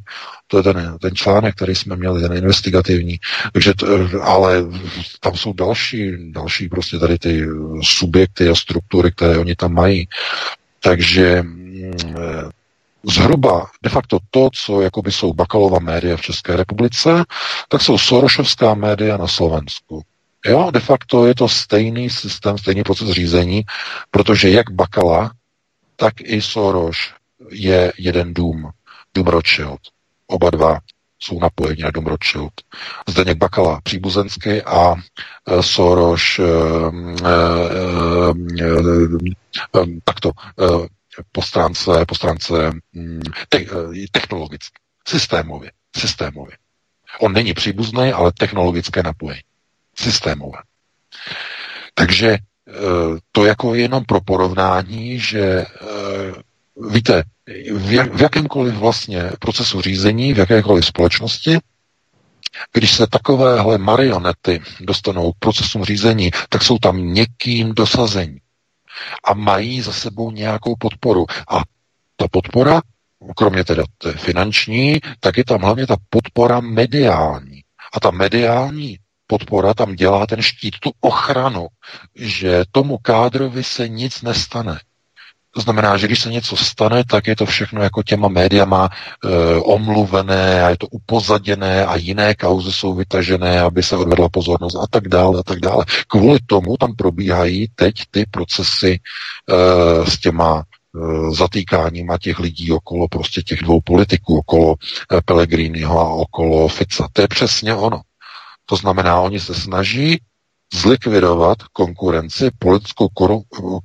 To 0.48 0.58
je 0.58 0.64
ten, 0.64 0.98
ten 1.02 1.16
článek, 1.16 1.56
který 1.56 1.76
jsme 1.76 1.96
měli, 1.96 2.22
ten 2.22 2.34
investigativní. 2.38 3.20
Takže 3.54 3.74
to, 3.74 3.88
ale 4.24 4.64
tam 5.20 5.36
jsou 5.36 5.54
další, 5.54 6.32
další 6.32 6.70
prostě 6.70 7.00
tady 7.00 7.18
ty 7.20 7.48
subjekty 7.84 8.50
a 8.50 8.56
struktury, 8.56 9.12
které 9.12 9.38
oni 9.38 9.56
tam 9.56 9.74
mají. 9.74 10.08
Takže 10.80 11.42
mm, 11.44 11.94
zhruba 13.06 13.70
de 13.84 13.90
facto 13.90 14.18
to, 14.32 14.50
co 14.54 14.82
jakoby 14.82 15.12
jsou 15.12 15.34
Bakalova 15.34 15.80
média 15.80 16.18
v 16.18 16.22
České 16.22 16.56
republice, 16.56 17.26
tak 17.70 17.82
jsou 17.82 17.98
Sorošovská 17.98 18.74
média 18.74 19.18
na 19.18 19.28
Slovensku. 19.28 20.02
Jo, 20.46 20.72
de 20.72 20.80
facto 20.80 21.26
je 21.26 21.36
to 21.36 21.50
stejný 21.50 22.10
systém, 22.10 22.58
stejný 22.58 22.84
proces 22.84 23.10
řízení, 23.10 23.64
protože 24.12 24.50
jak 24.50 24.72
Bakala, 24.72 25.32
tak 25.96 26.14
i 26.22 26.42
Soros 26.42 26.98
je 27.52 27.94
jeden 27.98 28.34
dům, 28.34 28.70
dům 29.14 29.28
Rothschild. 29.28 29.80
Oba 30.28 30.50
dva 30.50 30.80
jsou 31.20 31.40
napojeni 31.40 31.84
na 31.84 31.92
dům 31.92 32.06
Rothschild. 32.06 32.54
Zdeněk 33.08 33.38
Bakala 33.38 33.82
příbuzenský 33.84 34.62
a 34.62 34.96
e, 34.96 35.64
Soros 35.64 36.40
e, 36.40 36.44
e, 36.44 37.34
e, 38.62 38.74
e, 39.82 39.86
takto 40.04 40.30
e, 40.30 40.88
po 41.32 41.42
stránce, 41.42 42.06
po 42.08 42.16
stránce 42.16 42.72
mm, 42.94 43.22
te, 43.50 43.58
eh, 43.58 44.06
technologicky, 44.12 44.80
systémově, 45.08 45.72
systémově. 45.98 46.58
On 47.20 47.34
není 47.34 47.54
příbuzný, 47.54 48.12
ale 48.12 48.32
technologické 48.40 49.04
napojení. 49.04 49.42
Systémové. 49.96 50.58
Takže 51.94 52.38
to 53.32 53.46
jako 53.46 53.76
jenom 53.76 54.06
pro 54.06 54.22
porovnání, 54.22 55.20
že 55.20 55.66
víte, 56.90 57.24
v 58.14 58.22
jakémkoliv 58.22 58.74
vlastně 58.74 59.32
procesu 59.40 59.82
řízení, 59.82 60.34
v 60.34 60.38
jakékoliv 60.38 60.86
společnosti, 60.86 61.58
když 62.74 62.94
se 62.94 63.08
takovéhle 63.08 63.78
marionety 63.78 64.62
dostanou 64.80 65.32
k 65.32 65.40
procesům 65.40 65.84
řízení, 65.86 66.32
tak 66.50 66.64
jsou 66.64 66.78
tam 66.78 67.14
někým 67.14 67.74
dosazení 67.74 68.40
a 69.24 69.34
mají 69.34 69.82
za 69.82 69.94
sebou 69.94 70.32
nějakou 70.32 70.76
podporu. 70.80 71.26
A 71.50 71.62
ta 72.16 72.28
podpora, 72.32 72.82
kromě 73.36 73.64
teda 73.64 73.84
finanční, 74.18 75.00
tak 75.20 75.38
je 75.38 75.46
tam 75.46 75.62
hlavně 75.62 75.88
ta 75.88 75.96
podpora 76.10 76.60
mediální. 76.60 77.62
A 77.94 78.00
ta 78.00 78.12
mediální 78.12 78.98
podpora 79.28 79.74
tam 79.74 79.96
dělá 79.96 80.28
ten 80.28 80.42
štít, 80.42 80.80
tu 80.80 80.92
ochranu, 81.02 81.68
že 82.16 82.64
tomu 82.72 82.98
kádrovi 82.98 83.64
se 83.64 83.88
nic 83.90 84.22
nestane. 84.22 84.80
To 85.56 85.62
znamená, 85.62 85.98
že 85.98 86.08
když 86.08 86.20
se 86.22 86.32
něco 86.32 86.58
stane, 86.58 87.04
tak 87.04 87.28
je 87.28 87.36
to 87.36 87.46
všechno 87.46 87.82
jako 87.82 88.04
těma 88.04 88.28
médiama 88.28 88.90
e, 88.90 89.28
omluvené 89.56 90.64
a 90.64 90.70
je 90.70 90.78
to 90.78 90.88
upozaděné 90.88 91.86
a 91.86 91.96
jiné 91.96 92.36
kauzy 92.36 92.72
jsou 92.72 92.94
vytažené, 92.94 93.62
aby 93.62 93.84
se 93.84 93.98
odvedla 93.98 94.30
pozornost 94.30 94.76
a 94.76 94.88
tak 94.90 95.08
dále 95.08 95.40
a 95.40 95.44
tak 95.44 95.60
dále. 95.60 95.86
Kvůli 96.08 96.40
tomu 96.46 96.78
tam 96.78 96.96
probíhají 96.96 97.68
teď 97.76 97.94
ty 98.12 98.26
procesy 98.32 99.00
e, 99.00 100.12
s 100.12 100.20
těma 100.20 100.64
e, 100.64 101.36
zatýkáním 101.36 102.12
a 102.12 102.18
těch 102.18 102.40
lidí 102.40 102.72
okolo 102.72 103.08
prostě 103.08 103.42
těch 103.42 103.62
dvou 103.62 103.82
politiků, 103.82 104.38
okolo 104.38 104.76
Pellegriniho 105.26 106.00
a 106.00 106.10
okolo 106.10 106.68
Fica. 106.68 107.08
To 107.14 107.22
je 107.22 107.28
přesně 107.28 107.76
ono. 107.76 108.02
To 108.66 108.76
znamená, 108.76 109.22
oni 109.22 109.40
se 109.40 109.56
snaží 109.56 110.22
zlikvidovat 110.74 111.58
konkurenci, 111.74 112.52
politickou 112.60 113.08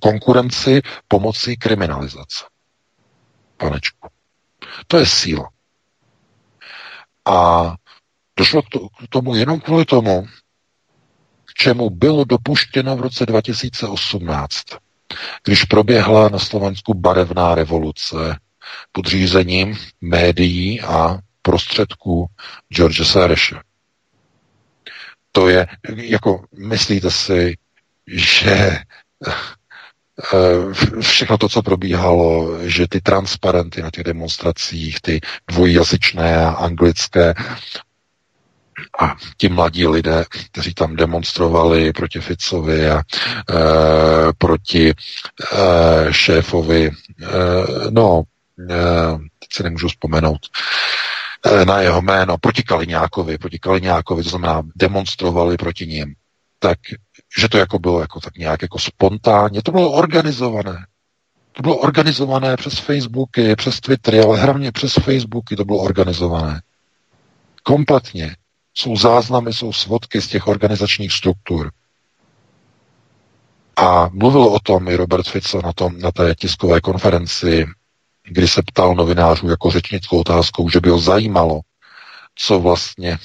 konkurenci 0.00 0.82
pomocí 1.08 1.56
kriminalizace. 1.56 2.44
Panečku. 3.56 4.08
To 4.86 4.98
je 4.98 5.06
síla. 5.06 5.50
A 7.24 7.74
došlo 8.36 8.62
k 8.62 8.68
tomu 9.08 9.34
jenom 9.34 9.60
kvůli 9.60 9.84
tomu, 9.84 10.26
k 11.44 11.54
čemu 11.54 11.90
bylo 11.90 12.24
dopuštěno 12.24 12.96
v 12.96 13.00
roce 13.00 13.26
2018, 13.26 14.64
když 15.44 15.64
proběhla 15.64 16.28
na 16.28 16.38
Slovensku 16.38 16.94
barevná 16.94 17.54
revoluce 17.54 18.16
pod 18.92 19.06
řízením 19.06 19.78
médií 20.00 20.80
a 20.80 21.18
prostředků 21.42 22.26
George 22.68 23.06
Soreše 23.06 23.56
to 25.32 25.48
je, 25.48 25.66
jako 25.94 26.44
myslíte 26.58 27.10
si, 27.10 27.56
že 28.06 28.78
eh, 30.34 30.72
všechno 31.00 31.38
to, 31.38 31.48
co 31.48 31.62
probíhalo, 31.62 32.58
že 32.62 32.88
ty 32.88 33.00
transparenty 33.00 33.82
na 33.82 33.90
těch 33.90 34.04
demonstracích, 34.04 35.00
ty 35.00 35.20
dvojjazyčné 35.48 36.36
a 36.36 36.50
anglické 36.50 37.34
a 39.00 39.16
ti 39.36 39.48
mladí 39.48 39.86
lidé, 39.86 40.24
kteří 40.50 40.74
tam 40.74 40.96
demonstrovali 40.96 41.92
proti 41.92 42.20
Ficovi 42.20 42.90
a 42.90 42.98
e, 42.98 43.02
proti 44.38 44.90
e, 44.90 44.94
šéfovi, 46.10 46.86
e, 46.86 46.92
no, 47.90 48.22
e, 48.70 48.74
teď 49.38 49.48
si 49.52 49.62
nemůžu 49.62 49.88
vzpomenout, 49.88 50.40
na 51.64 51.80
jeho 51.80 52.02
jméno 52.02 52.38
proti 52.38 52.62
Kaliňákovi, 52.62 53.38
proti 53.38 53.58
Kaliňákovi, 53.58 54.22
to 54.22 54.28
znamená 54.30 54.62
demonstrovali 54.76 55.56
proti 55.56 55.86
ním, 55.86 56.14
tak 56.58 56.78
že 57.40 57.48
to 57.48 57.58
jako 57.58 57.78
bylo 57.78 58.00
jako 58.00 58.20
tak 58.20 58.36
nějak 58.36 58.62
jako 58.62 58.78
spontánně, 58.78 59.62
to 59.62 59.72
bylo 59.72 59.92
organizované. 59.92 60.86
To 61.52 61.62
bylo 61.62 61.76
organizované 61.76 62.56
přes 62.56 62.78
Facebooky, 62.78 63.56
přes 63.56 63.80
Twittery, 63.80 64.20
ale 64.20 64.40
hlavně 64.40 64.72
přes 64.72 64.92
Facebooky 64.92 65.56
to 65.56 65.64
bylo 65.64 65.78
organizované. 65.78 66.60
Kompletně. 67.62 68.36
Jsou 68.74 68.96
záznamy, 68.96 69.52
jsou 69.52 69.72
svodky 69.72 70.20
z 70.20 70.28
těch 70.28 70.46
organizačních 70.46 71.12
struktur. 71.12 71.70
A 73.76 74.08
mluvil 74.12 74.42
o 74.42 74.60
tom 74.60 74.88
i 74.88 74.96
Robert 74.96 75.28
Fico 75.28 75.62
na, 75.62 75.72
tom, 75.72 75.98
na 75.98 76.12
té 76.12 76.34
tiskové 76.34 76.80
konferenci 76.80 77.66
kdy 78.30 78.48
se 78.48 78.62
ptal 78.62 78.94
novinářů 78.94 79.48
jako 79.48 79.70
řečnickou 79.70 80.20
otázkou, 80.20 80.68
že 80.68 80.80
by 80.80 80.90
ho 80.90 80.98
zajímalo, 80.98 81.60
co 82.34 82.60
vlastně 82.60 83.18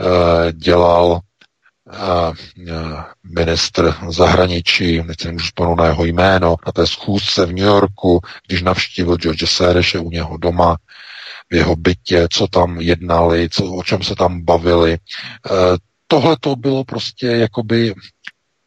uh, 0.00 0.52
dělal 0.52 1.06
uh, 1.10 2.34
ministr 3.22 3.94
zahraničí, 4.08 5.02
teď 5.06 5.20
se 5.20 5.28
nemůžu 5.28 5.44
vzpomenout 5.44 5.74
na 5.74 5.86
jeho 5.86 6.04
jméno, 6.04 6.56
na 6.66 6.72
té 6.72 6.86
schůzce 6.86 7.46
v 7.46 7.52
New 7.52 7.64
Yorku, 7.66 8.20
když 8.46 8.62
navštívil 8.62 9.16
George 9.16 9.48
Sereše 9.48 9.98
u 9.98 10.10
něho 10.10 10.36
doma, 10.36 10.76
v 11.50 11.54
jeho 11.54 11.76
bytě, 11.76 12.26
co 12.32 12.46
tam 12.48 12.80
jednali, 12.80 13.48
co, 13.48 13.64
o 13.64 13.82
čem 13.82 14.02
se 14.02 14.14
tam 14.14 14.44
bavili. 14.44 14.98
Uh, 15.50 15.76
Tohle 16.06 16.36
to 16.40 16.56
bylo 16.56 16.84
prostě 16.84 17.26
jakoby 17.26 17.94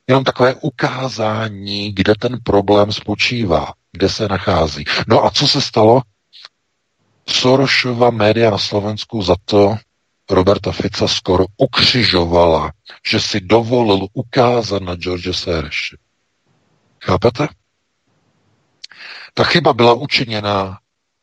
jenom 0.08 0.24
takové 0.24 0.56
ukázání, 0.56 1.92
kde 1.94 2.14
ten 2.20 2.38
problém 2.44 2.92
spočívá 2.92 3.74
kde 3.96 4.10
se 4.10 4.28
nachází. 4.28 4.86
No 5.08 5.26
a 5.26 5.32
co 5.32 5.48
se 5.48 5.62
stalo? 5.62 6.02
Sorošova 7.28 8.10
média 8.12 8.50
na 8.52 8.58
Slovensku 8.58 9.22
za 9.22 9.36
to 9.46 9.78
Roberta 10.30 10.72
Fica 10.72 11.08
skoro 11.08 11.46
ukřižovala, 11.58 12.72
že 13.10 13.20
si 13.20 13.40
dovolil 13.42 14.08
ukázat 14.14 14.82
na 14.84 14.96
George 14.96 15.36
Sereše. 15.36 15.98
Chápete? 17.02 17.48
Ta 19.34 19.44
chyba 19.44 19.74
byla 19.74 19.94
učiněna 19.94 20.80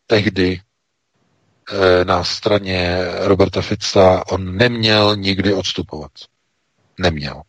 tehdy 0.07 0.61
e, 0.61 2.05
na 2.05 2.25
straně 2.25 2.99
Roberta 3.19 3.63
Fica. 3.63 4.25
On 4.29 4.57
neměl 4.57 5.17
nikdy 5.17 5.55
odstupovat. 5.55 6.13
Neměl. 6.99 7.43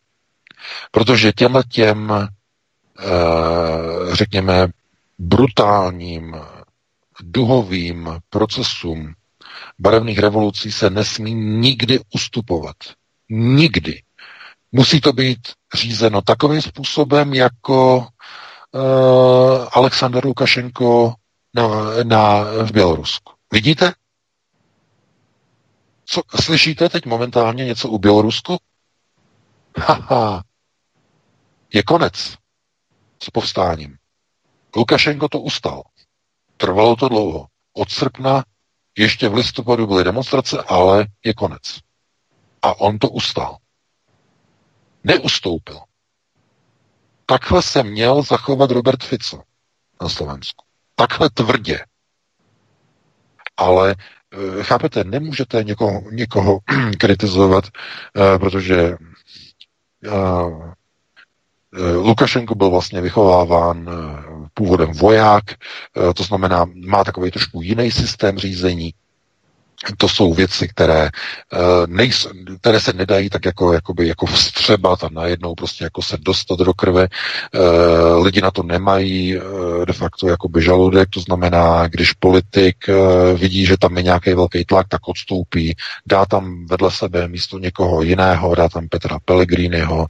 Protože 0.90 1.32
těmhle 1.32 1.62
těm, 1.68 2.12
e, 2.12 2.26
řekněme, 4.12 4.68
brutálním 5.18 6.36
duhovým 7.22 8.18
procesům 8.30 9.14
barevných 9.78 10.18
revolucí 10.18 10.72
se 10.72 10.90
nesmí 10.90 11.34
nikdy 11.34 12.00
ustupovat. 12.14 12.76
Nikdy. 13.30 14.02
Musí 14.72 15.00
to 15.00 15.12
být 15.12 15.38
řízeno 15.74 16.22
takovým 16.22 16.62
způsobem, 16.62 17.34
jako 17.34 17.96
uh, 18.72 19.68
Aleksandr 19.72 20.26
Lukašenko 20.26 21.14
na, 21.54 21.68
na, 22.02 22.40
v 22.44 22.72
Bělorusku. 22.72 23.32
Vidíte? 23.52 23.92
Co, 26.04 26.22
slyšíte 26.42 26.88
teď 26.88 27.06
momentálně 27.06 27.64
něco 27.64 27.88
u 27.88 27.98
Bělorusku? 27.98 28.56
Haha. 29.78 30.42
Je 31.74 31.82
konec 31.82 32.36
s 33.22 33.30
povstáním. 33.30 33.98
Lukašenko 34.76 35.28
to 35.28 35.40
ustal. 35.40 35.82
Trvalo 36.56 36.96
to 36.96 37.08
dlouho. 37.08 37.46
Od 37.72 37.90
srpna 37.90 38.44
ještě 38.98 39.28
v 39.28 39.34
listopadu 39.34 39.86
byly 39.86 40.04
demonstrace, 40.04 40.62
ale 40.62 41.06
je 41.24 41.34
konec. 41.34 41.80
A 42.62 42.80
on 42.80 42.98
to 42.98 43.08
ustal. 43.08 43.56
Neustoupil. 45.04 45.80
Takhle 47.26 47.62
se 47.62 47.82
měl 47.82 48.22
zachovat 48.22 48.70
Robert 48.70 49.04
Fico 49.04 49.42
na 50.02 50.08
Slovensku. 50.08 50.64
Takhle 50.94 51.30
tvrdě. 51.30 51.84
Ale 53.56 53.94
eh, 53.98 54.62
chápete, 54.62 55.04
nemůžete 55.04 55.64
někoho, 55.64 56.10
někoho 56.10 56.58
kritizovat, 56.98 57.64
eh, 57.64 58.38
protože 58.38 58.96
eh, 60.04 60.74
Lukašenko 62.02 62.54
byl 62.54 62.70
vlastně 62.70 63.00
vychováván 63.00 63.88
eh, 63.88 64.48
původem 64.54 64.92
voják, 64.92 65.44
eh, 65.50 66.14
to 66.14 66.22
znamená, 66.22 66.66
má 66.74 67.04
takový 67.04 67.30
trošku 67.30 67.62
jiný 67.62 67.90
systém 67.90 68.38
řízení, 68.38 68.94
to 69.96 70.08
jsou 70.08 70.34
věci, 70.34 70.68
které, 70.68 71.10
uh, 71.52 71.60
nejsou, 71.86 72.28
které 72.60 72.80
se 72.80 72.92
nedají 72.92 73.30
tak 73.30 73.44
jako, 73.44 73.72
jakoby, 73.72 74.08
jako 74.08 74.26
vstřebat 74.26 75.04
a 75.04 75.08
najednou 75.12 75.54
prostě 75.54 75.84
jako 75.84 76.02
se 76.02 76.16
dostat 76.20 76.58
do 76.58 76.74
krve. 76.74 77.08
Uh, 77.54 78.24
lidi 78.24 78.40
na 78.40 78.50
to 78.50 78.62
nemají 78.62 79.38
uh, 79.38 79.84
de 79.84 79.92
facto 79.92 80.28
jakoby 80.28 80.62
žaludek, 80.62 81.08
to 81.10 81.20
znamená, 81.20 81.88
když 81.88 82.12
politik 82.12 82.76
vidí, 83.34 83.66
že 83.66 83.76
tam 83.76 83.96
je 83.96 84.02
nějaký 84.02 84.34
velký 84.34 84.64
tlak, 84.64 84.88
tak 84.88 85.08
odstoupí, 85.08 85.76
dá 86.06 86.26
tam 86.26 86.66
vedle 86.66 86.90
sebe 86.90 87.28
místo 87.28 87.58
někoho 87.58 88.02
jiného, 88.02 88.54
dá 88.54 88.68
tam 88.68 88.88
Petra 88.88 89.18
Pellegriniho, 89.24 90.06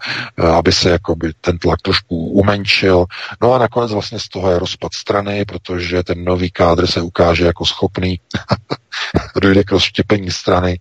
aby 0.57 0.73
se 0.73 0.91
jakoby 0.91 1.33
ten 1.41 1.59
tlak 1.59 1.83
trošku 1.83 2.17
umenšil. 2.17 3.05
No 3.43 3.53
a 3.53 3.59
nakonec 3.59 3.93
vlastně 3.93 4.19
z 4.19 4.29
toho 4.29 4.51
je 4.51 4.59
rozpad 4.59 4.95
strany, 4.95 5.45
protože 5.45 6.03
ten 6.03 6.25
nový 6.25 6.51
kádr 6.51 6.87
se 6.87 7.01
ukáže 7.01 7.45
jako 7.47 7.67
schopný 7.67 8.21
dojde 9.41 9.65
k 9.65 9.71
rozštěpení 9.71 10.31
strany. 10.31 10.81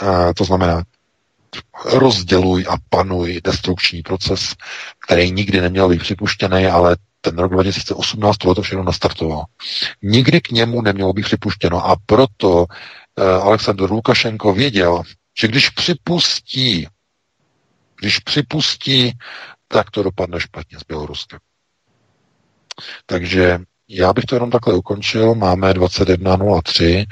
A 0.00 0.34
to 0.34 0.44
znamená, 0.44 0.82
rozděluj 1.84 2.64
a 2.68 2.74
panuj 2.90 3.40
destrukční 3.44 4.02
proces, 4.02 4.54
který 5.06 5.30
nikdy 5.30 5.60
neměl 5.60 5.88
být 5.88 6.00
připuštěný, 6.00 6.66
ale 6.66 6.96
ten 7.20 7.38
rok 7.38 7.52
2018 7.52 8.36
to 8.36 8.62
všechno 8.62 8.84
nastartoval. 8.84 9.44
Nikdy 10.02 10.40
k 10.40 10.50
němu 10.50 10.82
nemělo 10.82 11.12
být 11.12 11.24
připuštěno 11.24 11.86
a 11.86 11.96
proto 12.06 12.66
eh, 13.18 13.24
Aleksandr 13.24 13.90
Lukašenko 13.90 14.52
věděl, 14.52 15.02
že 15.40 15.48
když 15.48 15.70
připustí, 15.70 16.86
když 18.00 18.18
připustí, 18.18 19.12
tak 19.68 19.90
to 19.90 20.02
dopadne 20.02 20.40
špatně 20.40 20.78
s 20.78 20.82
Běloruskem. 20.88 21.38
Takže 23.06 23.58
já 23.88 24.12
bych 24.12 24.24
to 24.24 24.36
jenom 24.36 24.50
takhle 24.50 24.74
ukončil. 24.74 25.34
Máme 25.34 25.72
21.03, 25.72 27.06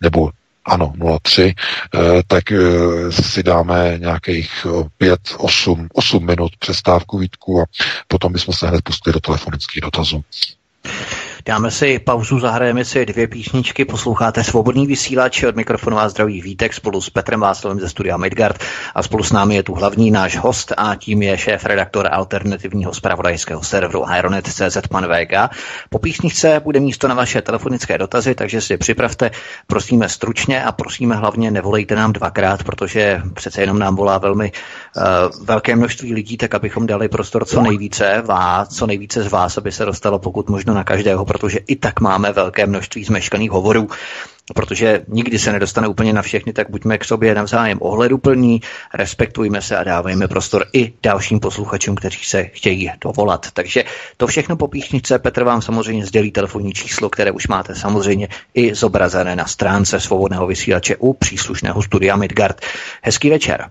nebo 0.00 0.30
ano, 0.64 0.92
03, 1.22 1.54
eh, 1.94 2.22
tak 2.26 2.52
eh, 2.52 3.12
si 3.12 3.42
dáme 3.42 3.94
nějakých 3.98 4.66
5, 4.98 5.20
8, 5.38 5.88
8 5.94 6.26
minut 6.26 6.56
přestávku 6.58 7.18
Vítku 7.18 7.60
a 7.60 7.64
potom 8.08 8.32
bychom 8.32 8.54
se 8.54 8.68
hned 8.68 8.82
pustili 8.84 9.14
do 9.14 9.20
telefonických 9.20 9.80
dotazů. 9.80 10.24
Dáme 11.46 11.70
si 11.70 11.98
pauzu, 11.98 12.38
zahrajeme 12.38 12.84
si 12.84 13.06
dvě 13.06 13.28
písničky, 13.28 13.84
posloucháte 13.84 14.44
svobodný 14.44 14.86
vysílač 14.86 15.42
od 15.42 15.56
mikrofonu 15.56 15.98
a 15.98 16.08
zdraví 16.08 16.42
Vítek 16.42 16.74
spolu 16.74 17.00
s 17.00 17.10
Petrem 17.10 17.40
Václavem 17.40 17.80
ze 17.80 17.88
studia 17.88 18.16
Midgard 18.16 18.64
a 18.94 19.02
spolu 19.02 19.24
s 19.24 19.32
námi 19.32 19.54
je 19.54 19.62
tu 19.62 19.74
hlavní 19.74 20.10
náš 20.10 20.36
host 20.36 20.72
a 20.76 20.94
tím 20.94 21.22
je 21.22 21.38
šéf 21.38 21.64
redaktor 21.64 22.08
alternativního 22.12 22.94
spravodajského 22.94 23.62
serveru 23.62 24.04
Ironet.cz 24.18 24.78
pan 24.90 25.06
VK. 25.06 25.54
Po 25.90 25.98
písničce 25.98 26.60
bude 26.64 26.80
místo 26.80 27.08
na 27.08 27.14
vaše 27.14 27.42
telefonické 27.42 27.98
dotazy, 27.98 28.34
takže 28.34 28.60
si 28.60 28.76
připravte, 28.76 29.30
prosíme 29.66 30.08
stručně 30.08 30.64
a 30.64 30.72
prosíme 30.72 31.16
hlavně 31.16 31.50
nevolejte 31.50 31.94
nám 31.94 32.12
dvakrát, 32.12 32.64
protože 32.64 33.22
přece 33.34 33.60
jenom 33.60 33.78
nám 33.78 33.96
volá 33.96 34.18
velmi 34.18 34.52
uh, 34.96 35.02
velké 35.46 35.76
množství 35.76 36.14
lidí, 36.14 36.36
tak 36.36 36.54
abychom 36.54 36.86
dali 36.86 37.08
prostor 37.08 37.44
co 37.44 37.62
nejvíce 37.62 38.22
vás, 38.26 38.68
co 38.68 38.86
nejvíce 38.86 39.22
z 39.22 39.28
vás, 39.28 39.58
aby 39.58 39.72
se 39.72 39.84
dostalo 39.84 40.18
pokud 40.18 40.48
možno 40.48 40.74
na 40.74 40.84
každého 40.84 41.24
protože 41.38 41.58
i 41.66 41.76
tak 41.76 42.00
máme 42.00 42.32
velké 42.32 42.66
množství 42.66 43.04
zmeškaných 43.04 43.50
hovorů, 43.50 43.88
protože 44.54 45.04
nikdy 45.08 45.38
se 45.38 45.52
nedostane 45.52 45.88
úplně 45.88 46.12
na 46.12 46.22
všechny, 46.22 46.52
tak 46.52 46.70
buďme 46.70 46.98
k 46.98 47.04
sobě 47.04 47.34
navzájem 47.34 47.78
ohleduplní, 47.82 48.60
respektujme 48.94 49.62
se 49.62 49.76
a 49.76 49.84
dávejme 49.84 50.28
prostor 50.28 50.64
i 50.72 50.92
dalším 51.02 51.40
posluchačům, 51.40 51.94
kteří 51.94 52.24
se 52.24 52.44
chtějí 52.44 52.90
dovolat. 53.00 53.46
Takže 53.52 53.84
to 54.16 54.26
všechno 54.26 54.56
po 54.56 54.68
píšnice. 54.68 55.18
Petr 55.18 55.44
vám 55.44 55.62
samozřejmě 55.62 56.06
sdělí 56.06 56.30
telefonní 56.30 56.72
číslo, 56.72 57.10
které 57.10 57.30
už 57.30 57.48
máte 57.48 57.74
samozřejmě 57.74 58.28
i 58.54 58.74
zobrazené 58.74 59.36
na 59.36 59.46
stránce 59.46 60.00
svobodného 60.00 60.46
vysílače 60.46 60.96
u 60.96 61.12
příslušného 61.12 61.82
studia 61.82 62.16
Midgard. 62.16 62.60
Hezký 63.02 63.30
večer. 63.30 63.70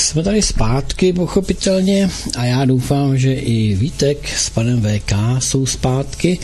jsme 0.00 0.22
tady 0.22 0.42
zpátky, 0.42 1.12
pochopitelně, 1.12 2.10
a 2.38 2.44
já 2.44 2.64
doufám, 2.64 3.18
že 3.18 3.32
i 3.32 3.74
Vítek 3.74 4.28
s 4.28 4.50
panem 4.50 4.82
VK 4.82 5.12
jsou 5.38 5.66
zpátky. 5.66 6.38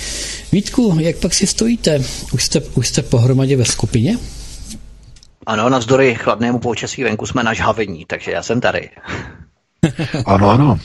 Vítku, 0.53 0.97
jak 1.01 1.17
pak 1.17 1.35
si 1.35 1.47
stojíte? 1.47 2.03
Už 2.33 2.45
jste, 2.45 2.61
už 2.61 2.89
jste 2.89 3.03
pohromadě 3.03 3.57
ve 3.57 3.65
skupině? 3.65 4.19
Ano, 5.47 5.69
navzdory 5.69 6.15
chladnému 6.15 6.59
počasí 6.59 7.05
venku 7.05 7.27
jsme 7.27 7.43
na 7.43 7.55
žhavení, 7.55 8.05
takže 8.07 8.31
já 8.31 8.43
jsem 8.43 8.61
tady. 8.61 8.91
ano, 10.27 10.51
ano. 10.51 10.79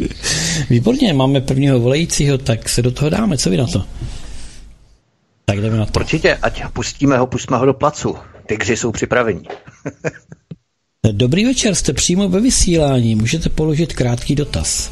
Výborně, 0.69 1.13
máme 1.13 1.41
prvního 1.41 1.79
volajícího, 1.79 2.37
tak 2.37 2.69
se 2.69 2.81
do 2.81 2.91
toho 2.91 3.09
dáme, 3.09 3.37
co 3.37 3.49
vy 3.49 3.57
na 3.57 3.67
to? 3.67 3.83
Tak 5.45 5.61
jdeme 5.61 5.77
na 5.77 5.85
to. 5.85 5.99
Určitě, 5.99 6.35
ať 6.35 6.63
pustíme 6.73 7.17
ho, 7.17 7.27
pustíme 7.27 7.57
ho 7.57 7.65
do 7.65 7.73
placu. 7.73 8.15
Tygři 8.45 8.77
jsou 8.77 8.91
připraveni. 8.91 9.47
Dobrý 11.11 11.45
večer, 11.45 11.75
jste 11.75 11.93
přímo 11.93 12.29
ve 12.29 12.39
vysílání, 12.39 13.15
můžete 13.15 13.49
položit 13.49 13.93
krátký 13.93 14.35
dotaz. 14.35 14.91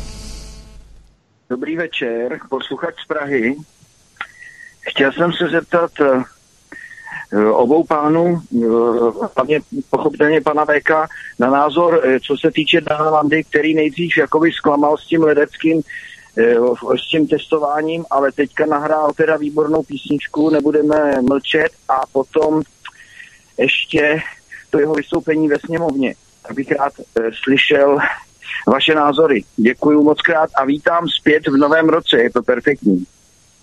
Dobrý 1.49 1.75
večer, 1.77 2.39
posluchač 2.49 2.95
z 3.03 3.07
Prahy. 3.07 3.55
Chtěl 4.81 5.11
jsem 5.11 5.33
se 5.33 5.49
zeptat 5.49 5.91
eh, 6.01 7.45
obou 7.51 7.83
pánů, 7.83 8.41
eh, 8.55 8.67
hlavně 9.35 9.59
pochopitelně 9.89 10.41
pana 10.41 10.65
VK, 10.65 10.89
na 11.39 11.49
názor, 11.49 12.01
eh, 12.03 12.19
co 12.19 12.37
se 12.37 12.51
týče 12.51 12.81
Dana 12.81 13.09
Landy, 13.09 13.43
který 13.43 13.73
nejdřív 13.73 14.17
jakoby 14.17 14.51
zklamal 14.51 14.97
s 14.97 15.07
tím 15.07 15.23
ledeckým 15.23 15.81
s 16.97 17.09
tím 17.11 17.27
testováním, 17.27 18.05
ale 18.09 18.31
teďka 18.31 18.65
nahrál 18.65 19.13
teda 19.13 19.37
výbornou 19.37 19.83
písničku, 19.83 20.49
nebudeme 20.49 21.21
mlčet 21.21 21.71
a 21.89 22.01
potom 22.11 22.61
ještě 23.57 24.21
to 24.71 24.79
jeho 24.79 24.93
vystoupení 24.93 25.47
ve 25.47 25.59
sněmovně. 25.65 26.15
Tak 26.47 26.55
bych 26.55 26.71
rád 26.71 26.93
e, 26.99 27.21
slyšel 27.43 27.97
vaše 28.67 28.95
názory. 28.95 29.43
Děkuji 29.57 30.03
moc 30.03 30.21
krát 30.21 30.49
a 30.55 30.65
vítám 30.65 31.07
zpět 31.19 31.47
v 31.47 31.57
novém 31.57 31.89
roce, 31.89 32.17
je 32.17 32.29
to 32.29 32.43
perfektní. 32.43 33.05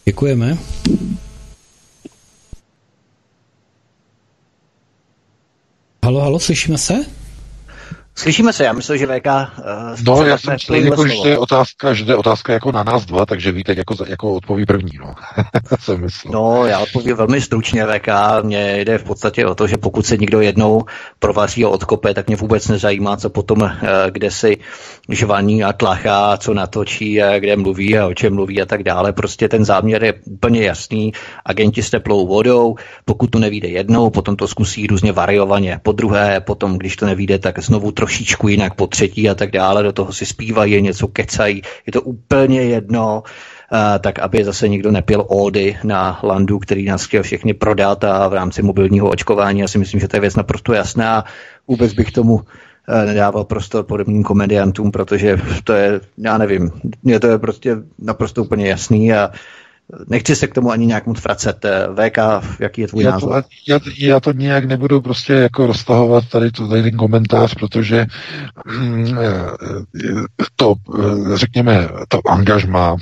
Děkujeme. 0.05 0.59
Halo, 6.05 6.21
halo, 6.21 6.41
slyšíme 6.41 6.79
se? 6.79 6.95
Slyšíme 8.19 8.53
se, 8.53 8.65
já 8.65 8.73
myslím, 8.73 8.99
že 8.99 9.07
VK... 9.07 9.27
Uh, 9.27 9.97
no, 10.07 10.25
já 10.25 10.39
jsem 10.39 10.53
myslel, 10.53 10.85
jako, 10.85 11.07
že 11.07 11.15
to 11.23 11.29
je 11.29 11.39
otázka, 11.39 11.95
že 11.95 12.05
to 12.05 12.11
je 12.11 12.17
otázka 12.17 12.53
jako 12.53 12.73
na 12.73 12.83
nás 12.83 13.07
dva, 13.07 13.27
takže 13.27 13.53
víte, 13.53 13.75
jako, 13.77 13.95
jako 14.07 14.35
odpoví 14.35 14.67
první, 14.67 14.91
no. 15.01 15.15
jsem 15.81 16.01
myslel. 16.01 16.33
No, 16.33 16.67
já 16.67 16.79
odpovím 16.79 17.17
velmi 17.17 17.41
stručně, 17.41 17.87
VK. 17.87 18.09
Mně 18.43 18.81
jde 18.81 18.99
v 18.99 19.05
podstatě 19.05 19.47
o 19.47 19.55
to, 19.55 19.67
že 19.67 19.77
pokud 19.77 20.07
se 20.07 20.17
někdo 20.17 20.41
jednou 20.41 20.85
provaří 21.19 21.65
o 21.65 21.71
odkope, 21.71 22.15
tak 22.15 22.27
mě 22.27 22.37
vůbec 22.37 22.69
nezajímá, 22.69 23.17
co 23.17 23.31
potom, 23.31 23.63
uh, 23.63 23.71
kde 24.11 24.31
si 24.31 24.57
žvaní 25.09 25.65
a 25.65 25.73
tlachá, 25.73 26.37
co 26.37 26.55
natočí, 26.55 27.23
a 27.23 27.39
kde 27.39 27.57
mluví 27.57 27.99
a 27.99 28.07
o 28.07 28.15
čem 28.15 28.35
mluví 28.35 28.63
a 28.63 28.67
tak 28.67 28.83
dále. 28.83 29.13
Prostě 29.13 29.49
ten 29.49 29.65
záměr 29.65 30.05
je 30.05 30.15
úplně 30.25 30.63
jasný. 30.63 31.13
Agenti 31.45 31.83
s 31.83 31.91
teplou 31.91 32.27
vodou, 32.27 32.75
pokud 33.05 33.31
to 33.31 33.39
nevíde 33.39 33.69
jednou, 33.69 34.11
potom 34.11 34.37
to 34.37 34.49
zkusí 34.49 34.87
různě 34.87 35.13
variovaně. 35.13 35.81
Po 35.83 35.93
druhé, 35.93 36.41
potom, 36.41 36.79
když 36.79 36.97
to 36.97 37.07
nevíde, 37.07 37.39
tak 37.39 37.59
znovu 37.59 37.93
trošku 37.93 38.08
trošičku 38.09 38.49
jinak 38.49 38.75
po 38.75 38.87
třetí 38.87 39.29
a 39.29 39.35
tak 39.35 39.51
dále, 39.51 39.83
do 39.83 39.93
toho 39.93 40.13
si 40.13 40.27
zpívají, 40.27 40.83
něco 40.83 41.09
kecají, 41.09 41.63
je 41.87 41.93
to 41.93 42.03
úplně 42.03 42.63
jedno, 42.63 43.23
tak 44.01 44.19
aby 44.19 44.45
zase 44.45 44.69
nikdo 44.69 44.91
nepil 44.91 45.25
ódy 45.29 45.77
na 45.85 46.21
landu, 46.23 46.59
který 46.59 46.85
nás 46.85 47.05
chtěl 47.05 47.23
všechny 47.23 47.55
prodat 47.55 48.05
a 48.05 48.29
v 48.29 48.35
rámci 48.35 48.63
mobilního 48.63 49.11
očkování. 49.11 49.61
Já 49.61 49.69
si 49.69 49.79
myslím, 49.79 50.01
že 50.01 50.09
to 50.09 50.17
je 50.17 50.21
věc 50.21 50.37
naprosto 50.37 50.73
jasná. 50.73 51.25
Vůbec 51.69 51.93
bych 51.93 52.13
tomu 52.13 52.35
uh, 52.35 52.43
nedával 53.05 53.45
prostor 53.45 53.85
podobným 53.85 54.25
komediantům, 54.25 54.91
protože 54.91 55.37
to 55.65 55.73
je, 55.73 56.01
já 56.19 56.39
nevím, 56.39 56.71
je 57.05 57.21
to 57.21 57.27
je 57.27 57.39
prostě 57.39 57.77
naprosto 57.99 58.43
úplně 58.43 58.69
jasný 58.69 59.13
a 59.13 59.31
Nechci 60.09 60.37
se 60.37 60.47
k 60.47 60.55
tomu 60.55 60.71
ani 60.71 60.87
nějak 60.87 61.07
moc 61.07 61.23
vracet. 61.23 61.65
Eh, 61.65 61.87
VK, 61.95 62.19
jaký 62.61 62.81
je 62.81 62.89
tvůj 62.89 63.05
já 63.05 63.11
názor? 63.11 63.43
To, 63.43 63.49
já, 63.69 63.79
já 63.99 64.21
to 64.21 64.33
nějak 64.33 64.65
nebudu 64.65 65.01
prostě 65.01 65.33
jako 65.33 65.67
roztahovat 65.67 66.29
tady, 66.29 66.51
to, 66.51 66.69
tady 66.69 66.83
ten 66.83 66.97
komentář, 66.97 67.55
protože 67.55 68.07
mm, 68.79 69.19
eh, 69.19 69.47
to, 70.57 70.75
eh, 70.99 71.37
řekněme, 71.37 71.89
to 72.09 72.21
angažma 72.29 72.97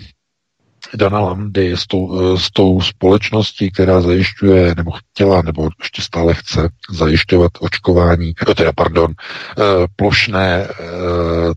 Dana 0.95 1.21
Landy 1.21 1.77
s 1.77 1.87
tou, 1.87 2.21
eh, 2.21 2.39
s 2.39 2.51
tou 2.51 2.81
společností, 2.81 3.71
která 3.71 4.01
zajišťuje, 4.01 4.75
nebo 4.77 4.91
chtěla, 4.91 5.43
nebo 5.43 5.69
ještě 5.83 6.03
stále 6.03 6.35
chce 6.35 6.69
zajišťovat 6.91 7.53
očkování, 7.61 8.35
eh, 8.51 8.55
teda 8.55 8.73
pardon, 8.73 9.13
eh, 9.13 9.63
plošné 9.97 10.69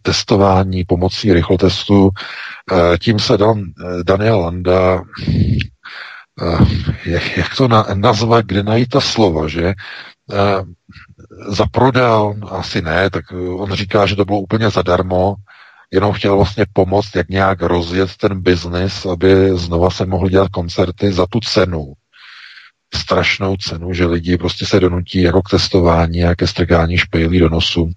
testování 0.01 0.85
pomocí 0.85 1.33
rychlotestu. 1.33 2.09
Tím 2.99 3.19
se 3.19 3.37
Dan, 3.37 3.63
Daniel 4.03 4.39
Landa 4.39 5.01
jak, 7.05 7.37
jak 7.37 7.55
to 7.55 7.67
na, 7.67 7.85
nazvat, 7.93 8.45
kde 8.45 8.63
najít 8.63 8.89
ta 8.89 9.01
slova, 9.01 9.47
že 9.47 9.73
zaprodal, 11.47 12.35
asi 12.49 12.81
ne, 12.81 13.09
tak 13.09 13.25
on 13.55 13.73
říká, 13.73 14.05
že 14.05 14.15
to 14.15 14.25
bylo 14.25 14.39
úplně 14.39 14.69
zadarmo, 14.69 15.35
jenom 15.93 16.13
chtěl 16.13 16.35
vlastně 16.35 16.65
pomoct, 16.73 17.15
jak 17.15 17.29
nějak 17.29 17.61
rozjet 17.61 18.17
ten 18.17 18.41
biznis, 18.41 19.05
aby 19.05 19.57
znova 19.57 19.89
se 19.89 20.05
mohly 20.05 20.29
dělat 20.29 20.49
koncerty 20.49 21.11
za 21.11 21.25
tu 21.27 21.39
cenu, 21.39 21.93
strašnou 22.95 23.57
cenu, 23.57 23.93
že 23.93 24.05
lidi 24.05 24.37
prostě 24.37 24.65
se 24.65 24.79
donutí 24.79 25.21
jako 25.21 25.41
k 25.41 25.49
testování 25.49 26.23
a 26.23 26.35
ke 26.35 26.47
strkání 26.47 26.97
špejlí 26.97 27.39
do 27.39 27.49
nosu 27.49 27.91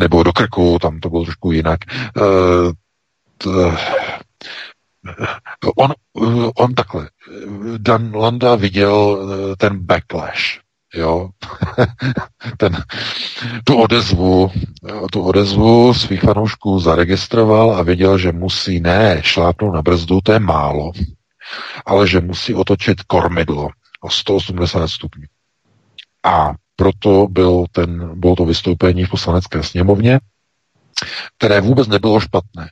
nebo 0.00 0.22
do 0.22 0.32
krku, 0.32 0.78
tam 0.78 1.00
to 1.00 1.10
bylo 1.10 1.24
trošku 1.24 1.52
jinak. 1.52 1.78
Uh, 2.16 2.72
t, 3.38 3.48
on, 5.76 5.94
on 6.56 6.74
takhle, 6.74 7.08
Dan 7.76 8.14
Landa 8.14 8.54
viděl 8.54 9.28
ten 9.58 9.78
backlash, 9.78 10.60
jo, 10.94 11.28
ten, 12.56 12.84
tu 13.64 13.82
odezvu, 13.82 14.50
tu 15.12 15.22
odezvu 15.22 15.94
svých 15.94 16.20
fanoušků 16.20 16.80
zaregistroval 16.80 17.76
a 17.76 17.82
věděl, 17.82 18.18
že 18.18 18.32
musí 18.32 18.80
ne 18.80 19.18
šlápnout 19.22 19.74
na 19.74 19.82
brzdu, 19.82 20.20
to 20.20 20.32
je 20.32 20.38
málo, 20.38 20.92
ale 21.86 22.08
že 22.08 22.20
musí 22.20 22.54
otočit 22.54 23.02
kormidlo 23.02 23.68
o 24.00 24.10
180 24.10 24.88
stupňů. 24.88 25.24
A 26.24 26.52
proto 26.76 27.26
byl 27.30 27.64
ten, 27.72 28.20
bylo 28.20 28.36
to 28.36 28.44
vystoupení 28.44 29.04
v 29.04 29.10
poslanecké 29.10 29.62
sněmovně, 29.62 30.20
které 31.38 31.60
vůbec 31.60 31.88
nebylo 31.88 32.20
špatné. 32.20 32.70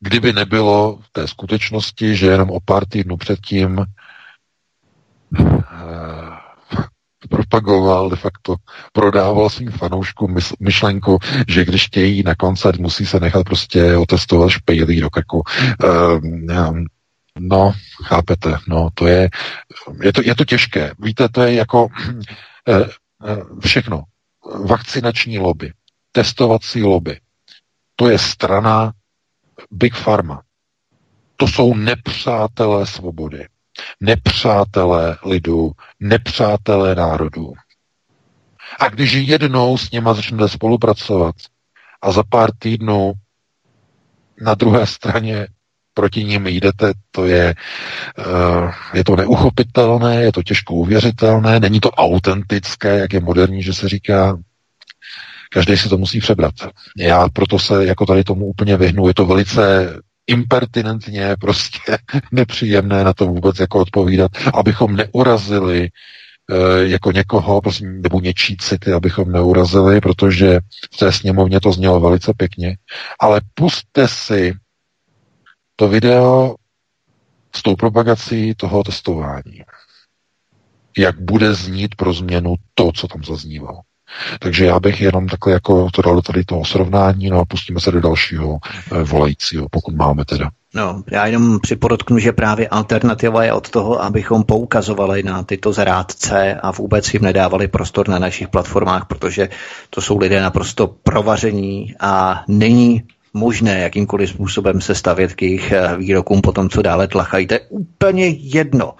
Kdyby 0.00 0.32
nebylo 0.32 1.00
té 1.12 1.28
skutečnosti, 1.28 2.16
že 2.16 2.26
jenom 2.26 2.50
o 2.50 2.60
pár 2.64 2.86
týdnů 2.86 3.16
předtím 3.16 3.84
propagoval, 7.30 8.10
de 8.10 8.16
facto 8.16 8.56
prodával 8.92 9.50
svým 9.50 9.70
fanouškům 9.70 10.36
myšlenku, 10.60 11.18
že 11.48 11.64
když 11.64 11.86
chtějí 11.86 12.22
na 12.22 12.34
koncert, 12.34 12.80
musí 12.80 13.06
se 13.06 13.20
nechat 13.20 13.44
prostě 13.44 13.96
otestovat 13.96 14.50
špejlí 14.50 15.00
do 15.00 15.10
krku. 15.10 15.42
Um, 15.84 16.86
no, 17.38 17.72
chápete, 18.04 18.56
no, 18.68 18.88
to 18.94 19.06
je, 19.06 19.28
je 20.02 20.12
to, 20.12 20.20
je 20.24 20.34
to 20.34 20.44
těžké. 20.44 20.92
Víte, 20.98 21.28
to 21.28 21.42
je 21.42 21.54
jako 21.54 21.88
eh, 22.68 22.84
eh, 23.26 23.36
všechno. 23.60 24.02
Vakcinační 24.64 25.38
lobby, 25.38 25.72
testovací 26.12 26.82
lobby, 26.82 27.20
to 27.96 28.08
je 28.08 28.18
strana 28.18 28.92
Big 29.70 29.94
Pharma. 29.94 30.42
To 31.36 31.48
jsou 31.48 31.74
nepřátelé 31.74 32.86
svobody 32.86 33.46
nepřátelé 34.00 35.16
lidu, 35.24 35.72
nepřátelé 36.00 36.94
národů. 36.94 37.52
A 38.80 38.88
když 38.88 39.12
jednou 39.12 39.78
s 39.78 39.90
něma 39.90 40.14
začnete 40.14 40.48
spolupracovat 40.48 41.34
a 42.02 42.12
za 42.12 42.22
pár 42.22 42.50
týdnů 42.58 43.12
na 44.40 44.54
druhé 44.54 44.86
straně 44.86 45.46
proti 45.94 46.24
ním 46.24 46.46
jdete, 46.46 46.92
to 47.10 47.26
je, 47.26 47.54
uh, 48.18 48.72
je 48.94 49.04
to 49.04 49.16
neuchopitelné, 49.16 50.22
je 50.22 50.32
to 50.32 50.42
těžko 50.42 50.74
uvěřitelné, 50.74 51.60
není 51.60 51.80
to 51.80 51.90
autentické, 51.90 52.98
jak 52.98 53.12
je 53.12 53.20
moderní, 53.20 53.62
že 53.62 53.74
se 53.74 53.88
říká, 53.88 54.38
každý 55.52 55.76
si 55.76 55.88
to 55.88 55.98
musí 55.98 56.20
přebrat. 56.20 56.54
Já 56.98 57.28
proto 57.28 57.58
se 57.58 57.86
jako 57.86 58.06
tady 58.06 58.24
tomu 58.24 58.46
úplně 58.46 58.76
vyhnu. 58.76 59.08
Je 59.08 59.14
to 59.14 59.26
velice 59.26 59.94
impertinentně, 60.26 61.36
prostě 61.40 61.98
nepříjemné 62.32 63.04
na 63.04 63.12
to 63.12 63.26
vůbec 63.26 63.58
jako 63.58 63.78
odpovídat, 63.80 64.30
abychom 64.54 64.96
neurazili 64.96 65.90
e, 66.50 66.88
jako 66.88 67.12
někoho, 67.12 67.60
prostě, 67.60 67.86
nebo 67.86 68.20
něčí 68.20 68.56
city, 68.56 68.92
abychom 68.92 69.32
neurazili, 69.32 70.00
protože 70.00 70.60
v 70.94 70.96
té 70.96 71.12
sněmovně 71.12 71.60
to 71.60 71.72
znělo 71.72 72.00
velice 72.00 72.32
pěkně, 72.36 72.76
ale 73.20 73.40
puste 73.54 74.08
si 74.08 74.54
to 75.76 75.88
video 75.88 76.54
s 77.56 77.62
tou 77.62 77.76
propagací 77.76 78.54
toho 78.54 78.84
testování. 78.84 79.62
Jak 80.98 81.20
bude 81.20 81.54
znít 81.54 81.94
pro 81.94 82.12
změnu 82.12 82.54
to, 82.74 82.92
co 82.92 83.08
tam 83.08 83.24
zaznívalo. 83.24 83.80
Takže 84.40 84.66
já 84.66 84.80
bych 84.80 85.00
jenom 85.00 85.26
takhle 85.26 85.52
jako 85.52 85.88
to 85.92 86.02
dal 86.02 86.22
tady 86.22 86.44
toho 86.44 86.64
srovnání, 86.64 87.30
no 87.30 87.40
a 87.40 87.44
pustíme 87.44 87.80
se 87.80 87.90
do 87.90 88.00
dalšího 88.00 88.58
e, 88.92 89.02
volajícího, 89.02 89.66
pokud 89.70 89.94
máme 89.94 90.24
teda. 90.24 90.50
No, 90.74 91.02
já 91.10 91.26
jenom 91.26 91.60
připodotknu, 91.60 92.18
že 92.18 92.32
právě 92.32 92.68
alternativa 92.68 93.44
je 93.44 93.52
od 93.52 93.70
toho, 93.70 94.02
abychom 94.02 94.44
poukazovali 94.44 95.22
na 95.22 95.42
tyto 95.42 95.72
zrádce 95.72 96.54
a 96.54 96.70
vůbec 96.70 97.14
jim 97.14 97.22
nedávali 97.22 97.68
prostor 97.68 98.08
na 98.08 98.18
našich 98.18 98.48
platformách, 98.48 99.06
protože 99.06 99.48
to 99.90 100.00
jsou 100.00 100.18
lidé 100.18 100.40
naprosto 100.40 100.86
provaření 100.86 101.94
a 102.00 102.44
není 102.48 103.02
možné 103.34 103.80
jakýmkoliv 103.80 104.30
způsobem 104.30 104.80
se 104.80 104.94
stavět 104.94 105.34
k 105.34 105.42
jejich 105.42 105.72
eh, 105.72 105.96
výrokům 105.96 106.40
po 106.40 106.52
tom, 106.52 106.68
co 106.68 106.82
dále 106.82 107.08
tlachají. 107.08 107.46
To 107.46 107.54
je 107.54 107.60
úplně 107.68 108.26
jedno 108.26 108.94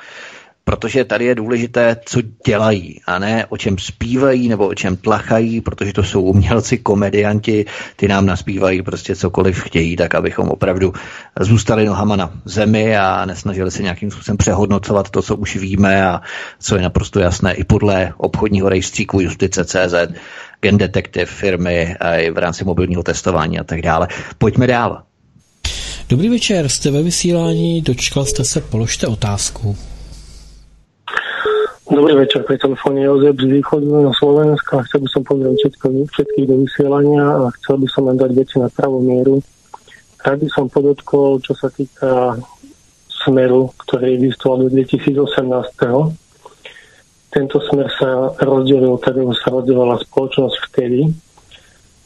protože 0.69 1.05
tady 1.05 1.25
je 1.25 1.35
důležité, 1.35 1.97
co 2.05 2.21
dělají 2.47 3.01
a 3.07 3.19
ne 3.19 3.47
o 3.47 3.57
čem 3.57 3.79
zpívají 3.79 4.49
nebo 4.49 4.67
o 4.67 4.75
čem 4.75 4.97
tlachají, 4.97 5.61
protože 5.61 5.93
to 5.93 6.03
jsou 6.03 6.23
umělci, 6.23 6.79
komedianti, 6.79 7.65
ty 7.97 8.09
nám 8.09 8.27
naspívají 8.27 8.83
prostě 8.83 9.17
cokoliv 9.17 9.61
chtějí, 9.61 9.97
tak 9.97 10.15
abychom 10.15 10.49
opravdu 10.49 10.93
zůstali 11.41 11.85
nohama 11.87 12.17
na 12.17 12.33
zemi 12.45 12.97
a 12.97 13.25
nesnažili 13.25 13.71
se 13.71 13.83
nějakým 13.83 14.11
způsobem 14.11 14.37
přehodnocovat 14.37 15.11
to, 15.11 15.23
co 15.23 15.37
už 15.37 15.57
víme 15.57 16.07
a 16.07 16.21
co 16.61 16.77
je 16.77 16.83
naprosto 16.83 17.21
jasné 17.21 17.55
i 17.55 17.65
podle 17.65 18.13
obchodního 18.17 18.69
rejstříku 18.69 19.21
Justice 19.21 19.65
CZ, 19.65 19.95
Gen 20.61 20.79
Detective 20.79 21.27
firmy 21.27 21.97
a 22.01 22.17
i 22.17 22.31
v 22.31 22.39
rámci 22.39 22.65
mobilního 22.65 23.03
testování 23.03 23.59
a 23.59 23.65
tak 23.65 23.83
dále. 23.83 24.09
Pojďme 24.39 24.67
dál. 24.67 25.03
Dobrý 26.09 26.29
večer, 26.29 26.69
jste 26.69 26.91
ve 26.91 27.03
vysílání, 27.03 27.83
dočkal 27.83 28.25
jste 28.25 28.45
se, 28.45 28.61
položte 28.61 29.07
otázku. 29.07 29.77
Dobrý 31.87 32.19
večer, 32.19 32.43
pri 32.43 32.59
telefóne 32.59 33.07
Jozef 33.07 33.39
z 33.39 33.47
východu 33.47 33.87
na 33.87 34.11
Slovenska. 34.11 34.83
Chcel 34.91 35.07
by 35.07 35.09
som 35.15 35.23
pozrieť 35.23 35.55
všetko, 35.55 35.87
všetkých 36.11 36.47
do 36.51 36.57
vysielania 36.67 37.23
a 37.23 37.47
chcel 37.63 37.79
by 37.79 37.87
som 37.87 38.11
len 38.11 38.19
dať 38.19 38.31
veci 38.35 38.59
na 38.59 38.67
pravú 38.67 38.99
mieru. 38.99 39.39
Rád 40.19 40.43
by 40.43 40.49
som 40.51 40.67
podotkol, 40.67 41.39
čo 41.47 41.55
sa 41.55 41.71
týka 41.71 42.43
smeru, 43.07 43.71
ktorý 43.87 44.19
existoval 44.19 44.67
do 44.67 44.75
2018. 44.75 46.11
Tento 47.31 47.57
smer 47.71 47.87
sa 47.95 48.35
rozdelil, 48.35 48.99
tak 48.99 49.23
ako 49.23 49.33
sa 49.39 49.49
rozdelila 49.55 49.95
spoločnosť 50.03 50.57
vtedy. 50.67 51.07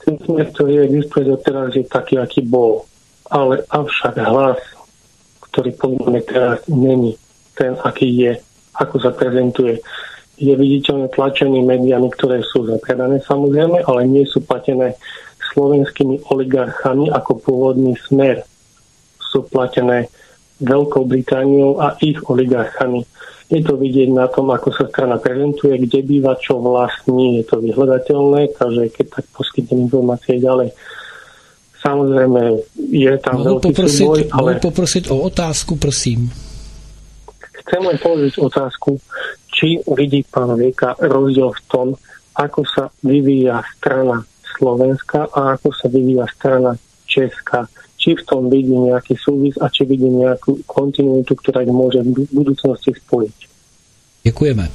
Ten 0.05 0.15
smer, 0.29 0.53
ktorý 0.53 0.93
existuje 0.93 1.25
doteraz, 1.25 1.73
je 1.73 1.89
taký, 1.89 2.21
aký 2.21 2.45
bol. 2.45 2.85
Ale 3.33 3.65
avšak 3.73 4.13
hlas, 4.29 4.61
ktorý 5.49 5.73
podľa 5.73 6.21
teraz 6.29 6.61
není 6.69 7.17
ten, 7.57 7.81
aký 7.81 8.05
je 8.13 8.33
ako 8.77 8.97
sa 9.03 9.11
prezentuje. 9.11 9.81
Je 10.41 10.57
viditeľne 10.57 11.13
tlačený 11.13 11.61
médiami, 11.67 12.09
ktoré 12.17 12.41
sú 12.41 12.65
zapredané 12.65 13.21
samozrejme, 13.29 13.85
ale 13.85 14.09
nie 14.09 14.25
sú 14.25 14.41
platené 14.41 14.97
slovenskými 15.53 16.31
oligarchami 16.33 17.13
ako 17.13 17.43
pôvodný 17.43 17.93
smer. 18.09 18.41
Sú 19.21 19.45
platené 19.51 20.09
Veľkou 20.61 21.09
Britániou 21.09 21.81
a 21.81 21.97
ich 22.05 22.21
oligarchami. 22.29 23.05
Je 23.51 23.61
to 23.67 23.75
vidieť 23.75 24.15
na 24.15 24.31
tom, 24.31 24.53
ako 24.55 24.71
sa 24.71 24.87
strana 24.87 25.19
prezentuje, 25.19 25.75
kde 25.75 26.07
býva, 26.07 26.39
čo 26.39 26.63
vlastní, 26.63 27.43
je 27.43 27.45
to 27.51 27.59
vyhľadateľné, 27.59 28.55
takže 28.55 28.95
keď 28.95 29.07
tak 29.19 29.25
poskytnem 29.35 29.91
informácie 29.91 30.39
ďalej. 30.39 30.71
Samozrejme, 31.81 32.41
je 32.93 33.13
tam 33.25 33.41
mohu 33.41 33.57
veľký 33.57 33.73
poprosit, 33.73 34.05
súboj, 34.05 34.21
ale... 34.31 34.51
Mohu 34.55 34.65
poprosit 34.69 35.05
o 35.09 35.17
otázku, 35.27 35.81
prosím. 35.81 36.29
Chcem 37.61 37.83
len 37.85 37.99
položiť 38.01 38.35
otázku, 38.41 38.97
či 39.53 39.81
vidí 39.97 40.25
pán 40.25 40.57
Vieka 40.57 40.97
rozdiel 40.97 41.53
v 41.53 41.63
tom, 41.69 41.89
ako 42.35 42.65
sa 42.65 42.89
vyvíja 43.05 43.61
strana 43.77 44.25
Slovenska 44.57 45.29
a 45.29 45.57
ako 45.57 45.69
sa 45.77 45.87
vyvíja 45.93 46.25
strana 46.33 46.77
Česká. 47.05 47.69
Či 48.01 48.17
v 48.17 48.23
tom 48.25 48.49
vidí 48.49 48.73
nejaký 48.73 49.13
súvis 49.21 49.61
a 49.61 49.69
či 49.69 49.85
vidí 49.85 50.09
nejakú 50.09 50.65
kontinuitu, 50.65 51.37
ktorá 51.37 51.61
ich 51.61 51.73
môže 51.73 52.01
v 52.01 52.25
budúcnosti 52.33 52.97
spojiť. 52.97 53.39
Děkujeme. 54.25 54.69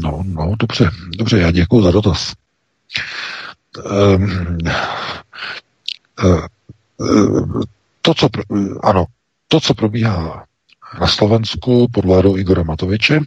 No, 0.00 0.22
no, 0.24 0.54
dobře, 0.58 0.90
dobře, 1.18 1.38
já 1.38 1.50
děkuji 1.50 1.82
za 1.82 1.90
dotaz. 1.90 2.32
Um, 3.90 4.58
uh, 6.24 7.62
to, 8.02 8.14
co, 8.14 8.28
ano, 8.82 9.04
to, 9.48 9.60
co 9.60 9.74
probíhá 9.74 10.44
na 11.00 11.06
Slovensku 11.06 11.88
pod 11.92 12.04
vládou 12.04 12.36
Igora 12.36 12.62
Matoviče 12.62 13.20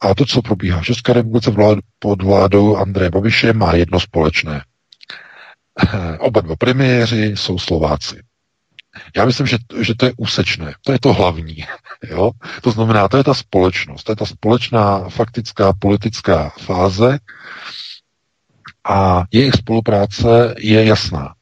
a 0.00 0.14
to, 0.14 0.26
co 0.26 0.42
probíhá 0.42 0.80
v 0.80 0.84
České 0.84 1.12
republice 1.12 1.52
pod 1.98 2.22
vládou 2.22 2.76
Andreje 2.76 3.10
Babiše, 3.10 3.52
má 3.52 3.74
jedno 3.74 4.00
společné. 4.00 4.64
Oba 6.18 6.40
dva 6.40 6.56
premiéři 6.56 7.24
jsou 7.36 7.58
Slováci. 7.58 8.22
Já 9.16 9.24
myslím, 9.24 9.46
že, 9.46 9.56
že 9.80 9.94
to 9.94 10.06
je 10.06 10.12
úsečné, 10.16 10.74
to 10.84 10.92
je 10.92 10.98
to 11.00 11.12
hlavní. 11.12 11.56
Jo? 12.10 12.30
To 12.62 12.70
znamená, 12.70 13.08
to 13.08 13.16
je 13.16 13.24
ta 13.24 13.34
společnost, 13.34 14.04
to 14.04 14.12
je 14.12 14.16
ta 14.16 14.26
společná 14.26 15.08
faktická 15.08 15.72
politická 15.72 16.48
fáze 16.48 17.18
a 18.88 19.24
jejich 19.32 19.54
spolupráce 19.54 20.54
je 20.58 20.84
jasná. 20.84 21.34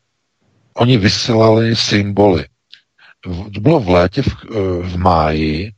Oni 0.75 0.99
vysílali 0.99 1.77
symboly, 1.77 2.45
bylo 3.61 3.81
v 3.81 3.89
létě, 3.89 4.23
v, 4.23 4.29
eh, 4.29 4.59
v 4.83 4.97
máji, 4.97 5.73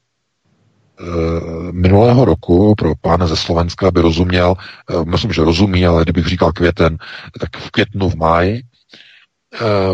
minulého 1.72 2.24
roku 2.24 2.74
pro 2.74 2.94
pána 3.00 3.26
ze 3.26 3.36
Slovenska 3.36 3.90
by 3.90 4.00
rozuměl, 4.00 4.54
myslím, 5.04 5.32
že 5.32 5.44
rozumí, 5.44 5.86
ale 5.86 6.02
kdybych 6.02 6.26
říkal 6.26 6.52
květen, 6.52 6.98
tak 7.40 7.56
v 7.56 7.70
květnu, 7.70 8.08
v 8.10 8.14
máji, 8.14 8.62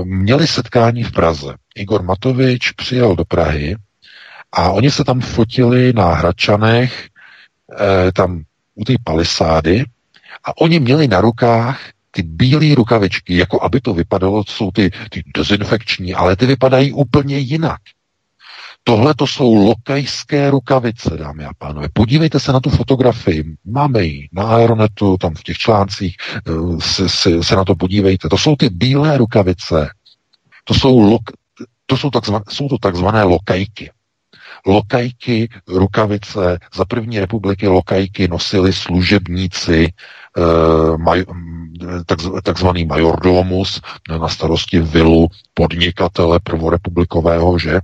měli 0.04 0.46
setkání 0.46 1.02
v 1.04 1.12
Praze. 1.12 1.54
Igor 1.74 2.02
Matovič 2.02 2.72
přijel 2.72 3.16
do 3.16 3.24
Prahy 3.24 3.76
a 4.52 4.70
oni 4.70 4.90
se 4.90 5.04
tam 5.04 5.20
fotili 5.20 5.92
na 5.92 6.14
Hradčanech, 6.14 7.08
tam 8.14 8.42
u 8.74 8.84
té 8.84 8.94
palisády 9.04 9.84
a 10.44 10.60
oni 10.60 10.80
měli 10.80 11.08
na 11.08 11.20
rukách 11.20 11.80
ty 12.14 12.22
bílé 12.22 12.74
rukavičky, 12.74 13.36
jako 13.36 13.62
aby 13.62 13.80
to 13.80 13.94
vypadalo, 13.94 14.44
jsou 14.48 14.70
ty, 14.70 14.90
ty 15.10 15.22
dezinfekční, 15.36 16.14
ale 16.14 16.36
ty 16.36 16.46
vypadají 16.46 16.92
úplně 16.92 17.38
jinak. 17.38 17.80
Tohle 18.84 19.14
to 19.14 19.26
jsou 19.26 19.54
lokajské 19.54 20.50
rukavice, 20.50 21.16
dámy 21.16 21.44
a 21.44 21.50
pánové. 21.58 21.88
Podívejte 21.92 22.40
se 22.40 22.52
na 22.52 22.60
tu 22.60 22.70
fotografii. 22.70 23.44
Máme 23.64 24.04
ji 24.04 24.28
na 24.32 24.42
Aeronetu, 24.42 25.16
tam 25.16 25.34
v 25.34 25.42
těch 25.42 25.56
článcích 25.56 26.16
eh, 26.36 26.52
se, 26.80 27.08
se, 27.08 27.44
se 27.44 27.56
na 27.56 27.64
to 27.64 27.74
podívejte. 27.74 28.28
To 28.28 28.38
jsou 28.38 28.56
ty 28.56 28.68
bílé 28.68 29.18
rukavice. 29.18 29.90
To 30.64 30.74
jsou, 30.74 30.98
lok, 30.98 31.22
to 31.86 31.96
jsou, 31.96 32.10
takzvané, 32.10 32.44
jsou 32.48 32.68
to 32.68 32.78
takzvané 32.78 33.22
lokajky. 33.22 33.90
Lokajky, 34.66 35.48
rukavice, 35.68 36.58
za 36.74 36.84
první 36.84 37.20
republiky 37.20 37.68
lokajky 37.68 38.28
nosili 38.28 38.72
služebníci, 38.72 39.88
eh, 39.88 40.96
maj, 40.96 41.24
takzvaný 42.42 42.86
majordomus 42.86 43.80
na 44.20 44.28
starosti 44.28 44.78
vilu 44.80 45.28
podnikatele 45.54 46.40
prvorepublikového, 46.40 47.58
že? 47.58 47.80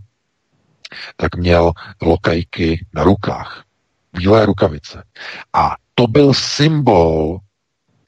Tak 1.16 1.36
měl 1.36 1.72
lokajky 2.02 2.86
na 2.94 3.04
rukách. 3.04 3.64
Bílé 4.12 4.46
rukavice. 4.46 5.02
A 5.52 5.76
to 5.94 6.06
byl 6.06 6.34
symbol, 6.34 7.38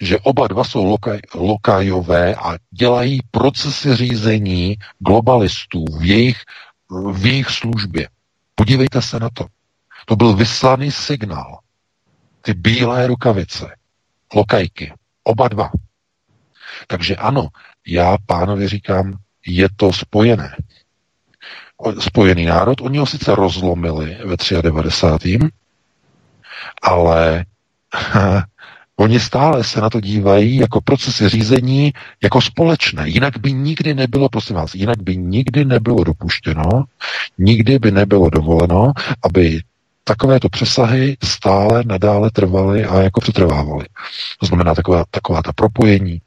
že 0.00 0.18
oba 0.18 0.48
dva 0.48 0.64
jsou 0.64 0.84
lokaj, 0.84 1.20
lokajové 1.34 2.34
a 2.34 2.56
dělají 2.70 3.20
procesy 3.30 3.96
řízení 3.96 4.76
globalistů 4.98 5.84
v 5.98 6.04
jejich, 6.04 6.38
v 7.12 7.26
jejich 7.26 7.50
službě. 7.50 8.08
Podívejte 8.60 9.02
se 9.02 9.20
na 9.20 9.30
to. 9.30 9.46
To 10.06 10.16
byl 10.16 10.36
vyslaný 10.36 10.90
signál. 10.90 11.58
Ty 12.42 12.54
bílé 12.54 13.06
rukavice, 13.06 13.76
lokajky, 14.34 14.92
oba 15.24 15.48
dva. 15.48 15.70
Takže 16.86 17.16
ano, 17.16 17.48
já 17.86 18.16
pánovi 18.26 18.68
říkám, 18.68 19.16
je 19.46 19.68
to 19.76 19.92
spojené. 19.92 20.56
Spojený 21.98 22.44
národ, 22.44 22.80
oni 22.80 22.98
ho 22.98 23.06
sice 23.06 23.34
rozlomili 23.34 24.18
ve 24.24 24.62
93. 24.62 25.38
ale 26.82 27.44
Oni 29.00 29.20
stále 29.20 29.64
se 29.64 29.80
na 29.80 29.90
to 29.90 30.00
dívají 30.00 30.56
jako 30.56 30.80
procesy 30.80 31.28
řízení, 31.28 31.92
jako 32.22 32.40
společné. 32.40 33.08
Jinak 33.08 33.38
by 33.38 33.52
nikdy 33.52 33.94
nebylo, 33.94 34.28
prosím 34.28 34.56
vás, 34.56 34.74
jinak 34.74 35.02
by 35.02 35.16
nikdy 35.16 35.64
nebylo 35.64 36.04
dopuštěno, 36.04 36.84
nikdy 37.38 37.78
by 37.78 37.90
nebylo 37.90 38.30
dovoleno, 38.30 38.92
aby 39.24 39.60
takovéto 40.04 40.48
přesahy 40.48 41.16
stále 41.24 41.82
nadále 41.86 42.30
trvaly 42.30 42.84
a 42.84 43.00
jako 43.02 43.20
přetrvávaly. 43.20 43.84
To 44.40 44.46
znamená 44.46 44.74
taková, 44.74 45.04
taková 45.10 45.42
ta 45.42 45.52
propojení, 45.52 46.20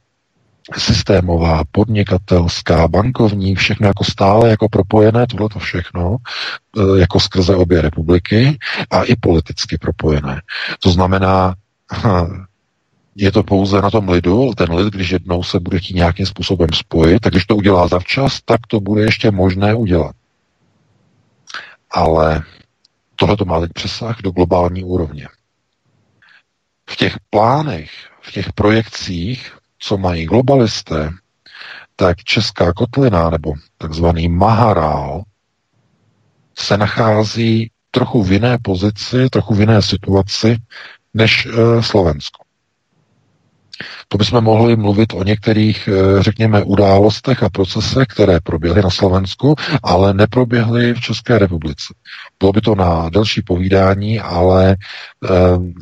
systémová, 0.78 1.64
podnikatelská, 1.72 2.88
bankovní, 2.88 3.56
všechno 3.56 3.88
jako 3.88 4.04
stále 4.04 4.50
jako 4.50 4.70
propojené, 4.70 5.28
tohle 5.28 5.50
to 5.50 5.60
všechno, 5.60 6.18
e, 6.78 7.00
jako 7.00 7.20
skrze 7.20 7.56
obě 7.56 7.82
republiky 7.82 8.58
a 8.92 9.04
i 9.04 9.16
politicky 9.16 9.78
propojené. 9.78 10.42
To 10.80 10.90
znamená, 10.90 11.56
je 13.16 13.32
to 13.32 13.44
pouze 13.44 13.82
na 13.82 13.90
tom 13.90 14.10
lidu, 14.10 14.52
ten 14.58 14.74
lid, 14.74 14.94
když 14.94 15.10
jednou 15.10 15.44
se 15.44 15.60
bude 15.60 15.80
chtít 15.80 15.96
nějakým 15.96 16.26
způsobem 16.26 16.70
spojit, 16.74 17.20
tak 17.20 17.34
když 17.34 17.46
to 17.46 17.56
udělá 17.56 17.88
zavčas, 17.88 18.42
tak 18.46 18.68
to 18.68 18.80
bude 18.80 19.02
ještě 19.02 19.32
možné 19.32 19.76
udělat. 19.76 20.16
Ale 21.92 22.44
tohle 23.16 23.38
to 23.38 23.46
má 23.46 23.60
teď 23.60 23.72
přesah 23.74 24.22
do 24.22 24.32
globální 24.32 24.84
úrovně. 24.84 25.28
V 26.90 26.96
těch 26.96 27.18
plánech, 27.30 27.92
v 28.22 28.32
těch 28.32 28.54
projekcích, 28.54 29.58
co 29.80 29.98
mají 29.98 30.26
globalisté, 30.26 31.10
tak 31.96 32.18
česká 32.24 32.74
kotlina, 32.74 33.30
nebo 33.30 33.54
takzvaný 33.78 34.30
Maharál, 34.30 35.24
se 36.58 36.78
nachází 36.78 37.72
trochu 37.92 38.24
v 38.24 38.32
jiné 38.32 38.58
pozici, 38.62 39.30
trochu 39.30 39.56
v 39.56 39.60
jiné 39.60 39.82
situaci 39.82 40.58
než 41.14 41.46
e, 41.46 41.84
Slovensko. 41.84 42.43
To 44.08 44.18
bychom 44.18 44.44
mohli 44.44 44.76
mluvit 44.76 45.14
o 45.14 45.24
některých, 45.24 45.88
eh, 45.92 46.24
řekněme, 46.24 46.64
událostech 46.64 47.44
a 47.44 47.50
procesech, 47.50 48.08
které 48.08 48.40
proběhly 48.40 48.82
na 48.82 48.90
Slovensku, 48.90 49.56
ale 49.84 50.14
neproběhly 50.14 50.94
v 50.94 51.02
České 51.02 51.40
republice. 51.40 51.94
Bylo 52.40 52.52
by 52.52 52.62
to 52.62 52.76
na 52.76 53.10
delší 53.10 53.42
povídání, 53.42 54.20
ale 54.20 54.76
eh, 54.76 55.30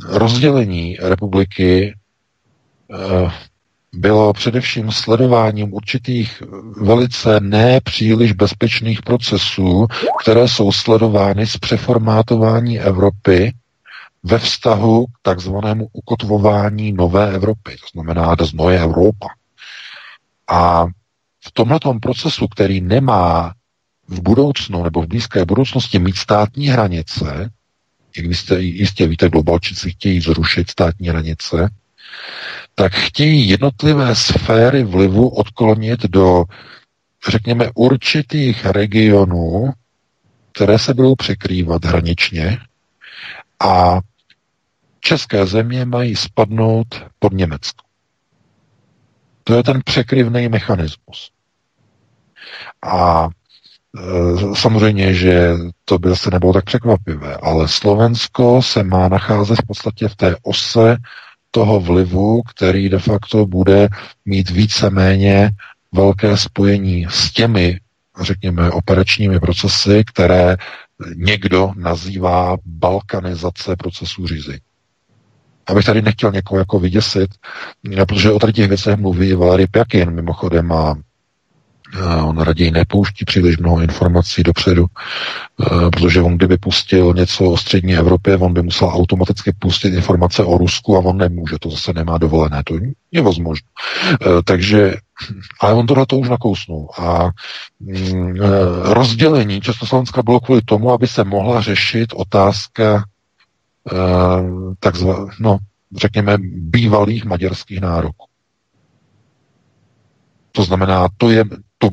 rozdělení 0.08 0.98
republiky 1.02 1.94
eh, 2.94 3.32
bylo 3.94 4.34
především 4.34 4.92
sledováním 4.92 5.74
určitých 5.74 6.44
velice 6.78 7.40
nepříliš 7.40 8.32
bezpečných 8.32 9.02
procesů, 9.02 9.88
které 10.24 10.48
jsou 10.48 10.72
sledovány 10.72 11.48
z 11.48 11.58
přeformátování 11.58 12.80
Evropy 12.80 13.54
ve 14.24 14.40
vztahu 14.40 15.06
k 15.06 15.10
takzvanému 15.22 15.88
ukotvování 15.94 16.94
nové 16.94 17.34
Evropy, 17.34 17.72
to 17.72 17.88
znamená 17.94 18.36
das 18.36 18.54
neue 18.54 18.80
Europa. 18.80 19.28
A 20.48 20.86
v 21.46 21.52
tomto 21.54 21.94
procesu, 22.02 22.48
který 22.48 22.82
nemá 22.82 23.54
v 24.08 24.22
budoucnu 24.22 24.84
nebo 24.84 25.02
v 25.02 25.08
blízké 25.08 25.46
budoucnosti 25.46 26.00
mít 26.00 26.16
státní 26.18 26.68
hranice, 26.68 27.50
jak 28.18 28.26
jste, 28.26 28.62
jistě 28.62 29.08
víte, 29.08 29.30
globalčici 29.30 29.90
chtějí 29.92 30.22
zrušit 30.22 30.70
státní 30.70 31.08
hranice, 31.08 31.70
tak 32.76 32.94
chtějí 32.94 33.50
jednotlivé 33.50 34.16
sféry 34.16 34.84
vlivu 34.84 35.30
odklonit 35.30 36.02
do, 36.04 36.44
řekněme, 37.30 37.70
určitých 37.76 38.66
regionů, 38.66 39.74
které 40.52 40.80
se 40.80 40.94
budou 40.94 41.16
překrývat 41.16 41.86
hraničně 41.86 42.58
a 43.60 44.00
české 45.02 45.46
země 45.46 45.86
mají 45.86 46.16
spadnout 46.16 47.06
pod 47.20 47.34
Německo. 47.34 47.86
To 49.44 49.54
je 49.54 49.64
ten 49.64 49.82
překryvný 49.86 50.50
mechanismus. 50.50 51.32
A 52.84 53.28
e, 53.28 54.56
samozřejmě, 54.56 55.14
že 55.14 55.54
to 55.86 56.00
by 56.00 56.10
zase 56.10 56.30
nebylo 56.32 56.54
tak 56.54 56.66
překvapivé, 56.66 57.36
ale 57.38 57.68
Slovensko 57.68 58.62
se 58.62 58.84
má 58.84 59.08
nacházet 59.10 59.60
v 59.64 59.68
podstatě 59.68 60.08
v 60.08 60.16
té 60.16 60.36
ose 60.44 60.98
toho 61.52 61.80
vlivu, 61.80 62.42
který 62.44 62.90
de 62.90 63.00
facto 63.00 63.46
bude 63.46 63.88
mít 64.26 64.50
více-méně 64.50 65.50
velké 65.92 66.38
spojení 66.38 67.06
s 67.10 67.32
těmi, 67.32 67.80
řekněme, 68.22 68.72
operačními 68.72 69.40
procesy, 69.40 70.04
které 70.08 70.58
někdo 71.16 71.72
nazývá 71.76 72.58
balkanizace 72.66 73.76
procesů 73.76 74.28
řízení. 74.28 74.60
Abych 75.68 75.86
tady 75.86 76.02
nechtěl 76.02 76.32
někoho 76.32 76.60
jako 76.60 76.80
vyděsit, 76.80 77.30
protože 78.08 78.32
o 78.32 78.40
tady 78.40 78.54
těch 78.54 78.68
věcech 78.68 78.98
mluví 78.98 79.34
Valery 79.34 79.68
Pjakin 79.68 80.12
mimochodem 80.12 80.72
a 80.72 80.96
on 82.24 82.38
raději 82.38 82.72
nepouští 82.72 83.26
příliš 83.26 83.58
mnoho 83.58 83.82
informací 83.82 84.44
dopředu, 84.44 84.86
protože 85.92 86.22
on 86.22 86.38
kdyby 86.38 86.58
pustil 86.58 87.14
něco 87.14 87.46
o 87.46 87.58
střední 87.58 87.96
Evropě, 87.96 88.38
on 88.38 88.54
by 88.54 88.62
musel 88.62 88.88
automaticky 88.88 89.52
pustit 89.60 89.94
informace 89.94 90.44
o 90.44 90.58
Rusku 90.58 90.98
a 90.98 91.00
on 91.00 91.18
nemůže, 91.18 91.56
to 91.60 91.70
zase 91.70 91.94
nemá 91.94 92.18
dovolené, 92.18 92.64
to 92.66 92.76
je 93.12 93.22
možno. 93.22 93.68
Takže, 94.46 94.96
ale 95.60 95.74
on 95.74 95.88
tohle 95.88 96.06
to 96.06 96.18
už 96.18 96.30
nakousnul 96.30 96.90
a 96.98 97.30
mm, 97.80 98.36
rozdělení 98.84 99.62
Československa 99.62 100.24
bylo 100.24 100.40
kvůli 100.40 100.62
tomu, 100.62 100.92
aby 100.92 101.08
se 101.08 101.24
mohla 101.24 101.62
řešit 101.62 102.10
otázka 102.16 103.04
Eh, 103.90 104.42
takzvané, 104.80 105.32
no, 105.40 105.58
řekněme, 105.98 106.38
bývalých 106.54 107.26
maďarských 107.26 107.82
nároků. 107.82 108.26
To 110.52 110.64
znamená, 110.64 111.08
to 111.18 111.30
je, 111.30 111.44
to, 111.78 111.90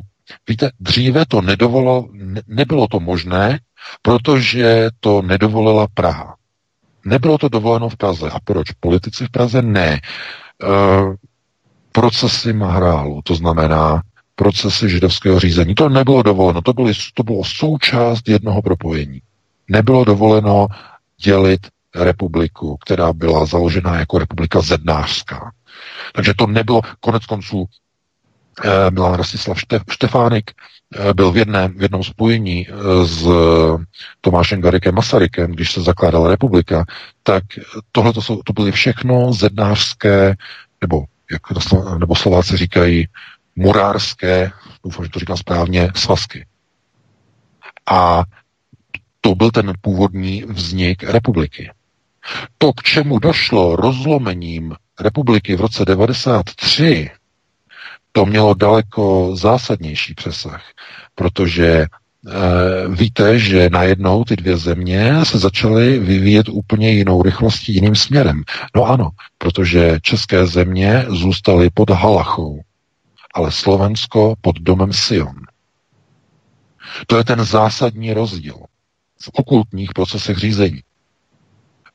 víte, 0.49 0.71
dříve 0.81 1.27
to 1.27 1.41
nedovolilo, 1.41 2.09
ne, 2.13 2.43
nebylo 2.47 2.89
to 2.89 3.01
možné, 3.01 3.59
protože 4.03 4.89
to 5.01 5.23
nedovolila 5.23 5.87
Praha. 5.95 6.37
Nebylo 7.05 7.39
to 7.39 7.49
dovoleno 7.49 7.89
v 7.89 7.97
Praze. 7.97 8.31
A 8.31 8.41
proč? 8.45 8.73
Politici 8.73 9.27
v 9.27 9.31
Praze 9.31 9.63
ne. 9.63 9.93
E, 9.93 10.01
procesy 11.93 12.53
Mahrálu, 12.53 13.23
to 13.23 13.35
znamená 13.35 14.03
procesy 14.35 14.91
židovského 14.91 15.41
řízení, 15.41 15.75
to 15.75 15.89
nebylo 15.89 16.23
dovoleno, 16.23 16.63
to, 16.63 16.73
byly, 16.73 16.93
to 17.15 17.23
bylo 17.23 17.45
součást 17.45 18.29
jednoho 18.29 18.63
propojení. 18.63 19.23
Nebylo 19.69 20.05
dovoleno 20.05 20.67
dělit 21.23 21.67
republiku, 21.95 22.77
která 22.77 23.13
byla 23.13 23.47
založena 23.47 23.99
jako 23.99 24.19
republika 24.19 24.61
zednářská. 24.61 25.53
Takže 26.15 26.35
to 26.35 26.47
nebylo 26.47 26.81
konec 27.01 27.27
konců 27.27 27.67
eh, 28.65 28.91
Milan 28.91 29.15
Rastislav 29.15 29.59
Štefánik 29.91 30.51
eh, 30.51 31.15
byl 31.15 31.33
v, 31.33 31.37
jedné, 31.37 31.69
v 31.69 31.83
jednom 31.83 32.05
spojení 32.05 32.69
eh, 32.69 33.07
s 33.07 33.27
Tomášem 34.21 34.61
Garikem 34.61 34.95
Masarykem, 34.95 35.53
když 35.53 35.73
se 35.73 35.83
zakládala 35.83 36.31
republika, 36.31 36.85
tak 37.23 37.43
tohle 37.93 38.13
to, 38.13 38.21
to 38.45 38.53
byly 38.53 38.73
všechno 38.73 39.33
zednářské, 39.33 40.37
nebo 40.81 41.05
jak 41.31 41.43
nebo 41.99 42.17
Slováci 42.17 42.57
říkají, 42.57 43.09
murárské, 43.57 44.51
doufám, 44.85 45.05
že 45.05 45.11
to 45.11 45.19
říkám 45.19 45.37
správně, 45.37 45.91
svazky. 45.95 46.47
A 47.91 48.25
to 49.21 49.35
byl 49.35 49.51
ten 49.51 49.73
původní 49.81 50.45
vznik 50.49 51.03
republiky. 51.03 51.71
To, 52.59 52.73
k 52.73 52.83
čemu 52.83 53.19
došlo 53.19 53.77
rozlomením 53.77 54.75
republiky 55.01 55.57
v 55.57 55.61
roce 55.61 55.85
93, 55.85 57.11
to 58.13 58.27
mělo 58.27 58.55
daleko 58.55 59.37
zásadnější 59.37 60.15
přesah, 60.15 60.63
protože 61.15 61.67
e, 61.67 61.87
víte, 62.89 63.39
že 63.39 63.69
najednou 63.73 64.25
ty 64.25 64.37
dvě 64.37 64.57
země 64.57 65.25
se 65.25 65.39
začaly 65.39 65.99
vyvíjet 65.99 66.49
úplně 66.49 66.91
jinou 66.91 67.23
rychlostí, 67.23 67.75
jiným 67.75 67.95
směrem. 67.95 68.43
No 68.77 68.85
ano, 68.85 69.11
protože 69.39 69.99
české 70.03 70.47
země 70.47 71.05
zůstaly 71.09 71.71
pod 71.75 71.91
Halachou, 71.91 72.61
ale 73.35 73.53
Slovensko 73.53 74.35
pod 74.41 74.59
domem 74.61 74.93
Sion. 74.93 75.35
To 77.07 77.17
je 77.17 77.25
ten 77.25 77.45
zásadní 77.45 78.13
rozdíl 78.13 78.57
v 79.21 79.31
okultních 79.33 79.93
procesech 79.93 80.39
řízení. 80.39 80.81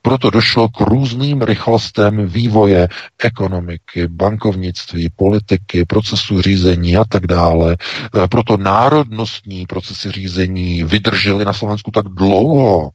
Proto 0.05 0.30
došlo 0.30 0.69
k 0.69 0.81
různým 0.81 1.41
rychlostem 1.41 2.27
vývoje 2.27 2.88
ekonomiky, 3.23 4.07
bankovnictví, 4.07 5.09
politiky, 5.15 5.85
procesu 5.85 6.41
řízení 6.41 6.97
a 6.97 7.03
tak 7.03 7.27
dále. 7.27 7.77
E, 8.23 8.27
proto 8.27 8.57
národnostní 8.57 9.65
procesy 9.65 10.11
řízení 10.11 10.84
vydržely 10.84 11.45
na 11.45 11.53
Slovensku 11.53 11.91
tak 11.91 12.05
dlouho, 12.05 12.89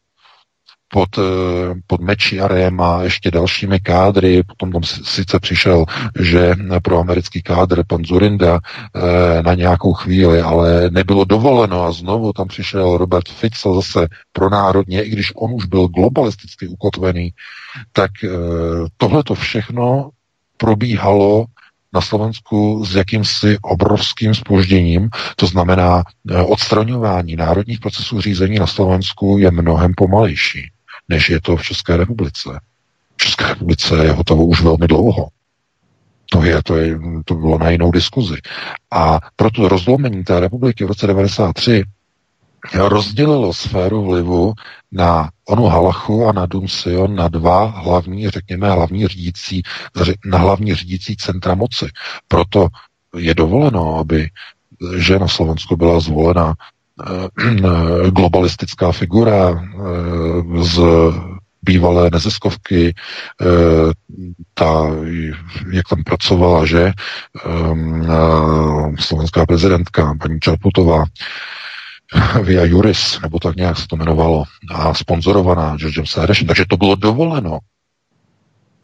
pod, 0.89 1.19
eh, 1.19 1.75
pod 1.87 2.01
Mečiarem 2.01 2.81
a 2.81 3.03
ještě 3.03 3.31
dalšími 3.31 3.81
kádry. 3.81 4.43
Potom 4.43 4.73
tam 4.73 4.83
sice 4.83 5.41
přišel, 5.41 5.85
že 6.21 6.55
pro 6.83 7.01
americký 7.01 7.43
kádr 7.43 7.85
pan 7.87 8.05
Zurinda 8.05 8.59
eh, 8.59 9.43
na 9.43 9.55
nějakou 9.55 9.93
chvíli, 9.93 10.41
ale 10.41 10.91
nebylo 10.91 11.25
dovoleno 11.25 11.85
a 11.85 11.93
znovu 11.93 12.33
tam 12.33 12.49
přišel 12.49 12.97
Robert 12.97 13.29
Fico 13.29 13.75
zase 13.75 14.09
pro 14.33 14.51
národně, 14.51 15.03
i 15.03 15.11
když 15.11 15.33
on 15.37 15.55
už 15.55 15.65
byl 15.65 15.89
globalisticky 15.89 16.69
ukotvený, 16.69 17.31
tak 17.93 18.11
eh, 18.25 18.29
tohle 18.97 19.23
to 19.25 19.35
všechno 19.35 20.11
probíhalo 20.57 21.45
na 21.93 22.01
Slovensku 22.01 22.85
s 22.85 22.95
jakýmsi 22.95 23.59
obrovským 23.63 24.35
spožděním. 24.35 25.09
To 25.37 25.47
znamená, 25.47 26.03
odstraňování 26.47 27.37
národních 27.37 27.81
procesů 27.81 28.21
řízení 28.21 28.59
na 28.59 28.67
Slovensku 28.67 29.39
je 29.39 29.51
mnohem 29.51 29.93
pomalejší 29.97 30.71
než 31.09 31.31
je 31.31 31.41
to 31.41 31.57
v 31.57 31.63
České 31.63 31.97
republice. 31.97 32.61
V 33.17 33.17
České 33.17 33.49
republice 33.49 34.05
je 34.05 34.13
hotovo 34.13 34.47
už 34.47 34.63
velmi 34.63 34.87
dlouho. 34.87 35.29
To, 36.31 36.43
je, 36.43 36.63
to, 36.63 36.77
je, 36.77 36.99
to 37.25 37.35
bylo 37.35 37.59
na 37.59 37.71
jinou 37.71 37.91
diskuzi. 37.91 38.37
A 38.91 39.21
proto 39.37 39.69
rozlomení 39.69 40.25
té 40.25 40.41
republiky 40.41 40.85
v 40.85 40.89
roce 40.89 41.07
93 41.07 41.85
rozdělilo 42.75 43.55
sféru 43.55 44.05
vlivu 44.05 44.53
na 44.93 45.31
onu 45.45 45.65
Halachu 45.65 46.27
a 46.27 46.33
na 46.33 46.47
Dum 46.47 46.69
Sion 46.69 47.15
na 47.15 47.29
dva 47.29 47.65
hlavní, 47.65 48.31
řekněme, 48.31 48.71
hlavní 48.71 49.07
řídící, 49.07 49.63
na 50.25 50.39
hlavní 50.39 50.75
řídící 50.75 51.17
centra 51.17 51.55
moci. 51.55 51.87
Proto 52.29 52.69
je 53.17 53.35
dovoleno, 53.35 53.97
aby 53.97 54.29
že 54.97 55.19
na 55.19 55.29
Slovensku 55.29 55.77
byla 55.77 56.01
zvolena 56.01 56.55
globalistická 58.11 58.93
figura 58.93 59.51
eh, 59.51 60.63
z 60.63 60.81
bývalé 61.63 62.11
neziskovky, 62.13 62.95
eh, 62.95 63.47
ta, 64.55 64.87
jak 65.73 65.89
tam 65.89 66.05
pracovala, 66.05 66.67
že 66.67 66.93
slovenská 68.99 69.47
prezidentka, 69.47 70.15
paní 70.21 70.41
Čarputová, 70.41 71.05
Via 72.43 72.65
Juris, 72.65 73.21
nebo 73.23 73.39
tak 73.39 73.57
nějak 73.57 73.79
se 73.79 73.87
to 73.87 73.97
jmenovalo, 73.97 74.45
a 74.75 74.95
sponzorovaná 74.95 75.77
Georgem 75.77 76.07
Sérešem, 76.07 76.47
takže 76.47 76.65
to 76.69 76.77
bylo 76.77 76.95
dovoleno. 76.95 77.59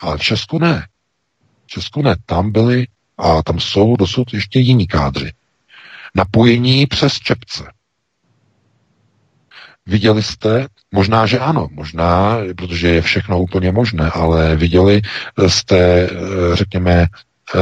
Ale 0.00 0.18
v 0.18 0.22
Česku 0.22 0.58
ne. 0.58 0.86
V 1.64 1.66
Česku 1.66 2.02
ne. 2.02 2.16
Tam 2.26 2.52
byli 2.52 2.86
a 3.18 3.42
tam 3.42 3.60
jsou 3.60 3.96
dosud 3.96 4.34
ještě 4.34 4.58
jiní 4.58 4.86
kádři. 4.86 5.32
Napojení 6.14 6.86
přes 6.86 7.14
Čepce. 7.14 7.64
Viděli 9.86 10.22
jste, 10.22 10.66
možná, 10.92 11.26
že 11.26 11.38
ano, 11.38 11.68
možná, 11.70 12.38
protože 12.56 12.88
je 12.88 13.02
všechno 13.02 13.40
úplně 13.40 13.72
možné, 13.72 14.10
ale 14.10 14.56
viděli 14.56 15.02
jste, 15.46 15.78
eh, 15.78 16.10
řekněme, 16.52 17.06
eh, 17.54 17.58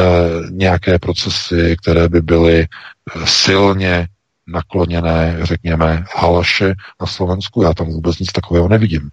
nějaké 0.51 0.99
procesy, 0.99 1.77
které 1.83 2.09
by 2.09 2.21
byly 2.21 2.61
eh, 2.61 3.27
silně 3.27 4.09
nakloněné, 4.47 5.39
řekněme, 5.43 6.05
halaše 6.17 6.75
na 7.01 7.07
Slovensku. 7.07 7.63
Já 7.63 7.75
tam 7.75 7.87
vůbec 7.87 8.19
nic 8.19 8.33
takového 8.33 8.69
nevidím. 8.69 9.11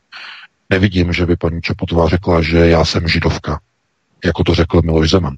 Nevidím, 0.69 1.13
že 1.13 1.25
by 1.25 1.35
paní 1.35 1.61
Čaputová 1.61 2.07
řekla, 2.07 2.41
že 2.41 2.57
já 2.57 2.85
jsem 2.85 3.07
židovka, 3.07 3.59
jako 4.25 4.43
to 4.43 4.55
řekl 4.55 4.81
Miloš 4.81 5.09
Zeman. 5.09 5.35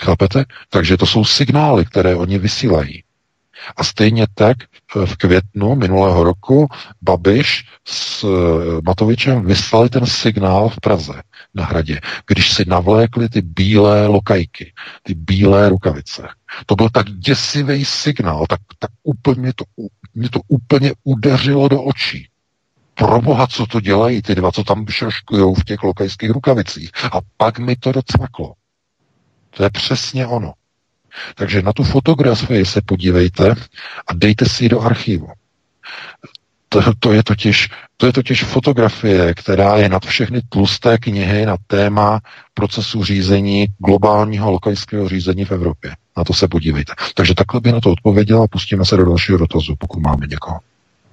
Chápete? 0.00 0.44
Takže 0.68 0.96
to 0.96 1.06
jsou 1.06 1.24
signály, 1.24 1.84
které 1.84 2.14
oni 2.14 2.38
vysílají. 2.38 3.04
A 3.76 3.84
stejně 3.84 4.26
tak 4.34 4.56
v 5.04 5.16
květnu 5.16 5.74
minulého 5.74 6.24
roku 6.24 6.68
Babiš 7.02 7.64
s 7.88 8.24
eh, 8.24 8.80
Matovičem 8.84 9.44
vyslali 9.44 9.88
ten 9.88 10.06
signál 10.06 10.68
v 10.68 10.80
Praze 10.80 11.22
na 11.54 11.64
hradě, 11.64 12.00
když 12.26 12.52
si 12.52 12.64
navlékli 12.66 13.28
ty 13.28 13.42
bílé 13.42 14.06
lokajky, 14.06 14.72
ty 15.02 15.14
bílé 15.14 15.68
rukavice. 15.68 16.28
To 16.66 16.76
byl 16.76 16.88
tak 16.92 17.10
děsivý 17.10 17.84
signál, 17.84 18.46
tak, 18.48 18.60
tak 18.78 18.90
úplně 19.02 19.52
to, 19.54 19.64
mě 20.14 20.28
to 20.28 20.40
úplně 20.48 20.92
udeřilo 21.04 21.68
do 21.68 21.82
očí. 21.82 22.28
Proboha, 22.94 23.46
co 23.46 23.66
to 23.66 23.80
dělají 23.80 24.22
ty 24.22 24.34
dva, 24.34 24.52
co 24.52 24.64
tam 24.64 24.86
šoškujou 24.86 25.54
v 25.54 25.64
těch 25.64 25.82
lokajských 25.82 26.30
rukavicích. 26.30 26.90
A 27.12 27.20
pak 27.36 27.58
mi 27.58 27.76
to 27.76 27.92
docvaklo. 27.92 28.54
To 29.50 29.62
je 29.62 29.70
přesně 29.70 30.26
ono. 30.26 30.52
Takže 31.34 31.62
na 31.62 31.72
tu 31.72 31.82
fotografii 31.82 32.66
se 32.66 32.80
podívejte 32.80 33.54
a 34.06 34.14
dejte 34.14 34.44
si 34.44 34.64
ji 34.64 34.68
do 34.68 34.80
archivu. 34.80 35.28
To, 36.68 36.82
to, 36.98 37.12
je 37.12 37.22
totiž, 37.22 37.68
to 37.96 38.06
je 38.06 38.12
totiž 38.12 38.44
fotografie, 38.44 39.34
která 39.34 39.76
je 39.76 39.88
nad 39.88 40.06
všechny 40.06 40.40
tlusté 40.48 40.98
knihy 40.98 41.46
na 41.46 41.56
téma 41.66 42.20
procesu 42.54 43.04
řízení, 43.04 43.66
globálního 43.78 44.50
lokajského 44.50 45.08
řízení 45.08 45.44
v 45.44 45.52
Evropě. 45.52 45.90
Na 46.16 46.24
to 46.24 46.32
se 46.32 46.48
podívejte. 46.48 46.92
Takže 47.14 47.34
takhle 47.34 47.60
by 47.60 47.72
na 47.72 47.80
to 47.80 47.90
odpověděla 47.90 48.44
a 48.44 48.46
pustíme 48.46 48.84
se 48.84 48.96
do 48.96 49.04
dalšího 49.04 49.38
dotazu, 49.38 49.74
pokud 49.78 50.00
máme 50.00 50.26
někoho. 50.26 50.58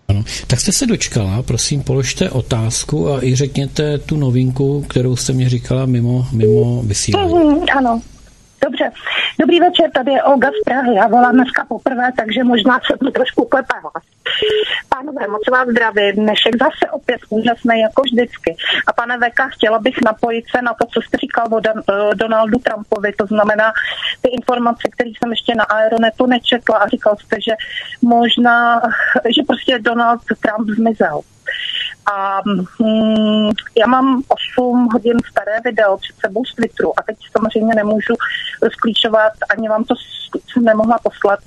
Ano. 0.08 0.24
Tak 0.48 0.60
jste 0.60 0.72
se 0.72 0.86
dočkala, 0.86 1.44
prosím, 1.44 1.84
položte 1.84 2.30
otázku 2.30 3.12
a 3.12 3.24
i 3.24 3.36
řekněte 3.36 3.98
tu 3.98 4.18
novinku, 4.18 4.86
kterou 4.90 5.16
jste 5.16 5.34
mě 5.34 5.50
říkala 5.50 5.86
mimo, 5.86 6.28
mimo 6.32 6.84
vysílání. 6.84 7.34
Mm, 7.34 7.64
ano, 7.78 8.02
Dobře. 8.64 8.92
Dobrý 9.40 9.60
večer, 9.60 9.92
tady 9.92 10.12
je 10.12 10.24
Olga 10.24 10.50
z 10.50 10.64
Prahy. 10.66 10.96
Já 10.96 11.08
volám 11.08 11.36
dneska 11.36 11.66
poprvé, 11.66 12.12
takže 12.18 12.44
možná 12.44 12.80
se 12.92 12.98
to 12.98 13.12
trošku 13.12 13.46
klepe 13.46 13.80
hlas. 13.82 14.04
Pánové, 14.90 15.28
moc 15.28 15.42
vás 15.52 15.68
zdravím. 15.68 16.16
Dnešek 16.16 16.56
zase 16.62 16.92
opět 16.92 17.22
úžasný, 17.30 17.80
jako 17.80 18.02
vždycky. 18.02 18.56
A 18.88 18.94
pane 18.94 19.18
Veka, 19.18 19.48
chtěla 19.48 19.80
bych 19.80 19.96
napojit 20.06 20.46
se 20.56 20.62
na 20.62 20.74
to, 20.74 20.86
co 20.86 21.02
jste 21.02 21.18
říkal 21.18 21.48
o 21.52 21.62
eh, 21.68 22.16
Donaldu 22.16 22.60
Trumpovi. 22.60 23.14
To 23.14 23.26
znamená 23.26 23.74
ty 24.22 24.30
informace, 24.30 24.90
které 24.92 25.10
jsem 25.10 25.32
ještě 25.32 25.56
na 25.56 25.64
Aeronetu 25.64 26.26
nečetla 26.26 26.78
a 26.78 26.88
říkal 26.88 27.16
jste, 27.18 27.36
že 27.42 27.54
možná, 28.02 28.82
že 29.36 29.42
prostě 29.48 29.80
Donald 29.80 30.22
Trump 30.42 30.70
zmizel. 30.70 31.22
A 32.14 32.42
mm, 32.46 33.50
já 33.78 33.88
mám 33.88 34.22
8 34.28 34.88
hodin 34.94 35.18
staré 35.32 35.58
video 35.64 35.98
před 35.98 36.16
sebou 36.26 36.46
z 36.46 36.56
Twitteru 36.56 37.00
a 37.00 37.04
teď 37.04 37.18
samozřejmě 37.38 37.76
nemůžu 37.76 38.14
sklíčovat, 38.74 39.34
ani 39.50 39.70
vám 39.70 39.84
to 39.84 39.96
nemohla 40.62 41.00
poslat. 41.04 41.40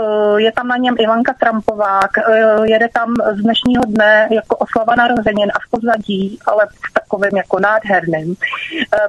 Uh, 0.00 0.36
je 0.36 0.52
tam 0.52 0.68
na 0.68 0.76
něm 0.76 0.94
Ivanka 0.98 1.34
Trumpová, 1.40 2.00
uh, 2.28 2.64
jede 2.64 2.88
tam 2.88 3.14
z 3.34 3.42
dnešního 3.42 3.82
dne 3.88 4.28
jako 4.30 4.56
oslava 4.56 4.94
narozenin 4.94 5.50
a 5.54 5.58
v 5.58 5.70
pozadí, 5.70 6.38
ale 6.46 6.66
v 6.66 6.92
takovém 6.92 7.36
jako 7.36 7.60
nádherném, 7.60 8.28
uh, 8.28 8.34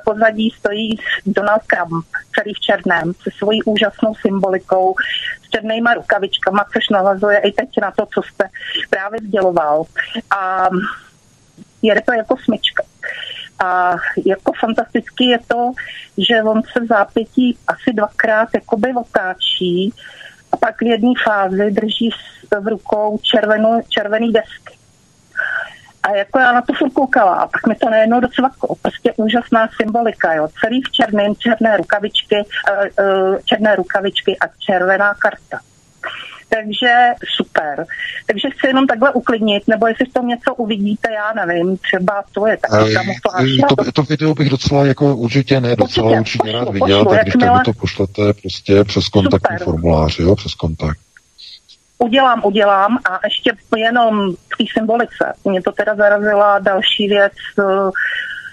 pozadí 0.04 0.50
stojí 0.50 1.00
Donald 1.26 1.62
Trump, 1.68 2.06
celý 2.36 2.54
v 2.54 2.60
černém, 2.60 3.14
se 3.14 3.30
svojí 3.38 3.64
úžasnou 3.64 4.16
symbolikou, 4.16 4.96
s 5.46 5.50
černýma 5.50 5.94
rukavičkama, 5.94 6.66
což 6.74 6.90
navazuje 6.90 7.38
i 7.38 7.52
teď 7.52 7.70
na 7.82 7.92
to, 7.92 8.06
co 8.14 8.22
jste 8.22 8.50
právě 8.90 9.20
sděloval. 9.20 9.84
A 10.38 10.70
jede 11.82 12.02
to 12.02 12.14
jako 12.14 12.36
smyčka. 12.38 12.84
A 13.60 13.96
jako 14.26 14.52
fantastický 14.60 15.28
je 15.28 15.40
to, 15.48 15.72
že 16.18 16.44
on 16.44 16.62
se 16.74 16.80
v 16.80 16.88
zápětí 16.88 17.58
asi 17.68 17.94
dvakrát 17.94 18.50
jakoby 18.54 18.94
otáčí 18.94 19.94
a 20.56 20.58
pak 20.58 20.82
v 20.82 20.88
jedné 20.88 21.14
fázi 21.24 21.72
drží 21.72 22.10
v 22.62 22.68
rukou 22.68 23.20
červenou, 23.22 23.82
červený 23.90 24.34
desky. 24.34 24.76
A 26.04 26.16
jako 26.16 26.40
já 26.40 26.52
na 26.52 26.62
to 26.62 26.74
furt 26.74 26.94
koukala 26.94 27.36
a 27.36 27.48
pak 27.48 27.68
mi 27.68 27.76
to 27.76 27.90
najednou 27.90 28.20
docvaklo. 28.20 28.76
Prostě 28.82 29.14
úžasná 29.18 29.70
symbolika, 29.82 30.34
jo. 30.34 30.48
Celý 30.62 30.82
v 30.82 30.92
černém, 30.92 31.36
černé 31.36 31.78
rukavičky, 31.78 32.36
eh, 32.36 32.90
eh, 33.00 33.40
černé 33.46 33.76
rukavičky 33.76 34.40
a 34.40 34.48
červená 34.60 35.14
karta. 35.14 35.60
Takže 36.50 36.94
super. 37.36 37.86
Takže 38.28 38.50
chci 38.50 38.68
jenom 38.68 38.88
takhle 38.88 39.12
uklidnit, 39.14 39.68
nebo 39.68 39.88
jestli 39.88 40.06
v 40.06 40.14
tom 40.14 40.28
něco 40.28 40.56
uvidíte, 40.56 41.10
já 41.12 41.46
nevím, 41.46 41.78
třeba 41.78 42.24
to 42.34 42.48
je 42.48 42.58
taky 42.58 42.94
kamufláž. 42.94 43.50
To, 43.70 43.92
to 43.92 44.04
video 44.04 44.36
bych 44.36 44.50
docela 44.50 44.86
jako 44.86 45.16
určitě 45.16 45.62
ne, 45.62 45.76
docela 45.76 46.08
určitě, 46.08 46.20
určitě 46.20 46.44
pošlu, 46.44 46.60
rád 46.60 46.74
viděl, 46.74 47.04
pošlu, 47.04 47.16
tak 47.16 47.22
když 47.22 47.34
jakmile... 47.36 47.62
to 47.66 47.74
pošlete 47.74 48.22
prostě 48.42 48.84
přes 48.84 49.08
kontaktní 49.08 49.58
super. 49.58 49.66
formulář, 49.66 50.20
jo, 50.20 50.36
přes 50.36 50.54
kontakt. 50.54 51.00
Udělám, 51.98 52.42
udělám 52.46 52.98
a 53.12 53.20
ještě 53.24 53.52
jenom 53.78 54.34
v 54.34 54.58
té 54.58 54.64
symbolice. 54.78 55.34
Mě 55.46 55.62
to 55.62 55.72
teda 55.72 55.96
zarazila 55.96 56.60
další 56.60 57.08
věc, 57.08 57.34
eh, 57.60 57.64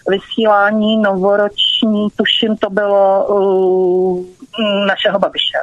vysílání 0.08 1.02
novoroční, 1.02 2.08
tuším 2.16 2.56
to 2.56 2.70
bylo 2.70 3.26
uh, 3.26 4.24
našeho 4.86 5.18
babiše 5.18 5.58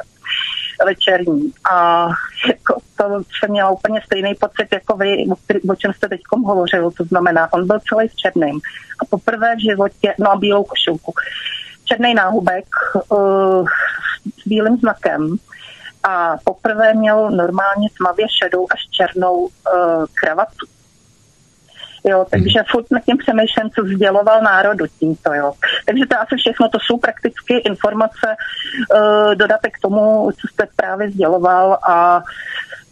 večerní. 0.86 1.52
A 1.72 2.08
jako 2.48 2.80
to 2.96 3.22
jsem 3.38 3.50
měla 3.50 3.70
úplně 3.70 4.00
stejný 4.06 4.34
pocit 4.34 4.68
jako 4.72 4.96
vy, 4.96 5.24
o 5.70 5.74
čem 5.74 5.92
jste 5.92 6.08
teď 6.08 6.20
hovořil. 6.44 6.90
To 6.90 7.04
znamená, 7.04 7.52
on 7.52 7.66
byl 7.66 7.78
celý 7.88 8.08
v 8.08 8.16
černém. 8.16 8.58
A 9.02 9.04
poprvé 9.10 9.56
v 9.56 9.62
životě, 9.62 10.14
no 10.18 10.30
a 10.30 10.36
bílou 10.36 10.64
košilku. 10.64 11.14
Černý 11.84 12.14
náhubek 12.14 12.64
uh, 13.08 13.66
s 14.42 14.48
bílým 14.48 14.76
znakem 14.76 15.36
a 16.02 16.36
poprvé 16.44 16.94
měl 16.94 17.30
normálně 17.30 17.88
tmavě 17.98 18.26
šedou 18.42 18.66
až 18.70 18.80
černou 18.90 19.36
uh, 19.36 19.48
kravatu. 20.14 20.66
Jo, 22.04 22.26
takže 22.30 22.58
hmm. 22.58 22.64
furt 22.70 22.90
nad 22.90 23.04
tím 23.04 23.16
přemýšlím, 23.16 23.70
co 23.70 23.82
sděloval 23.94 24.42
národu 24.42 24.84
tímto. 25.00 25.34
Jo. 25.34 25.52
Takže 25.86 26.06
to 26.06 26.20
asi 26.20 26.36
všechno, 26.36 26.68
to 26.68 26.78
jsou 26.80 26.98
prakticky 26.98 27.54
informace, 27.56 28.26
uh, 28.94 29.34
dodatek 29.34 29.72
k 29.74 29.80
tomu, 29.80 30.30
co 30.40 30.48
jste 30.48 30.68
právě 30.76 31.10
sděloval 31.10 31.78
a 31.88 32.22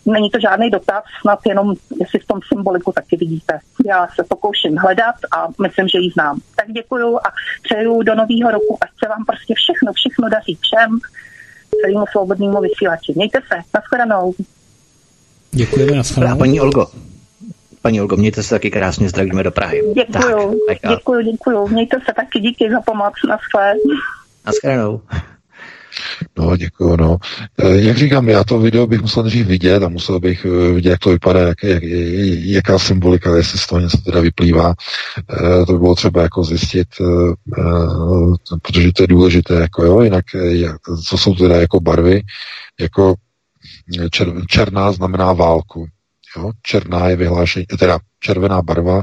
není 0.07 0.31
to 0.31 0.41
žádný 0.41 0.71
dotaz, 0.71 1.05
snad 1.21 1.39
jenom, 1.47 1.75
jestli 2.01 2.19
v 2.19 2.27
tom 2.27 2.41
symboliku 2.53 2.93
taky 2.93 3.17
vidíte. 3.17 3.59
Já 3.87 4.09
se 4.15 4.25
pokouším 4.29 4.77
hledat 4.77 5.15
a 5.37 5.49
myslím, 5.63 5.89
že 5.89 5.99
ji 5.99 6.11
znám. 6.11 6.41
Tak 6.57 6.73
děkuju 6.73 7.17
a 7.17 7.33
přeju 7.63 8.03
do 8.03 8.15
nového 8.15 8.51
roku, 8.51 8.79
ať 8.81 8.89
se 9.05 9.09
vám 9.09 9.25
prostě 9.25 9.55
všechno, 9.55 9.93
všechno 9.93 10.29
daří 10.29 10.59
všem, 10.61 10.99
celému 11.81 12.07
svobodnému 12.13 12.61
vysílači. 12.61 13.13
Mějte 13.17 13.39
se, 13.49 13.61
nashledanou. 13.75 14.35
Děkujeme, 15.51 15.97
nashledanou. 15.97 16.39
Paní 16.39 16.61
Olgo, 16.61 16.87
Paní 17.83 18.01
Olgo, 18.01 18.17
mějte 18.17 18.43
se 18.43 18.51
taky 18.51 18.71
krásně, 18.71 19.09
zdravíme 19.09 19.43
do 19.43 19.51
Prahy. 19.51 19.83
Děkuju, 19.95 20.61
tak, 20.69 20.79
děkuju, 20.97 21.33
děkuju. 21.33 21.69
Mějte 21.69 21.97
se 22.07 22.15
taky, 22.17 22.41
díky 22.41 22.71
za 22.71 22.81
pomoc. 22.81 23.13
Naschle. 23.29 23.75
Naschledanou. 24.47 25.01
No, 26.39 26.57
děkuju, 26.57 26.97
no. 26.97 27.17
E, 27.59 27.77
jak 27.77 27.97
říkám, 27.97 28.29
já 28.29 28.45
to 28.45 28.59
video 28.59 28.87
bych 28.87 29.01
musel 29.01 29.23
nejdřív 29.23 29.47
vidět 29.47 29.83
a 29.83 29.89
musel 29.89 30.21
bych 30.21 30.45
e, 30.45 30.73
vidět, 30.73 30.91
jak 30.91 31.01
to 31.01 31.11
vypadá, 31.11 31.41
jak, 31.41 31.63
jak, 31.63 31.83
jaká 32.45 32.79
symbolika, 32.79 33.37
jestli 33.37 33.59
z 33.59 33.67
toho 33.67 33.81
něco 33.81 33.99
teda 33.99 34.21
vyplývá. 34.21 34.75
E, 35.19 35.67
to 35.67 35.73
by 35.73 35.79
bylo 35.79 35.95
třeba 35.95 36.23
jako 36.23 36.45
zjistit, 36.45 36.89
protože 38.63 38.93
to 38.93 39.03
je 39.03 39.07
důležité, 39.07 39.55
jako 39.55 39.85
jo, 39.85 40.01
jinak 40.01 40.25
co 41.07 41.19
jsou 41.19 41.35
teda 41.35 41.57
jako 41.57 41.81
barvy, 41.81 42.23
jako 42.81 43.15
čer, 44.11 44.33
černá 44.49 44.93
znamená 44.93 45.33
válku, 45.33 45.87
Jo? 46.39 46.51
Černá 46.63 47.09
je 47.09 47.17
vyhlášení, 47.17 47.67
teda 47.67 47.99
červená 48.21 48.63
barva 48.63 49.03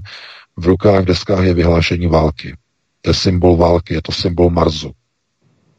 v 0.57 0.65
rukách, 0.65 1.05
deskách 1.05 1.43
je 1.43 1.53
vyhlášení 1.53 2.07
války. 2.07 2.57
To 3.01 3.09
je 3.09 3.13
symbol 3.13 3.57
války, 3.57 3.93
je 3.93 4.01
to 4.01 4.11
symbol 4.11 4.49
Marzu. 4.49 4.91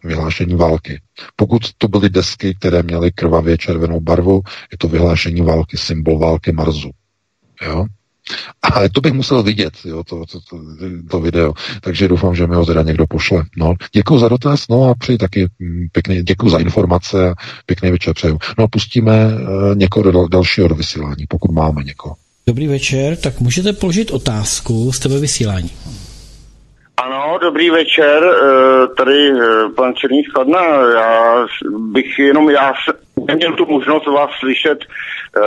Vyhlášení 0.04 0.54
války. 0.54 1.00
Pokud 1.36 1.62
to 1.78 1.88
byly 1.88 2.10
desky, 2.10 2.54
které 2.54 2.82
měly 2.82 3.12
krvavě 3.12 3.58
červenou 3.58 4.00
barvu, 4.00 4.42
je 4.72 4.78
to 4.78 4.88
vyhlášení 4.88 5.42
války, 5.42 5.76
symbol 5.76 6.18
války 6.18 6.52
Marzu. 6.52 6.90
Jo? 7.62 7.86
Ale 8.62 8.88
to 8.88 9.00
bych 9.00 9.12
musel 9.12 9.42
vidět, 9.42 9.74
jo, 9.84 10.04
to, 10.04 10.24
to, 10.32 10.40
to, 10.40 10.60
to 11.10 11.20
video. 11.20 11.52
Takže 11.80 12.08
doufám, 12.08 12.34
že 12.34 12.46
mi 12.46 12.54
ho 12.54 12.66
teda 12.66 12.82
někdo 12.82 13.06
pošle. 13.06 13.44
No, 13.56 13.74
děkuji 13.92 14.18
za 14.18 14.28
dotaz, 14.28 14.68
no 14.70 14.84
a 14.84 14.94
přeji 14.94 15.18
taky 15.18 15.48
mm, 15.58 15.86
pěkný, 15.92 16.22
děkuji 16.22 16.50
za 16.50 16.58
informace 16.58 17.30
a 17.30 17.34
pěkný 17.66 17.90
večer 17.90 18.14
přeju. 18.14 18.38
No 18.58 18.64
a 18.64 18.68
pustíme 18.68 19.26
uh, 19.26 19.76
někoho 19.76 20.12
do 20.12 20.28
dalšího 20.28 20.68
do 20.68 20.74
vysílání, 20.74 21.26
pokud 21.28 21.50
máme 21.50 21.82
někoho. 21.84 22.16
Dobrý 22.46 22.66
večer, 22.68 23.16
tak 23.16 23.40
můžete 23.40 23.72
položit 23.72 24.10
otázku 24.10 24.92
z 24.92 24.98
tebe 24.98 25.18
vysílání. 25.18 25.70
Ano, 26.96 27.38
dobrý 27.42 27.70
večer, 27.70 28.22
eh, 28.24 28.86
tady 28.96 29.30
eh, 29.30 29.68
pan 29.76 29.94
Černý 29.94 30.24
Skladna. 30.24 30.60
Já 30.94 31.46
bych 31.78 32.18
jenom, 32.18 32.50
já 32.50 32.72
neměl 33.28 33.52
tu 33.52 33.66
možnost 33.66 34.06
vás 34.06 34.30
slyšet 34.38 34.78
eh, 34.82 34.86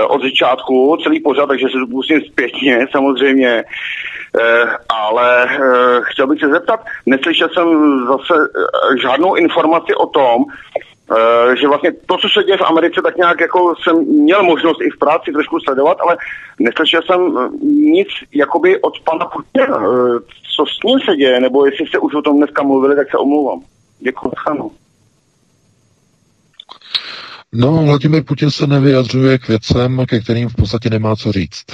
od 0.08 0.22
začátku, 0.22 0.98
celý 1.04 1.20
pořad, 1.20 1.48
takže 1.48 1.66
se 1.66 1.80
to 1.80 1.88
pustím 1.92 2.22
zpětně 2.22 2.88
samozřejmě. 2.92 3.64
Ale 4.90 5.50
chtěl 6.02 6.28
bych 6.28 6.40
se 6.40 6.48
zeptat, 6.48 6.80
neslyšel 7.06 7.50
jsem 7.50 7.68
zase 8.08 8.34
žádnou 9.02 9.36
informaci 9.36 9.96
o 9.96 10.06
tom, 10.06 10.44
že 11.60 11.68
vlastně 11.68 11.92
to, 12.06 12.18
co 12.18 12.30
se 12.30 12.44
děje 12.44 12.58
v 12.58 12.70
Americe, 12.70 13.02
tak 13.04 13.18
nějak 13.18 13.42
jako 13.42 13.76
jsem 13.84 13.96
měl 14.06 14.44
možnost 14.44 14.82
i 14.82 14.90
v 14.90 15.00
práci 15.00 15.32
trošku 15.32 15.60
sledovat, 15.60 15.98
ale 16.02 16.18
neslyšel 16.60 17.02
jsem 17.02 17.50
nic 17.62 18.08
jakoby 18.34 18.82
od 18.82 19.00
pana 19.00 19.26
Putina. 19.26 19.80
Co 20.56 20.66
s 20.66 20.84
ním 20.86 21.00
se 21.00 21.16
děje, 21.16 21.40
nebo 21.40 21.66
jestli 21.66 21.88
jste 21.88 22.00
už 22.00 22.14
o 22.16 22.22
tom 22.22 22.38
dneska 22.38 22.64
mluvili, 22.64 22.96
tak 22.96 23.12
se 23.12 23.18
omlouvám. 23.18 23.60
Děkuji. 24.00 24.32
Ano. 24.46 24.72
No, 27.54 27.84
Vladimir 27.86 28.24
Putin 28.24 28.52
se 28.52 28.68
nevyjadřuje 28.68 29.38
k 29.38 29.48
věcem, 29.48 30.06
ke 30.08 30.20
kterým 30.20 30.50
v 30.50 30.56
podstatě 30.56 30.90
nemá 30.90 31.16
co 31.16 31.32
říct. 31.32 31.66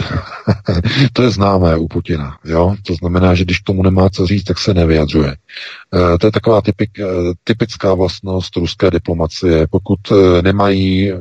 to 1.13 1.23
je 1.23 1.29
známé 1.29 1.77
u 1.77 1.87
Putina, 1.87 2.37
jo? 2.45 2.75
To 2.87 2.93
znamená, 2.93 3.35
že 3.35 3.43
když 3.43 3.59
tomu 3.59 3.83
nemá 3.83 4.09
co 4.09 4.27
říct, 4.27 4.43
tak 4.43 4.59
se 4.59 4.73
nevyjadřuje. 4.73 5.31
E, 5.31 6.17
to 6.17 6.27
je 6.27 6.31
taková 6.31 6.61
typik, 6.61 6.99
e, 6.99 7.05
typická 7.43 7.93
vlastnost 7.93 8.55
ruské 8.55 8.91
diplomacie. 8.91 9.67
Pokud 9.67 9.99
e, 10.11 10.41
nemají 10.41 11.11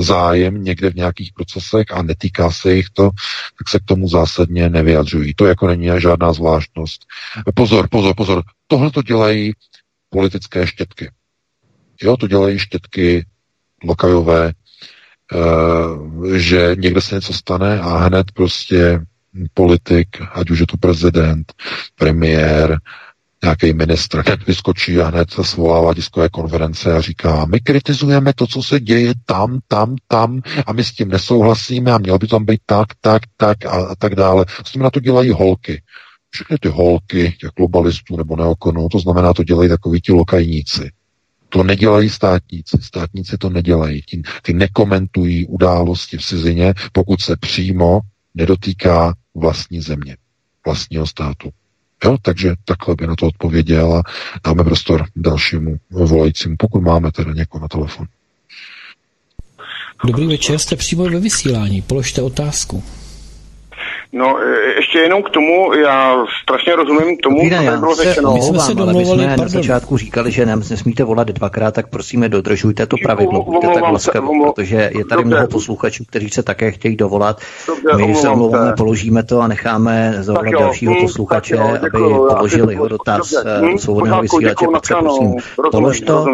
zájem 0.00 0.64
někde 0.64 0.90
v 0.90 0.96
nějakých 0.96 1.32
procesech 1.32 1.86
a 1.90 2.02
netýká 2.02 2.50
se 2.50 2.74
jich 2.74 2.90
to, 2.90 3.10
tak 3.58 3.68
se 3.68 3.78
k 3.78 3.84
tomu 3.84 4.08
zásadně 4.08 4.68
nevyjadřují. 4.68 5.34
To 5.34 5.46
jako 5.46 5.66
není 5.66 5.88
žádná 5.98 6.32
zvláštnost. 6.32 7.00
Pozor, 7.54 7.88
pozor, 7.90 8.14
pozor. 8.16 8.42
Tohle 8.66 8.90
to 8.90 9.02
dělají 9.02 9.52
politické 10.10 10.66
štětky. 10.66 11.10
Jo, 12.02 12.16
to 12.16 12.26
dělají 12.26 12.58
štětky 12.58 13.26
lokajové, 13.84 14.52
eh, 15.32 16.38
že 16.38 16.76
někde 16.78 17.00
se 17.00 17.14
něco 17.14 17.32
stane 17.32 17.80
a 17.80 17.96
hned 17.98 18.32
prostě 18.32 19.00
politik, 19.54 20.08
ať 20.32 20.50
už 20.50 20.58
je 20.58 20.66
to 20.66 20.76
prezident, 20.76 21.52
premiér, 21.94 22.78
nějaký 23.44 23.72
ministr, 23.72 24.22
vyskočí 24.46 25.00
a 25.00 25.08
hned 25.08 25.30
se 25.30 25.44
svolává 25.44 25.94
tiskové 25.94 26.28
konference 26.28 26.92
a 26.92 27.00
říká, 27.00 27.44
my 27.44 27.60
kritizujeme 27.60 28.32
to, 28.34 28.46
co 28.46 28.62
se 28.62 28.80
děje 28.80 29.14
tam, 29.24 29.58
tam, 29.68 29.96
tam 30.08 30.40
a 30.66 30.72
my 30.72 30.84
s 30.84 30.92
tím 30.92 31.08
nesouhlasíme 31.08 31.92
a 31.92 31.98
mělo 31.98 32.18
by 32.18 32.26
tam 32.26 32.44
být 32.44 32.60
tak, 32.66 32.86
tak, 33.00 33.22
tak 33.36 33.66
a, 33.66 33.70
a 33.70 33.94
tak 33.94 34.14
dále. 34.14 34.44
S 34.64 34.70
tím 34.72 34.82
na 34.82 34.90
to 34.90 35.00
dělají 35.00 35.30
holky. 35.30 35.82
Všechny 36.30 36.58
ty 36.58 36.68
holky 36.68 37.34
těch 37.40 37.50
globalistů 37.56 38.16
nebo 38.16 38.36
neokonů, 38.36 38.88
to 38.88 38.98
znamená, 38.98 39.32
to 39.32 39.44
dělají 39.44 39.68
takoví 39.68 40.00
ti 40.00 40.12
lokajníci. 40.12 40.90
To 41.56 41.62
nedělají 41.62 42.10
státníci. 42.10 42.76
Státníci 42.80 43.38
to 43.38 43.50
nedělají. 43.50 44.02
Ty, 44.10 44.22
ty 44.42 44.52
nekomentují 44.52 45.46
události 45.46 46.16
v 46.18 46.24
cizině, 46.24 46.74
pokud 46.92 47.20
se 47.20 47.36
přímo 47.36 48.00
nedotýká 48.34 49.14
vlastní 49.34 49.80
země, 49.80 50.16
vlastního 50.66 51.06
státu. 51.06 51.50
Jo, 52.04 52.16
takže 52.22 52.54
takhle 52.64 52.94
by 52.94 53.06
na 53.06 53.16
to 53.16 53.26
odpověděl 53.26 53.94
a 53.94 54.02
dáme 54.44 54.64
prostor 54.64 55.06
dalšímu 55.16 55.76
volajícímu, 55.90 56.56
pokud 56.58 56.80
máme 56.80 57.12
teda 57.12 57.32
někoho 57.32 57.62
na 57.62 57.68
telefon. 57.68 58.06
Dobrý 60.06 60.26
večer, 60.26 60.58
jste 60.58 60.76
přímo 60.76 61.04
ve 61.04 61.20
vysílání, 61.20 61.82
položte 61.82 62.22
otázku. 62.22 62.84
No, 64.12 64.38
e, 64.42 64.74
ještě 64.76 64.98
jenom 64.98 65.22
k 65.22 65.30
tomu, 65.30 65.74
já 65.74 66.16
strašně 66.42 66.76
rozumím 66.76 67.16
tomu, 67.16 67.40
Víne, 67.40 67.70
co 67.72 67.78
bylo 67.80 67.94
řečeno. 67.94 68.34
my 68.34 68.42
jsme 68.42 68.58
se 68.58 68.72
ale 68.72 68.74
my 68.74 68.92
domluvili, 68.92 69.24
jsme 69.24 69.36
na 69.36 69.48
začátku 69.48 69.96
říkali, 69.96 70.32
že 70.32 70.46
nám 70.46 70.62
nesmíte 70.70 71.04
volat 71.04 71.28
dvakrát, 71.28 71.74
tak 71.74 71.88
prosíme 71.90 72.28
dodržujte 72.28 72.86
to 72.86 72.96
pravidlo, 73.02 73.42
buďte 73.42 73.68
tak 73.68 73.82
laskaví, 73.82 74.28
omlou- 74.28 74.52
protože 74.52 74.76
je 74.76 75.04
tady 75.04 75.22
Dobře. 75.22 75.24
mnoho 75.24 75.48
posluchačů, 75.48 76.04
kteří 76.04 76.28
se 76.28 76.42
také 76.42 76.70
chtějí 76.70 76.96
dovolat. 76.96 77.40
Dobře, 77.66 78.06
My 78.06 78.14
se 78.14 78.28
omlouvám 78.28 78.46
omlouváme, 78.46 78.76
položíme 78.76 79.22
to 79.22 79.40
a 79.40 79.48
necháme 79.48 80.14
zavolat 80.20 80.52
jo, 80.52 80.60
dalšího 80.60 80.94
hm, 80.94 81.00
posluchače, 81.00 81.56
jo, 81.56 81.62
aby 81.62 81.78
děkuju, 81.80 82.28
já 82.28 82.34
položil 82.34 82.70
jeho 82.70 82.88
dotaz 82.88 83.30
dobře, 83.30 83.50
eh, 83.56 83.60
hm, 83.60 83.72
do 83.72 83.78
svobodného 83.78 84.22
vysílače. 84.22 84.66
Petře, 84.72 84.94
prosím, 85.00 85.34
polož 85.70 86.00
to 86.00 86.26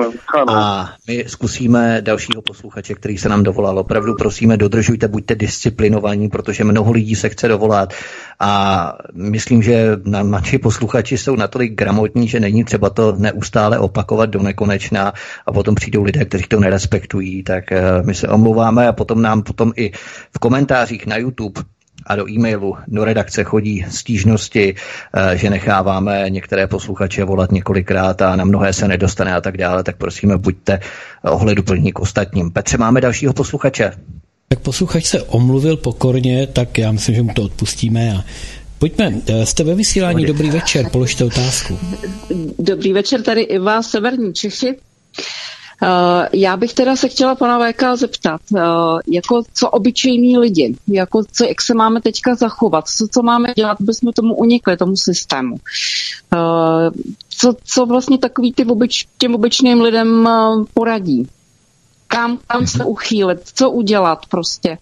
a 0.48 0.88
my 1.08 1.24
zkusíme 1.26 1.98
dalšího 2.00 2.42
posluchače, 2.42 2.94
který 2.94 3.18
se 3.18 3.28
nám 3.28 3.42
dovolal. 3.42 3.78
Opravdu 3.78 4.14
prosíme, 4.14 4.56
dodržujte, 4.56 5.08
buďte 5.08 5.34
disciplinovaní, 5.34 6.28
protože 6.28 6.64
mnoho 6.64 6.92
lidí 6.92 7.14
se 7.14 7.28
chce 7.28 7.48
dovolat 7.48 7.61
a 8.44 8.92
myslím, 9.14 9.62
že 9.62 9.96
na, 10.04 10.22
naši 10.22 10.58
posluchači 10.58 11.18
jsou 11.18 11.36
natolik 11.36 11.74
gramotní, 11.74 12.28
že 12.28 12.40
není 12.40 12.64
třeba 12.64 12.90
to 12.90 13.14
neustále 13.18 13.78
opakovat 13.78 14.30
do 14.30 14.42
nekonečna 14.42 15.12
a 15.46 15.52
potom 15.52 15.74
přijdou 15.74 16.02
lidé, 16.02 16.24
kteří 16.24 16.44
to 16.44 16.60
nerespektují, 16.60 17.42
tak 17.42 17.72
eh, 17.72 17.82
my 18.02 18.14
se 18.14 18.28
omlouváme 18.28 18.88
a 18.88 18.92
potom 18.92 19.22
nám 19.22 19.42
potom 19.42 19.72
i 19.76 19.90
v 20.34 20.38
komentářích 20.38 21.06
na 21.06 21.16
YouTube 21.16 21.62
a 22.06 22.16
do 22.16 22.30
e-mailu 22.30 22.76
do 22.88 23.04
redakce 23.04 23.44
chodí 23.44 23.84
stížnosti, 23.88 24.74
eh, 25.14 25.36
že 25.36 25.50
necháváme 25.50 26.24
některé 26.28 26.66
posluchače 26.66 27.24
volat 27.24 27.52
několikrát 27.52 28.22
a 28.22 28.36
na 28.36 28.44
mnohé 28.44 28.72
se 28.72 28.88
nedostane 28.88 29.34
a 29.34 29.40
tak 29.40 29.56
dále, 29.56 29.82
tak 29.82 29.96
prosíme, 29.96 30.36
buďte 30.36 30.80
ohleduplní 31.22 31.92
k 31.92 32.00
ostatním. 32.00 32.50
Petře, 32.50 32.78
máme 32.78 33.00
dalšího 33.00 33.32
posluchače. 33.32 33.92
Tak 34.52 34.60
posluchač 34.60 35.04
se 35.04 35.22
omluvil 35.22 35.76
pokorně, 35.76 36.46
tak 36.46 36.78
já 36.78 36.92
myslím, 36.92 37.14
že 37.14 37.22
mu 37.22 37.34
to 37.34 37.42
odpustíme 37.42 38.12
a 38.12 38.24
Pojďme, 38.78 39.20
eh, 39.26 39.46
jste 39.46 39.64
ve 39.64 39.74
vysílání, 39.74 40.26
dobrý 40.26 40.50
večer, 40.50 40.90
položte 40.90 41.24
otázku. 41.24 41.78
Dobrý 42.58 42.92
večer, 42.92 43.22
tady 43.22 43.40
Iva, 43.40 43.82
Severní 43.82 44.34
Čechy. 44.34 44.68
Uh, 44.68 45.88
já 46.32 46.56
bych 46.56 46.74
teda 46.74 46.96
se 46.96 47.08
chtěla 47.08 47.34
pana 47.34 47.72
VK 47.72 47.96
zeptat, 47.96 48.40
uh, 48.50 48.60
jako 49.08 49.42
co 49.54 49.70
obyčejní 49.70 50.38
lidi, 50.38 50.76
jako 50.88 51.24
co, 51.32 51.44
jak 51.44 51.62
se 51.62 51.74
máme 51.74 52.00
teďka 52.00 52.34
zachovat, 52.34 52.88
co, 52.88 53.06
co 53.12 53.22
máme 53.22 53.52
dělat, 53.56 53.76
aby 53.80 53.94
jsme 53.94 54.12
tomu 54.12 54.34
unikli, 54.34 54.76
tomu 54.76 54.96
systému. 54.96 55.56
Co, 57.28 57.54
co 57.64 57.86
vlastně 57.86 58.18
takový 58.18 58.52
ty 58.52 58.64
obyč, 58.64 59.06
těm 59.18 59.34
obyčným 59.34 59.80
lidem 59.80 60.28
poradí? 60.74 61.28
Kam, 62.12 62.38
kam 62.46 62.66
se 62.66 62.84
uchýlit, 62.84 63.40
co 63.54 63.70
udělat 63.70 64.26
prostě? 64.26 64.78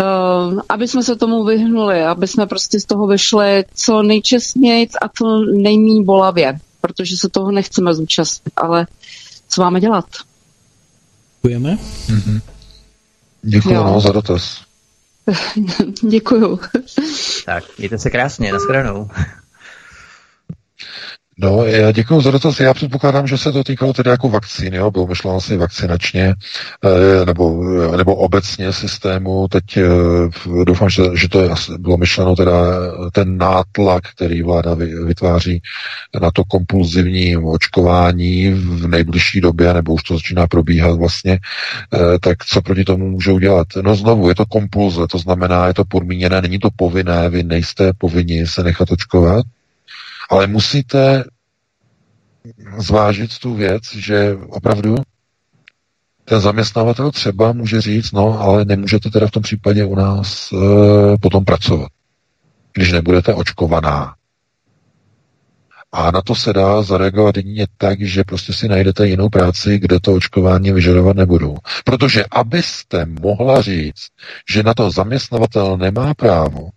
Uh, 0.00 0.60
aby 0.68 0.88
jsme 0.88 1.02
se 1.02 1.16
tomu 1.16 1.44
vyhnuli, 1.44 2.04
aby 2.04 2.26
jsme 2.26 2.46
prostě 2.46 2.80
z 2.80 2.84
toho 2.84 3.06
vyšli 3.06 3.64
co 3.74 4.02
nejčestněji 4.02 4.88
a 5.02 5.08
co 5.08 5.24
nejméně 5.62 6.02
bolavě, 6.02 6.58
protože 6.80 7.16
se 7.16 7.28
toho 7.28 7.50
nechceme 7.52 7.94
zúčastnit, 7.94 8.52
ale 8.56 8.86
co 9.48 9.62
máme 9.62 9.80
dělat? 9.80 10.04
Děkujeme. 11.42 11.78
Děkuji 13.42 13.74
Jo. 13.74 13.84
no, 13.84 14.00
za 14.00 14.12
dotaz. 14.12 14.60
Děkuju. 16.08 16.60
Tak, 17.46 17.64
mějte 17.78 17.98
se 17.98 18.10
krásně, 18.10 18.52
nashledanou. 18.52 19.10
No, 21.42 21.64
já 21.64 21.92
děkuji 21.92 22.20
za 22.20 22.30
dotaz. 22.30 22.60
Já 22.60 22.74
předpokládám, 22.74 23.26
že 23.26 23.38
se 23.38 23.52
to 23.52 23.64
týkalo 23.64 23.92
tedy 23.92 24.10
jako 24.10 24.28
vakcín, 24.28 24.74
jo? 24.74 24.90
Bylo 24.90 25.06
myšleno 25.06 25.36
asi 25.36 25.56
vakcinačně, 25.56 26.34
eh, 26.84 27.24
nebo, 27.26 27.64
nebo 27.96 28.14
obecně 28.14 28.72
systému. 28.72 29.48
Teď 29.48 29.76
eh, 29.76 30.64
doufám, 30.64 30.90
že, 30.90 31.02
že 31.14 31.28
to 31.28 31.42
je, 31.42 31.50
bylo 31.78 31.96
myšleno 31.96 32.36
teda 32.36 32.52
ten 33.12 33.38
nátlak, 33.38 34.02
který 34.14 34.42
vláda 34.42 34.74
vy- 34.74 35.04
vytváří 35.04 35.62
na 36.22 36.30
to 36.30 36.44
kompulzivní 36.44 37.36
očkování 37.36 38.50
v 38.50 38.86
nejbližší 38.86 39.40
době, 39.40 39.74
nebo 39.74 39.94
už 39.94 40.02
to 40.02 40.14
začíná 40.14 40.46
probíhat 40.46 40.98
vlastně, 40.98 41.38
eh, 41.94 42.18
tak 42.18 42.44
co 42.44 42.62
proti 42.62 42.84
tomu 42.84 43.10
můžou 43.10 43.38
dělat? 43.38 43.66
No 43.82 43.94
znovu, 43.94 44.28
je 44.28 44.34
to 44.34 44.46
kompulze, 44.46 45.06
to 45.10 45.18
znamená, 45.18 45.66
je 45.66 45.74
to 45.74 45.84
podmíněné, 45.84 46.42
není 46.42 46.58
to 46.58 46.68
povinné, 46.76 47.28
vy 47.28 47.42
nejste 47.42 47.92
povinni 47.98 48.46
se 48.46 48.62
nechat 48.62 48.90
očkovat, 48.90 49.46
ale 50.30 50.46
musíte 50.46 51.24
zvážit 52.78 53.38
tu 53.38 53.54
věc, 53.54 53.82
že 53.94 54.36
opravdu 54.48 54.94
ten 56.24 56.40
zaměstnavatel 56.40 57.10
třeba 57.10 57.52
může 57.52 57.80
říct, 57.80 58.12
no, 58.12 58.40
ale 58.40 58.64
nemůžete 58.64 59.10
teda 59.10 59.26
v 59.26 59.30
tom 59.30 59.42
případě 59.42 59.84
u 59.84 59.94
nás 59.94 60.52
e, 60.52 60.56
potom 61.20 61.44
pracovat, 61.44 61.88
když 62.72 62.92
nebudete 62.92 63.34
očkovaná. 63.34 64.14
A 65.92 66.10
na 66.10 66.22
to 66.22 66.34
se 66.34 66.52
dá 66.52 66.82
zareagovat 66.82 67.36
jedině 67.36 67.66
tak, 67.78 68.02
že 68.02 68.24
prostě 68.24 68.52
si 68.52 68.68
najdete 68.68 69.08
jinou 69.08 69.28
práci, 69.28 69.78
kde 69.78 70.00
to 70.00 70.14
očkování 70.14 70.72
vyžadovat 70.72 71.16
nebudou. 71.16 71.56
Protože 71.84 72.24
abyste 72.30 73.06
mohla 73.06 73.62
říct, 73.62 74.06
že 74.52 74.62
na 74.62 74.74
to 74.74 74.90
zaměstnavatel 74.90 75.76
nemá 75.76 76.14
právo, 76.14 76.68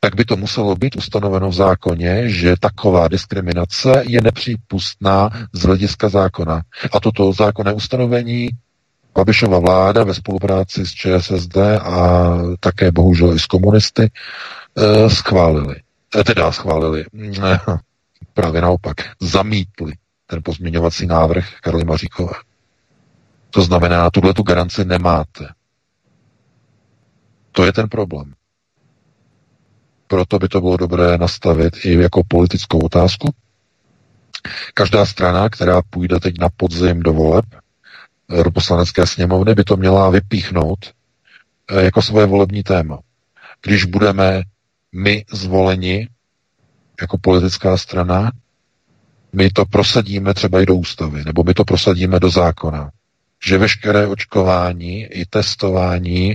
tak 0.00 0.14
by 0.16 0.24
to 0.24 0.36
muselo 0.36 0.74
být 0.74 0.96
ustanoveno 0.96 1.48
v 1.50 1.54
zákoně, 1.54 2.28
že 2.28 2.54
taková 2.60 3.08
diskriminace 3.08 4.02
je 4.06 4.20
nepřípustná 4.22 5.30
z 5.52 5.62
hlediska 5.62 6.08
zákona. 6.08 6.62
A 6.92 7.00
toto 7.00 7.32
zákonné 7.32 7.72
ustanovení 7.72 8.48
Babišova 9.14 9.58
vláda 9.58 10.04
ve 10.04 10.14
spolupráci 10.14 10.86
s 10.86 10.90
ČSSD 10.92 11.56
a 11.82 12.28
také 12.60 12.92
bohužel 12.92 13.32
i 13.34 13.38
s 13.38 13.46
komunisty 13.46 14.10
eh, 14.78 15.10
schválili. 15.10 15.76
Eh, 16.18 16.24
Teda 16.24 16.52
schválili. 16.52 17.04
eh, 17.44 17.58
Právě 18.34 18.60
naopak. 18.60 18.96
Zamítli 19.20 19.92
ten 20.26 20.40
pozměňovací 20.42 21.06
návrh 21.06 21.48
Karly 21.60 21.84
Maříkové. 21.84 22.32
To 23.50 23.62
znamená, 23.62 24.10
tuhle 24.10 24.34
tu 24.34 24.42
garanci 24.42 24.84
nemáte. 24.84 25.48
To 27.52 27.64
je 27.64 27.72
ten 27.72 27.88
problém. 27.88 28.32
Proto 30.06 30.38
by 30.38 30.48
to 30.48 30.60
bylo 30.60 30.76
dobré 30.76 31.18
nastavit 31.18 31.84
i 31.84 31.94
jako 31.94 32.22
politickou 32.28 32.78
otázku. 32.78 33.34
Každá 34.74 35.06
strana, 35.06 35.48
která 35.48 35.82
půjde 35.90 36.20
teď 36.20 36.34
na 36.40 36.48
podzim 36.56 37.00
do 37.00 37.12
voleb 37.12 37.44
eh, 38.30 38.44
do 38.44 38.50
poslanecké 38.50 39.06
sněmovny, 39.06 39.54
by 39.54 39.64
to 39.64 39.76
měla 39.76 40.10
vypíchnout 40.10 40.78
eh, 41.70 41.84
jako 41.84 42.02
svoje 42.02 42.26
volební 42.26 42.62
téma. 42.62 42.98
Když 43.62 43.84
budeme 43.84 44.42
my 44.92 45.24
zvoleni 45.32 46.08
jako 47.00 47.18
politická 47.18 47.76
strana, 47.76 48.32
my 49.32 49.50
to 49.50 49.64
prosadíme 49.64 50.34
třeba 50.34 50.60
i 50.60 50.66
do 50.66 50.74
ústavy, 50.74 51.24
nebo 51.24 51.44
my 51.44 51.54
to 51.54 51.64
prosadíme 51.64 52.20
do 52.20 52.30
zákona, 52.30 52.90
že 53.44 53.58
veškeré 53.58 54.06
očkování 54.06 55.04
i 55.04 55.26
testování 55.26 56.34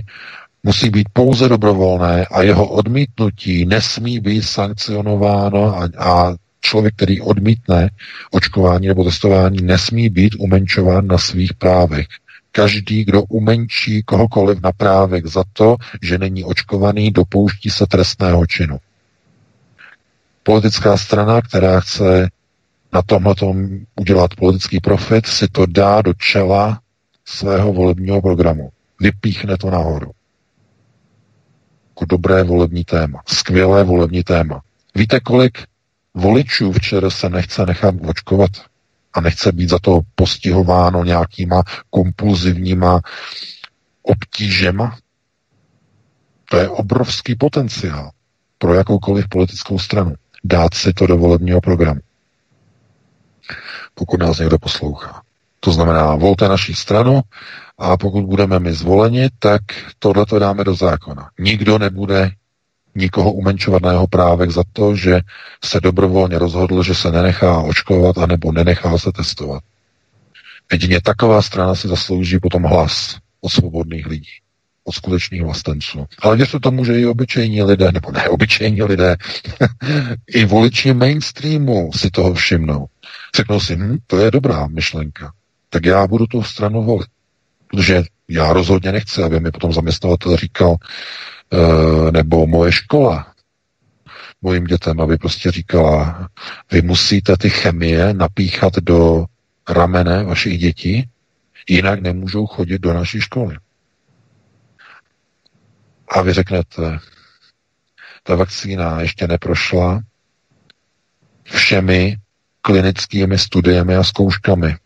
musí 0.62 0.90
být 0.90 1.08
pouze 1.12 1.48
dobrovolné 1.48 2.26
a 2.26 2.42
jeho 2.42 2.68
odmítnutí 2.68 3.66
nesmí 3.66 4.20
být 4.20 4.42
sankcionováno 4.42 5.76
a, 5.76 5.88
a 5.98 6.34
člověk, 6.60 6.94
který 6.96 7.20
odmítne 7.20 7.90
očkování 8.30 8.88
nebo 8.88 9.04
testování, 9.04 9.62
nesmí 9.62 10.08
být 10.08 10.34
umenčován 10.38 11.06
na 11.06 11.18
svých 11.18 11.54
právech. 11.54 12.06
Každý, 12.52 13.04
kdo 13.04 13.22
umenčí 13.22 14.02
kohokoliv 14.02 14.60
na 14.62 14.72
právek 14.72 15.26
za 15.26 15.44
to, 15.52 15.76
že 16.02 16.18
není 16.18 16.44
očkovaný, 16.44 17.10
dopouští 17.10 17.70
se 17.70 17.86
trestného 17.86 18.46
činu. 18.46 18.78
Politická 20.42 20.96
strana, 20.96 21.42
která 21.42 21.80
chce 21.80 22.28
na 22.92 23.02
tomhle 23.02 23.34
udělat 24.00 24.34
politický 24.34 24.80
profit, 24.80 25.26
si 25.26 25.48
to 25.48 25.66
dá 25.66 26.02
do 26.02 26.14
čela 26.14 26.80
svého 27.24 27.72
volebního 27.72 28.22
programu. 28.22 28.70
Vypíchne 29.00 29.58
to 29.58 29.70
nahoru 29.70 30.12
jako 32.02 32.16
dobré 32.16 32.42
volební 32.42 32.84
téma. 32.84 33.22
Skvělé 33.26 33.84
volební 33.84 34.22
téma. 34.22 34.60
Víte, 34.94 35.20
kolik 35.20 35.58
voličů 36.14 36.72
včera 36.72 37.10
se 37.10 37.28
nechce 37.28 37.66
nechat 37.66 37.94
očkovat 38.06 38.50
a 39.12 39.20
nechce 39.20 39.52
být 39.52 39.68
za 39.68 39.78
to 39.78 40.00
postihováno 40.14 41.04
nějakýma 41.04 41.62
kompulzivníma 41.90 43.00
obtížema? 44.02 44.98
To 46.50 46.56
je 46.56 46.68
obrovský 46.68 47.34
potenciál 47.34 48.10
pro 48.58 48.74
jakoukoliv 48.74 49.28
politickou 49.28 49.78
stranu. 49.78 50.14
Dát 50.44 50.74
si 50.74 50.92
to 50.92 51.06
do 51.06 51.16
volebního 51.16 51.60
programu. 51.60 52.00
Pokud 53.94 54.20
nás 54.20 54.38
někdo 54.38 54.58
poslouchá. 54.58 55.22
To 55.60 55.72
znamená, 55.72 56.14
volte 56.14 56.48
naší 56.48 56.74
stranu 56.74 57.20
a 57.82 57.96
pokud 57.96 58.24
budeme 58.24 58.58
my 58.58 58.72
zvoleni, 58.72 59.28
tak 59.38 59.62
tohle 59.98 60.26
to 60.26 60.38
dáme 60.38 60.64
do 60.64 60.74
zákona. 60.74 61.30
Nikdo 61.38 61.78
nebude 61.78 62.30
nikoho 62.94 63.32
umenčovat 63.32 63.82
na 63.82 63.90
jeho 63.90 64.06
právek 64.06 64.50
za 64.50 64.62
to, 64.72 64.96
že 64.96 65.20
se 65.64 65.80
dobrovolně 65.80 66.38
rozhodl, 66.38 66.82
že 66.82 66.94
se 66.94 67.10
nenechá 67.10 67.58
očkovat 67.58 68.18
anebo 68.18 68.52
nenechá 68.52 68.98
se 68.98 69.12
testovat. 69.12 69.62
Jedině 70.72 71.00
taková 71.00 71.42
strana 71.42 71.74
si 71.74 71.88
zaslouží 71.88 72.38
potom 72.38 72.62
hlas 72.62 73.16
od 73.40 73.48
svobodných 73.48 74.06
lidí. 74.06 74.30
od 74.84 74.92
skutečných 74.92 75.42
vlastenců. 75.42 76.06
Ale 76.18 76.36
věřte 76.36 76.60
tomu, 76.60 76.84
že 76.84 77.00
i 77.00 77.06
obyčejní 77.06 77.62
lidé, 77.62 77.92
nebo 77.92 78.12
ne 78.12 78.28
obyčejní 78.28 78.82
lidé, 78.82 79.16
i 80.26 80.44
voliči 80.44 80.94
mainstreamu 80.94 81.90
si 81.94 82.10
toho 82.10 82.34
všimnou. 82.34 82.86
Řeknou 83.36 83.60
si, 83.60 83.76
hm, 83.76 83.98
to 84.06 84.18
je 84.18 84.30
dobrá 84.30 84.66
myšlenka, 84.66 85.32
tak 85.70 85.86
já 85.86 86.06
budu 86.06 86.26
tu 86.26 86.42
stranu 86.42 86.82
volit. 86.82 87.08
Protože 87.72 88.02
já 88.28 88.52
rozhodně 88.52 88.92
nechci, 88.92 89.22
aby 89.22 89.40
mi 89.40 89.50
potom 89.50 89.72
zaměstnavatel 89.72 90.36
říkal, 90.36 90.76
e, 90.76 92.12
nebo 92.12 92.46
moje 92.46 92.72
škola, 92.72 93.32
mojim 94.42 94.64
dětem, 94.64 95.00
aby 95.00 95.16
prostě 95.16 95.50
říkala, 95.50 96.28
vy 96.70 96.82
musíte 96.82 97.36
ty 97.36 97.50
chemie 97.50 98.14
napíchat 98.14 98.76
do 98.76 99.24
ramene 99.68 100.24
vašich 100.24 100.58
dětí, 100.58 101.08
jinak 101.68 102.00
nemůžou 102.00 102.46
chodit 102.46 102.78
do 102.78 102.92
naší 102.92 103.20
školy. 103.20 103.56
A 106.08 106.22
vy 106.22 106.32
řeknete, 106.32 106.98
ta 108.22 108.34
vakcína 108.34 109.00
ještě 109.00 109.26
neprošla 109.26 110.00
všemi 111.44 112.16
klinickými 112.60 113.38
studiemi 113.38 113.96
a 113.96 114.04
zkouškami. 114.04 114.76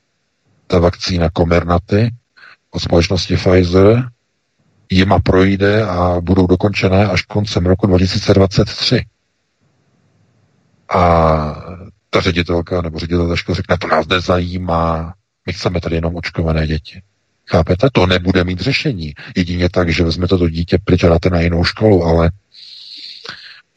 Ta 0.66 0.78
vakcína 0.78 1.28
Comirnaty 1.36 2.10
od 2.76 2.80
společnosti 2.82 3.36
Pfizer 3.36 4.08
jima 4.90 5.18
projde 5.18 5.86
a 5.86 6.20
budou 6.20 6.46
dokončené 6.46 7.06
až 7.08 7.22
koncem 7.22 7.66
roku 7.66 7.86
2023. 7.86 9.04
A 10.94 11.02
ta 12.10 12.20
ředitelka 12.20 12.82
nebo 12.82 12.98
ředitel 12.98 13.36
školy 13.36 13.56
řekne, 13.56 13.78
to 13.78 13.86
nás 13.88 14.08
nezajímá, 14.08 15.14
my 15.46 15.52
chceme 15.52 15.80
tady 15.80 15.94
jenom 15.96 16.16
očkované 16.16 16.66
děti. 16.66 17.02
Chápete? 17.48 17.88
To 17.92 18.06
nebude 18.06 18.44
mít 18.44 18.60
řešení. 18.60 19.14
Jedině 19.36 19.68
tak, 19.68 19.88
že 19.88 20.04
vezmete 20.04 20.38
to 20.38 20.48
dítě 20.48 20.78
pryč 20.84 21.04
a 21.04 21.08
dáte 21.08 21.30
na 21.30 21.40
jinou 21.40 21.64
školu, 21.64 22.04
ale 22.04 22.30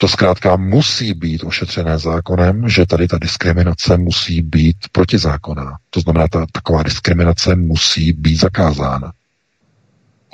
to 0.02 0.08
zkrátka 0.08 0.56
musí 0.56 1.14
být 1.14 1.44
ošetřené 1.44 1.98
zákonem, 1.98 2.70
že 2.70 2.86
tady 2.86 3.08
ta 3.08 3.18
diskriminace 3.18 3.98
musí 3.98 4.42
být 4.42 4.78
protizákonná. 4.92 5.78
To 5.90 6.00
znamená, 6.00 6.28
ta 6.28 6.46
taková 6.52 6.84
diskriminace 6.84 7.56
musí 7.56 8.14
být 8.14 8.36
zakázána. 8.36 9.12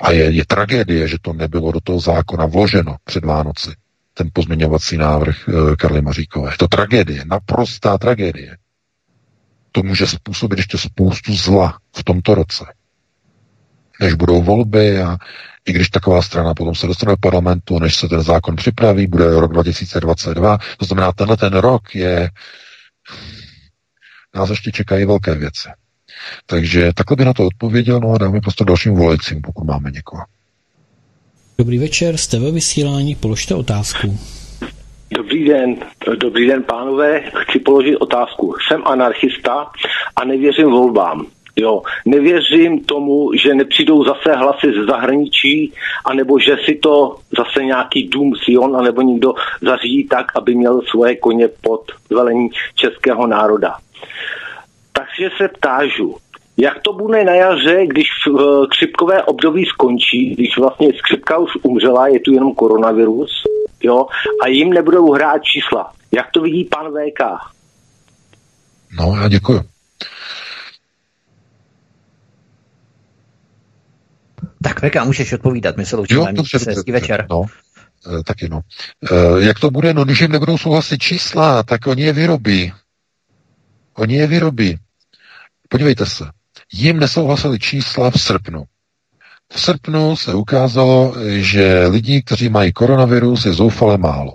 A 0.02 0.12
je, 0.12 0.32
je 0.32 0.46
tragédie, 0.46 1.08
že 1.08 1.18
to 1.22 1.34
nebylo 1.34 1.72
do 1.72 1.80
toho 1.82 2.00
zákona 2.00 2.46
vloženo 2.46 2.96
před 3.04 3.26
Vánoci, 3.26 3.70
ten 4.14 4.30
pozměňovací 4.34 4.98
návrh 4.98 5.50
e, 5.50 5.76
Karly 5.76 6.02
Maříkové. 6.02 6.52
Je 6.52 6.58
to 6.58 6.68
tragédie, 6.68 7.26
naprostá 7.26 7.98
tragédie. 7.98 8.58
To 9.72 9.84
může 9.84 10.08
způsobit 10.08 10.60
ještě 10.60 10.78
spoustu 10.78 11.34
zla 11.36 11.78
v 11.96 12.04
tomto 12.04 12.36
roce 12.36 12.66
než 14.02 14.14
budou 14.14 14.42
volby 14.42 15.02
a 15.02 15.18
i 15.66 15.74
když 15.74 15.90
taková 15.90 16.22
strana 16.22 16.54
potom 16.54 16.76
se 16.76 16.88
dostane 16.88 17.12
do 17.12 17.18
parlamentu, 17.18 17.80
než 17.80 17.96
se 17.96 18.08
ten 18.08 18.22
zákon 18.22 18.56
připraví, 18.56 19.08
bude 19.08 19.40
rok 19.40 19.54
2022, 19.54 20.58
to 20.78 20.86
znamená, 20.86 21.12
tenhle 21.12 21.38
ten 21.38 21.54
rok 21.54 21.96
je, 21.96 22.30
nás 24.36 24.50
ještě 24.50 24.72
čekají 24.72 25.06
velké 25.06 25.36
věci. 25.36 25.70
Takže 26.46 26.92
takhle 26.96 27.18
by 27.18 27.26
na 27.26 27.34
to 27.34 27.46
odpověděl, 27.46 28.00
no 28.00 28.12
a 28.12 28.18
dáme 28.18 28.42
prostě 28.42 28.66
dalším 28.66 28.96
volajícím, 28.96 29.42
pokud 29.42 29.64
máme 29.64 29.92
někoho. 29.92 30.24
Dobrý 31.58 31.78
večer, 31.78 32.18
jste 32.18 32.40
ve 32.40 32.52
vysílání, 32.52 33.16
položte 33.16 33.56
otázku. 33.56 34.20
Dobrý 35.16 35.48
den, 35.48 35.76
dobrý 36.20 36.48
den 36.48 36.64
pánové, 36.64 37.22
chci 37.22 37.60
položit 37.60 37.98
otázku. 37.98 38.56
Jsem 38.68 38.88
anarchista 38.88 39.72
a 40.16 40.26
nevěřím 40.26 40.70
volbám. 40.70 41.26
Jo, 41.56 41.82
nevěřím 42.06 42.84
tomu, 42.84 43.32
že 43.44 43.56
nepřijdou 43.56 44.04
zase 44.04 44.36
hlasy 44.36 44.68
z 44.72 44.88
zahraničí, 44.88 45.74
anebo 46.06 46.40
že 46.40 46.56
si 46.66 46.76
to 46.76 47.16
zase 47.38 47.66
nějaký 47.66 48.08
dům 48.08 48.34
Sion, 48.44 48.76
anebo 48.76 49.02
někdo 49.02 49.34
zařídí 49.62 50.08
tak, 50.08 50.26
aby 50.36 50.56
měl 50.56 50.82
svoje 50.82 51.16
koně 51.16 51.48
pod 51.62 51.92
velení 52.10 52.50
českého 52.76 53.28
národa. 53.28 53.76
Takže 54.94 55.30
se 55.38 55.48
ptážu, 55.48 56.16
jak 56.58 56.82
to 56.82 56.94
bude 56.94 57.24
na 57.24 57.34
jaře, 57.34 57.86
když 57.88 58.08
křipkové 58.70 59.24
období 59.24 59.66
skončí, 59.66 60.36
když 60.36 60.58
vlastně 60.58 60.94
skřipka 60.98 61.38
už 61.38 61.52
umřela, 61.64 62.08
je 62.08 62.20
tu 62.20 62.34
jenom 62.34 62.56
koronavirus, 62.56 63.32
jo, 63.84 64.08
a 64.44 64.48
jim 64.48 64.70
nebudou 64.70 65.12
hrát 65.12 65.44
čísla. 65.44 65.92
Jak 66.12 66.32
to 66.32 66.42
vidí 66.42 66.64
pan 66.64 66.92
VK? 66.92 67.20
No, 69.00 69.16
já 69.22 69.28
děkuji. 69.28 69.75
Tak 74.64 74.82
Veka, 74.82 75.04
můžeš 75.04 75.34
odpovídat, 75.34 75.78
my 75.78 75.86
se 75.86 75.96
loučíme. 75.96 76.34
Dobře, 76.34 76.58
dobře, 76.58 76.76
dobře. 76.76 76.92
večer. 76.92 77.28
No, 77.30 77.46
e, 78.20 78.24
taky 78.24 78.50
no. 78.50 78.62
E, 79.12 79.46
jak 79.46 79.60
to 79.60 79.72
bude? 79.72 79.94
No, 79.94 80.06
když 80.06 80.22
jim 80.22 80.32
nebudou 80.32 80.58
souhlasit 80.58 80.98
čísla, 80.98 81.64
tak 81.64 81.88
oni 81.88 82.04
je 82.04 82.14
vyrobí. 82.14 82.74
Oni 83.94 84.16
je 84.16 84.28
vyrobí. 84.28 84.80
Podívejte 85.70 86.06
se. 86.06 86.26
Jim 86.74 87.00
nesouhlasili 87.00 87.60
čísla 87.60 88.12
v 88.12 88.22
srpnu. 88.22 88.64
V 89.54 89.62
srpnu 89.62 90.16
se 90.16 90.34
ukázalo, 90.34 91.16
že 91.28 91.88
lidí, 91.88 92.24
kteří 92.24 92.50
mají 92.50 92.74
koronavirus, 92.74 93.46
je 93.46 93.54
zoufale 93.54 93.98
málo. 93.98 94.34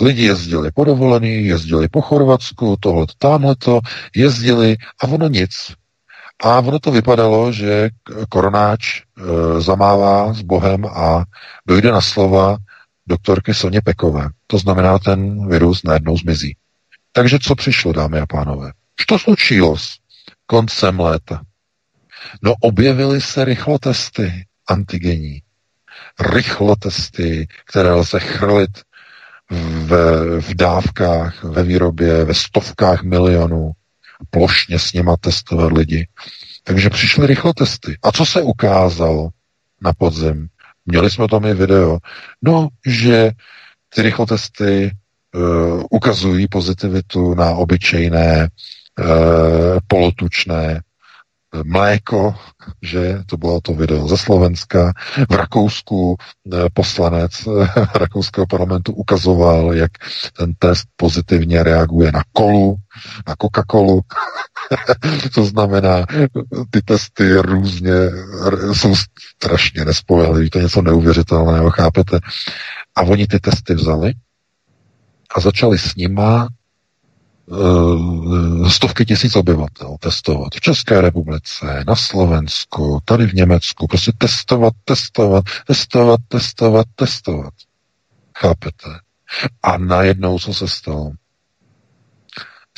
Lidi 0.00 0.24
jezdili 0.24 0.70
po 0.74 0.84
dovolený, 0.84 1.46
jezdili 1.46 1.88
po 1.88 2.00
Chorvatsku, 2.00 2.76
tohle, 2.80 3.06
tamhleto, 3.18 3.80
jezdili 4.16 4.76
a 5.00 5.06
ono 5.06 5.28
nic. 5.28 5.74
A 6.42 6.58
ono 6.58 6.78
to 6.78 6.90
vypadalo, 6.90 7.52
že 7.52 7.90
koronáč 8.28 9.00
e, 9.00 9.02
zamává 9.60 10.32
s 10.32 10.42
Bohem 10.42 10.84
a 10.84 11.24
dojde 11.66 11.92
na 11.92 12.00
slova 12.00 12.56
doktorky 13.06 13.54
Soně 13.54 13.80
Pekové. 13.80 14.28
To 14.46 14.58
znamená, 14.58 14.98
ten 14.98 15.48
virus 15.48 15.82
najednou 15.82 16.16
zmizí. 16.16 16.56
Takže 17.12 17.38
co 17.38 17.54
přišlo, 17.54 17.92
dámy 17.92 18.20
a 18.20 18.26
pánové? 18.26 18.72
Co 19.08 19.18
slučilo 19.18 19.76
koncem 20.46 21.00
léta? 21.00 21.42
No 22.42 22.54
objevily 22.60 23.20
se 23.20 23.44
rychlotesty 23.44 24.44
antigení. 24.68 25.42
Rychlotesty, 26.20 27.48
které 27.64 27.92
lze 27.92 28.20
chrlit 28.20 28.70
v, 29.50 29.90
v 30.40 30.54
dávkách, 30.54 31.44
ve 31.44 31.62
výrobě, 31.62 32.24
ve 32.24 32.34
stovkách 32.34 33.02
milionů 33.02 33.72
plošně 34.30 34.78
s 34.78 34.92
nima 34.92 35.16
testovat 35.16 35.72
lidi. 35.72 36.08
Takže 36.64 36.90
přišly 36.90 37.26
rychlotesty. 37.26 37.98
A 38.02 38.12
co 38.12 38.26
se 38.26 38.42
ukázalo 38.42 39.28
na 39.82 39.92
podzim? 39.92 40.48
Měli 40.86 41.10
jsme 41.10 41.28
tam 41.28 41.44
i 41.44 41.54
video. 41.54 41.98
No, 42.42 42.68
že 42.86 43.30
ty 43.94 44.02
rychlotesty 44.02 44.90
uh, 45.34 45.82
ukazují 45.90 46.48
pozitivitu 46.48 47.34
na 47.34 47.50
obyčejné, 47.50 48.48
uh, 49.00 49.06
polotučné 49.86 50.80
mléko, 51.64 52.34
že 52.82 53.18
to 53.26 53.36
bylo 53.36 53.60
to 53.60 53.74
video 53.74 54.08
ze 54.08 54.16
Slovenska. 54.16 54.92
V 55.30 55.34
Rakousku 55.34 56.16
eh, 56.16 56.56
poslanec 56.72 57.32
eh, 57.46 57.68
Rakouského 57.94 58.46
parlamentu 58.46 58.92
ukazoval, 58.92 59.74
jak 59.74 59.90
ten 60.38 60.54
test 60.58 60.84
pozitivně 60.96 61.62
reaguje 61.62 62.12
na 62.12 62.22
kolu, 62.32 62.76
na 63.28 63.34
Coca-Colu. 63.34 64.00
to 65.34 65.44
znamená, 65.44 66.06
ty 66.70 66.82
testy 66.82 67.36
různě 67.36 67.92
jsou 68.72 68.94
strašně 69.36 69.84
nespolehlivé, 69.84 70.50
to 70.50 70.58
je 70.58 70.64
něco 70.64 70.82
neuvěřitelného, 70.82 71.70
chápete? 71.70 72.18
A 72.96 73.02
oni 73.02 73.26
ty 73.26 73.40
testy 73.40 73.74
vzali 73.74 74.12
a 75.36 75.40
začali 75.40 75.78
s 75.78 75.94
nima 75.96 76.48
stovky 78.68 79.04
tisíc 79.04 79.36
obyvatel 79.36 79.96
testovat 80.00 80.54
v 80.54 80.60
České 80.60 81.00
republice, 81.00 81.84
na 81.86 81.96
Slovensku, 81.96 82.98
tady 83.04 83.26
v 83.26 83.32
Německu, 83.32 83.86
prostě 83.86 84.12
testovat, 84.18 84.72
testovat, 84.84 85.44
testovat, 85.66 86.20
testovat, 86.28 86.86
testovat. 86.94 87.54
Chápete? 88.38 88.88
A 89.62 89.78
najednou, 89.78 90.38
co 90.38 90.54
se 90.54 90.68
stalo? 90.68 91.10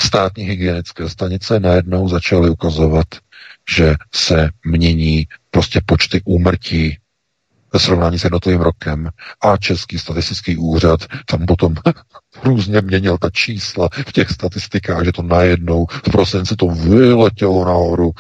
Státní 0.01 0.45
hygienické 0.45 1.09
stanice 1.09 1.61
najednou 1.61 2.09
začaly 2.09 2.51
ukazovat, 2.51 3.07
že 3.77 3.95
se 4.15 4.49
mění 4.65 5.27
prostě 5.51 5.81
počty 5.87 6.21
úmrtí 6.25 6.99
ve 7.73 7.79
srovnání 7.81 8.19
s 8.19 8.25
jednotlivým 8.25 8.61
rokem. 8.61 9.09
A 9.43 9.57
Český 9.57 9.99
statistický 9.99 10.57
úřad 10.57 11.01
tam 11.27 11.47
potom 11.47 11.75
různě 12.45 12.81
měnil 12.81 13.19
ta 13.19 13.31
čísla 13.31 13.89
v 14.09 14.13
těch 14.13 14.31
statistikách, 14.31 15.05
že 15.05 15.13
to 15.13 15.23
najednou 15.23 15.87
v 15.91 16.11
prosinci 16.11 16.57
to 16.57 16.67
vyletělo 16.67 17.65
nahoru. 17.65 18.13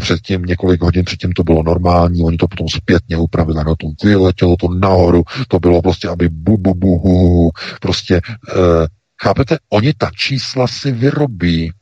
Předtím 0.00 0.42
několik 0.42 0.82
hodin 0.82 1.04
předtím 1.04 1.32
to 1.32 1.42
bylo 1.44 1.62
normální, 1.62 2.22
oni 2.22 2.36
to 2.36 2.48
potom 2.48 2.68
zpětně 2.68 3.16
upravili, 3.16 3.64
no 3.64 3.74
to 3.76 3.86
vyletělo 4.04 4.56
to 4.56 4.68
nahoru, 4.68 5.22
to 5.48 5.58
bylo 5.58 5.82
prostě, 5.82 6.08
aby 6.08 6.28
bu, 6.28 6.58
bu, 6.58 6.74
bu, 6.74 6.98
hu, 6.98 7.50
prostě, 7.80 8.20
eh, 8.48 8.86
chápete, 9.22 9.58
oni 9.70 9.92
ta 9.98 10.10
čísla 10.16 10.66
si 10.66 10.92
vyrobí. 10.92 11.72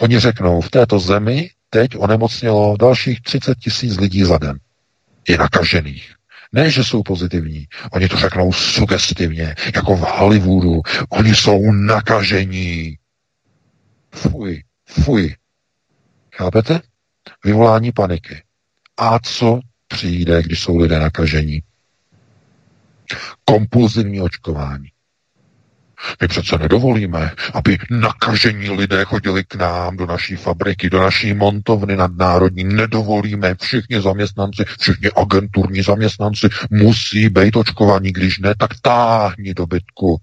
Oni 0.00 0.18
řeknou, 0.18 0.60
v 0.60 0.70
této 0.70 0.98
zemi 0.98 1.50
teď 1.70 1.90
onemocnělo 1.98 2.76
dalších 2.76 3.22
30 3.22 3.58
tisíc 3.58 3.96
lidí 3.96 4.24
za 4.24 4.38
den. 4.38 4.58
Je 5.28 5.38
nakažených. 5.38 6.14
Ne, 6.52 6.70
že 6.70 6.84
jsou 6.84 7.02
pozitivní. 7.02 7.66
Oni 7.92 8.08
to 8.08 8.16
řeknou 8.16 8.52
sugestivně, 8.52 9.54
jako 9.74 9.96
v 9.96 10.00
Hollywoodu. 10.00 10.80
Oni 11.08 11.34
jsou 11.34 11.72
nakažení. 11.72 12.98
Fuj, 14.14 14.62
fuj. 14.88 15.36
Chápete? 16.36 16.80
Vyvolání 17.44 17.92
paniky. 17.92 18.42
A 18.96 19.18
co 19.18 19.60
přijde, 19.88 20.42
když 20.42 20.60
jsou 20.60 20.76
lidé 20.76 20.98
nakažení? 20.98 21.62
Kompulzivní 23.44 24.20
očkování. 24.20 24.93
My 26.20 26.28
přece 26.28 26.58
nedovolíme, 26.58 27.30
aby 27.54 27.78
nakažení 27.90 28.70
lidé 28.70 29.04
chodili 29.04 29.44
k 29.44 29.54
nám 29.54 29.96
do 29.96 30.06
naší 30.06 30.36
fabriky, 30.36 30.90
do 30.90 31.00
naší 31.00 31.34
montovny 31.34 31.96
nadnárodní. 31.96 32.64
Nedovolíme. 32.64 33.54
Všichni 33.62 34.00
zaměstnanci, 34.00 34.64
všichni 34.80 35.10
agenturní 35.16 35.82
zaměstnanci 35.82 36.48
musí 36.70 37.28
být 37.28 37.56
očkovaní. 37.56 38.12
Když 38.12 38.38
ne, 38.38 38.54
tak 38.58 38.70
táhni 38.82 39.54
do 39.54 39.66
bytku. 39.66 40.16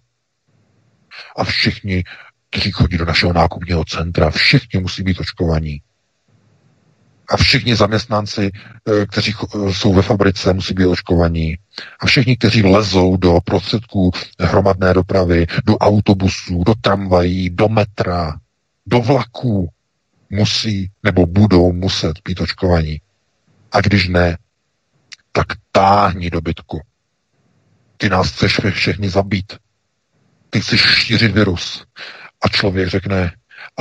A 1.37 1.43
všichni, 1.43 2.03
kteří 2.49 2.71
chodí 2.71 2.97
do 2.97 3.05
našeho 3.05 3.33
nákupního 3.33 3.85
centra, 3.85 4.29
všichni 4.29 4.79
musí 4.79 5.03
být 5.03 5.19
očkovaní 5.19 5.81
a 7.31 7.37
všichni 7.37 7.75
zaměstnanci, 7.75 8.51
eh, 8.51 9.05
kteří 9.05 9.33
jsou 9.71 9.93
ve 9.93 10.01
fabrice, 10.01 10.53
musí 10.53 10.73
být 10.73 10.85
očkovaní. 10.85 11.57
A 11.99 12.05
všichni, 12.05 12.37
kteří 12.37 12.63
lezou 12.63 13.17
do 13.17 13.39
prostředků 13.45 14.11
hromadné 14.39 14.93
dopravy, 14.93 15.47
do 15.65 15.77
autobusů, 15.77 16.63
do 16.63 16.73
tramvají, 16.81 17.49
do 17.49 17.69
metra, 17.69 18.39
do 18.85 18.99
vlaků, 18.99 19.69
musí 20.29 20.91
nebo 21.03 21.25
budou 21.25 21.73
muset 21.73 22.13
být 22.25 22.41
očkovaní. 22.41 23.01
A 23.71 23.81
když 23.81 24.07
ne, 24.07 24.37
tak 25.31 25.47
táhni 25.71 26.29
do 26.29 26.41
bytku. 26.41 26.81
Ty 27.97 28.09
nás 28.09 28.31
chceš 28.31 28.59
všechny 28.71 29.09
zabít. 29.09 29.53
Ty 30.49 30.61
chceš 30.61 30.81
šířit 30.81 31.31
virus. 31.31 31.85
A 32.43 32.47
člověk 32.47 32.89
řekne, 32.89 33.31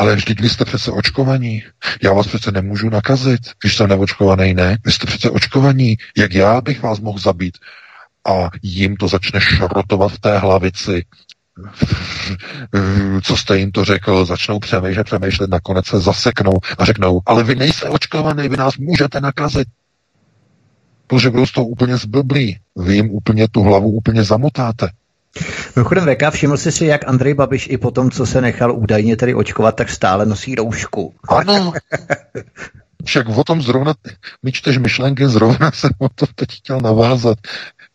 ale 0.01 0.17
vždyť 0.17 0.41
vy 0.41 0.49
jste 0.49 0.65
přece 0.65 0.91
očkovaní. 0.91 1.63
Já 2.03 2.13
vás 2.13 2.27
přece 2.27 2.53
nemůžu 2.53 2.91
nakazit, 2.91 3.41
když 3.63 3.77
jsem 3.77 3.89
neočkovaný, 3.89 4.55
ne? 4.55 4.79
Vy 4.85 4.93
jste 4.93 5.07
přece 5.07 5.31
očkovaní. 5.31 5.97
Jak 6.17 6.35
já 6.35 6.61
bych 6.61 6.83
vás 6.83 7.01
mohl 7.01 7.19
zabít? 7.19 7.59
A 8.29 8.51
jim 8.63 8.97
to 8.97 9.09
začne 9.09 9.41
šrotovat 9.41 10.13
v 10.13 10.19
té 10.19 10.39
hlavici. 10.39 11.05
Co 13.23 13.37
jste 13.37 13.59
jim 13.59 13.73
to 13.73 13.85
řekl, 13.85 14.25
začnou 14.25 14.59
přemýšlet, 14.59 15.05
přemýšlet, 15.05 15.51
nakonec 15.51 15.87
se 15.87 16.01
zaseknou 16.01 16.59
a 16.79 16.85
řeknou, 16.85 17.21
ale 17.27 17.45
vy 17.45 17.55
nejste 17.55 17.89
očkovaný, 17.89 18.49
vy 18.49 18.57
nás 18.57 18.77
můžete 18.77 19.21
nakazit. 19.21 19.69
Protože 21.07 21.31
budou 21.31 21.47
z 21.47 21.53
toho 21.53 21.67
úplně 21.67 21.97
zblblí. 21.97 22.59
Vy 22.77 22.95
jim 22.95 23.11
úplně 23.11 23.49
tu 23.49 23.63
hlavu 23.63 23.91
úplně 23.91 24.25
zamotáte. 24.25 24.89
Mimochodem 25.77 26.05
VK, 26.05 26.31
všiml 26.31 26.57
jsi 26.57 26.73
si, 26.73 26.85
jak 26.86 27.09
Andrej 27.09 27.35
Babiš 27.35 27.69
i 27.70 27.78
po 27.78 27.90
tom, 27.90 28.11
co 28.11 28.27
se 28.27 28.40
nechal 28.40 28.73
údajně 28.73 29.16
tedy 29.16 29.35
očkovat, 29.35 29.77
tak 29.77 29.90
stále 29.90 30.27
nosí 30.27 30.55
roušku. 30.55 31.15
Ano. 31.28 31.73
Však 33.05 33.28
o 33.28 33.44
tom 33.44 33.62
zrovna, 33.62 33.94
my 34.43 34.52
čteš 34.52 34.78
myšlenky, 34.78 35.28
zrovna 35.28 35.70
jsem 35.74 35.90
o 35.98 36.09
to 36.09 36.27
teď 36.35 36.48
chtěl 36.52 36.81
navázat. 36.81 37.39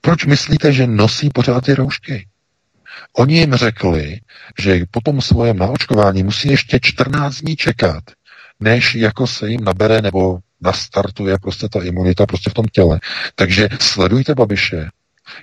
Proč 0.02 0.26
myslíte, 0.26 0.74
že 0.74 0.88
nosí 0.88 1.30
pořád 1.30 1.66
ty 1.66 1.76
roušky? 1.76 2.28
Oni 3.18 3.38
jim 3.38 3.54
řekli, 3.54 4.20
že 4.60 4.86
po 4.92 5.02
tom 5.02 5.22
svém 5.22 5.58
naočkování 5.58 6.24
musí 6.24 6.48
ještě 6.50 6.80
14 6.82 7.36
dní 7.36 7.56
čekat, 7.56 8.04
než 8.60 8.96
jako 8.96 9.28
se 9.28 9.50
jim 9.50 9.64
nabere 9.64 10.02
nebo 10.02 10.40
nastartuje 10.62 11.38
prostě 11.42 11.70
ta 11.70 11.84
imunita 11.84 12.26
prostě 12.26 12.50
v 12.50 12.54
tom 12.54 12.66
těle. 12.66 13.00
Takže 13.36 13.70
sledujte 13.80 14.36
Babiše, 14.36 14.90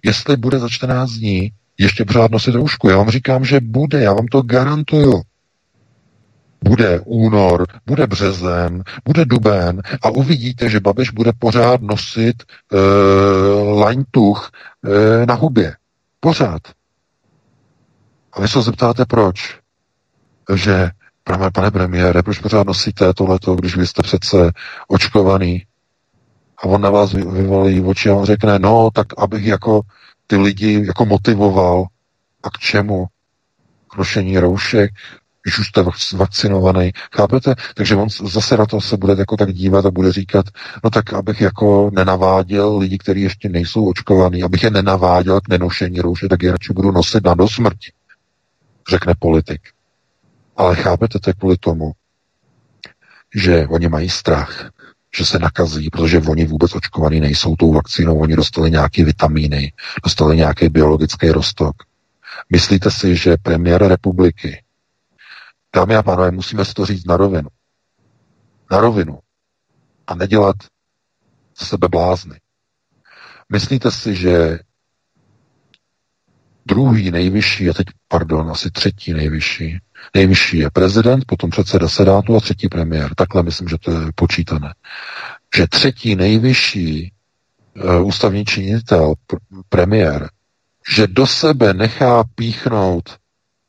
jestli 0.04 0.36
bude 0.36 0.58
za 0.58 0.68
14 0.68 1.10
dní 1.10 1.52
ještě 1.78 2.04
pořád 2.04 2.30
nosit 2.30 2.54
roušku. 2.54 2.88
Já 2.88 2.96
vám 2.96 3.10
říkám, 3.10 3.44
že 3.44 3.60
bude, 3.60 4.02
já 4.02 4.12
vám 4.12 4.26
to 4.26 4.42
garantuju. 4.42 5.22
Bude 6.64 7.00
únor, 7.04 7.66
bude 7.86 8.06
březen, 8.06 8.82
bude 9.04 9.24
duben 9.24 9.82
a 10.02 10.10
uvidíte, 10.10 10.68
že 10.68 10.80
Babiš 10.80 11.10
bude 11.10 11.32
pořád 11.38 11.82
nosit 11.82 12.42
uh, 12.72 13.78
laňtuch 13.78 14.50
uh, 14.82 15.26
na 15.26 15.34
hubě. 15.34 15.76
Pořád. 16.20 16.62
A 18.32 18.40
vy 18.40 18.48
se 18.48 18.62
zeptáte, 18.62 19.04
proč? 19.04 19.58
Že, 20.54 20.90
pane, 21.24 21.50
pane 21.50 21.70
premiére, 21.70 22.22
proč 22.22 22.38
pořád 22.38 22.66
nosíte 22.66 23.14
tohleto, 23.14 23.54
když 23.54 23.76
vy 23.76 23.86
jste 23.86 24.02
přece 24.02 24.52
očkovaný? 24.88 25.62
A 26.58 26.64
on 26.64 26.80
na 26.80 26.90
vás 26.90 27.12
vyvolí 27.12 27.80
oči 27.80 28.10
a 28.10 28.14
on 28.14 28.24
řekne, 28.24 28.58
no, 28.58 28.90
tak 28.94 29.06
abych 29.18 29.44
jako 29.44 29.80
ty 30.32 30.36
lidi 30.36 30.86
jako 30.86 31.06
motivoval. 31.06 31.86
A 32.42 32.50
k 32.50 32.58
čemu? 32.58 33.06
K 33.90 33.96
nošení 33.96 34.38
roušek, 34.38 34.90
když 35.42 35.58
už 35.58 35.68
jste 35.68 35.84
vakcinovaný. 36.16 36.92
Chápete? 37.16 37.54
Takže 37.74 37.96
on 37.96 38.08
zase 38.08 38.56
na 38.56 38.66
to 38.66 38.80
se 38.80 38.96
bude 38.96 39.14
jako 39.18 39.36
tak 39.36 39.52
dívat 39.52 39.86
a 39.86 39.90
bude 39.90 40.12
říkat, 40.12 40.46
no 40.84 40.90
tak 40.90 41.12
abych 41.12 41.40
jako 41.40 41.90
nenaváděl 41.94 42.78
lidi, 42.78 42.98
kteří 42.98 43.20
ještě 43.20 43.48
nejsou 43.48 43.88
očkovaní, 43.88 44.42
abych 44.42 44.62
je 44.62 44.70
nenaváděl 44.70 45.40
k 45.40 45.48
nenošení 45.48 46.00
roušek, 46.00 46.30
tak 46.30 46.42
je 46.42 46.52
radši 46.52 46.72
budu 46.72 46.90
nosit 46.90 47.24
na 47.24 47.34
dosmrti, 47.34 47.92
řekne 48.90 49.14
politik. 49.18 49.60
Ale 50.56 50.76
chápete, 50.76 51.18
to 51.18 51.32
kvůli 51.32 51.56
tomu, 51.56 51.92
že 53.34 53.66
oni 53.66 53.88
mají 53.88 54.08
strach 54.08 54.70
že 55.16 55.26
se 55.26 55.38
nakazí, 55.38 55.90
protože 55.90 56.18
oni 56.18 56.46
vůbec 56.46 56.74
očkovaní 56.74 57.20
nejsou 57.20 57.56
tou 57.56 57.72
vakcínou, 57.72 58.18
oni 58.18 58.36
dostali 58.36 58.70
nějaké 58.70 59.04
vitamíny, 59.04 59.72
dostali 60.04 60.36
nějaký 60.36 60.68
biologický 60.68 61.30
rostok. 61.30 61.76
Myslíte 62.52 62.90
si, 62.90 63.16
že 63.16 63.36
premiér 63.36 63.86
republiky, 63.88 64.62
dámy 65.74 65.96
a 65.96 66.02
pánové, 66.02 66.30
musíme 66.30 66.64
si 66.64 66.74
to 66.74 66.86
říct 66.86 67.06
na 67.06 67.16
rovinu, 67.16 67.48
na 68.70 68.80
rovinu 68.80 69.18
a 70.06 70.14
nedělat 70.14 70.56
sebe 71.54 71.88
blázny. 71.88 72.40
Myslíte 73.52 73.90
si, 73.90 74.14
že 74.14 74.58
druhý 76.66 77.10
nejvyšší, 77.10 77.70
a 77.70 77.72
teď, 77.72 77.86
pardon, 78.08 78.50
asi 78.50 78.70
třetí 78.70 79.12
nejvyšší, 79.12 79.78
nejvyšší 80.14 80.58
je 80.58 80.70
prezident, 80.70 81.24
potom 81.26 81.50
předseda 81.50 81.88
senátu 81.88 82.36
a 82.36 82.40
třetí 82.40 82.68
premiér. 82.68 83.14
Takhle 83.14 83.42
myslím, 83.42 83.68
že 83.68 83.78
to 83.78 83.90
je 83.90 83.98
počítané. 84.14 84.74
Že 85.56 85.66
třetí 85.66 86.16
nejvyšší 86.16 87.12
uh, 87.84 88.06
ústavní 88.06 88.44
činitel, 88.44 89.14
pr- 89.28 89.62
premiér, 89.68 90.30
že 90.96 91.06
do 91.06 91.26
sebe 91.26 91.74
nechá 91.74 92.24
píchnout 92.34 93.16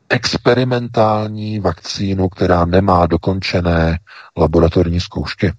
experimentální 0.09 1.59
vakcínu, 1.59 2.29
která 2.29 2.65
nemá 2.65 3.05
dokončené 3.07 3.99
laboratorní 4.37 4.99
zkoušky 4.99 5.53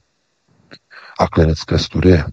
a 1.20 1.28
klinické 1.28 1.78
studie. 1.78 2.24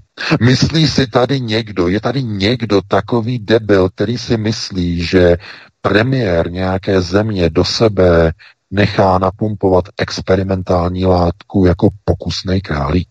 Myslí 0.42 0.88
si 0.88 1.08
tady 1.08 1.42
někdo, 1.42 1.88
je 1.88 2.02
tady 2.02 2.24
někdo 2.24 2.82
takový 2.88 3.40
debil, 3.40 3.90
který 3.90 4.18
si 4.18 4.38
myslí, 4.38 5.04
že 5.04 5.38
premiér 5.82 6.52
nějaké 6.52 7.02
země 7.02 7.50
do 7.50 7.64
sebe 7.64 8.32
nechá 8.72 9.18
napumpovat 9.18 9.86
experimentální 9.98 11.06
látku 11.06 11.66
jako 11.66 11.90
pokusný 12.06 12.62
králík? 12.62 13.10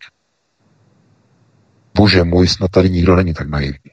Bože 1.95 2.25
můj, 2.25 2.49
snad 2.49 2.71
tady 2.71 2.91
nikdo 2.91 3.17
není 3.17 3.35
tak 3.35 3.49
naivní. 3.49 3.91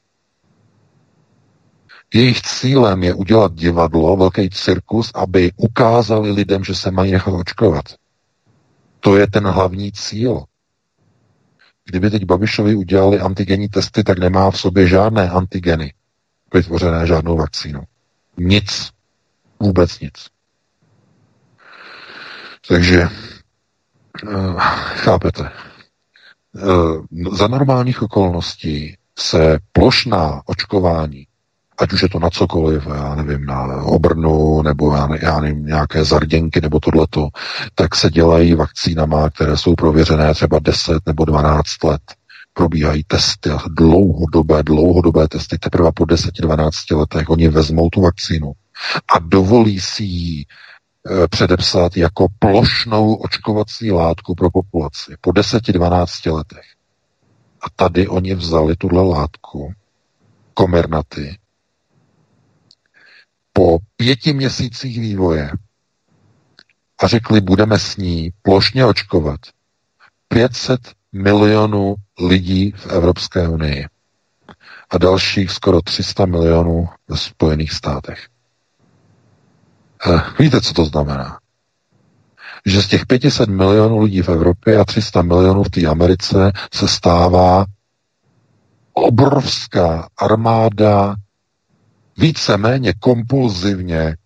Jejich 2.13 2.41
cílem 2.41 3.03
je 3.03 3.13
udělat 3.13 3.53
divadlo, 3.53 4.17
velký 4.17 4.49
cirkus, 4.49 5.11
aby 5.15 5.51
ukázali 5.55 6.31
lidem, 6.31 6.63
že 6.63 6.75
se 6.75 6.91
mají 6.91 7.11
nechat 7.11 7.31
očkovat. 7.31 7.85
To 8.99 9.17
je 9.17 9.27
ten 9.27 9.47
hlavní 9.47 9.91
cíl. 9.91 10.43
Kdyby 11.88 12.09
teď 12.09 12.26
Babišovi 12.26 12.76
udělali 12.76 13.19
antigenní 13.19 13.69
testy, 13.69 14.03
tak 14.03 14.19
nemá 14.19 14.51
v 14.51 14.59
sobě 14.59 14.88
žádné 14.88 15.30
antigeny 15.30 15.93
vytvořené 16.53 17.07
žádnou 17.07 17.38
vakcínou. 17.38 17.84
Nic. 18.38 18.91
Vůbec 19.59 19.99
nic. 19.99 20.14
Takže 22.68 23.09
uh, 24.23 24.59
chápete. 24.85 25.51
Uh, 26.53 27.05
za 27.34 27.47
normálních 27.47 28.01
okolností 28.01 28.97
se 29.19 29.59
plošná 29.72 30.41
očkování, 30.45 31.26
ať 31.77 31.93
už 31.93 32.03
je 32.03 32.09
to 32.09 32.19
na 32.19 32.29
cokoliv, 32.29 32.85
já 32.95 33.15
nevím, 33.15 33.45
na 33.45 33.83
obrnu, 33.83 34.61
nebo 34.61 34.95
já, 34.95 35.07
ne, 35.07 35.19
já 35.21 35.39
nevím, 35.39 35.65
nějaké 35.65 36.03
zarděnky, 36.03 36.61
nebo 36.61 36.79
tohleto, 36.79 37.27
tak 37.75 37.95
se 37.95 38.09
dělají 38.09 38.55
vakcínama, 38.55 39.29
které 39.29 39.57
jsou 39.57 39.75
prověřené 39.75 40.33
třeba 40.33 40.59
10 40.59 40.97
nebo 41.05 41.25
12 41.25 41.83
let 41.83 42.01
probíhají 42.57 43.03
testy, 43.03 43.49
dlouhodobé, 43.69 44.63
dlouhodobé 44.63 45.27
testy, 45.27 45.57
teprve 45.57 45.91
po 45.91 46.03
10-12 46.03 46.97
letech 46.97 47.29
oni 47.29 47.49
vezmou 47.49 47.89
tu 47.89 48.01
vakcínu 48.01 48.51
a 49.15 49.19
dovolí 49.19 49.79
si 49.79 50.03
ji 50.03 50.41
e, 50.41 51.27
předepsat 51.27 51.97
jako 51.97 52.27
plošnou 52.39 53.13
očkovací 53.13 53.91
látku 53.91 54.35
pro 54.35 54.49
populaci 54.51 55.15
po 55.21 55.29
10-12 55.29 56.33
letech. 56.33 56.65
A 57.61 57.65
tady 57.75 58.07
oni 58.07 58.35
vzali 58.35 58.75
tuhle 58.75 59.03
látku, 59.03 59.73
komernaty, 60.53 61.37
po 63.57 63.77
pěti 63.95 64.34
měsících 64.34 64.99
vývoje 64.99 65.51
a 67.03 67.07
řekli, 67.07 67.41
budeme 67.41 67.79
s 67.79 67.97
ní 67.97 68.29
plošně 68.41 68.85
očkovat 68.85 69.39
500 70.27 70.79
milionů 71.11 71.95
lidí 72.21 72.71
v 72.71 72.88
Evropské 72.88 73.47
unii 73.47 73.88
a 74.89 74.97
dalších 74.97 75.51
skoro 75.51 75.81
300 75.81 76.25
milionů 76.25 76.89
ve 77.07 77.17
Spojených 77.17 77.71
státech. 77.71 78.27
Eh, 80.07 80.21
víte, 80.39 80.61
co 80.61 80.73
to 80.73 80.85
znamená? 80.85 81.39
Že 82.65 82.81
z 82.81 82.88
těch 82.88 83.05
500 83.05 83.49
milionů 83.49 83.99
lidí 84.01 84.21
v 84.21 84.29
Evropě 84.29 84.77
a 84.77 84.85
300 84.85 85.21
milionů 85.21 85.63
v 85.63 85.69
té 85.69 85.85
Americe 85.85 86.51
se 86.73 86.88
stává 86.88 87.65
obrovská 88.93 90.07
armáda 90.17 91.15
víceméně 92.18 92.94
kompulzivně, 92.94 94.18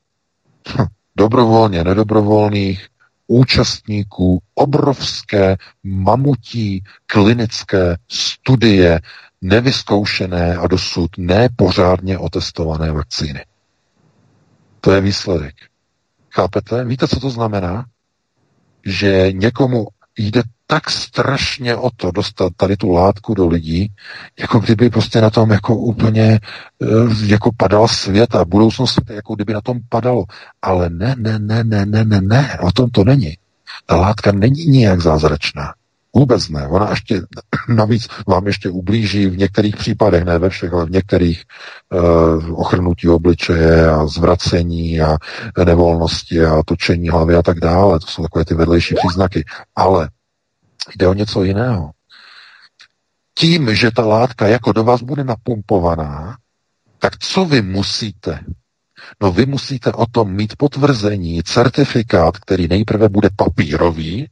dobrovolně, 1.15 1.83
nedobrovolných 1.83 2.87
účastníků 3.27 4.41
obrovské 4.55 5.55
mamutí 5.83 6.83
klinické 7.05 7.97
studie 8.07 8.99
nevyzkoušené 9.41 10.55
a 10.57 10.67
dosud 10.67 11.11
nepořádně 11.17 12.17
otestované 12.17 12.91
vakcíny. 12.91 13.45
To 14.81 14.91
je 14.91 15.01
výsledek. 15.01 15.55
Chápete? 16.31 16.85
Víte, 16.85 17.07
co 17.07 17.19
to 17.19 17.29
znamená? 17.29 17.85
Že 18.85 19.31
někomu 19.31 19.87
jde 20.17 20.43
tak 20.67 20.89
strašně 20.89 21.75
o 21.75 21.89
to 21.95 22.11
dostat 22.11 22.53
tady 22.55 22.77
tu 22.77 22.91
látku 22.91 23.33
do 23.33 23.47
lidí, 23.47 23.91
jako 24.39 24.59
kdyby 24.59 24.89
prostě 24.89 25.21
na 25.21 25.29
tom 25.29 25.51
jako 25.51 25.75
úplně 25.75 26.39
eh, 26.81 26.87
jako 27.25 27.51
padal 27.57 27.87
svět 27.87 28.35
a 28.35 28.45
budoucnost 28.45 28.93
světa, 28.93 29.13
jako 29.13 29.35
kdyby 29.35 29.53
na 29.53 29.61
tom 29.61 29.79
padalo. 29.89 30.23
Ale 30.61 30.89
ne, 30.89 31.15
ne, 31.17 31.39
ne, 31.39 31.63
ne, 31.63 31.85
ne, 31.85 32.05
ne, 32.05 32.21
ne, 32.21 32.57
o 32.61 32.71
tom 32.71 32.89
to 32.89 33.03
není. 33.03 33.37
Ta 33.85 33.95
látka 33.95 34.31
není 34.31 34.65
nijak 34.65 35.01
zázračná. 35.01 35.73
Vůbec 36.15 36.49
ne. 36.49 36.67
Ona 36.67 36.89
ještě 36.89 37.21
navíc 37.69 38.07
vám 38.27 38.47
ještě 38.47 38.69
ublíží 38.69 39.27
v 39.27 39.37
některých 39.37 39.75
případech, 39.75 40.23
ne 40.23 40.37
ve 40.39 40.49
všech, 40.49 40.73
ale 40.73 40.85
v 40.85 40.91
některých 40.91 41.43
uh, 41.93 42.59
ochrnutí 42.59 43.07
obličeje 43.07 43.89
a 43.89 44.05
zvracení 44.07 45.01
a 45.01 45.17
nevolnosti 45.65 46.45
a 46.45 46.63
točení 46.65 47.09
hlavy 47.09 47.35
a 47.35 47.41
tak 47.41 47.59
dále. 47.59 47.99
To 47.99 48.07
jsou 48.07 48.23
takové 48.23 48.45
ty 48.45 48.53
vedlejší 48.53 48.95
příznaky. 48.95 49.45
Ale 49.75 50.09
jde 50.95 51.07
o 51.07 51.13
něco 51.13 51.43
jiného. 51.43 51.91
Tím, 53.33 53.75
že 53.75 53.91
ta 53.91 54.05
látka 54.05 54.47
jako 54.47 54.71
do 54.71 54.83
vás 54.83 55.01
bude 55.01 55.23
napumpovaná, 55.23 56.37
tak 56.99 57.17
co 57.17 57.45
vy 57.45 57.61
musíte? 57.61 58.39
No 59.21 59.31
vy 59.31 59.45
musíte 59.45 59.91
o 59.91 60.05
tom 60.05 60.31
mít 60.31 60.55
potvrzení, 60.55 61.43
certifikát, 61.43 62.37
který 62.37 62.67
nejprve 62.67 63.09
bude 63.09 63.29
papírový, 63.35 64.27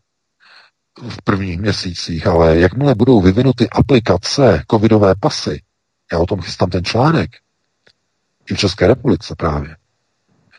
v 1.07 1.21
prvních 1.23 1.59
měsících, 1.59 2.27
ale 2.27 2.57
jakmile 2.57 2.95
budou 2.95 3.21
vyvinuty 3.21 3.69
aplikace, 3.69 4.63
covidové 4.71 5.15
pasy, 5.19 5.61
já 6.11 6.19
o 6.19 6.25
tom 6.25 6.41
chystám 6.41 6.69
ten 6.69 6.83
článek, 6.83 7.29
i 8.51 8.53
v 8.53 8.57
České 8.57 8.87
republice 8.87 9.35
právě, 9.37 9.75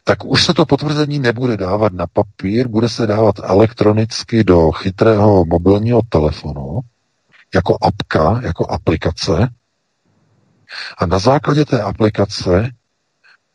tak 0.04 0.24
už 0.24 0.44
se 0.44 0.54
to 0.54 0.66
potvrzení 0.66 1.18
nebude 1.18 1.56
dávat 1.56 1.92
na 1.92 2.06
papír, 2.06 2.68
bude 2.68 2.88
se 2.88 3.06
dávat 3.06 3.34
elektronicky 3.42 4.44
do 4.44 4.70
chytrého 4.70 5.44
mobilního 5.44 6.00
telefonu, 6.08 6.80
jako 7.54 7.78
apka, 7.82 8.40
jako 8.42 8.66
aplikace. 8.66 9.48
A 10.98 11.06
na 11.06 11.18
základě 11.18 11.64
té 11.64 11.82
aplikace 11.82 12.70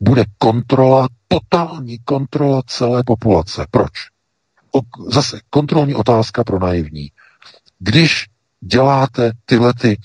bude 0.00 0.24
kontrola, 0.38 1.08
totální 1.28 1.98
kontrola 1.98 2.62
celé 2.66 3.02
populace. 3.04 3.66
Proč? 3.70 3.92
Zase 5.08 5.40
kontrolní 5.50 5.94
otázka 5.94 6.44
pro 6.44 6.58
naivní. 6.58 7.10
Když 7.78 8.26
děláte 8.60 9.32
tyhle 9.44 9.74
ty 9.74 9.92
e, 9.92 9.98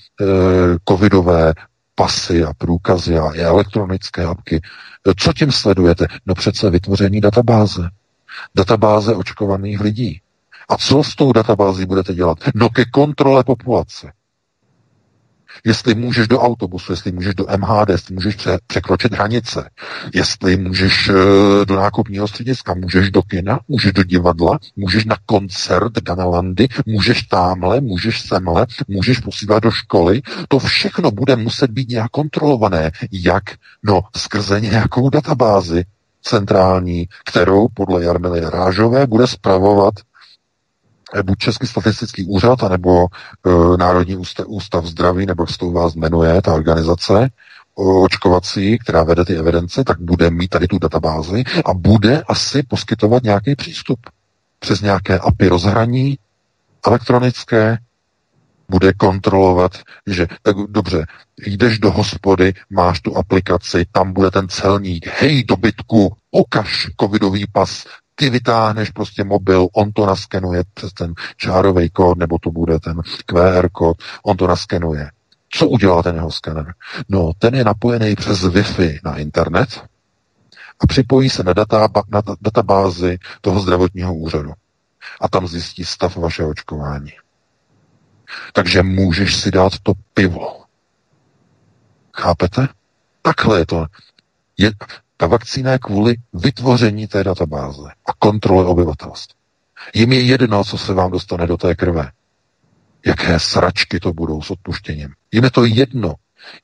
covidové 0.88 1.54
pasy 1.94 2.44
a 2.44 2.54
průkazy 2.58 3.18
a 3.18 3.32
elektronické 3.34 4.24
apky, 4.24 4.60
co 5.18 5.32
tím 5.32 5.52
sledujete? 5.52 6.06
No 6.26 6.34
přece 6.34 6.70
vytvoření 6.70 7.20
databáze. 7.20 7.88
Databáze 8.54 9.14
očkovaných 9.14 9.80
lidí. 9.80 10.20
A 10.68 10.76
co 10.76 11.04
s 11.04 11.14
tou 11.14 11.32
databází 11.32 11.86
budete 11.86 12.14
dělat? 12.14 12.38
No 12.54 12.68
ke 12.68 12.84
kontrole 12.84 13.44
populace 13.44 14.12
jestli 15.64 15.94
můžeš 15.94 16.28
do 16.28 16.40
autobusu, 16.40 16.92
jestli 16.92 17.12
můžeš 17.12 17.34
do 17.34 17.46
MHD, 17.56 17.88
jestli 17.88 18.14
můžeš 18.14 18.34
pře- 18.34 18.58
překročit 18.66 19.12
hranice, 19.12 19.70
jestli 20.14 20.56
můžeš 20.56 21.08
uh, 21.08 21.14
do 21.64 21.76
nákupního 21.76 22.28
střediska, 22.28 22.74
můžeš 22.74 23.10
do 23.10 23.22
kina, 23.22 23.60
můžeš 23.68 23.92
do 23.92 24.02
divadla, 24.02 24.58
můžeš 24.76 25.04
na 25.04 25.16
koncert 25.26 25.92
Ganalandy, 25.98 26.68
můžeš 26.86 27.22
tamhle, 27.22 27.80
můžeš 27.80 28.20
semhle, 28.20 28.66
můžeš 28.88 29.18
posílat 29.18 29.62
do 29.62 29.70
školy. 29.70 30.22
To 30.48 30.58
všechno 30.58 31.10
bude 31.10 31.36
muset 31.36 31.70
být 31.70 31.88
nějak 31.88 32.10
kontrolované. 32.10 32.90
Jak? 33.12 33.42
No, 33.82 34.00
skrze 34.16 34.60
nějakou 34.60 35.10
databázi 35.10 35.84
centrální, 36.22 37.08
kterou 37.24 37.68
podle 37.74 38.04
Jarmily 38.04 38.40
Rážové 38.40 39.06
bude 39.06 39.26
spravovat 39.26 39.94
buď 41.22 41.38
Český 41.38 41.66
statistický 41.66 42.24
úřad, 42.24 42.62
anebo 42.62 43.06
e, 43.06 43.76
Národní 43.76 44.16
ústav, 44.16 44.46
ústav 44.48 44.84
zdraví, 44.84 45.26
nebo 45.26 45.42
jak 45.42 45.50
se 45.50 45.58
to 45.58 45.66
u 45.66 45.72
vás 45.72 45.94
jmenuje, 45.94 46.42
ta 46.42 46.54
organizace 46.54 47.30
očkovací, 47.74 48.78
která 48.78 49.04
vede 49.04 49.24
ty 49.24 49.36
evidence, 49.36 49.84
tak 49.84 50.00
bude 50.00 50.30
mít 50.30 50.48
tady 50.48 50.68
tu 50.68 50.78
databázi 50.78 51.44
a 51.64 51.74
bude 51.74 52.22
asi 52.28 52.62
poskytovat 52.62 53.22
nějaký 53.22 53.56
přístup. 53.56 53.98
Přes 54.58 54.80
nějaké 54.80 55.18
API 55.18 55.48
rozhraní 55.48 56.18
elektronické, 56.86 57.78
bude 58.72 58.92
kontrolovat, 58.92 59.72
že 60.06 60.26
tak 60.42 60.56
dobře, 60.56 61.06
jdeš 61.46 61.78
do 61.78 61.90
hospody, 61.90 62.54
máš 62.70 63.00
tu 63.00 63.16
aplikaci, 63.16 63.84
tam 63.92 64.12
bude 64.12 64.30
ten 64.30 64.48
celník, 64.48 65.06
hej, 65.20 65.44
dobytku, 65.44 66.16
ukaž 66.30 66.86
covidový 67.00 67.44
pas, 67.52 67.84
ty 68.14 68.30
vytáhneš 68.30 68.90
prostě 68.90 69.24
mobil, 69.24 69.68
on 69.72 69.92
to 69.92 70.06
naskenuje 70.06 70.62
přes 70.74 70.92
ten 70.92 71.14
čárový 71.36 71.90
kód, 71.90 72.18
nebo 72.18 72.38
to 72.38 72.50
bude 72.50 72.78
ten 72.78 73.00
QR 73.26 73.68
kód, 73.68 73.96
on 74.22 74.36
to 74.36 74.46
naskenuje. 74.46 75.10
Co 75.50 75.68
udělá 75.68 76.02
ten 76.02 76.14
jeho 76.14 76.30
skener? 76.30 76.74
No, 77.08 77.32
ten 77.38 77.54
je 77.54 77.64
napojený 77.64 78.14
přes 78.14 78.44
Wi-Fi 78.44 79.00
na 79.04 79.16
internet 79.16 79.82
a 80.80 80.86
připojí 80.86 81.30
se 81.30 81.42
na, 81.42 81.52
data, 81.52 81.88
na 82.08 82.22
databázi 82.40 83.18
toho 83.40 83.60
zdravotního 83.60 84.14
úřadu. 84.14 84.52
A 85.20 85.28
tam 85.28 85.46
zjistí 85.46 85.84
stav 85.84 86.16
vašeho 86.16 86.48
očkování. 86.48 87.12
Takže 88.52 88.82
můžeš 88.82 89.36
si 89.36 89.50
dát 89.50 89.72
to 89.82 89.92
pivo. 90.14 90.62
Chápete? 92.16 92.68
Takhle 93.22 93.58
je 93.58 93.66
to. 93.66 93.86
Je, 94.58 94.70
ta 95.16 95.26
vakcína 95.26 95.72
je 95.72 95.78
kvůli 95.78 96.14
vytvoření 96.32 97.06
té 97.06 97.24
databáze 97.24 97.88
a 98.06 98.12
kontrole 98.18 98.64
obyvatelstva. 98.64 99.42
Jim 99.94 100.12
je 100.12 100.22
jedno, 100.22 100.64
co 100.64 100.78
se 100.78 100.94
vám 100.94 101.10
dostane 101.10 101.46
do 101.46 101.56
té 101.56 101.74
krve. 101.74 102.10
Jaké 103.06 103.40
sračky 103.40 104.00
to 104.00 104.12
budou 104.12 104.42
s 104.42 104.50
odpuštěním. 104.50 105.08
Jim 105.32 105.44
je 105.44 105.50
to 105.50 105.64
jedno. 105.64 106.14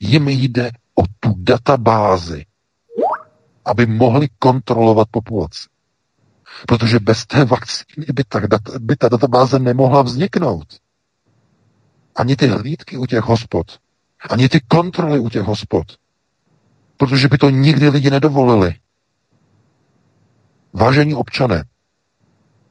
Jim 0.00 0.28
jde 0.28 0.70
o 0.94 1.02
tu 1.20 1.34
databázi, 1.36 2.44
aby 3.64 3.86
mohli 3.86 4.28
kontrolovat 4.38 5.08
populaci. 5.10 5.68
Protože 6.66 6.98
bez 7.00 7.26
té 7.26 7.44
vakcíny 7.44 8.06
by 8.12 8.24
ta, 8.24 8.40
by 8.78 8.96
ta 8.96 9.08
databáze 9.08 9.58
nemohla 9.58 10.02
vzniknout. 10.02 10.66
Ani 12.16 12.36
ty 12.36 12.46
hlídky 12.46 12.96
u 12.96 13.06
těch 13.06 13.20
hospod, 13.20 13.78
ani 14.30 14.48
ty 14.48 14.60
kontroly 14.60 15.18
u 15.18 15.28
těch 15.28 15.42
hospod, 15.42 15.86
protože 16.98 17.28
by 17.28 17.38
to 17.38 17.50
nikdy 17.50 17.88
lidi 17.88 18.10
nedovolili. 18.10 18.74
Vážení 20.72 21.14
občané, 21.14 21.64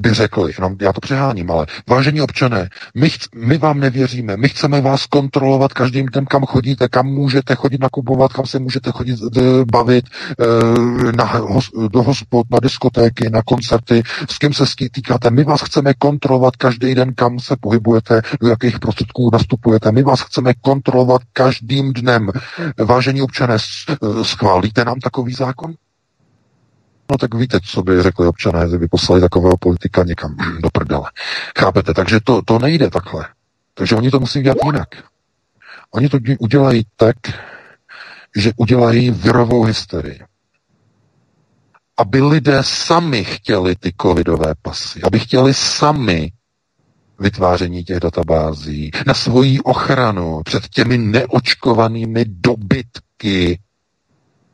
by 0.01 0.13
řekli, 0.13 0.53
jenom 0.57 0.75
já 0.81 0.93
to 0.93 1.01
přeháním, 1.01 1.51
ale 1.51 1.65
vážení 1.89 2.21
občané, 2.21 2.69
my, 2.95 3.07
chc- 3.07 3.29
my 3.35 3.57
vám 3.57 3.79
nevěříme, 3.79 4.37
my 4.37 4.49
chceme 4.49 4.81
vás 4.81 5.05
kontrolovat 5.05 5.73
každým 5.73 6.05
dnem, 6.05 6.25
kam 6.25 6.43
chodíte, 6.45 6.87
kam 6.87 7.05
můžete 7.07 7.55
chodit 7.55 7.81
nakupovat, 7.81 8.33
kam 8.33 8.45
se 8.45 8.59
můžete 8.59 8.91
chodit 8.91 9.19
d- 9.19 9.41
bavit, 9.71 10.05
e, 10.39 11.11
na, 11.11 11.23
hos, 11.25 11.71
do 11.91 12.03
hospod, 12.03 12.47
na 12.51 12.59
diskotéky, 12.63 13.29
na 13.29 13.41
koncerty, 13.41 14.03
s 14.29 14.37
kým 14.37 14.53
se 14.53 14.63
týkáte. 14.91 15.29
My 15.31 15.43
vás 15.43 15.61
chceme 15.61 15.93
kontrolovat 15.93 16.55
každý 16.55 16.95
den, 16.95 17.13
kam 17.15 17.39
se 17.39 17.55
pohybujete, 17.61 18.21
do 18.41 18.47
jakých 18.47 18.79
prostředků 18.79 19.29
nastupujete. 19.33 19.91
My 19.91 20.03
vás 20.03 20.21
chceme 20.21 20.53
kontrolovat 20.61 21.21
každým 21.33 21.93
dnem. 21.93 22.31
Vážení 22.85 23.21
občané, 23.21 23.57
schválíte 24.23 24.85
nám 24.85 24.99
takový 24.99 25.33
zákon? 25.33 25.73
No 27.11 27.17
tak 27.17 27.35
víte, 27.35 27.59
co 27.63 27.81
by 27.81 28.03
řekli 28.03 28.27
občané, 28.27 28.69
že 28.69 28.77
by 28.77 28.87
poslali 28.87 29.21
takového 29.21 29.57
politika 29.57 30.03
někam 30.03 30.35
do 30.61 30.69
prdele. 30.69 31.11
Chápete? 31.59 31.93
Takže 31.93 32.19
to, 32.23 32.41
to 32.41 32.59
nejde 32.59 32.89
takhle. 32.89 33.27
Takže 33.73 33.95
oni 33.95 34.11
to 34.11 34.19
musí 34.19 34.41
dělat 34.41 34.57
jinak. 34.65 34.87
Oni 35.91 36.09
to 36.09 36.17
udělají 36.39 36.85
tak, 36.95 37.15
že 38.35 38.51
udělají 38.57 39.11
virovou 39.11 39.63
hysterii. 39.63 40.19
Aby 41.97 42.21
lidé 42.21 42.59
sami 42.61 43.23
chtěli 43.23 43.75
ty 43.75 43.93
covidové 44.01 44.53
pasy, 44.61 45.01
aby 45.03 45.19
chtěli 45.19 45.53
sami 45.53 46.31
vytváření 47.19 47.83
těch 47.83 47.99
databází, 47.99 48.91
na 49.07 49.13
svoji 49.13 49.59
ochranu 49.59 50.41
před 50.45 50.67
těmi 50.67 50.97
neočkovanými 50.97 52.25
dobytky, 52.27 53.59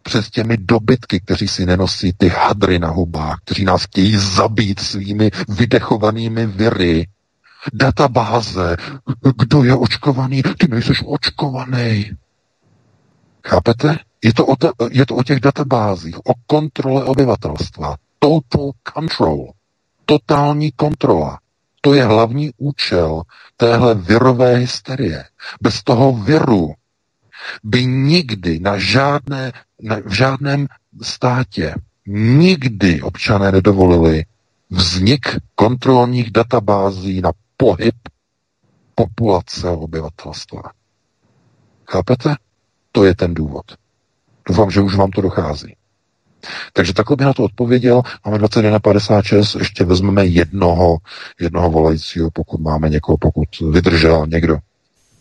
před 0.03 0.29
těmi 0.29 0.57
dobytky, 0.57 1.19
kteří 1.19 1.47
si 1.47 1.65
nenosí 1.65 2.13
ty 2.17 2.27
hadry 2.27 2.79
na 2.79 2.89
hubách, 2.89 3.37
kteří 3.45 3.65
nás 3.65 3.83
chtějí 3.83 4.17
zabít 4.17 4.79
svými 4.79 5.31
vydechovanými 5.49 6.45
viry. 6.45 7.07
Databáze, 7.73 8.77
kdo 9.37 9.63
je 9.63 9.75
očkovaný, 9.75 10.43
ty 10.57 10.67
nejseš 10.67 11.03
očkovaný. 11.05 12.11
Chápete? 13.47 13.97
Je 14.23 14.33
to, 14.33 14.45
o 14.45 14.55
te, 14.55 14.69
je 14.91 15.05
to 15.05 15.15
o 15.15 15.23
těch 15.23 15.39
databázích, 15.39 16.17
o 16.17 16.33
kontrole 16.47 17.03
obyvatelstva. 17.03 17.95
Total 18.19 18.71
control. 18.93 19.51
Totální 20.05 20.71
kontrola. 20.71 21.39
To 21.81 21.93
je 21.93 22.05
hlavní 22.05 22.51
účel 22.57 23.21
téhle 23.57 23.95
virové 23.95 24.55
hysterie. 24.55 25.23
Bez 25.61 25.83
toho 25.83 26.13
viru 26.13 26.73
by 27.63 27.85
nikdy 27.85 28.59
na 28.59 28.77
žádné, 28.77 29.51
na, 29.81 29.95
v 30.05 30.11
žádném 30.13 30.67
státě 31.01 31.75
nikdy 32.07 33.01
občané 33.01 33.51
nedovolili 33.51 34.25
vznik 34.69 35.37
kontrolních 35.55 36.31
databází 36.31 37.21
na 37.21 37.31
pohyb 37.57 37.95
populace 38.95 39.69
obyvatelstva. 39.69 40.61
Chápete? 41.87 42.35
To 42.91 43.03
je 43.03 43.15
ten 43.15 43.33
důvod. 43.33 43.65
Doufám, 44.47 44.71
že 44.71 44.81
už 44.81 44.95
vám 44.95 45.11
to 45.11 45.21
dochází. 45.21 45.75
Takže 46.73 46.93
takhle 46.93 47.15
by 47.15 47.25
na 47.25 47.33
to 47.33 47.43
odpověděl. 47.43 48.01
Máme 48.25 48.37
21.56, 48.37 49.59
ještě 49.59 49.83
vezmeme 49.83 50.25
jednoho, 50.25 50.97
jednoho 51.39 51.71
volajícího, 51.71 52.29
pokud 52.33 52.61
máme 52.61 52.89
někoho, 52.89 53.17
pokud 53.17 53.47
vydržel 53.71 54.27
někdo. 54.27 54.57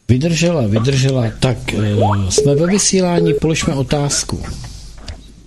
Vydržela, 0.09 0.67
vydržela. 0.67 1.25
Tak 1.41 1.75
eh, 1.75 1.97
jsme 2.31 2.55
ve 2.55 2.67
vysílání, 2.67 3.35
položme 3.35 3.75
otázku. 3.75 4.43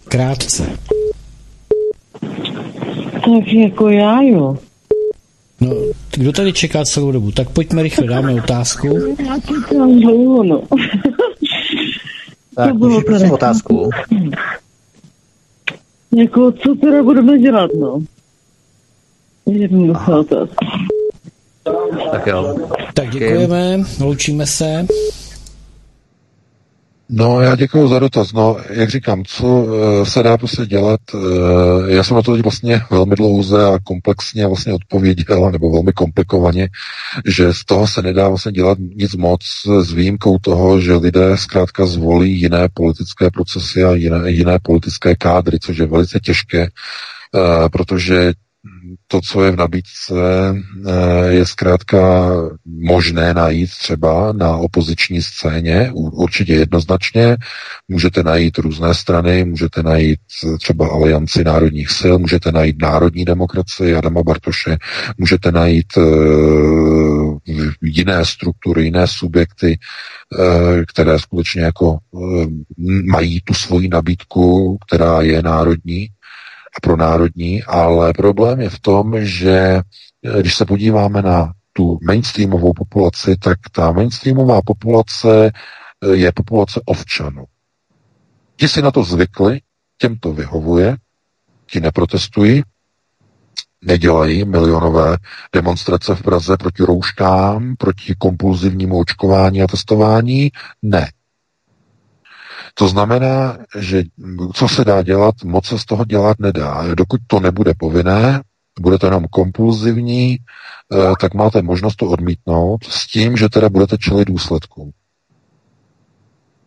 Krátce. 0.07 0.69
Tak 3.13 3.53
jako 3.53 3.89
já, 3.89 4.21
jo. 4.21 4.57
No, 5.61 5.75
kdo 6.15 6.31
tady 6.31 6.53
čeká 6.53 6.85
celou 6.85 7.11
dobu? 7.11 7.31
Tak 7.31 7.49
pojďme 7.49 7.83
rychle, 7.83 8.07
dáme 8.07 8.33
otázku. 8.33 8.87
Já 9.27 9.39
čekám 9.39 9.99
dlouho, 9.99 10.43
no. 10.43 10.61
Tak, 12.55 12.75
bylo 12.75 13.01
prosím 13.01 13.31
otázku. 13.31 13.89
Jako, 16.15 16.51
co 16.51 16.75
teda 16.75 17.03
budeme 17.03 17.39
dělat, 17.39 17.71
no? 17.79 17.99
Jednoduchá 19.45 20.19
otázka. 20.19 20.65
Tak 22.11 22.27
jo. 22.27 22.55
Tak 22.93 23.09
děkujeme, 23.09 23.77
loučíme 23.99 24.45
se. 24.47 24.85
No, 27.09 27.41
já 27.41 27.55
děkuji 27.55 27.87
za 27.87 27.99
dotaz. 27.99 28.33
No, 28.33 28.57
jak 28.69 28.89
říkám, 28.89 29.23
co 29.25 29.67
eh, 29.67 30.05
se 30.05 30.23
dá 30.23 30.37
prostě 30.37 30.65
dělat? 30.65 30.99
eh, 31.15 31.91
Já 31.93 32.03
jsem 32.03 32.15
na 32.15 32.21
to 32.21 32.33
teď 32.33 32.43
vlastně 32.43 32.81
velmi 32.91 33.15
dlouze 33.15 33.65
a 33.65 33.79
komplexně 33.83 34.47
vlastně 34.47 34.73
odpověděl, 34.73 35.51
nebo 35.51 35.71
velmi 35.71 35.91
komplikovaně, 35.93 36.69
že 37.25 37.53
z 37.53 37.65
toho 37.65 37.87
se 37.87 38.01
nedá 38.01 38.29
vlastně 38.29 38.51
dělat 38.51 38.77
nic 38.95 39.15
moc 39.15 39.41
s 39.81 39.91
výjimkou 39.93 40.37
toho, 40.39 40.79
že 40.81 40.93
lidé 40.95 41.37
zkrátka 41.37 41.85
zvolí 41.85 42.39
jiné 42.41 42.67
politické 42.73 43.31
procesy 43.31 43.83
a 43.83 43.93
jiné, 43.95 44.31
jiné 44.31 44.59
politické 44.63 45.15
kádry, 45.15 45.59
což 45.59 45.77
je 45.77 45.85
velice 45.85 46.19
těžké, 46.19 46.61
eh, 46.63 47.69
protože 47.69 48.33
to, 49.07 49.21
co 49.21 49.43
je 49.43 49.51
v 49.51 49.55
nabídce, 49.55 50.13
eh, 50.87 51.31
je 51.31 51.45
zkrátka 51.45 52.31
možné 52.65 53.33
najít 53.33 53.69
třeba 53.69 54.33
na 54.33 54.57
opoziční 54.57 55.21
scéně, 55.21 55.91
určitě 55.93 56.53
jednoznačně. 56.53 57.37
Můžete 57.87 58.23
najít 58.23 58.57
různé 58.57 58.93
strany, 58.93 59.45
můžete 59.45 59.83
najít 59.83 60.19
třeba 60.59 60.87
alianci 60.87 61.43
národních 61.43 61.89
sil, 61.99 62.15
můžete 62.19 62.51
najít 62.51 62.81
národní 62.81 63.25
demokracii 63.25 63.95
Adama 63.95 64.23
Bartoše, 64.23 64.77
můžete 65.17 65.51
najít 65.51 65.97
uh, 65.97 67.37
jiné 67.81 68.25
struktury, 68.25 68.83
jiné 68.83 69.07
subjekty, 69.07 69.79
které 70.87 71.19
skutečně 71.19 71.61
jako 71.61 71.97
mají 73.11 73.41
tu 73.41 73.53
svoji 73.53 73.89
nabídku, 73.89 74.77
která 74.87 75.21
je 75.21 75.41
národní 75.41 76.07
a 76.75 76.79
pro 76.81 76.97
národní, 76.97 77.63
ale 77.63 78.13
problém 78.13 78.61
je 78.61 78.69
v 78.69 78.79
tom, 78.79 79.25
že 79.25 79.57
eh, 79.57 80.39
když 80.39 80.55
se 80.55 80.65
podíváme 80.65 81.21
na 81.21 81.53
tu 81.73 81.99
mainstreamovou 82.03 82.73
populaci, 82.73 83.35
tak 83.37 83.57
ta 83.71 83.91
mainstreamová 83.91 84.61
populace 84.65 85.51
eh, 85.51 86.15
je 86.15 86.31
populace 86.31 86.81
ovčanů. 86.85 87.45
Ti 88.55 88.67
si 88.67 88.81
na 88.81 88.91
to 88.91 89.03
zvykli, 89.03 89.61
těm 89.97 90.17
to 90.19 90.33
vyhovuje, 90.33 90.97
ti 91.71 91.79
neprotestují, 91.79 92.63
nedělají 93.81 94.45
milionové 94.45 95.17
demonstrace 95.53 96.15
v 96.15 96.21
Praze 96.23 96.57
proti 96.57 96.83
rouškám, 96.83 97.75
proti 97.75 98.15
kompulzivnímu 98.17 98.99
očkování 98.99 99.61
a 99.61 99.67
testování, 99.67 100.51
ne. 100.81 101.11
To 102.77 102.87
znamená, 102.87 103.57
že 103.79 104.03
co 104.53 104.67
se 104.67 104.85
dá 104.85 105.01
dělat, 105.01 105.35
moc 105.43 105.65
se 105.65 105.79
z 105.79 105.85
toho 105.85 106.05
dělat 106.05 106.39
nedá. 106.39 106.95
Dokud 106.95 107.21
to 107.27 107.39
nebude 107.39 107.73
povinné, 107.77 108.41
bude 108.79 108.97
to 108.97 109.07
jenom 109.07 109.25
kompulzivní, 109.31 110.37
eh, 110.37 111.13
tak 111.21 111.33
máte 111.33 111.61
možnost 111.61 111.95
to 111.95 112.05
odmítnout 112.05 112.83
s 112.83 113.07
tím, 113.07 113.37
že 113.37 113.49
teda 113.49 113.69
budete 113.69 113.97
čelit 113.97 114.27
důsledkům. 114.27 114.91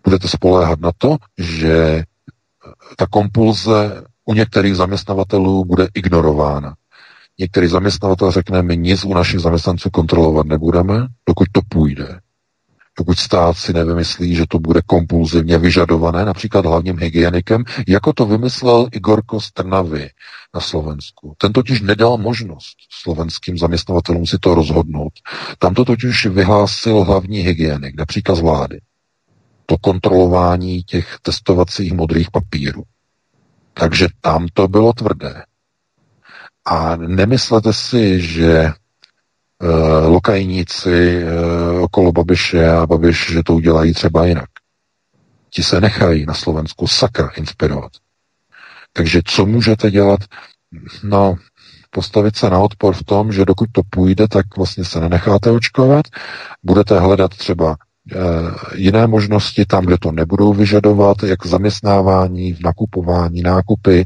Budete 0.04 0.28
spoléhat 0.28 0.80
na 0.80 0.90
to, 0.98 1.16
že 1.38 2.02
ta 2.96 3.06
kompulze 3.06 4.04
u 4.24 4.34
některých 4.34 4.76
zaměstnavatelů 4.76 5.64
bude 5.64 5.88
ignorována. 5.94 6.74
Některý 7.38 7.66
zaměstnavatel 7.66 8.30
řekne, 8.30 8.62
my 8.62 8.76
nic 8.76 9.04
u 9.04 9.14
našich 9.14 9.40
zaměstnanců 9.40 9.90
kontrolovat 9.90 10.46
nebudeme, 10.46 11.06
dokud 11.26 11.46
to 11.52 11.60
půjde 11.68 12.20
pokud 12.98 13.18
stát 13.18 13.56
si 13.56 13.72
nevymyslí, 13.72 14.34
že 14.34 14.44
to 14.48 14.58
bude 14.58 14.80
kompulzivně 14.86 15.58
vyžadované, 15.58 16.24
například 16.24 16.66
hlavním 16.66 16.98
hygienikem, 16.98 17.64
jako 17.88 18.12
to 18.12 18.26
vymyslel 18.26 18.88
Igor 18.92 19.22
Kostrnavy 19.26 20.10
na 20.54 20.60
Slovensku. 20.60 21.34
Ten 21.38 21.52
totiž 21.52 21.80
nedal 21.80 22.18
možnost 22.18 22.76
slovenským 23.02 23.58
zaměstnavatelům 23.58 24.26
si 24.26 24.38
to 24.38 24.54
rozhodnout. 24.54 25.12
Tam 25.58 25.74
to 25.74 25.84
totiž 25.84 26.26
vyhlásil 26.26 27.04
hlavní 27.04 27.38
hygienik, 27.38 27.96
například 27.98 28.34
z 28.34 28.40
vlády. 28.40 28.80
To 29.66 29.78
kontrolování 29.78 30.82
těch 30.82 31.16
testovacích 31.22 31.92
modrých 31.92 32.30
papírů. 32.30 32.82
Takže 33.74 34.06
tam 34.20 34.46
to 34.52 34.68
bylo 34.68 34.92
tvrdé. 34.92 35.42
A 36.66 36.96
nemyslete 36.96 37.72
si, 37.72 38.20
že 38.20 38.72
lokajníci 40.06 41.24
uh, 41.24 41.82
okolo 41.82 42.12
Babiše 42.12 42.70
a 42.70 42.86
Babiš, 42.86 43.30
že 43.32 43.42
to 43.42 43.54
udělají 43.54 43.94
třeba 43.94 44.26
jinak. 44.26 44.48
Ti 45.50 45.62
se 45.62 45.80
nechají 45.80 46.26
na 46.26 46.34
Slovensku 46.34 46.86
sakra 46.86 47.28
inspirovat. 47.36 47.92
Takže 48.92 49.20
co 49.24 49.46
můžete 49.46 49.90
dělat? 49.90 50.20
No, 51.02 51.36
postavit 51.90 52.36
se 52.36 52.50
na 52.50 52.58
odpor 52.58 52.94
v 52.94 53.04
tom, 53.04 53.32
že 53.32 53.44
dokud 53.44 53.68
to 53.72 53.82
půjde, 53.90 54.28
tak 54.28 54.56
vlastně 54.56 54.84
se 54.84 55.00
nenecháte 55.00 55.50
očkovat, 55.50 56.06
budete 56.62 57.00
hledat 57.00 57.30
třeba 57.30 57.76
e, 57.76 58.16
jiné 58.74 59.06
možnosti 59.06 59.64
tam, 59.64 59.84
kde 59.84 59.96
to 59.98 60.12
nebudou 60.12 60.52
vyžadovat, 60.52 61.22
jak 61.22 61.46
zaměstnávání, 61.46 62.56
nakupování, 62.64 63.42
nákupy, 63.42 64.04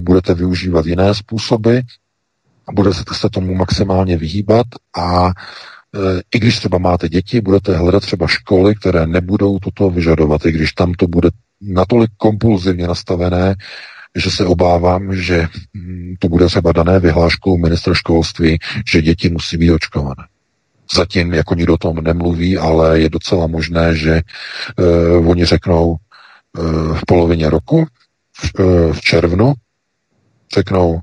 budete 0.00 0.34
využívat 0.34 0.86
jiné 0.86 1.14
způsoby, 1.14 1.78
budete 2.72 3.14
se 3.14 3.30
tomu 3.30 3.54
maximálně 3.54 4.16
vyhýbat 4.16 4.66
a 4.98 5.28
e, 5.28 5.32
i 6.34 6.38
když 6.38 6.58
třeba 6.58 6.78
máte 6.78 7.08
děti, 7.08 7.40
budete 7.40 7.76
hledat 7.76 8.00
třeba 8.00 8.26
školy, 8.26 8.74
které 8.74 9.06
nebudou 9.06 9.58
toto 9.58 9.90
vyžadovat, 9.90 10.46
i 10.46 10.52
když 10.52 10.72
tam 10.72 10.94
to 10.94 11.06
bude 11.06 11.30
natolik 11.60 12.10
kompulzivně 12.16 12.86
nastavené, 12.86 13.54
že 14.16 14.30
se 14.30 14.46
obávám, 14.46 15.16
že 15.16 15.46
mm, 15.74 16.14
to 16.18 16.28
bude 16.28 16.46
třeba 16.46 16.72
dané 16.72 16.98
vyhláškou 16.98 17.58
ministra 17.58 17.94
školství, 17.94 18.58
že 18.86 19.02
děti 19.02 19.28
musí 19.28 19.56
být 19.56 19.70
očkované. 19.70 20.26
Zatím 20.94 21.34
jako 21.34 21.54
nikdo 21.54 21.74
o 21.74 21.78
tom 21.78 21.96
nemluví, 21.96 22.58
ale 22.58 23.00
je 23.00 23.08
docela 23.08 23.46
možné, 23.46 23.94
že 23.94 24.20
uh, 25.20 25.30
oni 25.30 25.44
řeknou 25.44 25.96
uh, 26.58 26.96
v 26.96 27.00
polovině 27.06 27.50
roku, 27.50 27.86
v, 28.36 28.60
uh, 28.60 28.92
v 28.92 29.00
červnu, 29.00 29.52
řeknou, 30.54 31.00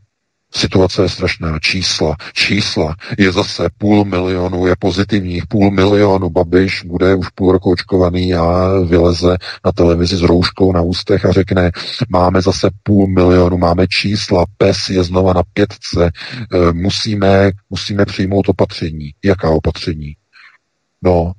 Situace 0.57 1.01
je 1.01 1.09
strašná. 1.09 1.59
Čísla. 1.59 2.15
Čísla. 2.33 2.95
Je 3.17 3.31
zase 3.31 3.69
půl 3.77 4.05
milionu, 4.05 4.67
je 4.67 4.75
pozitivních 4.79 5.47
půl 5.47 5.71
milionu. 5.71 6.29
Babiš 6.29 6.83
bude 6.83 7.15
už 7.15 7.29
půl 7.29 7.51
roku 7.51 7.71
očkovaný 7.71 8.33
a 8.33 8.69
vyleze 8.85 9.37
na 9.65 9.71
televizi 9.71 10.17
s 10.17 10.21
rouškou 10.21 10.71
na 10.71 10.81
ústech 10.81 11.25
a 11.25 11.31
řekne, 11.31 11.71
máme 12.09 12.41
zase 12.41 12.69
půl 12.83 13.07
milionu, 13.07 13.57
máme 13.57 13.87
čísla, 13.87 14.45
pes 14.57 14.89
je 14.89 15.03
znova 15.03 15.33
na 15.33 15.41
pětce, 15.53 16.05
e, 16.05 16.73
musíme, 16.73 17.51
musíme 17.69 18.05
přijmout 18.05 18.49
opatření. 18.49 19.11
Jaká 19.25 19.49
opatření? 19.49 20.15
No, 21.01 21.31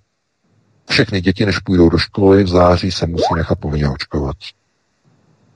všechny 0.91 1.21
děti, 1.21 1.47
než 1.47 1.59
půjdou 1.59 1.89
do 1.89 1.99
školy, 1.99 2.45
v 2.45 2.49
září 2.49 2.93
se 2.93 3.07
musí 3.07 3.35
nechat 3.37 3.59
povinně 3.59 3.89
očkovat. 3.89 4.37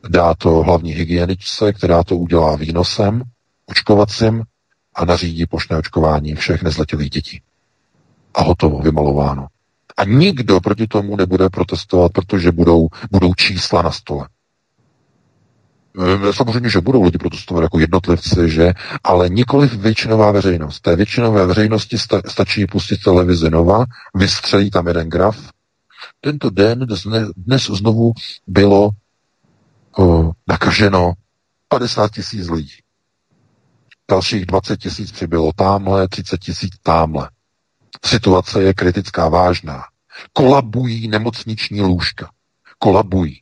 Dá 0.08 0.34
to 0.34 0.50
hlavní 0.50 0.92
hygieničce, 0.92 1.73
která 1.73 2.05
to 2.05 2.16
udělá 2.16 2.57
výnosem, 2.57 3.23
očkovacím 3.73 4.42
a 4.94 5.05
nařídí 5.05 5.47
plošné 5.47 5.76
očkování 5.76 6.34
všech 6.34 6.62
nezletilých 6.62 7.10
dětí. 7.10 7.42
A 8.34 8.42
hotovo, 8.42 8.78
vymalováno. 8.78 9.47
A 9.97 10.05
nikdo 10.05 10.60
proti 10.60 10.86
tomu 10.86 11.17
nebude 11.17 11.49
protestovat, 11.49 12.12
protože 12.12 12.52
budou, 12.52 12.89
budou 13.10 13.34
čísla 13.34 13.83
na 13.83 13.91
stole. 13.91 14.28
E, 16.28 16.33
samozřejmě, 16.33 16.70
že 16.70 16.81
budou 16.81 17.02
lidi 17.02 17.18
protestovat 17.18 17.62
jako 17.62 17.78
jednotlivci, 17.78 18.51
že, 18.51 18.73
ale 19.05 19.28
nikoli 19.28 19.67
většinová 19.67 20.31
veřejnost. 20.33 20.81
Té 20.81 20.97
většinové 20.97 21.47
veřejnosti 21.47 21.99
sta, 21.99 22.23
stačí 22.28 22.67
pustit 22.67 23.02
televizi 23.02 23.51
Nova, 23.51 23.84
vystřelí 24.15 24.70
tam 24.70 24.86
jeden 24.89 25.09
graf. 25.09 25.39
Tento 26.20 26.51
den 26.51 26.86
dnes, 27.36 27.67
znovu 27.67 28.12
bylo 28.47 28.91
o, 29.99 30.31
nakaženo 30.49 31.12
50 31.68 32.10
tisíc 32.12 32.49
lidí. 32.49 32.83
Dalších 34.12 34.47
20 34.47 34.76
tisíc 34.76 35.12
přibylo 35.12 35.50
tamhle, 35.57 36.08
30 36.08 36.39
tisíc 36.39 36.73
tamhle. 36.82 37.31
Situace 38.05 38.62
je 38.62 38.74
kritická, 38.74 39.28
vážná. 39.28 39.82
Kolabují 40.32 41.08
nemocniční 41.08 41.81
lůžka. 41.81 42.31
Kolabují. 42.78 43.41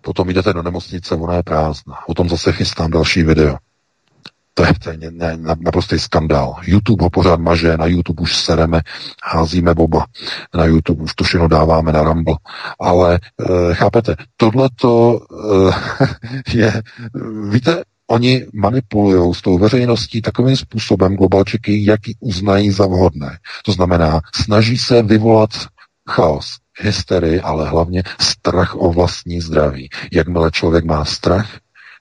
Potom 0.00 0.30
jdete 0.30 0.52
do 0.52 0.62
nemocnice, 0.62 1.14
ona 1.14 1.34
je 1.34 1.42
prázdná. 1.42 2.08
O 2.08 2.14
tom 2.14 2.28
zase 2.28 2.52
chystám 2.52 2.90
další 2.90 3.22
video. 3.22 3.56
To 4.54 4.64
je, 4.64 4.72
to 4.84 4.90
je 4.90 5.10
ne, 5.10 5.36
naprostý 5.36 5.98
skandál. 5.98 6.56
YouTube 6.62 7.04
ho 7.04 7.10
pořád 7.10 7.40
maže, 7.40 7.76
na 7.76 7.86
YouTube 7.86 8.22
už 8.22 8.36
sereme, 8.36 8.80
házíme 9.22 9.74
boba. 9.74 10.06
Na 10.54 10.64
YouTube 10.64 11.02
už 11.02 11.14
to 11.14 11.24
všechno 11.24 11.48
dáváme 11.48 11.92
na 11.92 12.02
Rumble. 12.02 12.36
Ale 12.80 13.14
e, 13.14 13.74
chápete, 13.74 14.16
tohleto 14.36 15.20
e, 16.48 16.56
je, 16.56 16.82
víte, 17.50 17.82
oni 18.12 18.46
manipulují 18.52 19.34
s 19.34 19.42
tou 19.42 19.58
veřejností 19.58 20.22
takovým 20.22 20.56
způsobem 20.56 21.16
globalčiky, 21.16 21.84
jaký 21.84 22.16
uznají 22.20 22.70
za 22.70 22.86
vhodné. 22.86 23.38
To 23.64 23.72
znamená, 23.72 24.20
snaží 24.34 24.78
se 24.78 25.02
vyvolat 25.02 25.50
chaos, 26.10 26.56
hysterii, 26.80 27.40
ale 27.40 27.68
hlavně 27.68 28.02
strach 28.20 28.74
o 28.76 28.92
vlastní 28.92 29.40
zdraví. 29.40 29.88
Jakmile 30.12 30.50
člověk 30.50 30.84
má 30.84 31.04
strach, 31.04 31.58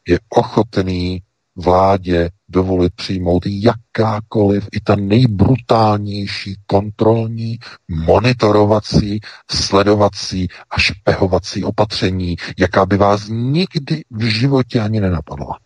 je 0.08 0.20
ochotný 0.30 1.22
vládě 1.56 2.30
dovolit 2.50 2.94
přijmout 2.96 3.44
jakákoliv, 3.46 4.68
i 4.72 4.80
ta 4.80 4.96
nejbrutálnější 4.96 6.56
kontrolní, 6.66 7.58
monitorovací, 7.88 9.20
sledovací 9.52 10.48
a 10.70 10.80
špehovací 10.80 11.64
opatření, 11.64 12.36
jaká 12.60 12.86
by 12.86 12.98
vás 12.98 13.28
nikdy 13.30 14.04
v 14.12 14.24
životě 14.24 14.80
ani 14.80 15.00
nenapadla. 15.00 15.58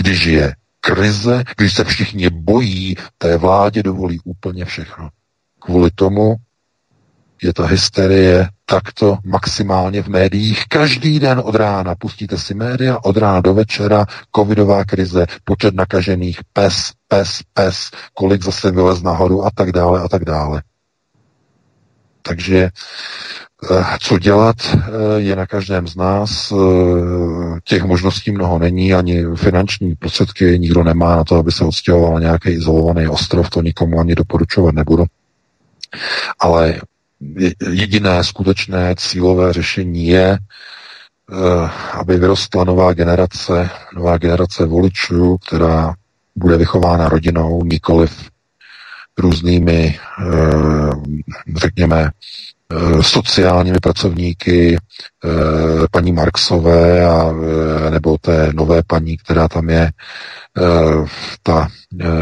Když 0.00 0.24
je 0.24 0.54
krize, 0.80 1.44
když 1.56 1.74
se 1.74 1.84
všichni 1.84 2.30
bojí, 2.30 2.94
té 3.18 3.36
vládě 3.36 3.82
dovolí 3.82 4.20
úplně 4.24 4.64
všechno. 4.64 5.08
Kvůli 5.58 5.90
tomu 5.90 6.34
je 7.42 7.54
ta 7.54 7.66
hysterie 7.66 8.48
takto 8.64 9.18
maximálně 9.24 10.02
v 10.02 10.08
médiích. 10.08 10.64
Každý 10.68 11.20
den 11.20 11.42
od 11.44 11.54
rána 11.54 11.94
pustíte 11.94 12.38
si 12.38 12.54
média, 12.54 12.98
od 13.04 13.16
rána 13.16 13.40
do 13.40 13.54
večera, 13.54 14.06
covidová 14.36 14.84
krize, 14.84 15.26
počet 15.44 15.74
nakažených, 15.74 16.40
pes, 16.52 16.92
pes, 17.08 17.40
pes, 17.54 17.90
kolik 18.14 18.42
zase 18.42 18.70
vylez 18.70 19.02
nahoru 19.02 19.44
a 19.44 19.50
tak 19.54 19.72
dále 19.72 20.00
a 20.00 20.08
tak 20.08 20.24
dále. 20.24 20.62
Takže 22.22 22.70
co 24.00 24.18
dělat, 24.18 24.56
eh, 24.74 24.80
je 25.16 25.36
na 25.36 25.46
každém 25.46 25.88
z 25.88 25.96
nás. 25.96 26.52
Eh, 26.52 27.60
těch 27.64 27.82
možností 27.82 28.30
mnoho 28.30 28.58
není, 28.58 28.94
ani 28.94 29.24
finanční 29.36 29.94
prostředky 29.94 30.58
nikdo 30.58 30.84
nemá 30.84 31.16
na 31.16 31.24
to, 31.24 31.36
aby 31.36 31.52
se 31.52 31.64
odstěhoval 31.64 32.20
nějaký 32.20 32.50
izolovaný 32.50 33.08
ostrov, 33.08 33.50
to 33.50 33.62
nikomu 33.62 34.00
ani 34.00 34.14
doporučovat 34.14 34.74
nebudu. 34.74 35.04
Ale 36.38 36.80
jediné 37.70 38.24
skutečné 38.24 38.94
cílové 38.98 39.52
řešení 39.52 40.06
je, 40.06 40.38
eh, 40.38 41.70
aby 41.92 42.18
vyrostla 42.18 42.64
nová 42.64 42.92
generace, 42.92 43.70
nová 43.94 44.18
generace 44.18 44.66
voličů, 44.66 45.36
která 45.46 45.94
bude 46.36 46.56
vychována 46.56 47.08
rodinou, 47.08 47.64
nikoliv 47.64 48.30
různými, 49.18 49.98
eh, 50.20 50.90
řekněme, 51.56 52.02
eh, 52.02 52.10
sociálními 53.00 53.78
pracovníky 53.82 54.78
paní 55.90 56.12
Marksové 56.12 57.06
a, 57.06 57.32
nebo 57.90 58.18
té 58.18 58.52
nové 58.54 58.82
paní, 58.86 59.16
která 59.16 59.48
tam 59.48 59.70
je, 59.70 59.90
ta 61.42 61.68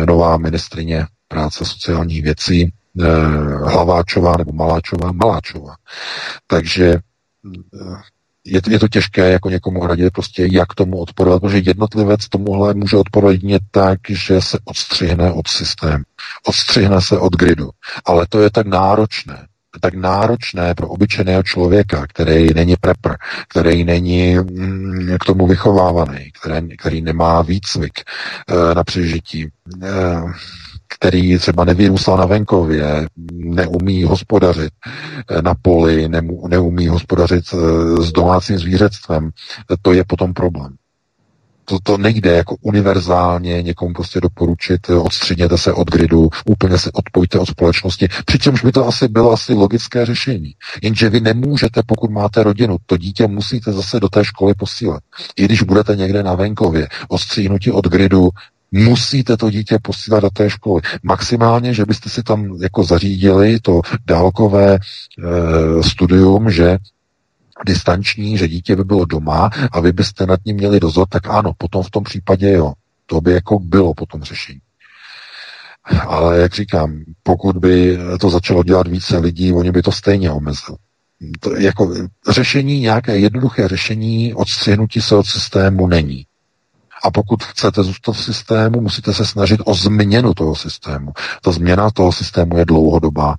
nová 0.06 0.36
ministrině 0.36 1.06
práce 1.28 1.64
sociálních 1.64 2.22
věcí, 2.22 2.72
Eh, 3.00 3.70
Hlaváčová 3.70 4.36
nebo 4.36 4.52
Maláčová, 4.52 5.12
Maláčová. 5.12 5.76
Takže 6.46 6.86
eh, 6.86 7.96
je, 8.44 8.60
je 8.68 8.78
to 8.78 8.88
těžké 8.88 9.30
jako 9.30 9.50
někomu 9.50 9.86
radit 9.86 10.12
prostě, 10.12 10.48
jak 10.50 10.74
tomu 10.74 10.98
odporovat, 10.98 11.42
protože 11.42 11.58
jednotlivec 11.58 12.28
tomuhle 12.28 12.74
může 12.74 12.96
odporovat 12.96 13.32
jedině 13.32 13.58
tak, 13.70 13.98
že 14.08 14.40
se 14.40 14.58
odstřihne 14.64 15.32
od 15.32 15.48
systému, 15.48 16.04
odstřihne 16.46 17.00
se 17.00 17.18
od 17.18 17.36
gridu. 17.36 17.70
Ale 18.04 18.26
to 18.28 18.40
je 18.40 18.50
tak 18.50 18.66
náročné, 18.66 19.46
tak 19.80 19.94
náročné 19.94 20.74
pro 20.74 20.88
obyčejného 20.88 21.42
člověka, 21.42 22.06
který 22.06 22.54
není 22.54 22.74
prepr, 22.80 23.14
který 23.48 23.84
není 23.84 24.36
mm, 24.36 25.16
k 25.20 25.24
tomu 25.24 25.46
vychovávaný, 25.46 26.30
který, 26.40 26.76
který 26.76 27.02
nemá 27.02 27.42
výcvik 27.42 27.92
e, 28.00 28.74
na 28.74 28.84
přežití. 28.84 29.48
E, 29.82 29.88
který 30.98 31.38
třeba 31.38 31.64
nevyrůstal 31.64 32.16
na 32.16 32.26
venkově, 32.26 33.08
neumí 33.32 34.04
hospodařit 34.04 34.72
eh, 35.30 35.42
na 35.42 35.54
poli, 35.62 36.08
neumí 36.48 36.88
hospodařit 36.88 37.44
eh, 37.52 38.02
s 38.02 38.12
domácím 38.12 38.58
zvířectvem, 38.58 39.30
to 39.82 39.92
je 39.92 40.04
potom 40.04 40.34
problém. 40.34 40.76
To, 41.68 41.78
to 41.82 41.98
nejde 41.98 42.30
jako 42.30 42.56
univerzálně 42.60 43.62
někomu 43.62 43.94
prostě 43.94 44.20
doporučit, 44.20 44.90
eh, 44.90 44.94
odstředněte 44.94 45.58
se 45.58 45.72
od 45.72 45.90
gridu, 45.90 46.28
úplně 46.46 46.78
se 46.78 46.90
odpojte 46.92 47.38
od 47.38 47.46
společnosti, 47.48 48.08
přičemž 48.24 48.64
by 48.64 48.72
to 48.72 48.86
asi 48.86 49.08
bylo 49.08 49.32
asi 49.32 49.54
logické 49.54 50.06
řešení. 50.06 50.54
Jenže 50.82 51.10
vy 51.10 51.20
nemůžete, 51.20 51.82
pokud 51.86 52.10
máte 52.10 52.42
rodinu, 52.42 52.76
to 52.86 52.96
dítě 52.96 53.26
musíte 53.26 53.72
zase 53.72 54.00
do 54.00 54.08
té 54.08 54.24
školy 54.24 54.54
posílat. 54.54 55.02
I 55.36 55.44
když 55.44 55.62
budete 55.62 55.96
někde 55.96 56.22
na 56.22 56.34
venkově, 56.34 56.88
odstříhnutí 57.08 57.70
od 57.70 57.88
gridu, 57.88 58.30
musíte 58.72 59.36
to 59.36 59.50
dítě 59.50 59.78
posílat 59.82 60.20
do 60.20 60.30
té 60.30 60.50
školy. 60.50 60.82
Maximálně, 61.02 61.74
že 61.74 61.84
byste 61.84 62.10
si 62.10 62.22
tam 62.22 62.58
jako 62.62 62.84
zařídili 62.84 63.60
to 63.60 63.80
dálkové 64.06 64.74
e, 64.74 64.78
studium, 65.82 66.50
že 66.50 66.78
distanční, 67.66 68.38
že 68.38 68.48
dítě 68.48 68.76
by 68.76 68.84
bylo 68.84 69.04
doma 69.04 69.50
a 69.72 69.80
vy 69.80 69.92
byste 69.92 70.26
nad 70.26 70.40
ním 70.44 70.56
měli 70.56 70.80
dozor, 70.80 71.06
tak 71.08 71.26
ano, 71.26 71.52
potom 71.58 71.82
v 71.82 71.90
tom 71.90 72.04
případě 72.04 72.50
jo. 72.50 72.72
To 73.06 73.20
by 73.20 73.32
jako 73.32 73.58
bylo 73.58 73.94
potom 73.94 74.22
řešení. 74.22 74.60
Ale 76.06 76.38
jak 76.38 76.54
říkám, 76.54 77.02
pokud 77.22 77.56
by 77.56 77.98
to 78.20 78.30
začalo 78.30 78.62
dělat 78.62 78.88
více 78.88 79.18
lidí, 79.18 79.52
oni 79.52 79.70
by 79.70 79.82
to 79.82 79.92
stejně 79.92 80.30
omezili. 80.30 80.78
To 81.40 81.56
jako 81.56 81.94
řešení, 82.28 82.80
nějaké 82.80 83.18
jednoduché 83.18 83.68
řešení 83.68 84.34
odstřihnutí 84.34 85.00
se 85.00 85.16
od 85.16 85.26
systému 85.26 85.86
není. 85.86 86.26
A 87.04 87.10
pokud 87.10 87.44
chcete 87.44 87.82
zůstat 87.82 88.12
v 88.12 88.24
systému, 88.24 88.80
musíte 88.80 89.14
se 89.14 89.26
snažit 89.26 89.60
o 89.64 89.74
změnu 89.74 90.34
toho 90.34 90.56
systému. 90.56 91.12
Ta 91.42 91.52
změna 91.52 91.90
toho 91.90 92.12
systému 92.12 92.58
je 92.58 92.64
dlouhodobá. 92.64 93.36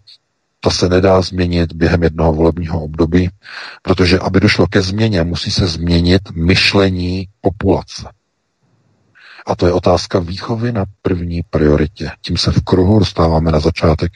To 0.60 0.72
se 0.72 0.90
nedá 0.90 1.22
změnit 1.22 1.74
během 1.74 2.04
jednoho 2.04 2.34
volebního 2.34 2.84
období, 2.84 3.30
protože 3.82 4.20
aby 4.20 4.40
došlo 4.40 4.68
ke 4.68 4.82
změně, 4.82 5.24
musí 5.24 5.52
se 5.52 5.68
změnit 5.68 6.22
myšlení 6.32 7.28
populace. 7.42 8.10
A 9.48 9.56
to 9.56 9.66
je 9.66 9.74
otázka 9.74 10.20
výchovy 10.20 10.72
na 10.72 10.86
první 11.02 11.42
prioritě. 11.50 12.12
Tím 12.22 12.38
se 12.38 12.52
v 12.52 12.62
kruhu 12.64 13.00
dostáváme 13.00 13.52
na 13.52 13.60
začátek 13.60 14.12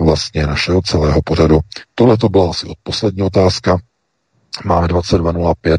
vlastně 0.00 0.46
našeho 0.46 0.82
celého 0.82 1.22
pořadu. 1.24 1.60
Tohle 1.94 2.16
to 2.16 2.28
byla 2.28 2.50
asi 2.50 2.66
poslední 2.82 3.22
otázka. 3.22 3.78
Máme 4.64 4.88
22.05, 4.88 5.78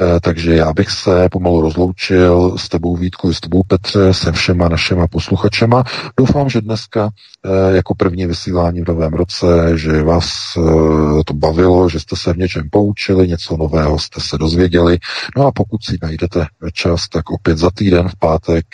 eh, 0.00 0.20
takže 0.20 0.54
já 0.54 0.72
bych 0.72 0.90
se 0.90 1.28
pomalu 1.28 1.60
rozloučil 1.60 2.58
s 2.58 2.68
tebou 2.68 2.96
Vítku, 2.96 3.34
s 3.34 3.40
tebou 3.40 3.62
Petře, 3.62 4.14
se 4.14 4.32
všema 4.32 4.68
našima 4.68 5.08
posluchačema. 5.08 5.84
Doufám, 6.16 6.48
že 6.48 6.60
dneska 6.60 7.10
eh, 7.44 7.76
jako 7.76 7.94
první 7.94 8.26
vysílání 8.26 8.80
v 8.80 8.88
novém 8.88 9.12
roce, 9.12 9.46
že 9.74 10.02
vás 10.02 10.26
eh, 10.56 10.60
to 11.24 11.34
bavilo, 11.34 11.88
že 11.88 12.00
jste 12.00 12.16
se 12.16 12.32
v 12.32 12.36
něčem 12.36 12.70
poučili, 12.70 13.28
něco 13.28 13.56
nového 13.56 13.98
jste 13.98 14.20
se 14.20 14.38
dozvěděli. 14.38 14.98
No 15.36 15.46
a 15.46 15.52
pokud 15.52 15.84
si 15.84 15.98
najdete 16.02 16.46
čas, 16.72 17.08
tak 17.08 17.30
opět 17.30 17.58
za 17.58 17.70
týden 17.70 18.08
v 18.08 18.16
pátek 18.18 18.66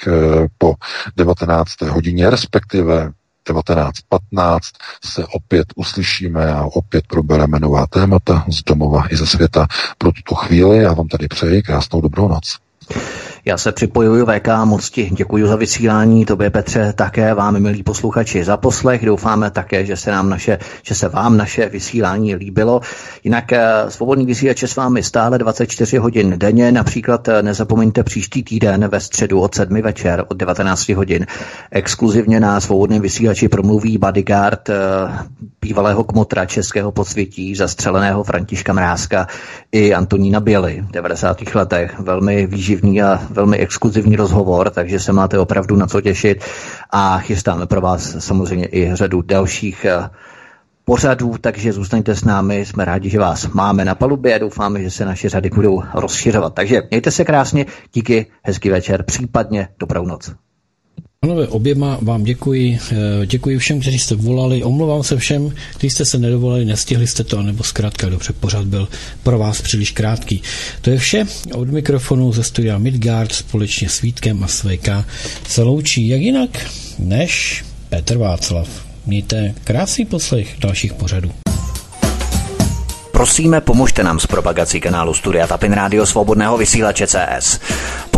po 0.59 0.75
19. 1.17 1.81
hodině, 1.81 2.31
respektive 2.31 3.13
19.15 3.53 4.59
se 5.05 5.27
opět 5.27 5.67
uslyšíme 5.77 6.53
a 6.53 6.65
opět 6.65 7.07
probereme 7.07 7.61
nová 7.61 7.87
témata 7.87 8.45
z 8.49 8.63
domova 8.63 9.03
i 9.11 9.17
ze 9.17 9.27
světa. 9.27 9.67
Pro 9.99 10.13
tuto 10.13 10.35
chvíli 10.35 10.79
já 10.79 10.95
vám 10.95 11.09
tady 11.09 11.29
přeji 11.29 11.63
krásnou 11.63 12.01
dobrou 12.01 12.29
noc. 12.29 12.59
Já 13.45 13.59
se 13.59 13.73
připojuju 13.73 14.27
VK, 14.27 14.49
moc 14.65 14.91
ti 14.91 15.11
děkuji 15.13 15.47
za 15.47 15.57
vysílání, 15.57 16.25
tobě 16.25 16.51
Petře 16.51 16.93
také, 16.93 17.35
vám 17.35 17.61
milí 17.61 17.83
posluchači 17.83 18.45
za 18.45 18.57
poslech, 18.57 19.07
doufáme 19.07 19.51
také, 19.51 19.87
že 19.87 19.97
se, 19.97 20.11
nám 20.11 20.29
naše, 20.29 20.59
že 20.83 20.95
se 20.95 21.09
vám 21.09 21.37
naše 21.37 21.69
vysílání 21.69 22.35
líbilo. 22.35 22.81
Jinak 23.25 23.53
eh, 23.53 23.85
svobodný 23.89 24.27
vysílač 24.27 24.63
je 24.63 24.69
s 24.69 24.77
vámi 24.77 25.03
stále 25.03 25.39
24 25.39 25.97
hodin 25.97 26.35
denně, 26.37 26.73
například 26.73 27.29
eh, 27.29 27.43
nezapomeňte 27.43 28.03
příští 28.03 28.43
týden 28.43 28.89
ve 28.89 29.01
středu 29.01 29.41
od 29.41 29.55
7 29.55 29.83
večer 29.83 30.25
od 30.29 30.37
19 30.37 30.89
hodin. 30.89 31.27
Exkluzivně 31.71 32.41
na 32.41 32.61
svobodném 32.61 33.03
vysílači 33.03 33.49
promluví 33.49 33.99
bodyguard 33.99 34.69
eh, 34.69 34.75
bývalého 35.61 36.05
kmotra 36.05 36.47
českého 36.47 36.93
podsvětí, 36.93 37.55
zastřeleného 37.55 38.25
Františka 38.25 38.73
Mrázka 38.73 39.27
i 39.73 39.95
Antonína 39.95 40.41
Běly 40.41 40.85
v 40.89 40.91
90. 40.93 41.55
letech. 41.55 41.99
Velmi 41.99 42.47
výživný 42.47 43.03
a 43.03 43.30
velmi 43.31 43.59
exkluzivní 43.59 44.17
rozhovor, 44.17 44.71
takže 44.71 45.01
se 45.01 45.13
máte 45.13 45.39
opravdu 45.39 45.77
na 45.77 45.87
co 45.87 46.01
těšit 46.01 46.45
a 46.91 47.19
chystáme 47.19 47.67
pro 47.67 47.81
vás 47.81 48.17
samozřejmě 48.19 48.69
i 48.73 48.91
řadu 48.95 49.23
dalších 49.23 49.85
eh, 49.85 50.11
pořadů, 50.85 51.35
takže 51.41 51.73
zůstaňte 51.73 52.15
s 52.15 52.25
námi, 52.25 52.67
jsme 52.67 52.85
rádi, 52.85 53.11
že 53.11 53.19
vás 53.19 53.47
máme 53.47 53.85
na 53.85 53.95
palubě 53.95 54.35
a 54.35 54.39
doufáme, 54.39 54.83
že 54.83 54.91
se 54.91 55.05
naše 55.05 55.29
řady 55.29 55.51
budou 55.51 55.83
rozšiřovat. 55.95 56.55
Takže 56.55 56.83
mějte 56.91 57.11
se 57.11 57.25
krásně, 57.25 57.67
díky, 57.93 58.27
hezký 58.43 58.71
večer, 58.71 59.03
případně 59.03 59.69
dobrou 59.79 60.07
noc. 60.07 60.31
Pánové, 61.27 61.49
oběma 61.49 61.99
vám 62.03 62.25
děkuji. 62.25 62.79
Eh, 62.93 63.27
děkuji 63.27 63.59
všem, 63.59 63.81
kteří 63.81 63.99
jste 63.99 64.15
volali. 64.15 64.63
Omlouvám 64.63 65.03
se 65.03 65.17
všem, 65.17 65.55
kteří 65.71 65.91
jste 65.91 66.05
se 66.05 66.19
nedovolali, 66.19 66.65
nestihli 66.65 67.07
jste 67.07 67.25
to, 67.25 67.43
nebo 67.43 67.65
zkrátka 67.65 68.09
dobře, 68.09 68.33
pořád 68.33 68.65
byl 68.65 68.89
pro 69.23 69.39
vás 69.39 69.61
příliš 69.61 69.91
krátký. 69.91 70.43
To 70.81 70.91
je 70.91 70.99
vše. 70.99 71.27
Od 71.55 71.69
mikrofonu 71.69 72.33
ze 72.33 72.45
studia 72.45 72.79
Midgard 72.79 73.33
společně 73.33 73.89
s 73.89 74.01
Vítkem 74.01 74.45
a 74.45 74.49
SVK 74.49 74.89
se 75.49 75.63
loučí 75.63 76.09
jak 76.09 76.21
jinak 76.21 76.51
než 76.99 77.65
Petr 77.89 78.17
Václav. 78.17 78.69
Mějte 79.07 79.55
krásný 79.65 80.05
poslech 80.05 80.55
dalších 80.59 80.93
pořadů. 80.93 81.33
Prosíme, 83.13 83.61
pomožte 83.61 84.03
nám 84.03 84.21
s 84.21 84.27
propagací 84.27 84.81
kanálu 84.81 85.15
Studia 85.15 85.47
Tapin 85.47 85.73
Rádio 85.73 86.07
Svobodného 86.07 86.59
vysílače 86.59 87.07
CS. 87.07 87.61